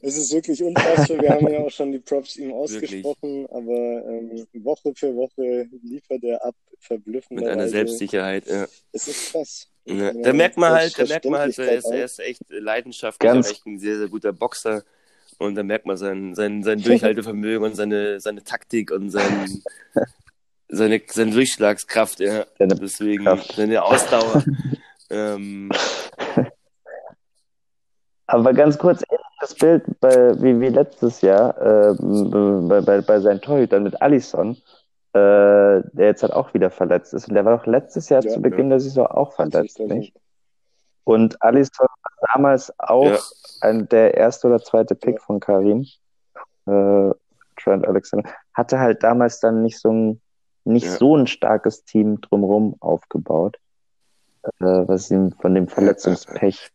Es 0.02 0.16
ist 0.18 0.32
wirklich 0.32 0.62
unfassbar. 0.62 1.22
Wir 1.22 1.30
haben 1.30 1.48
ja 1.48 1.60
auch 1.60 1.72
schon 1.72 1.92
die 1.92 2.00
Props 2.00 2.36
ihm 2.38 2.54
ausgesprochen, 2.54 3.48
aber 3.50 4.06
ähm, 4.08 4.46
Woche 4.54 4.94
für 4.96 5.16
Woche 5.16 5.68
liefert 5.84 6.24
er 6.24 6.46
ab, 6.46 6.56
verblüffend. 6.80 7.40
Mit 7.40 7.50
einer 7.50 7.68
Selbstsicherheit, 7.68 8.46
ja. 8.48 8.68
Es 8.92 9.08
ist 9.08 9.32
krass. 9.32 9.68
Ja, 9.86 10.12
da 10.14 10.34
merkt 10.34 10.58
man 10.58 10.74
halt, 10.74 11.00
da 11.00 11.06
merkt 11.06 11.26
man 11.26 11.40
halt, 11.40 11.58
er 11.58 11.78
ist, 11.78 11.86
er 11.86 12.06
ist 12.06 12.20
echt 12.20 12.42
leidenschaftlich, 12.50 13.32
Ganz- 13.32 13.48
aber 13.48 13.56
echt 13.56 13.66
ein 13.66 13.80
sehr, 13.80 13.98
sehr 13.98 14.08
guter 14.08 14.34
Boxer. 14.34 14.84
Und 15.40 15.56
da 15.56 15.64
merkt 15.64 15.86
man 15.86 15.98
sein, 15.98 16.36
sein, 16.36 16.64
sein 16.64 16.82
Durchhaltevermögen 16.84 17.64
und 17.64 17.76
seine, 17.76 18.20
seine 18.20 18.44
Taktik 18.44 18.92
und 18.92 19.10
sein, 19.10 19.62
seine, 20.68 21.02
seine 21.08 21.32
Durchschlagskraft, 21.32 22.20
ja. 22.20 22.46
Seine 22.60 22.76
Deswegen 22.76 23.24
Kraft. 23.24 23.54
seine 23.56 23.84
Ausdauer. 23.84 24.44
ähm, 25.10 25.72
Aber 28.28 28.54
ganz 28.54 28.78
kurz, 28.78 29.04
das 29.40 29.56
Bild 29.56 29.84
bei, 30.00 30.34
wie, 30.42 30.60
wie 30.60 30.70
letztes 30.70 31.22
Jahr 31.22 31.58
äh, 31.62 31.96
bei, 32.00 32.82
bei, 32.82 33.02
bei 33.02 33.20
seinen 33.20 33.42
Torhütern 33.42 33.84
mit 33.84 34.02
Alisson, 34.02 34.58
äh, 35.14 35.82
der 35.94 36.06
jetzt 36.08 36.24
halt 36.24 36.34
auch 36.34 36.54
wieder 36.54 36.70
verletzt 36.70 37.14
ist. 37.14 37.28
Und 37.28 37.36
der 37.36 37.46
war 37.46 37.58
doch 37.58 37.66
letztes 37.66 38.10
Jahr 38.10 38.24
Ja, 38.24 38.32
zu 38.32 38.42
Beginn 38.42 38.70
der 38.70 38.80
Saison 38.80 39.08
auch 39.08 39.34
verletzt, 39.34 39.80
nicht? 39.80 40.14
Und 41.06 41.42
Alisson 41.42 41.88
war 41.88 42.30
damals 42.34 42.74
auch 42.80 43.06
Ja. 43.06 43.20
ein, 43.62 43.88
der 43.88 44.16
erste 44.16 44.48
oder 44.48 44.60
zweite 44.60 44.94
Pick 44.96 45.16
Ja. 45.16 45.22
von 45.24 45.40
Karim. 45.40 45.86
Äh, 46.66 47.12
Trent 47.56 47.88
Alexander. 47.88 48.30
Hatte 48.54 48.80
halt 48.80 49.04
damals 49.04 49.40
dann 49.40 49.64
nicht 49.64 49.80
so 49.80 49.90
ein, 49.92 50.22
nicht 50.66 50.86
Ja. 50.86 50.92
so 50.98 51.16
ein 51.16 51.28
starkes 51.28 51.86
Team 51.86 52.20
drumherum 52.22 52.76
aufgebaut, 52.82 53.58
äh, 54.60 54.66
was 54.66 55.10
ihm 55.10 55.32
von 55.32 55.56
dem 55.56 55.68
Verletzungspech. 55.70 56.72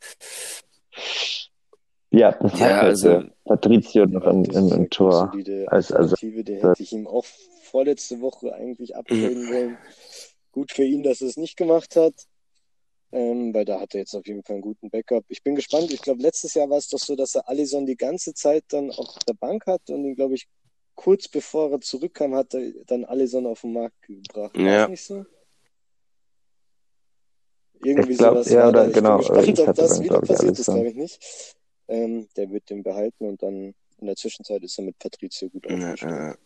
Ja, 2.10 2.32
das 2.32 2.58
Ja, 2.60 2.66
hat 2.76 2.82
also- 2.84 3.08
also 3.10 3.28
Patrizio 3.44 4.06
noch 4.06 4.24
im, 4.26 4.44
das 4.44 4.70
im, 4.70 4.90
Tor. 4.90 5.30
solide 5.32 5.66
Als- 5.70 5.92
also- 5.92 6.14
den 6.16 6.44
hätte 6.60 6.82
ich 6.82 6.92
ihm 6.92 7.06
auch 7.06 7.24
vorletzte 7.64 8.20
Woche 8.20 8.54
eigentlich 8.54 8.94
abtraden 8.94 9.48
wollen. 9.48 9.78
Gut 10.52 10.72
für 10.72 10.84
ihn, 10.84 11.02
dass 11.02 11.22
er 11.22 11.28
es 11.28 11.36
nicht 11.38 11.56
gemacht 11.56 11.96
hat. 11.96 12.14
Ähm, 13.14 13.52
weil 13.52 13.66
da 13.66 13.78
hat 13.80 13.94
er 13.94 14.00
jetzt 14.00 14.14
auf 14.14 14.26
jeden 14.26 14.42
Fall 14.42 14.54
einen 14.54 14.62
guten 14.62 14.88
Backup. 14.88 15.24
Ich 15.28 15.42
bin 15.42 15.54
gespannt. 15.54 15.92
Ich 15.92 16.00
glaube, 16.00 16.22
letztes 16.22 16.54
Jahr 16.54 16.70
war 16.70 16.78
es 16.78 16.88
doch 16.88 16.98
so, 16.98 17.14
dass 17.14 17.34
er 17.34 17.46
Alisson 17.46 17.84
die 17.84 17.96
ganze 17.96 18.32
Zeit 18.32 18.64
dann 18.68 18.90
auf 18.90 19.18
der 19.28 19.34
Bank 19.34 19.66
hat 19.66 19.82
und 19.90 20.04
ihn, 20.06 20.14
glaube 20.14 20.34
ich, 20.34 20.46
kurz 20.94 21.28
bevor 21.28 21.72
er 21.72 21.80
zurückkam, 21.80 22.34
hat 22.34 22.54
er 22.54 22.72
dann 22.86 23.04
Alisson 23.04 23.46
auf 23.46 23.60
den 23.62 23.74
Markt 23.74 24.00
gebracht. 24.02 24.54
War 24.56 24.62
Ja. 24.64 24.80
das 24.82 24.88
nicht 24.90 25.04
so? 25.04 25.24
Irgendwie 27.82 28.12
Ich 28.12 28.18
glaub, 28.18 28.34
sowas 28.34 28.50
ja, 28.50 28.68
oder 28.68 28.82
da. 28.82 28.88
Ich 28.88 28.94
genau, 28.94 29.18
bin 29.18 29.18
gespannt, 29.18 29.48
ich 29.48 29.68
ob 29.68 29.74
das 29.74 30.02
wieder 30.02 30.20
passiert 30.20 30.58
ist, 30.58 30.66
glaube 30.66 30.88
ich 30.88 30.94
nicht. 30.94 31.54
Ähm, 31.88 32.28
der 32.36 32.50
wird 32.50 32.70
den 32.70 32.82
behalten 32.82 33.26
und 33.26 33.42
dann 33.42 33.74
in 33.98 34.06
der 34.06 34.16
Zwischenzeit 34.16 34.62
ist 34.62 34.78
er 34.78 34.84
mit 34.84 34.98
Patrizio 34.98 35.48
gut 35.48 35.66
aufgestellt. 35.66 36.38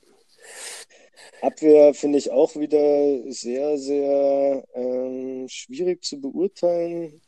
Abwehr 1.42 1.94
finde 1.94 2.18
ich 2.18 2.30
auch 2.30 2.54
wieder 2.56 3.30
sehr, 3.32 3.78
sehr 3.78 4.64
ähm, 4.74 5.46
schwierig 5.48 6.04
zu 6.04 6.20
beurteilen. 6.20 7.20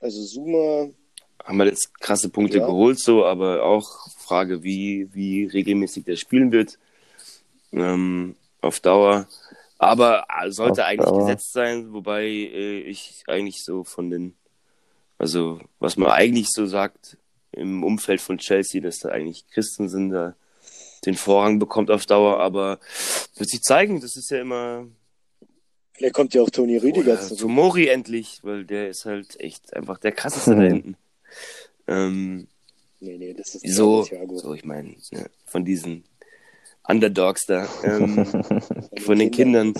Also 0.00 0.24
Zuma, 0.24 0.90
haben 1.44 1.58
wir 1.58 1.66
jetzt 1.66 1.98
krasse 2.00 2.28
Punkte 2.28 2.58
Ja. 2.58 2.66
geholt, 2.66 2.98
so, 3.00 3.24
aber 3.24 3.64
auch 3.64 4.08
Frage, 4.18 4.62
wie, 4.62 5.08
wie 5.12 5.44
regelmäßig 5.44 6.04
der 6.04 6.16
spielen 6.16 6.52
wird. 6.52 6.78
Ähm, 7.72 8.36
auf 8.60 8.80
Dauer. 8.80 9.26
Aber 9.82 10.26
äh, 10.28 10.50
sollte 10.50 10.82
Auf 10.82 10.88
eigentlich 10.88 11.08
Dauer. 11.08 11.26
gesetzt 11.26 11.52
sein, 11.52 11.92
wobei 11.92 12.24
äh, 12.24 12.80
ich 12.80 13.24
eigentlich 13.26 13.64
so 13.64 13.84
von 13.84 14.10
den, 14.10 14.36
also 15.18 15.60
was 15.80 15.96
man 15.96 16.10
eigentlich 16.10 16.48
so 16.50 16.66
sagt 16.66 17.18
im 17.50 17.82
Umfeld 17.82 18.20
von 18.20 18.38
Chelsea, 18.38 18.80
dass 18.80 19.00
da 19.00 19.10
eigentlich 19.10 19.46
Christensen 19.48 20.10
da 20.10 20.34
den 21.04 21.14
Vorrang 21.14 21.58
bekommt 21.58 21.90
auf 21.90 22.06
Dauer, 22.06 22.38
aber 22.38 22.78
wird 23.36 23.50
sich 23.50 23.60
zeigen, 23.62 24.00
das 24.00 24.16
ist 24.16 24.30
ja 24.30 24.40
immer 24.40 24.86
vielleicht 25.94 26.14
kommt 26.14 26.34
ja 26.34 26.42
auch 26.42 26.50
Toni 26.50 26.76
Rüdiger 26.76 27.20
zurück. 27.20 27.40
Tomori 27.40 27.88
endlich, 27.88 28.38
weil 28.42 28.64
der 28.64 28.88
ist 28.88 29.04
halt 29.04 29.38
echt 29.40 29.74
einfach 29.74 29.98
der 29.98 30.12
krasseste 30.12 30.54
da 30.56 30.62
hinten. 30.62 30.96
Ähm, 31.88 32.46
Nee, 33.02 33.18
nee, 33.18 33.34
das 33.34 33.56
ist 33.56 33.74
so, 33.74 34.06
so, 34.34 34.54
ich 34.54 34.64
meine, 34.64 34.94
ja, 35.10 35.26
von 35.44 35.64
diesen 35.64 36.04
Underdogs 36.88 37.46
da, 37.46 37.66
ähm, 37.84 38.24
Von 39.04 39.18
den 39.18 39.30
Kindern. 39.30 39.72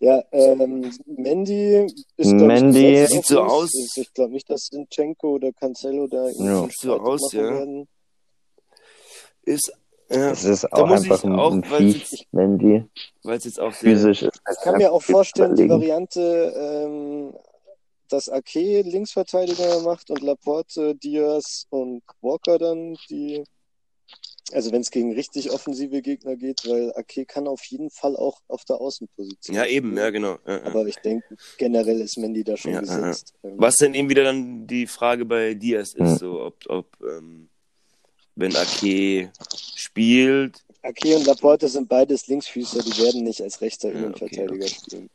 Ja, 0.00 0.22
ähm, 0.32 0.90
Mendy 1.06 1.86
ist 2.16 2.30
Mendy- 2.32 3.04
ich, 3.04 3.08
Sieht 3.10 3.26
so 3.26 3.40
aus. 3.40 3.70
Ich, 3.74 4.02
ich 4.02 4.12
glaube 4.14 4.32
nicht, 4.32 4.48
dass 4.48 4.66
Sinchenko 4.70 5.34
oder 5.34 5.52
Cancelo 5.52 6.06
da 6.06 6.28
Ja. 6.30 6.62
Sieht 6.64 6.78
so 6.78 6.98
aus, 6.98 7.32
ja. 7.32 7.42
werden. 7.42 7.86
ist, 9.42 9.72
ja, 10.08 10.30
Es 10.30 10.44
ist 10.44 10.72
auch 10.72 10.90
einfach 10.90 11.22
ein, 11.24 11.38
auch, 11.38 11.52
ein 11.52 11.64
weil 11.70 11.92
Viech, 11.92 12.02
es- 12.12 12.24
wenn 12.32 12.58
die 12.58 12.84
weil 13.22 13.36
es 13.38 13.44
jetzt 13.44 13.60
auch 13.60 13.72
physisch 13.72 14.22
ist. 14.22 14.40
Ich 14.50 14.60
kann 14.62 14.76
mir 14.78 14.90
auch 14.92 15.02
vorstellen, 15.02 15.54
die 15.54 15.64
überlegen. 15.64 15.82
Variante, 15.90 16.54
ähm, 16.56 17.34
dass 18.08 18.28
Ake 18.28 18.80
Linksverteidiger 18.82 19.80
macht 19.82 20.10
und 20.10 20.20
Laporte, 20.22 20.94
Diaz 20.96 21.66
und 21.70 22.02
Walker 22.22 22.58
dann 22.58 22.96
die, 23.08 23.44
also 24.52 24.72
wenn 24.72 24.80
es 24.80 24.90
gegen 24.90 25.12
richtig 25.14 25.50
offensive 25.50 26.02
Gegner 26.02 26.36
geht, 26.36 26.68
weil 26.68 26.92
Ake 26.96 27.26
kann 27.26 27.46
auf 27.46 27.62
jeden 27.64 27.90
Fall 27.90 28.16
auch 28.16 28.40
auf 28.48 28.64
der 28.64 28.80
Außenposition. 28.80 29.56
ja 29.56 29.64
eben, 29.66 29.96
ja 29.96 30.10
genau. 30.10 30.38
Ja, 30.46 30.58
ja. 30.58 30.64
Aber 30.64 30.86
ich 30.86 30.96
denke, 30.96 31.36
generell 31.58 32.00
ist 32.00 32.18
Mendy 32.18 32.44
da 32.44 32.56
schon 32.56 32.72
Ja, 32.72 32.80
gesetzt. 32.80 33.34
Ähm, 33.42 33.54
Was 33.56 33.76
denn 33.76 33.94
eben 33.94 34.08
wieder 34.08 34.24
dann 34.24 34.66
die 34.66 34.86
Frage 34.86 35.24
bei 35.24 35.54
Diaz 35.54 35.94
ist, 35.94 36.18
so 36.18 36.42
ob, 36.42 36.56
ob 36.68 36.86
ähm, 37.02 37.48
wenn 38.36 38.54
Ake 38.56 39.30
spielt, 39.76 40.62
Ake 40.82 41.14
und 41.14 41.26
Laporte 41.26 41.68
sind 41.68 41.88
beides 41.88 42.26
Linksfüßer, 42.28 42.82
die 42.82 42.96
werden 43.02 43.22
nicht 43.24 43.42
als 43.42 43.60
rechter 43.60 43.88
Ja, 43.92 43.96
Innenverteidiger 43.98 44.64
okay, 44.64 44.64
okay. 44.64 44.86
spielen. 44.86 45.10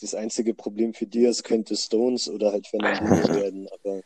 Das 0.00 0.14
einzige 0.14 0.54
Problem 0.54 0.94
für 0.94 1.06
Diaz 1.06 1.42
könnte 1.42 1.76
Stones 1.76 2.28
oder 2.28 2.52
halt 2.52 2.66
Fernandinho 2.66 3.28
werden, 3.34 3.68
aber 3.72 4.02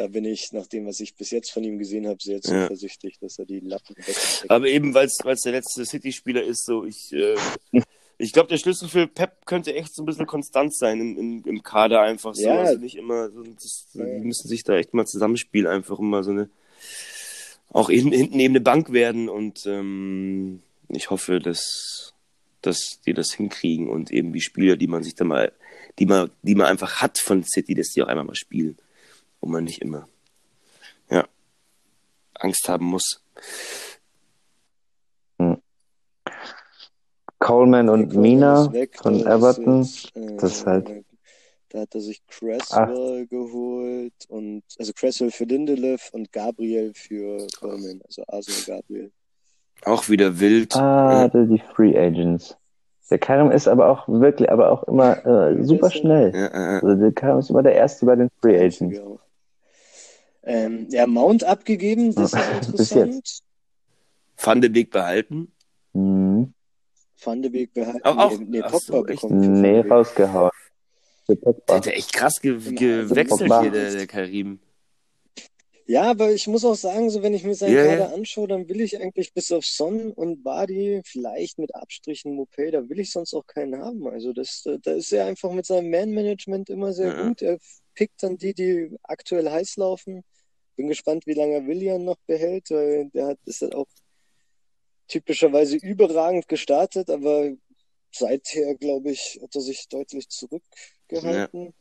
da 0.00 0.06
bin 0.08 0.24
ich, 0.24 0.52
nach 0.52 0.66
dem, 0.66 0.86
was 0.86 0.98
ich 1.00 1.14
bis 1.14 1.30
jetzt 1.30 1.52
von 1.52 1.62
ihm 1.62 1.78
gesehen 1.78 2.06
habe, 2.06 2.18
sehr 2.22 2.36
Ja. 2.36 2.40
zuversichtlich, 2.68 3.18
dass 3.20 3.38
er 3.38 3.44
die 3.44 3.60
Lappen 3.60 3.94
wegsteckt. 3.96 4.50
aber 4.50 4.66
eben 4.66 4.94
weil 4.94 5.06
es 5.06 5.42
der 5.42 5.52
letzte 5.52 5.84
City-Spieler 5.84 6.42
ist, 6.42 6.64
so 6.64 6.84
ich 6.86 7.12
äh, 7.12 7.36
ich 8.16 8.32
glaube, 8.32 8.48
der 8.48 8.58
Schlüssel 8.58 8.88
für 8.88 9.06
Pep 9.06 9.46
könnte 9.46 9.74
echt 9.74 9.94
so 9.94 10.02
ein 10.02 10.06
bisschen 10.06 10.26
konstant 10.26 10.74
sein 10.74 11.00
im, 11.00 11.18
im, 11.18 11.44
im 11.46 11.62
Kader 11.62 12.00
einfach 12.02 12.34
so. 12.34 12.42
Ja. 12.42 12.60
Also 12.60 12.78
nicht 12.80 12.96
immer, 12.96 13.30
so, 13.30 13.42
das, 13.42 13.86
Ja. 13.94 14.04
die 14.04 14.24
müssen 14.24 14.48
sich 14.48 14.62
da 14.64 14.76
echt 14.76 14.92
mal 14.94 15.06
zusammenspielen, 15.06 15.66
einfach 15.66 15.98
immer 15.98 16.22
so 16.24 16.30
eine, 16.30 16.48
auch 17.70 17.90
hin, 17.90 18.10
hinten 18.12 18.40
eben 18.40 18.52
eine 18.54 18.60
Bank 18.62 18.92
werden 18.92 19.28
und 19.28 19.64
ähm, 19.66 20.62
ich 20.88 21.10
hoffe, 21.10 21.38
dass, 21.40 22.12
dass 22.62 23.00
die 23.06 23.12
das 23.14 23.32
hinkriegen 23.32 23.88
und 23.88 24.10
eben 24.10 24.32
die 24.32 24.40
Spieler, 24.40 24.76
die 24.76 24.86
man 24.86 25.02
sich 25.02 25.14
da 25.14 25.24
mal, 25.24 25.52
die 25.98 26.06
man, 26.06 26.30
die 26.42 26.54
man 26.54 26.66
einfach 26.66 27.00
hat 27.02 27.18
von 27.18 27.44
City, 27.44 27.74
dass 27.74 27.88
die 27.88 28.02
auch 28.02 28.08
einmal 28.08 28.24
mal 28.24 28.34
spielen 28.34 28.76
und 29.40 29.50
man 29.50 29.64
nicht 29.64 29.80
immer, 29.82 30.08
ja, 31.10 31.26
Angst 32.34 32.68
haben 32.68 32.86
muss. 32.86 33.22
Coleman 37.38 37.88
und 37.88 38.14
Mina 38.14 38.64
ist 38.64 38.72
weg, 38.72 38.98
von 39.02 39.14
ist 39.14 39.26
Everton. 39.26 39.82
jetzt, 39.82 40.14
äh, 40.16 40.36
das 40.36 40.52
ist 40.52 40.66
halt- 40.66 41.04
Da 41.70 41.80
hat 41.82 41.94
er 41.94 42.00
sich 42.00 42.20
Cresswell 42.26 43.26
geholt 43.28 44.12
und 44.28 44.62
also 44.78 44.92
Cresswell 44.92 45.30
für 45.30 45.44
Lindelöf 45.44 46.10
und 46.12 46.32
Gabriel 46.32 46.92
für 46.94 47.46
Coleman, 47.60 48.00
also 48.04 48.24
Arsenal 48.26 48.80
Gabriel. 48.82 49.12
Auch 49.84 50.08
wieder 50.08 50.38
wild. 50.40 50.74
Ah, 50.76 51.30
ja. 51.32 51.44
die 51.44 51.62
Free 51.74 51.96
Agents. 51.96 52.56
Der 53.08 53.18
Karim 53.18 53.50
ist 53.52 53.68
aber 53.68 53.88
auch 53.88 54.06
wirklich, 54.08 54.50
aber 54.50 54.70
auch 54.70 54.82
immer 54.84 55.24
äh, 55.24 55.62
super 55.64 55.90
schnell. 55.90 56.32
Ja, 56.34 56.40
ja. 56.52 56.80
Also 56.80 56.94
der 56.96 57.12
Karim 57.12 57.38
ist 57.38 57.50
immer 57.50 57.62
der 57.62 57.74
Erste 57.74 58.04
bei 58.04 58.16
den 58.16 58.30
Free 58.40 58.58
Agents. 58.58 58.96
Ja. 58.98 59.04
Ähm, 60.42 60.86
ja, 60.90 61.06
Mount 61.06 61.44
abgegeben, 61.44 62.14
das 62.14 62.32
ist 62.32 62.40
interessant. 62.62 63.40
Van 64.36 64.60
de 64.60 64.70
Beek 64.70 64.90
behalten. 64.90 65.52
Mhm. 65.92 66.54
Van 67.22 67.42
de 67.42 67.50
Beek 67.50 67.72
behalten. 67.74 68.02
Auch- 68.04 68.16
auch- 68.16 68.38
nee, 68.38 68.60
Pogba 68.62 68.78
so, 68.78 69.02
bekommen. 69.02 69.60
Nee, 69.60 69.80
rausgehauen. 69.80 70.50
Der 71.28 71.36
hat 71.76 71.86
ja 71.86 71.92
echt 71.92 72.12
krass 72.12 72.40
ge 72.40 72.52
gewechselt 72.58 73.28
Pogba. 73.28 73.62
hier, 73.62 73.70
der, 73.70 73.92
der 73.92 74.06
Karim. 74.06 74.58
Ja, 75.86 76.02
aber 76.10 76.30
ich 76.32 76.46
muss 76.46 76.64
auch 76.64 76.76
sagen, 76.76 77.10
so 77.10 77.22
wenn 77.22 77.34
ich 77.34 77.42
mir 77.44 77.54
seinen 77.54 77.74
ja. 77.74 77.84
Kader 77.84 78.14
anschaue, 78.14 78.46
dann 78.46 78.68
will 78.68 78.80
ich 78.80 79.00
eigentlich 79.00 79.34
bis 79.34 79.50
auf 79.50 79.64
Son 79.66 80.12
und 80.12 80.42
Badi, 80.44 81.02
vielleicht 81.04 81.58
mit 81.58 81.74
Abstrichen 81.74 82.38
Mopé, 82.38 82.70
da 82.70 82.88
will 82.88 83.00
ich 83.00 83.10
sonst 83.10 83.34
auch 83.34 83.44
keinen 83.46 83.76
haben. 83.82 84.06
Also 84.08 84.32
das, 84.32 84.62
da 84.82 84.92
ist 84.92 85.12
er 85.12 85.26
einfach 85.26 85.50
mit 85.52 85.66
seinem 85.66 85.90
Man-Management 85.90 86.70
immer 86.70 86.92
sehr 86.92 87.08
Ja. 87.08 87.26
gut. 87.28 87.42
Er 87.42 87.58
pickt 88.00 88.22
dann 88.22 88.38
die, 88.38 88.54
die 88.54 88.96
aktuell 89.02 89.50
heiß 89.50 89.76
laufen. 89.76 90.24
Bin 90.74 90.88
gespannt, 90.88 91.26
wie 91.26 91.34
lange 91.34 91.56
er 91.56 91.66
William 91.66 92.02
noch 92.02 92.16
behält, 92.26 92.70
weil 92.70 93.10
der 93.10 93.26
hat, 93.26 93.38
ist 93.44 93.60
halt 93.60 93.74
auch 93.74 93.88
typischerweise 95.06 95.76
überragend 95.76 96.48
gestartet, 96.48 97.10
aber 97.10 97.50
seither, 98.10 98.74
glaube 98.76 99.10
ich, 99.10 99.38
hat 99.42 99.54
er 99.54 99.60
sich 99.60 99.86
deutlich 99.88 100.30
zurückgehalten. 100.30 101.74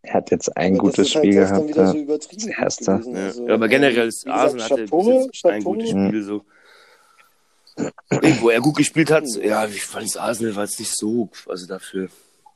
Er 0.00 0.14
hat 0.14 0.30
jetzt 0.30 0.56
ein 0.56 0.78
Aber 0.78 0.88
das 0.88 0.96
gutes 0.96 1.14
halt 1.14 1.24
Spiel 1.26 1.34
erst 1.34 1.52
dann 1.52 1.66
gehabt. 1.66 1.68
wieder 1.68 1.86
so 1.88 1.96
ja. 1.98 2.02
übertrieben 2.04 2.46
Das 2.46 2.56
gut 2.56 2.58
erste. 2.64 2.84
gewesen. 2.92 3.14
Ja. 3.16 3.24
Also, 3.26 3.48
aber 3.48 3.68
generell 3.68 4.08
ist 4.08 4.26
Arsenal 4.26 4.64
hatte 4.64 4.84
Chapeau, 4.86 5.10
jetzt 5.26 5.44
ein 5.44 5.62
Chapeau. 5.62 5.72
gutes 5.74 5.90
Spiel 5.90 6.22
so. 6.22 6.44
Wo 8.40 8.48
er 8.48 8.60
gut 8.62 8.76
gespielt 8.76 9.10
hat, 9.10 9.24
ja, 9.42 9.66
ich 9.66 9.84
fand 9.84 10.06
das 10.06 10.16
Arsenal 10.16 10.56
war 10.56 10.64
jetzt 10.64 10.78
nicht 10.78 10.96
so, 10.96 11.28
also 11.46 11.66
dafür. 11.66 12.08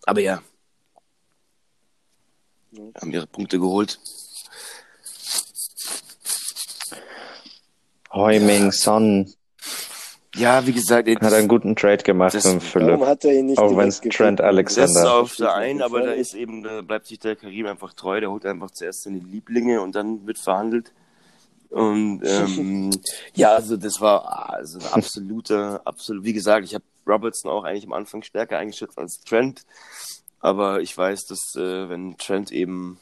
Aber 0.06 0.20
ja. 0.22 0.42
Haben 3.00 3.12
ihre 3.12 3.26
Punkte 3.26 3.58
geholt. 3.58 3.98
Heuming 8.12 8.72
Son 8.72 9.32
Ja, 10.34 10.66
wie 10.66 10.72
gesagt, 10.72 11.08
hat 11.08 11.32
einen 11.32 11.48
guten 11.48 11.76
Trade 11.76 12.02
gemacht 12.02 12.34
Das- 12.34 12.44
mit 12.44 12.62
Philipp. 12.62 12.88
Warum 12.88 13.06
hat 13.06 13.24
er 13.24 13.32
ihn 13.32 13.46
nicht 13.46 13.58
Auch 13.58 13.74
wenn 13.76 13.88
es? 13.88 14.00
Trent 14.00 14.40
Alexander- 14.40 14.92
Das 14.92 15.02
ist 15.02 15.08
auf 15.08 15.36
der 15.36 15.54
einen, 15.54 15.80
aber 15.80 16.02
da 16.02 16.12
ist 16.12 16.34
eben, 16.34 16.62
da 16.62 16.82
bleibt 16.82 17.06
sich 17.06 17.18
der 17.18 17.36
Karim 17.36 17.66
einfach 17.66 17.94
treu, 17.94 18.20
der 18.20 18.30
holt 18.30 18.44
einfach 18.44 18.70
zuerst 18.70 19.04
seine 19.04 19.18
Lieblinge 19.18 19.80
und 19.80 19.94
dann 19.94 20.26
wird 20.26 20.38
verhandelt. 20.38 20.92
Und 21.70 22.20
ähm, 22.24 22.90
ja, 23.34 23.54
also 23.54 23.76
das 23.78 24.00
war 24.00 24.50
also 24.52 24.78
ein 24.78 24.92
absoluter, 24.92 25.80
absolut, 25.86 26.24
wie 26.24 26.32
gesagt, 26.34 26.66
ich 26.66 26.74
habe 26.74 26.84
Robertson 27.06 27.50
auch 27.50 27.64
eigentlich 27.64 27.86
am 27.86 27.92
Anfang 27.94 28.22
stärker 28.22 28.58
eingeschätzt 28.58 28.98
als 28.98 29.20
Trent, 29.20 29.64
aber 30.46 30.80
ich 30.80 30.96
weiß, 30.96 31.26
dass 31.26 31.56
äh, 31.56 31.88
wenn 31.88 32.16
Trent 32.18 32.52
eben 32.52 33.00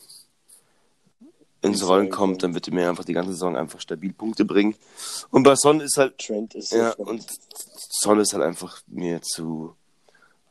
ins 1.60 1.86
Rollen 1.86 2.08
kommt, 2.08 2.42
dann 2.42 2.54
wird 2.54 2.68
er 2.68 2.74
mir 2.74 2.88
einfach 2.88 3.04
die 3.04 3.12
ganze 3.12 3.32
Saison 3.32 3.54
einfach 3.54 3.80
stabil 3.80 4.14
Punkte 4.14 4.46
bringen. 4.46 4.74
Und 5.30 5.42
bei 5.42 5.54
Son 5.54 5.82
ist 5.82 5.98
halt 5.98 6.16
Trent 6.16 6.54
ist 6.54 6.72
ja, 6.72 6.94
so 6.96 7.02
und 7.02 7.22
Son 8.00 8.18
ist 8.18 8.32
halt 8.32 8.44
einfach 8.44 8.80
mir 8.86 9.20
zu 9.20 9.76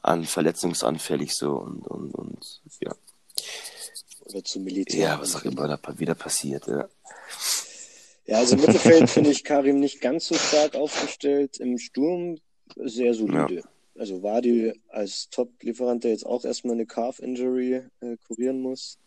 an 0.03 0.23
verletzungsanfällig 0.23 1.33
so 1.33 1.55
und, 1.55 1.87
und, 1.87 2.13
und 2.13 2.61
ja. 2.79 2.93
oder 4.25 4.43
zu 4.43 4.59
Militär. 4.59 4.99
Ja, 4.99 5.19
was 5.19 5.35
auch 5.35 5.45
immer 5.45 5.67
da 5.67 5.79
wieder 5.97 6.13
passiert, 6.13 6.67
ja. 6.67 6.87
Ja, 8.27 8.37
also 8.37 8.55
im 8.55 8.61
Mittelfeld 8.61 9.09
finde 9.09 9.31
ich 9.31 9.43
Karim 9.43 9.79
nicht 9.79 9.99
ganz 9.99 10.27
so 10.27 10.35
stark 10.35 10.75
aufgestellt. 10.75 11.57
Im 11.57 11.79
Sturm 11.79 12.37
sehr 12.75 13.15
solide. 13.15 13.63
Also 13.95 14.23
Wadi 14.23 14.73
als 14.89 15.29
Top-Lieferant, 15.29 16.03
der 16.03 16.11
jetzt 16.11 16.25
auch 16.25 16.45
erstmal 16.45 16.73
eine 16.73 16.85
Calf-Injury 16.85 17.83
äh, 18.01 18.17
kurieren 18.27 18.61
muss. 18.61 18.97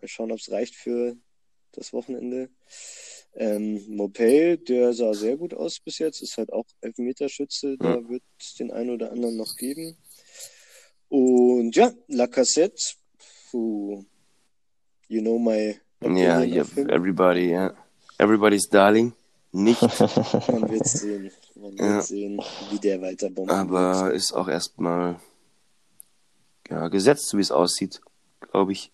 Mal 0.00 0.08
schauen, 0.08 0.32
ob 0.32 0.38
es 0.38 0.50
reicht 0.50 0.76
für 0.76 1.16
das 1.72 1.92
Wochenende. 1.92 2.50
Ähm, 3.34 3.82
Mopay, 3.88 4.58
der 4.58 4.92
sah 4.92 5.14
sehr 5.14 5.36
gut 5.36 5.54
aus 5.54 5.80
bis 5.80 5.98
jetzt, 5.98 6.22
ist 6.22 6.36
halt 6.36 6.52
auch 6.52 6.66
Elfmeterschütze, 6.82 7.78
da 7.78 8.06
wird 8.08 8.22
es 8.38 8.54
den 8.54 8.70
einen 8.70 8.90
oder 8.90 9.10
anderen 9.10 9.36
noch 9.36 9.56
geben. 9.56 9.96
Und 11.08 11.74
ja, 11.74 11.92
Lacassette, 12.08 12.94
puh, 13.50 14.04
you 15.08 15.22
know 15.22 15.38
my 15.38 15.78
opinion 16.00 16.60
of 16.60 16.74
him. 16.74 16.90
everybody, 16.90 17.50
ja. 17.50 17.74
Everybody's 18.18 18.68
darling. 18.68 19.14
Nicht, 19.52 19.82
Man 20.48 20.70
wird 20.70 20.86
sehen. 20.86 21.30
Man 21.54 21.72
wird 21.72 21.80
Ja. 21.80 22.00
sehen, 22.02 22.42
wie 22.70 22.78
der 22.78 23.00
weiter 23.02 23.28
bomben 23.30 23.50
aber 23.50 24.04
wird. 24.06 24.14
ist 24.16 24.32
auch 24.32 24.48
erstmal 24.48 25.16
ja, 26.70 26.88
gesetzt, 26.88 27.28
so 27.28 27.36
wie 27.36 27.42
es 27.42 27.50
aussieht, 27.50 28.00
glaube 28.40 28.72
ich. 28.72 28.90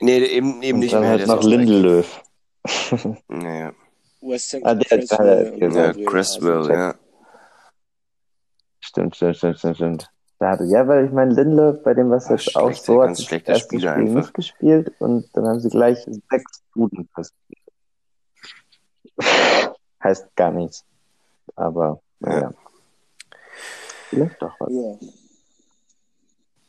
Nee, 0.00 0.18
eben, 0.24 0.62
eben 0.62 0.78
nicht 0.78 0.94
dann 0.94 1.00
mehr. 1.02 1.10
halt 1.10 1.28
weg. 1.28 1.42
Lindelöf. 1.44 2.22
Naja. 3.28 3.72
West 4.20 4.52
Ham 4.54 4.60
Ah, 4.64 4.74
der- 4.74 4.84
Cresswell 4.98 5.58
der- 5.58 6.66
der- 6.66 6.78
ja. 6.78 6.94
Stimmt, 8.80 9.16
stimmt, 9.16 9.36
stimmt, 9.36 9.58
stimmt, 9.76 10.10
hatte, 10.40 10.64
ja, 10.64 10.86
weil 10.86 11.06
ich 11.06 11.12
meine, 11.12 11.34
Lindelöf, 11.34 11.82
bei 11.82 11.94
dem 11.94 12.10
was 12.10 12.28
jetzt 12.28 12.54
auch 12.56 12.72
so 12.72 13.02
hat, 13.02 13.10
das 13.10 13.20
erste 13.30 13.54
Spieler 13.58 13.92
Spiel 13.92 14.02
einfach. 14.06 14.14
nicht 14.22 14.34
gespielt 14.34 14.92
und 15.00 15.28
dann 15.34 15.46
haben 15.48 15.60
sie 15.60 15.68
gleich 15.68 15.98
sechs 16.30 16.62
Buden 16.74 17.08
kassiert. 17.14 17.34
Heißt 20.02 20.28
gar 20.36 20.52
nichts. 20.52 20.84
Aber, 21.56 22.00
naja. 22.20 22.52
Vielleicht 24.10 24.40
doch 24.40 24.52
was. 24.60 24.72
Ja. 24.72 25.08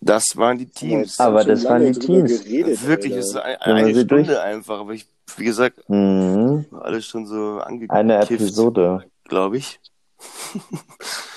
Das 0.01 0.25
waren 0.35 0.57
die 0.57 0.65
Teams. 0.69 1.19
Aber 1.19 1.43
das 1.43 1.63
waren 1.65 1.83
die 1.85 1.91
Teams. 1.99 2.43
Geredet, 2.43 2.85
Wirklich, 2.87 3.13
Alter. 3.13 3.19
es 3.19 3.27
ist 3.29 3.35
eine 3.35 3.85
sie 3.93 4.01
Stunde 4.01 4.05
durch- 4.25 4.39
einfach, 4.39 4.79
aber 4.79 4.93
ich, 4.93 5.05
wie 5.37 5.43
gesagt, 5.45 5.87
Mhm. 5.89 6.65
alles 6.71 7.05
schon 7.05 7.27
so 7.27 7.59
angekifft, 7.59 7.91
Eine 7.91 8.19
Episode. 8.21 9.03
glaube 9.25 9.57
ich. 9.57 9.79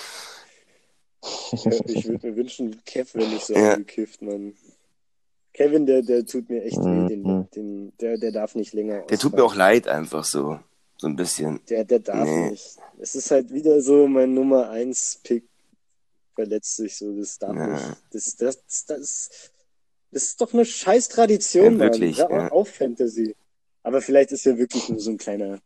Ich 1.53 2.07
würde 2.09 2.27
mir 2.31 2.37
wünschen, 2.37 2.83
Kev 2.85 3.15
wäre 3.15 3.29
nicht 3.29 3.45
so 3.47 3.55
Ja. 3.55 3.73
angekifft, 3.75 4.23
Mann. 4.23 4.55
Kevin, 5.55 5.85
der, 5.87 6.03
der 6.03 6.25
tut 6.25 6.49
mir 6.49 6.63
echt 6.65 6.79
weh. 6.79 7.09
Den, 7.09 7.23
Mhm. 7.23 7.49
den, 7.55 7.93
der, 8.01 8.17
der 8.19 8.33
darf 8.33 8.55
nicht 8.55 8.73
länger 8.73 9.03
Der 9.03 9.19
tut 9.19 9.35
mir 9.35 9.45
auch 9.45 9.55
leid, 9.55 9.87
einfach 9.87 10.25
so. 10.25 10.59
So 10.97 11.09
ein 11.09 11.17
bisschen. 11.17 11.61
Der, 11.69 11.85
der 11.85 11.99
darf 11.99 12.27
Nee. 12.29 12.51
nicht. 12.51 12.77
Es 12.99 13.15
ist 13.15 13.31
halt 13.31 13.53
wieder 13.53 13.81
so, 13.83 14.07
mein 14.07 14.33
Nummer 14.35 14.71
1 14.71 15.21
Pick 15.25 15.45
verletzt 16.35 16.77
sich 16.77 16.97
so. 16.97 17.13
Das 17.19 17.39
darf 17.39 17.55
Ja. 17.57 17.67
nicht. 17.67 17.85
Das, 18.13 18.37
das, 18.37 18.57
das, 18.87 19.31
das 20.11 20.23
ist 20.23 20.41
doch 20.41 20.55
eine 20.55 20.65
scheiß 20.65 21.09
Tradition, 21.09 21.75
Ja, 21.75 21.79
wirklich, 21.81 22.19
Mann. 22.19 22.31
Ja. 22.31 22.49
auf, 22.49 22.69
Fantasy. 22.71 23.35
Aber 23.83 24.01
vielleicht 24.01 24.31
ist 24.33 24.47
er 24.47 24.57
wirklich 24.57 24.89
nur 24.89 25.01
so 25.01 25.11
ein 25.11 25.19
kleiner 25.19 25.59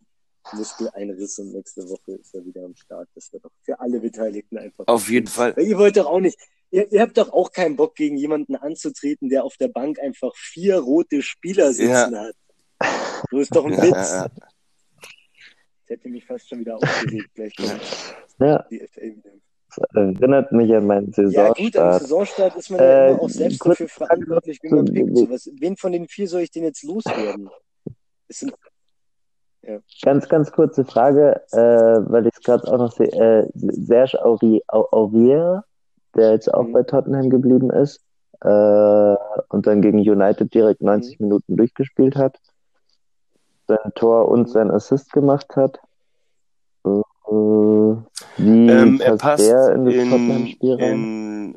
Muskeleinriss 0.53 1.39
und 1.39 1.53
nächste 1.53 1.83
Woche 1.89 2.13
ist 2.21 2.35
er 2.35 2.45
wieder 2.45 2.65
am 2.65 2.75
Start. 2.77 3.09
Das 3.15 3.33
wäre 3.33 3.43
doch 3.43 3.51
für 3.63 3.79
alle 3.81 4.01
Beteiligten 4.01 4.59
einfach. 4.59 4.85
Auf 4.87 5.09
jeden 5.09 5.27
Fall. 5.27 5.57
Weil 5.57 5.67
ihr 5.67 5.79
wollt 5.79 5.97
doch 5.97 6.07
auch 6.07 6.21
nicht. 6.21 6.39
Ihr, 6.71 6.91
ihr 6.93 7.01
habt 7.01 7.17
doch 7.17 7.33
auch 7.33 7.53
keinen 7.53 7.77
Bock, 7.77 7.95
gegen 7.95 8.17
jemanden 8.17 8.57
anzutreten, 8.57 9.29
der 9.29 9.45
auf 9.45 9.57
der 9.57 9.69
Bank 9.69 9.99
einfach 10.01 10.35
vier 10.37 10.79
rote 10.79 11.23
Spieler 11.23 11.73
sitzen 11.73 12.13
Ja. 12.13 12.27
hat. 12.29 12.35
So 13.31 13.39
ist 13.39 13.55
doch 13.55 13.65
ein 13.65 13.73
Ja, 13.73 13.83
Witz. 13.83 13.93
ja, 13.95 14.23
ja. 14.25 14.29
Das 14.29 14.51
hätte 15.89 16.09
mich 16.09 16.25
fast 16.27 16.49
schon 16.49 16.61
wieder 16.61 16.77
aufgeregt. 16.77 17.31
Gleich 17.35 17.55
Ja, 18.41 18.63
die 18.71 18.81
FA 18.81 19.01
wieder. 19.03 19.31
das 19.77 19.85
erinnert 19.95 20.53
mich 20.53 20.75
an 20.75 20.87
meinen 20.87 21.13
Ja, 21.31 21.53
gut, 21.53 21.77
am 21.77 21.93
Saisonstart. 21.93 22.03
Saisonstart 22.03 22.57
ist 22.57 22.71
man 22.71 22.81
ja 22.81 22.87
Äh, 23.07 23.11
immer 23.13 23.21
auch 23.23 23.29
selbst 23.31 23.65
dafür 23.65 23.89
verantwortlich, 23.89 24.59
wie 24.63 24.69
man 24.69 24.85
pickt. 24.87 25.17
So, 25.17 25.31
was, 25.31 25.49
wen 25.55 25.77
von 25.77 25.93
den 25.93 26.09
vier 26.09 26.29
soll 26.29 26.43
ich 26.43 26.51
denn 26.51 26.65
jetzt 26.65 26.83
loswerden? 26.83 27.49
Es 28.29 28.41
sind, 28.41 28.53
Ganz, 30.03 30.29
ganz 30.29 30.53
kurze 30.53 30.85
Frage, 30.85 31.41
äh, 31.53 31.59
weil 31.59 32.27
ich 32.27 32.35
es 32.35 32.43
gerade 32.43 32.67
auch 32.69 32.79
noch 32.79 32.93
sehe. 32.93 33.09
Äh, 33.09 33.49
Serge 33.55 34.19
Auri- 34.25 34.63
Au- 34.69 34.89
Aurier, 34.93 35.65
der 36.15 36.33
jetzt 36.33 36.53
auch 36.53 36.63
Mhm. 36.65 36.73
bei 36.73 36.83
Tottenham 36.83 37.31
geblieben 37.31 37.71
ist 37.71 38.01
äh, 38.43 39.15
und 39.49 39.67
dann 39.67 39.83
gegen 39.83 39.99
United 39.99 40.53
direkt 40.55 40.83
90 40.83 41.21
Minuten 41.21 41.57
durchgespielt 41.57 42.17
hat, 42.17 42.37
sein 43.69 43.93
Tor 43.95 44.29
und 44.29 44.43
Mhm. 44.43 44.47
sein 44.53 44.71
Assist 44.71 45.13
gemacht 45.13 45.57
hat. 45.57 45.81
Äh, 46.85 46.91
wie 48.39 48.69
Ähm, 48.69 49.01
er 49.01 49.13
passt 49.13 49.23
passt 49.23 49.49
der 49.49 49.73
in 49.75 49.85
das 49.87 49.95
Tottenham-Spiel 50.09 50.75
rein? 50.75 51.55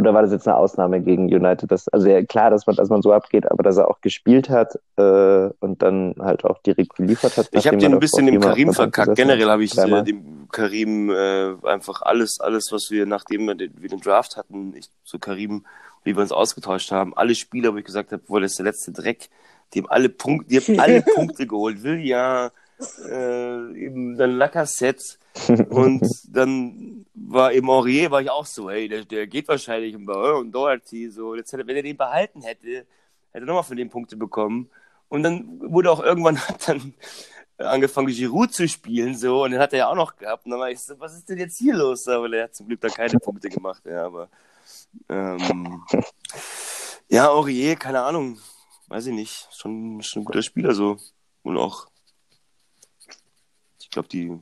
Oder 0.00 0.14
war 0.14 0.22
das 0.22 0.30
jetzt 0.30 0.46
eine 0.46 0.56
Ausnahme 0.56 1.00
gegen 1.00 1.24
United? 1.24 1.72
Das, 1.72 1.88
also 1.88 2.08
ja, 2.08 2.22
klar, 2.24 2.50
dass 2.50 2.68
man, 2.68 2.76
dass 2.76 2.88
man 2.88 3.02
so 3.02 3.12
abgeht, 3.12 3.50
aber 3.50 3.64
dass 3.64 3.76
er 3.78 3.88
auch 3.88 4.00
gespielt 4.00 4.48
hat 4.48 4.78
äh, 4.96 5.50
und 5.58 5.82
dann 5.82 6.14
halt 6.20 6.44
auch 6.44 6.62
direkt 6.62 6.94
geliefert 6.94 7.36
hat. 7.36 7.48
Ich 7.50 7.66
habe 7.66 7.78
den 7.78 7.94
ein 7.94 7.98
bisschen 7.98 8.26
dem 8.26 8.40
Karim 8.40 8.72
verkackt. 8.72 9.16
Generell 9.16 9.50
habe 9.50 9.64
ich 9.64 9.76
äh, 9.76 10.02
dem 10.04 10.48
Karim 10.52 11.10
äh, 11.10 11.54
einfach 11.64 12.02
alles, 12.02 12.38
alles, 12.38 12.70
was 12.70 12.92
wir, 12.92 13.06
nachdem 13.06 13.46
wir 13.46 13.56
den, 13.56 13.72
wir 13.76 13.88
den 13.88 14.00
Draft 14.00 14.36
hatten, 14.36 14.72
ich, 14.76 14.88
so 15.02 15.18
Karim, 15.18 15.66
wie 16.04 16.14
wir 16.14 16.22
uns 16.22 16.30
ausgetauscht 16.30 16.92
haben, 16.92 17.16
alle 17.16 17.34
Spieler, 17.34 17.74
wo 17.74 17.78
ich 17.78 17.84
gesagt 17.84 18.12
habe, 18.12 18.22
boah, 18.24 18.40
das 18.40 18.52
ist 18.52 18.58
der 18.58 18.66
letzte 18.66 18.92
Dreck, 18.92 19.28
die 19.74 19.80
haben 19.80 19.90
alle 19.90 20.10
Punkte, 20.10 20.48
die 20.48 20.60
haben 20.60 20.78
alle 20.78 21.02
Punkte 21.14 21.48
geholt. 21.48 21.82
Vilja, 21.82 22.52
äh, 23.04 23.84
eben 23.84 24.16
dann 24.16 24.32
Lacazette 24.32 25.18
und 25.70 26.06
dann 26.28 27.06
war 27.14 27.52
eben 27.52 27.68
Aurier, 27.70 28.10
war 28.10 28.22
ich 28.22 28.30
auch 28.30 28.46
so, 28.46 28.70
hey, 28.70 28.88
der, 28.88 29.04
der 29.04 29.26
geht 29.26 29.48
wahrscheinlich 29.48 29.94
und, 29.94 30.08
und 30.08 30.52
Doherty, 30.52 31.10
so, 31.10 31.34
jetzt 31.34 31.52
hätte, 31.52 31.66
wenn 31.66 31.76
er 31.76 31.82
den 31.82 31.96
behalten 31.96 32.42
hätte, 32.42 32.68
hätte 32.68 32.86
er 33.32 33.40
nochmal 33.40 33.64
von 33.64 33.76
den 33.76 33.90
Punkte 33.90 34.16
bekommen. 34.16 34.70
Und 35.08 35.22
dann 35.22 35.60
wurde 35.72 35.90
auch 35.90 36.00
irgendwann 36.00 36.38
hat 36.48 36.68
dann 36.68 36.94
angefangen, 37.58 38.08
Giroud 38.08 38.52
zu 38.52 38.68
spielen, 38.68 39.16
so, 39.16 39.44
und 39.44 39.50
den 39.50 39.60
hat 39.60 39.72
er 39.72 39.80
ja 39.80 39.88
auch 39.88 39.96
noch 39.96 40.16
gehabt. 40.16 40.44
Und 40.44 40.52
dann 40.52 40.60
war 40.60 40.70
ich 40.70 40.80
so, 40.80 40.98
was 41.00 41.14
ist 41.14 41.28
denn 41.28 41.38
jetzt 41.38 41.58
hier 41.58 41.74
los? 41.74 42.06
Aber 42.08 42.28
der 42.28 42.44
hat 42.44 42.54
zum 42.54 42.68
Glück 42.68 42.80
da 42.80 42.88
keine 42.88 43.18
Punkte 43.18 43.48
gemacht, 43.48 43.82
ja, 43.84 44.04
aber 44.04 44.28
ähm, 45.08 45.82
ja, 47.08 47.28
Aurier, 47.30 47.76
keine 47.76 48.02
Ahnung, 48.02 48.38
weiß 48.88 49.06
ich 49.06 49.14
nicht, 49.14 49.48
schon, 49.52 50.02
schon 50.02 50.22
ein 50.22 50.24
guter 50.24 50.42
Spieler 50.42 50.74
so. 50.74 50.98
Und 51.42 51.56
auch, 51.56 51.88
glaube, 54.02 54.08
die, 54.08 54.40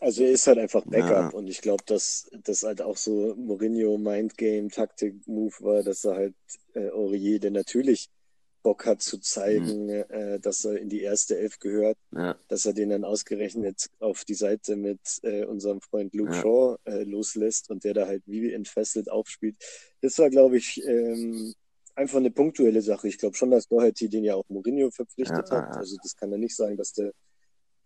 Also 0.00 0.22
er 0.24 0.30
ist 0.30 0.46
halt 0.46 0.58
einfach 0.58 0.84
Backup 0.86 1.32
Ja. 1.32 1.38
und 1.38 1.46
ich 1.48 1.60
glaube, 1.60 1.84
dass 1.86 2.30
das 2.44 2.62
halt 2.62 2.80
auch 2.80 2.96
so 2.96 3.34
Mourinho 3.36 3.98
Mindgame 3.98 4.68
Taktik 4.68 5.26
Move 5.26 5.54
war, 5.60 5.82
dass 5.82 6.04
er 6.04 6.14
halt 6.16 6.34
äh, 6.74 6.88
Aurier, 6.90 7.38
der 7.38 7.50
natürlich 7.50 8.08
Bock 8.62 8.84
hat 8.84 9.00
zu 9.02 9.18
zeigen, 9.18 9.88
äh, 9.88 10.38
dass 10.38 10.64
er 10.66 10.78
in 10.78 10.88
die 10.90 11.00
erste 11.00 11.38
Elf 11.38 11.58
gehört, 11.58 11.96
ja, 12.12 12.36
dass 12.48 12.66
er 12.66 12.74
den 12.74 12.90
dann 12.90 13.04
ausgerechnet 13.04 13.88
auf 14.00 14.24
die 14.24 14.34
Seite 14.34 14.76
mit 14.76 15.00
äh, 15.22 15.44
unserem 15.44 15.80
Freund 15.80 16.14
Luke 16.14 16.32
Ja. 16.34 16.40
Shaw 16.42 16.76
äh, 16.84 17.04
loslässt 17.04 17.70
und 17.70 17.84
der 17.84 17.94
da 17.94 18.06
halt 18.06 18.22
wie 18.26 18.52
entfesselt 18.52 19.10
aufspielt. 19.10 19.56
Das 20.02 20.18
war, 20.18 20.28
glaube 20.30 20.58
ich, 20.58 20.82
ähm, 20.86 21.54
einfach 21.94 22.18
eine 22.18 22.30
punktuelle 22.30 22.82
Sache. 22.82 23.08
Ich 23.08 23.16
glaube 23.18 23.34
schon, 23.36 23.50
dass 23.50 23.66
Doherty 23.68 24.08
den 24.10 24.24
ja 24.24 24.34
auch 24.34 24.48
Mourinho 24.48 24.90
verpflichtet 24.90 25.48
Ja, 25.50 25.56
ja, 25.56 25.62
hat. 25.62 25.74
ja. 25.74 25.80
Also 25.80 25.96
das 26.02 26.14
kann 26.16 26.30
er 26.32 26.38
nicht 26.38 26.54
sagen, 26.56 26.76
dass 26.76 26.92
der, 26.92 27.12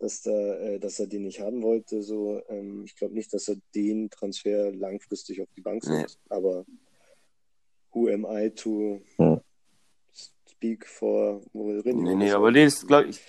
dass 0.04 0.20
da, 0.20 0.30
äh, 0.30 0.78
dass 0.78 0.98
er 1.00 1.06
den 1.06 1.22
nicht 1.22 1.40
haben 1.40 1.62
wollte. 1.62 2.02
So, 2.02 2.42
ähm, 2.48 2.84
ich 2.84 2.94
glaube 2.94 3.14
nicht, 3.14 3.32
dass 3.32 3.48
er 3.48 3.56
den 3.74 4.10
Transfer 4.10 4.70
langfristig 4.72 5.40
auf 5.40 5.48
die 5.56 5.62
Bank 5.62 5.82
Nee. 5.86 6.02
setzt. 6.02 6.18
Aber 6.28 6.64
who 7.92 8.08
am 8.08 8.26
I 8.28 8.50
to 8.50 9.00
speak 10.14 10.86
for 10.86 11.40
Mourinho? 11.52 12.02
nee, 12.02 12.14
nee, 12.14 12.32
aber 12.32 12.50
nee, 12.50 12.64
das 12.64 12.86
glaub, 12.86 13.06
ich 13.06 13.20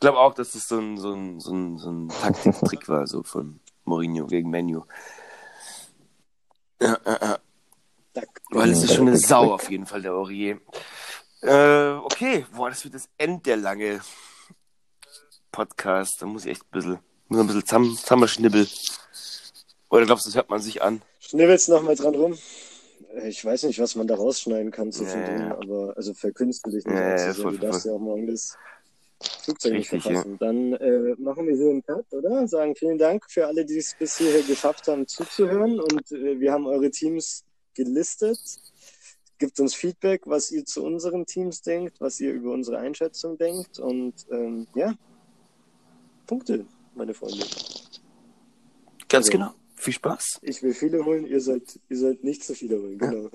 glaube 0.00 0.18
auch, 0.18 0.34
dass 0.34 0.52
das 0.52 0.66
so 0.66 0.78
ein, 0.78 0.98
so 0.98 1.14
ein, 1.14 1.40
so 1.40 1.52
ein, 1.52 1.78
so 1.78 1.90
ein 1.90 2.08
Taktiktrick 2.08 2.88
war, 2.88 3.06
so 3.06 3.22
von 3.22 3.60
Mourinho 3.84 4.26
gegen 4.26 4.50
Menu. 4.50 4.82
Ja, 6.80 6.98
ja, 7.06 7.18
ja. 7.22 7.38
Dack. 8.12 8.42
Weil 8.50 8.70
es 8.70 8.82
ist 8.82 8.94
schon 8.94 9.08
eine. 9.08 9.16
Sau 9.16 9.52
auf 9.52 9.70
jeden 9.70 9.86
Fall, 9.86 10.02
der 10.02 10.12
Aurier. 10.12 10.60
Äh, 11.42 11.90
okay, 12.02 12.44
boah, 12.54 12.70
das 12.70 12.82
wird 12.84 12.94
das 12.94 13.08
End 13.18 13.46
der 13.46 13.56
lange 13.56 14.00
Podcast. 15.54 16.20
Da 16.20 16.26
muss 16.26 16.44
ich 16.44 16.50
echt 16.52 16.62
ein 16.62 16.70
bisschen, 16.72 16.98
muss 17.28 17.40
ein 17.40 17.46
bisschen 17.46 17.64
zusammen, 17.64 17.96
zusammenschnibbeln. 17.96 18.66
Oder 19.90 20.06
glaubst 20.06 20.26
du, 20.26 20.28
das 20.30 20.36
hört 20.36 20.50
man 20.50 20.60
sich 20.60 20.82
an? 20.82 21.02
Schnibbelst 21.20 21.68
noch 21.68 21.82
mal 21.82 21.94
dran 21.94 22.14
rum? 22.14 22.36
Ich 23.26 23.44
weiß 23.44 23.62
nicht, 23.64 23.78
was 23.78 23.94
man 23.94 24.08
da 24.08 24.16
rausschneiden 24.16 24.72
kann 24.72 24.86
Ja, 24.86 24.92
zwischendrin, 24.92 25.40
ja. 25.40 25.54
aber 25.56 25.94
also 25.96 26.12
verkünstel 26.14 26.72
dich 26.72 26.84
nicht 26.84 26.94
Ja, 26.96 27.10
ja, 27.10 27.18
sehr. 27.18 27.34
voll, 27.34 27.52
Du 27.52 27.58
darfst 27.58 27.82
voll. 27.82 27.92
ja 27.92 27.96
auch 27.96 28.00
morgen 28.00 28.26
das 28.26 28.56
Flugzeug 29.44 29.72
nicht 29.74 29.88
verpassen. 29.88 30.36
Dann 30.40 30.72
äh, 30.74 31.14
machen 31.18 31.46
wir 31.46 31.56
so 31.56 31.70
einen 31.70 31.82
Cut, 31.86 32.12
oder? 32.12 32.48
Sagen 32.48 32.74
vielen 32.74 32.98
Dank 32.98 33.24
für 33.30 33.46
alle, 33.46 33.64
die 33.64 33.78
es 33.78 33.94
bis 33.96 34.18
hierher 34.18 34.42
geschafft 34.42 34.88
haben, 34.88 35.06
zuzuhören. 35.06 35.78
Und 35.80 36.10
äh, 36.10 36.40
wir 36.40 36.52
haben 36.52 36.66
eure 36.66 36.90
Teams 36.90 37.44
gelistet. 37.74 38.38
Gebt 39.38 39.60
uns 39.60 39.74
Feedback, 39.74 40.22
was 40.26 40.50
ihr 40.50 40.64
zu 40.64 40.82
unseren 40.84 41.24
Teams 41.26 41.62
denkt, 41.62 42.00
was 42.00 42.18
ihr 42.20 42.32
über 42.32 42.52
unsere 42.52 42.78
Einschätzung 42.78 43.38
denkt. 43.38 43.78
Und 43.78 44.14
ähm, 44.32 44.66
ja, 44.74 44.94
Punkte, 46.38 46.66
meine 46.94 47.14
Freunde. 47.14 47.44
Ganz 49.08 49.26
Also- 49.26 49.30
genau. 49.32 49.50
Viel 49.76 49.92
Spaß. 49.92 50.38
Ich 50.40 50.62
will 50.62 50.72
viele 50.72 51.04
holen, 51.04 51.26
ihr 51.26 51.40
sollt, 51.42 51.78
ihr 51.90 51.98
sollt 51.98 52.24
nicht 52.24 52.42
zu 52.42 52.54
viele 52.54 52.80
holen, 52.80 52.96
genau. 52.96 53.28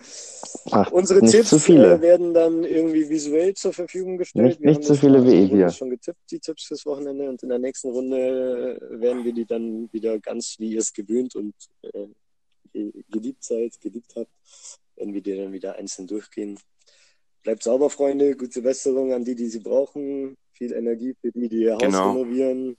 Ach, 0.71 0.91
Unsere 0.91 1.19
nicht 1.21 1.31
Tipps 1.31 1.49
zu 1.49 1.59
viele. 1.59 1.93
Äh, 1.95 2.01
werden 2.01 2.33
dann 2.33 2.63
irgendwie 2.63 3.07
visuell 3.07 3.53
zur 3.53 3.71
Verfügung 3.71 4.17
gestellt. 4.17 4.45
Nicht- 4.47 4.59
Wir 4.61 4.67
nicht 4.69 4.77
haben 4.77 4.83
zu 4.83 4.95
viele 4.95 5.23
wie 5.27 5.45
hier. 5.45 5.69
schon 5.69 5.91
getippt, 5.91 6.17
die 6.31 6.39
Tipps 6.39 6.63
fürs 6.65 6.85
Wochenende. 6.87 7.29
Und 7.29 7.43
in 7.43 7.49
der 7.49 7.59
nächsten 7.59 7.89
Runde 7.91 8.79
äh, 8.81 8.99
werden 8.99 9.23
wir 9.25 9.33
die 9.33 9.45
dann 9.45 9.89
wieder 9.93 10.17
ganz, 10.19 10.55
wie 10.57 10.71
ihr 10.71 10.79
es 10.79 10.91
gewöhnt 10.91 11.35
und 11.35 11.53
äh, 11.83 12.07
ge- 12.73 12.93
geliebt 13.11 13.43
seid, 13.43 13.79
geliebt 13.79 14.13
habt, 14.15 14.31
werden 14.95 15.13
wir 15.13 15.21
die 15.21 15.37
dann 15.37 15.51
wieder 15.53 15.75
einzeln 15.75 16.07
durchgehen. 16.07 16.57
Bleibt 17.43 17.61
sauber, 17.61 17.91
Freunde. 17.91 18.35
Gute 18.35 18.61
Besserung 18.63 19.13
an 19.13 19.23
die, 19.23 19.35
die 19.35 19.47
sie 19.49 19.59
brauchen. 19.59 20.35
Viel 20.53 20.71
Energie 20.73 21.15
für 21.21 21.31
die, 21.31 21.47
die 21.47 21.63
ihr 21.63 21.73
Haus 21.75 21.81
Genau. 21.83 22.13
renovieren. 22.13 22.75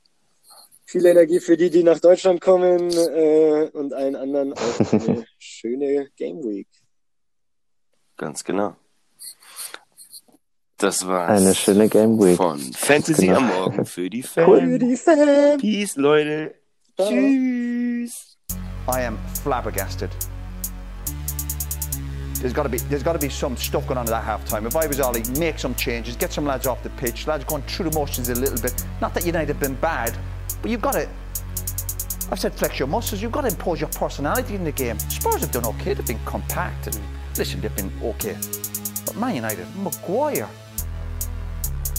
Viel 0.91 1.07
Energie 1.07 1.39
für 1.39 1.57
die, 1.57 1.71
die 1.71 1.85
nach 1.85 2.01
Deutschland 2.01 2.41
kommen 2.41 2.91
äh, 2.91 3.71
und 3.73 3.93
allen 3.95 4.17
anderen 4.17 4.53
auch 4.55 4.93
eine 4.93 5.25
schöne 5.39 6.09
Game 6.17 6.43
Week. 6.43 6.67
Ganz 8.17 8.43
genau. 8.43 8.75
Das 10.79 11.07
war's. 11.07 11.41
Eine 11.41 11.55
schöne 11.55 11.89
Game 11.89 12.19
Week. 12.19 12.37
Von 12.37 12.59
Fantasy 12.59 13.27
Genau. 13.27 13.39
am 13.39 13.47
Morgen 13.49 13.85
für 13.87 14.11
die 14.11 14.23
Für 14.25 14.47
Fans. 14.47 14.79
die 14.81 14.97
Fans. 14.97 15.61
Peace, 15.63 15.95
Leute. 15.97 16.55
Ciao. 16.97 17.09
Tschüss. 17.09 18.37
I 18.93 19.03
am 19.07 19.17
flabbergasted. 19.45 20.11
There's 22.41 22.55
got 22.55 22.63
to 22.65 22.69
be 22.71 22.79
there's 22.89 23.03
got 23.05 23.13
to 23.13 23.19
be 23.19 23.29
some 23.29 23.55
stuff 23.57 23.87
going 23.87 23.99
on 23.99 24.09
at 24.09 24.11
that 24.11 24.25
halftime. 24.25 24.67
If 24.67 24.75
I 24.75 24.87
was 24.89 24.99
Ollie, 24.99 25.23
make 25.39 25.59
some 25.59 25.75
changes, 25.77 26.17
get 26.17 26.33
some 26.33 26.47
lads 26.47 26.67
off 26.67 26.83
the 26.83 26.91
pitch. 26.91 27.27
Lads 27.27 27.45
going 27.45 27.63
through 27.69 27.91
the 27.91 27.95
motions 27.95 28.31
a 28.31 28.35
little 28.35 28.59
bit. 28.61 28.73
Not 29.01 29.13
that 29.15 29.27
United 29.27 29.49
have 29.49 29.61
been 29.61 29.75
bad, 29.75 30.17
but 30.63 30.71
you've 30.71 30.83
got 30.83 30.93
to. 30.93 31.09
I've 32.31 32.39
said 32.39 32.55
flex 32.55 32.79
your 32.79 32.89
muscles. 32.89 33.21
You've 33.21 33.33
got 33.33 33.43
to 33.43 33.49
impose 33.49 33.81
your 33.81 33.91
personality 33.91 34.55
in 34.55 34.65
the 34.65 34.73
game. 34.73 34.99
Spurs 34.99 35.41
have 35.41 35.51
done 35.51 35.67
okay. 35.67 35.95
They've 35.95 36.07
been 36.07 36.25
compact 36.25 36.87
and 36.87 37.01
listen, 37.37 37.61
they've 37.61 37.75
been 37.75 37.93
okay. 38.03 38.37
But 39.05 39.17
Man 39.17 39.35
United, 39.35 39.67
Maguire, 39.77 40.49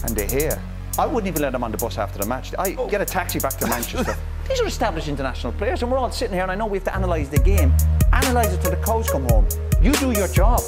and 0.06 0.16
De 0.16 0.26
Gea. 0.26 0.60
I 1.00 1.06
wouldn't 1.06 1.28
even 1.28 1.42
let 1.42 1.54
them 1.54 1.64
on 1.64 1.72
the 1.72 1.78
bus 1.78 1.98
after 1.98 2.20
the 2.20 2.26
match. 2.26 2.54
I 2.60 2.72
get 2.90 3.02
a 3.02 3.06
taxi 3.06 3.40
back 3.40 3.58
to 3.58 3.68
Manchester. 3.68 4.16
These 4.50 4.62
are 4.62 4.68
established 4.68 5.08
international 5.08 5.54
players, 5.54 5.82
and 5.82 5.92
we're 5.92 5.98
all 5.98 6.12
sitting 6.12 6.34
here, 6.34 6.44
and 6.44 6.52
I 6.52 6.56
know 6.56 6.66
we 6.66 6.78
have 6.78 6.86
to 6.86 6.96
analyse 6.96 7.30
the 7.30 7.40
game. 7.40 7.74
Analyse 8.12 8.54
it 8.54 8.62
till 8.62 8.72
the 8.72 8.78
cows 8.78 9.10
come 9.10 9.28
home. 9.30 9.48
You 9.82 9.94
do 9.94 10.12
your 10.12 10.28
job. 10.28 10.60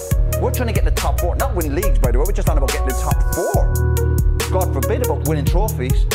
We're 0.41 0.51
trying 0.51 0.67
to 0.67 0.73
get 0.73 0.79
in 0.79 0.85
the 0.85 0.91
top 0.91 1.19
four, 1.19 1.35
not 1.35 1.53
win 1.55 1.75
leagues, 1.75 1.99
by 1.99 2.11
the 2.11 2.19
way. 2.19 2.25
We're 2.25 2.33
just 2.33 2.49
on 2.49 2.57
about 2.57 2.71
getting 2.71 2.87
the 2.87 2.93
top 2.93 3.35
four. 3.35 4.49
God 4.49 4.73
forbid 4.73 5.05
about 5.05 5.27
winning 5.27 5.45
trophies. 5.45 6.05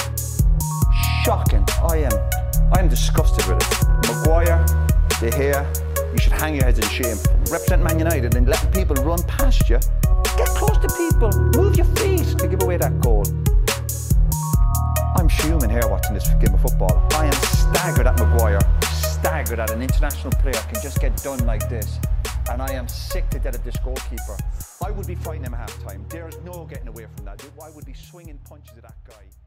Shocking. 1.29 1.63
I 1.83 2.09
am. 2.09 2.13
I 2.73 2.81
am 2.81 2.89
disgusted 2.89 3.45
with 3.45 3.61
it. 3.61 3.89
Maguire, 4.09 4.65
De 5.21 5.29
Gea, 5.31 6.11
you 6.11 6.19
should 6.19 6.33
hang 6.33 6.55
your 6.55 6.65
heads 6.65 6.79
in 6.79 6.89
shame. 6.89 7.19
Represent 7.53 7.83
Man 7.83 7.99
United 7.99 8.35
and 8.35 8.49
letting 8.49 8.73
people 8.73 8.97
run 9.05 9.23
past 9.25 9.69
you. 9.69 9.79
Get 10.39 10.49
close 10.57 10.79
to 10.79 10.89
people. 10.97 11.29
Move 11.55 11.77
your 11.77 11.85
feet 11.97 12.39
to 12.39 12.49
give 12.49 12.63
away 12.63 12.79
that 12.79 12.99
goal. 13.03 13.25
I'm 15.19 15.29
fuming 15.29 15.69
here 15.69 15.87
watching 15.87 16.15
this 16.15 16.27
game 16.41 16.55
of 16.55 16.63
football. 16.63 17.07
I 17.13 17.27
am 17.27 17.33
staggered 17.33 18.07
at 18.07 18.19
Maguire, 18.19 18.61
staggered 18.91 19.61
at 19.61 19.71
an 19.71 19.83
international 19.83 20.33
player 20.41 20.63
can 20.73 20.81
just 20.83 20.99
get 20.99 21.15
done 21.23 21.45
like 21.45 21.69
this. 21.69 21.99
And 22.51 22.63
I 22.63 22.73
am 22.73 22.89
sick 22.89 23.29
to 23.33 23.39
death 23.39 23.55
of 23.55 23.65
this 23.65 23.77
goalkeeper. 23.85 24.39
I 24.83 24.93
would 24.93 25.07
be 25.07 25.15
fighting 25.15 25.45
him 25.45 25.53
at 25.53 25.61
half 25.61 25.85
time. 25.85 26.07
There 26.09 26.27
is 26.27 26.39
no 26.43 26.65
getting 26.65 26.89
away 26.89 27.05
from 27.15 27.27
that. 27.27 27.45
I 27.63 27.69
would 27.69 27.85
be 27.85 27.93
swinging 27.93 28.39
punches 28.49 28.79
at 28.79 28.85
that 28.85 28.97
guy. 29.07 29.38